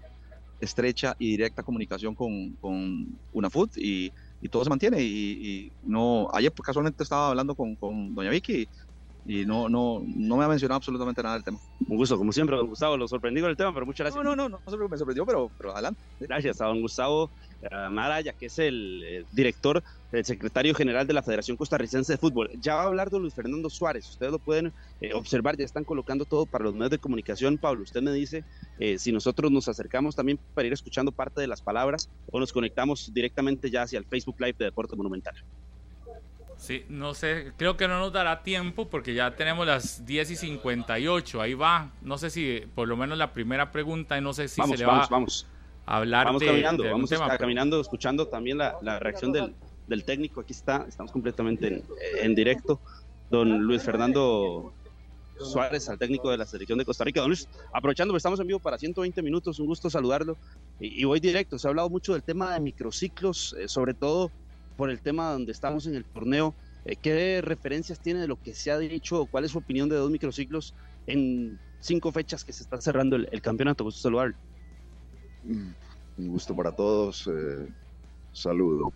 estrecha 0.61 1.16
y 1.19 1.31
directa 1.31 1.62
comunicación 1.62 2.15
con, 2.15 2.53
con 2.61 3.19
UNAFUT 3.32 3.77
y, 3.77 4.12
y, 4.41 4.49
todo 4.49 4.65
se 4.65 4.70
mantiene. 4.70 5.03
Y, 5.03 5.07
y, 5.07 5.73
no, 5.85 6.28
ayer 6.32 6.53
casualmente 6.53 7.03
estaba 7.03 7.28
hablando 7.28 7.55
con, 7.55 7.77
con 7.77 8.15
doña 8.15 8.31
Vicky 8.31 8.69
y, 9.27 9.45
no, 9.45 9.69
no, 9.69 10.03
no 10.05 10.37
me 10.37 10.45
ha 10.45 10.49
mencionado 10.49 10.77
absolutamente 10.77 11.23
nada 11.23 11.35
del 11.35 11.45
tema. 11.45 11.59
Un 11.89 11.97
gusto, 11.97 12.16
como 12.16 12.32
siempre, 12.32 12.57
don 12.57 12.66
Gustavo, 12.66 12.97
lo 12.97 13.07
sorprendido 13.07 13.49
el 13.49 13.57
tema, 13.57 13.73
pero 13.73 13.87
muchas 13.87 14.07
gracias. 14.07 14.24
No, 14.24 14.37
no, 14.37 14.49
no, 14.49 14.59
no, 14.59 14.89
me 14.89 14.97
sorprendió, 14.97 15.27
pero, 15.27 15.51
pero 15.57 15.73
adelante. 15.73 16.01
Gracias 16.20 16.61
a 16.61 16.66
don 16.66 16.81
Gustavo 16.81 17.31
Maraya, 17.91 18.32
que 18.32 18.47
es 18.47 18.59
el 18.59 19.03
eh, 19.05 19.24
director, 19.32 19.82
el 20.12 20.24
secretario 20.24 20.74
general 20.74 21.07
de 21.07 21.12
la 21.12 21.23
Federación 21.23 21.57
Costarricense 21.57 22.12
de 22.12 22.19
Fútbol. 22.19 22.51
Ya 22.61 22.74
va 22.74 22.82
a 22.82 22.87
hablar 22.87 23.11
don 23.11 23.23
Luis 23.23 23.35
Fernando 23.35 23.69
Suárez, 23.69 24.09
ustedes 24.09 24.32
lo 24.32 24.39
pueden 24.39 24.73
eh, 25.01 25.12
observar, 25.15 25.57
ya 25.57 25.65
están 25.65 25.85
colocando 25.85 26.24
todo 26.24 26.47
para 26.47 26.65
los 26.65 26.74
medios 26.74 26.91
de 26.91 26.99
comunicación. 26.99 27.59
Pablo, 27.59 27.82
usted 27.82 28.03
me 28.03 28.12
dice 28.12 28.45
eh, 28.78 28.99
si 28.99 29.12
nosotros 29.12 29.51
nos 29.51 29.69
acercamos 29.69 30.16
también 30.16 30.39
para 30.55 30.66
ir 30.66 30.73
escuchando 30.73 31.12
parte 31.12 31.41
de 31.41 31.47
las 31.47 31.61
palabras 31.61 32.09
o 32.31 32.41
nos 32.41 32.53
conectamos 32.53 33.12
directamente 33.12 33.70
ya 33.70 33.82
hacia 33.82 33.99
el 33.99 34.05
Facebook 34.05 34.37
Live 34.39 34.57
de 34.59 34.65
Deporte 34.66 34.97
Monumental. 34.97 35.35
Sí, 36.61 36.85
no 36.91 37.15
sé, 37.15 37.53
creo 37.57 37.78
que 37.78 37.89
no 37.89 37.99
nos 37.99 38.12
dará 38.12 38.43
tiempo 38.43 38.91
porque 38.91 39.15
ya 39.15 39.35
tenemos 39.35 39.66
las 39.66 40.05
10 40.05 40.32
y 40.32 40.37
58, 40.37 41.41
ahí 41.41 41.55
va. 41.55 41.91
No 42.03 42.19
sé 42.19 42.28
si 42.28 42.62
por 42.74 42.87
lo 42.87 42.99
menos 42.99 43.16
la 43.16 43.32
primera 43.32 43.73
pregunta, 43.73 44.19
y 44.19 44.20
no 44.20 44.35
sé 44.35 44.47
si 44.47 44.61
vamos, 44.61 44.77
se 44.77 44.82
le 44.82 44.87
vamos, 44.87 45.05
va 45.05 45.09
vamos. 45.11 45.47
a 45.49 45.60
hablar 45.86 46.27
vamos 46.27 46.40
de, 46.40 46.47
caminando, 46.47 46.82
de 46.82 46.90
vamos 46.90 47.11
tema, 47.11 47.36
caminando, 47.36 47.81
escuchando 47.81 48.28
también 48.28 48.59
la, 48.59 48.77
la 48.82 48.98
reacción 48.98 49.32
del, 49.32 49.55
del, 49.86 50.05
técnico. 50.05 50.40
Aquí 50.40 50.52
está, 50.52 50.86
estamos 50.89 51.12
completamente 51.12 51.66
en, 51.69 51.85
en 52.23 52.35
directo. 52.35 52.81
Don 53.31 53.62
Luis 53.62 53.82
Fernando 53.82 54.73
Suárez, 55.39 55.89
al 55.89 55.98
técnico 55.98 56.31
de 56.31 56.39
la 56.39 56.47
selección 56.47 56.78
de 56.78 56.85
Costa 56.85 57.05
Rica. 57.05 57.20
Don 57.20 57.31
Luis, 57.31 57.48
aprovechando 57.73 58.16
estamos 58.16 58.40
en 58.40 58.47
vivo 58.47 58.59
para 58.59 58.78
120 58.78 59.23
minutos, 59.23 59.59
un 59.59 59.66
gusto 59.66 59.89
saludarlo. 59.89 60.36
Y, 60.81 61.01
y 61.01 61.05
voy 61.05 61.20
directo, 61.20 61.59
se 61.59 61.66
ha 61.66 61.70
hablado 61.70 61.89
mucho 61.89 62.12
del 62.12 62.23
tema 62.23 62.52
de 62.52 62.61
microciclos, 62.61 63.55
eh, 63.59 63.69
sobre 63.69 63.94
todo 63.94 64.31
por 64.77 64.90
el 64.90 65.01
tema 65.01 65.32
donde 65.32 65.52
estamos 65.52 65.86
en 65.86 65.94
el 65.94 66.05
torneo 66.05 66.55
Eh, 66.86 66.97
¿Qué 66.97 67.43
referencias 67.43 68.01
tiene 68.01 68.20
de 68.20 68.28
lo 68.28 68.40
que 68.40 68.55
se 68.55 68.70
ha 68.70 68.78
dicho? 68.78 69.27
¿Cuál 69.27 69.44
es 69.44 69.51
su 69.51 69.59
opinión 69.59 69.89
de 69.89 69.97
dos 69.97 70.11
microciclos 70.11 70.74
en 71.07 71.59
cinco 71.81 72.11
fechas 72.12 72.44
que 72.44 72.55
se 72.55 72.62
está 72.62 72.81
cerrando 72.81 73.16
el, 73.16 73.43
campeonato? 73.43 73.85
Gusto 73.85 74.01
saludar. 74.01 74.35
Un 75.45 75.75
gusto 76.29 76.55
para 76.55 76.73
todos. 76.73 77.27
Eh, 77.27 77.69
saludo. 78.33 78.93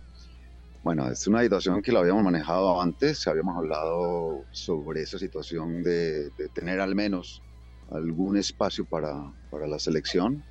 Bueno, 0.83 1.09
es 1.09 1.25
una 1.25 1.41
situación 1.41 1.81
que 1.81 1.91
la 1.91 1.99
habíamos 1.99 2.23
manejado 2.23 2.79
antes, 2.79 3.27
habíamos 3.27 3.57
hablado 3.57 4.45
sobre 4.51 5.01
esa 5.01 5.17
situación 5.17 5.81
de, 5.81 6.29
tener 6.53 6.79
al 6.79 6.93
menos 6.93 7.41
algún 7.89 8.37
espacio 8.37 8.85
para, 8.85 9.33
para, 9.49 9.65
la 9.65 9.79
selección. 9.79 10.43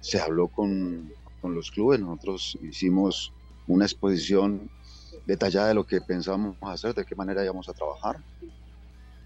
Se 0.00 0.18
habló 0.18 0.48
con, 0.48 1.12
con 1.42 1.54
los 1.54 1.70
clubes, 1.70 2.00
nosotros 2.00 2.58
hicimos 2.62 3.34
una 3.66 3.84
exposición 3.84 4.70
detallada 5.26 5.68
de 5.68 5.74
lo 5.74 5.86
que 5.86 6.00
pensábamos 6.00 6.56
hacer, 6.62 6.94
de 6.94 7.04
qué 7.04 7.14
manera 7.14 7.44
íbamos 7.44 7.68
a 7.68 7.74
trabajar. 7.74 8.24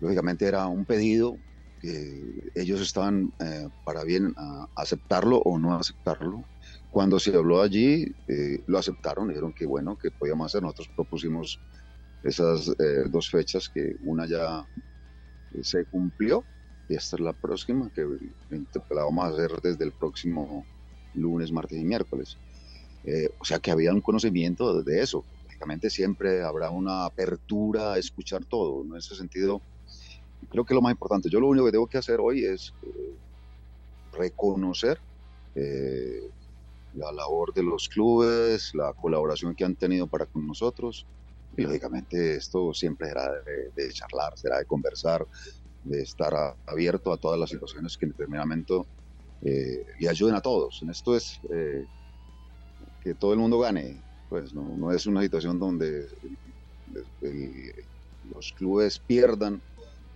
Lógicamente 0.00 0.46
era 0.46 0.66
un 0.66 0.84
pedido 0.84 1.36
que 1.78 2.50
ellos 2.54 2.80
estaban 2.80 3.32
eh, 3.40 3.68
para 3.84 4.04
bien 4.04 4.34
aceptarlo 4.76 5.38
o 5.38 5.58
no 5.58 5.74
aceptarlo. 5.74 6.44
Cuando 6.90 7.18
se 7.18 7.34
habló 7.34 7.62
allí, 7.62 8.06
eh, 8.26 8.62
lo 8.66 8.78
aceptaron, 8.78 9.28
dijeron 9.28 9.52
que 9.52 9.66
bueno, 9.66 9.96
que 9.96 10.10
podíamos 10.10 10.46
hacer. 10.46 10.62
Nosotros 10.62 10.88
propusimos 10.94 11.60
esas 12.22 12.68
eh, 12.68 13.04
dos 13.08 13.30
fechas, 13.30 13.68
que 13.68 13.96
una 14.04 14.26
ya 14.26 14.66
se 15.62 15.84
cumplió 15.86 16.44
y 16.88 16.94
esta 16.94 17.16
es 17.16 17.20
la 17.20 17.32
próxima, 17.32 17.90
que 17.94 18.02
la 18.90 19.04
vamos 19.04 19.24
a 19.24 19.28
hacer 19.28 19.50
desde 19.62 19.84
el 19.84 19.92
próximo 19.92 20.64
lunes, 21.14 21.52
martes 21.52 21.78
y 21.78 21.84
miércoles. 21.84 22.38
o 23.38 23.44
sea 23.44 23.58
que 23.58 23.70
había 23.70 23.92
un 23.92 24.00
conocimiento 24.00 24.82
de 24.82 25.02
eso 25.02 25.24
siempre 25.90 26.42
habrá 26.42 26.70
una 26.70 27.04
apertura 27.04 27.94
a 27.94 27.98
escuchar 27.98 28.44
todo. 28.44 28.84
En 28.84 28.96
ese 28.96 29.14
sentido, 29.14 29.60
creo 30.50 30.64
que 30.64 30.74
lo 30.74 30.82
más 30.82 30.92
importante, 30.92 31.28
yo 31.28 31.40
lo 31.40 31.48
único 31.48 31.66
que 31.66 31.72
tengo 31.72 31.86
que 31.86 31.98
hacer 31.98 32.20
hoy 32.20 32.44
es 32.44 32.72
eh, 32.82 33.14
reconocer 34.12 34.98
eh, 35.54 36.30
la 36.94 37.12
labor 37.12 37.52
de 37.52 37.62
los 37.62 37.88
clubes, 37.88 38.74
la 38.74 38.92
colaboración 38.94 39.54
que 39.54 39.64
han 39.64 39.76
tenido 39.76 40.06
para 40.06 40.26
con 40.26 40.46
nosotros. 40.46 41.06
Y 41.56 41.62
lógicamente 41.62 42.36
esto 42.36 42.72
siempre 42.72 43.08
será 43.08 43.30
de, 43.74 43.92
charlar, 43.92 44.38
será 44.38 44.58
de 44.58 44.64
conversar, 44.64 45.26
de 45.84 46.02
estar 46.02 46.32
abierto 46.66 47.12
a 47.12 47.16
todas 47.16 47.38
las 47.38 47.50
situaciones 47.50 47.96
que 47.96 48.06
en 48.06 48.12
determinado 48.12 48.46
momento 48.46 48.86
eh, 49.42 49.84
ayuden 50.08 50.36
a 50.36 50.40
todos. 50.40 50.80
En 50.82 50.90
esto 50.90 51.16
es 51.16 51.40
que 53.02 53.14
todo 53.14 53.32
el 53.32 53.38
mundo 53.40 53.58
gane, 53.58 54.00
pues 54.28 54.54
no, 54.54 54.76
no 54.76 54.92
es 54.92 55.06
una 55.06 55.22
situación 55.22 55.58
donde 55.58 56.06
los 58.32 58.52
clubes 58.52 58.98
pierdan 59.00 59.60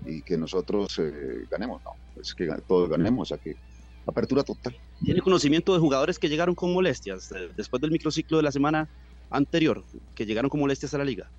y 0.07 0.23
que 0.23 0.37
nosotros 0.37 0.99
eh, 0.99 1.45
ganemos, 1.51 1.83
no, 1.85 1.93
es 2.21 2.35
que 2.35 2.49
todos 2.67 2.89
ganemos, 2.89 3.31
o 3.31 3.35
sea 3.35 3.39
que 3.39 3.57
apertura 4.07 4.43
total. 4.43 4.77
¿Tiene 5.05 5.21
conocimiento 5.21 5.73
de 5.73 5.81
jugadores 5.81 6.19
que 6.19 6.29
llegaron 6.29 6.55
con 6.55 6.73
molestias 6.73 7.33
eh, 7.33 7.51
después 7.57 7.81
del 7.81 7.91
microciclo 7.91 8.37
de 8.39 8.43
la 8.43 8.53
semana 8.53 8.89
anterior, 9.31 9.83
que 10.15 10.27
llegaron 10.27 10.51
con 10.51 10.61
molestias 10.61 10.95
a 10.95 10.99
la 10.99 11.05
liga? 11.05 11.31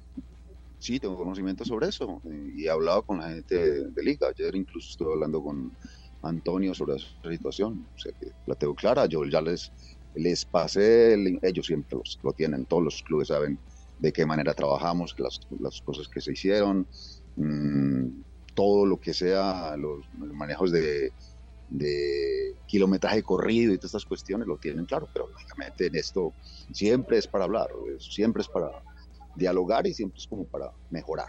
Sí, 0.80 1.00
tengo 1.00 1.16
conocimiento 1.16 1.64
sobre 1.64 1.88
eso 1.88 2.22
y 2.58 2.66
he 2.66 2.70
hablado 2.70 3.04
con 3.04 3.20
la 3.20 3.30
gente 3.30 3.84
de, 3.90 4.04
liga. 4.04 4.28
Ayer 4.28 4.54
incluso 4.56 4.90
estuve 4.90 5.14
hablando 5.14 5.42
con 5.42 5.72
Antonio 6.22 6.74
sobre 6.74 6.98
esa 6.98 7.08
situación, 7.30 7.88
o 7.96 8.00
sea 8.00 8.12
que 8.12 8.28
la 8.46 8.56
tengo 8.56 8.76
clara. 8.76 9.06
Yo 9.06 9.24
ya 9.26 9.42
les 9.42 9.72
les 10.16 10.46
pasé, 10.46 11.16
ellos 11.42 11.66
siempre 11.66 11.98
lo 12.22 12.34
tienen, 12.34 12.66
todos 12.66 12.84
los 12.84 13.04
clubes 13.04 13.30
saben 13.30 13.58
de 14.00 14.12
qué 14.12 14.26
manera 14.26 14.54
trabajamos, 14.54 15.16
las, 15.18 15.40
las 15.60 15.82
cosas 15.82 16.08
que 16.08 16.22
se 16.22 16.34
hicieron, 16.34 16.88
mm, 17.36 18.08
todo 18.54 18.86
lo 18.86 19.00
que 19.00 19.14
sea, 19.14 19.76
los, 19.78 20.06
manejos 20.14 20.72
de, 20.72 21.12
de, 21.70 22.56
kilometraje 22.68 23.22
corrido 23.24 23.74
y 23.74 23.78
todas 23.78 23.90
estas 23.92 24.06
cuestiones 24.06 24.48
lo 24.48 24.58
tienen 24.58 24.86
claro, 24.86 25.08
pero 25.14 25.28
lógicamente 25.28 25.88
en 25.88 25.96
esto 25.96 26.34
siempre 26.72 27.18
es 27.18 27.28
para 27.28 27.46
hablar, 27.46 27.70
siempre 28.00 28.42
es 28.42 28.48
para 28.48 28.70
dialogar 29.36 29.86
y 29.88 29.94
siempre 29.94 30.18
es 30.18 30.28
como 30.28 30.46
para 30.46 30.72
mejorar. 30.90 31.28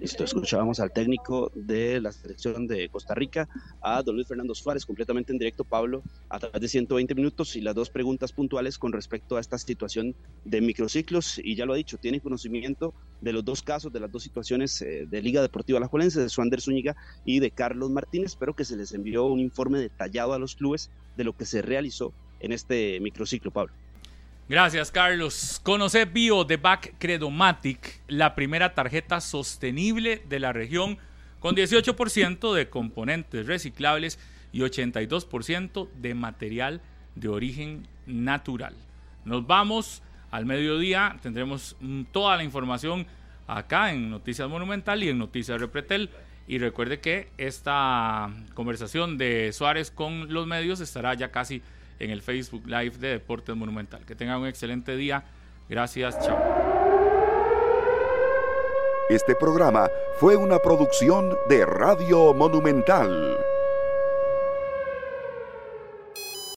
Listo, 0.00 0.24
escuchábamos 0.24 0.80
al 0.80 0.92
técnico 0.92 1.52
de 1.54 2.00
la 2.00 2.10
selección 2.10 2.66
de 2.66 2.88
Costa 2.88 3.14
Rica, 3.14 3.48
a 3.80 4.02
don 4.02 4.16
Luis 4.16 4.26
Fernando 4.26 4.54
Suárez, 4.54 4.84
completamente 4.84 5.32
en 5.32 5.38
directo, 5.38 5.62
Pablo, 5.64 6.02
a 6.28 6.40
través 6.40 6.60
de 6.60 6.68
120 6.68 7.14
minutos 7.14 7.54
y 7.54 7.60
las 7.60 7.74
dos 7.74 7.88
preguntas 7.88 8.32
puntuales 8.32 8.78
con 8.78 8.92
respecto 8.92 9.36
a 9.36 9.40
esta 9.40 9.58
situación 9.58 10.16
de 10.44 10.60
microciclos. 10.60 11.38
Y 11.38 11.54
ya 11.54 11.66
lo 11.66 11.74
ha 11.74 11.76
dicho, 11.76 11.98
tiene 11.98 12.20
conocimiento 12.20 12.94
de 13.20 13.32
los 13.32 13.44
dos 13.44 13.62
casos, 13.62 13.92
de 13.92 14.00
las 14.00 14.10
dos 14.10 14.24
situaciones 14.24 14.82
eh, 14.82 15.06
de 15.08 15.22
Liga 15.22 15.40
Deportiva 15.40 15.78
La 15.78 15.86
Juelense, 15.86 16.20
de 16.20 16.28
Suander 16.28 16.60
Zúñiga 16.60 16.96
y 17.24 17.38
de 17.38 17.52
Carlos 17.52 17.90
Martínez. 17.90 18.32
Espero 18.32 18.56
que 18.56 18.64
se 18.64 18.76
les 18.76 18.92
envió 18.92 19.26
un 19.26 19.38
informe 19.38 19.78
detallado 19.78 20.32
a 20.32 20.38
los 20.38 20.56
clubes 20.56 20.90
de 21.16 21.24
lo 21.24 21.36
que 21.36 21.46
se 21.46 21.62
realizó 21.62 22.12
en 22.40 22.50
este 22.50 22.98
microciclo, 23.00 23.52
Pablo. 23.52 23.72
Gracias, 24.52 24.90
Carlos. 24.90 25.62
Conoce 25.62 26.04
Bio 26.04 26.44
de 26.44 26.58
Back 26.58 26.96
Credomatic, 26.98 28.02
la 28.06 28.34
primera 28.34 28.74
tarjeta 28.74 29.22
sostenible 29.22 30.22
de 30.28 30.40
la 30.40 30.52
región, 30.52 30.98
con 31.40 31.56
18% 31.56 32.52
de 32.52 32.68
componentes 32.68 33.46
reciclables 33.46 34.18
y 34.52 34.60
82% 34.60 35.88
de 35.94 36.14
material 36.14 36.82
de 37.14 37.28
origen 37.28 37.88
natural. 38.04 38.74
Nos 39.24 39.46
vamos 39.46 40.02
al 40.30 40.44
mediodía, 40.44 41.16
tendremos 41.22 41.74
mm, 41.80 42.02
toda 42.12 42.36
la 42.36 42.44
información 42.44 43.06
acá 43.46 43.90
en 43.90 44.10
Noticias 44.10 44.50
Monumental 44.50 45.02
y 45.02 45.08
en 45.08 45.16
Noticias 45.16 45.58
Repretel. 45.58 46.10
Y 46.46 46.58
recuerde 46.58 47.00
que 47.00 47.30
esta 47.38 48.28
conversación 48.52 49.16
de 49.16 49.50
Suárez 49.54 49.90
con 49.90 50.30
los 50.30 50.46
medios 50.46 50.80
estará 50.80 51.14
ya 51.14 51.30
casi 51.30 51.62
en 51.98 52.10
el 52.10 52.22
Facebook 52.22 52.66
Live 52.66 52.98
de 52.98 53.08
Deportes 53.08 53.54
Monumental. 53.56 54.04
Que 54.04 54.14
tengan 54.14 54.40
un 54.40 54.46
excelente 54.46 54.96
día. 54.96 55.24
Gracias, 55.68 56.18
chao. 56.24 56.38
Este 59.08 59.34
programa 59.34 59.90
fue 60.18 60.36
una 60.36 60.58
producción 60.58 61.36
de 61.48 61.66
Radio 61.66 62.32
Monumental. 62.32 63.51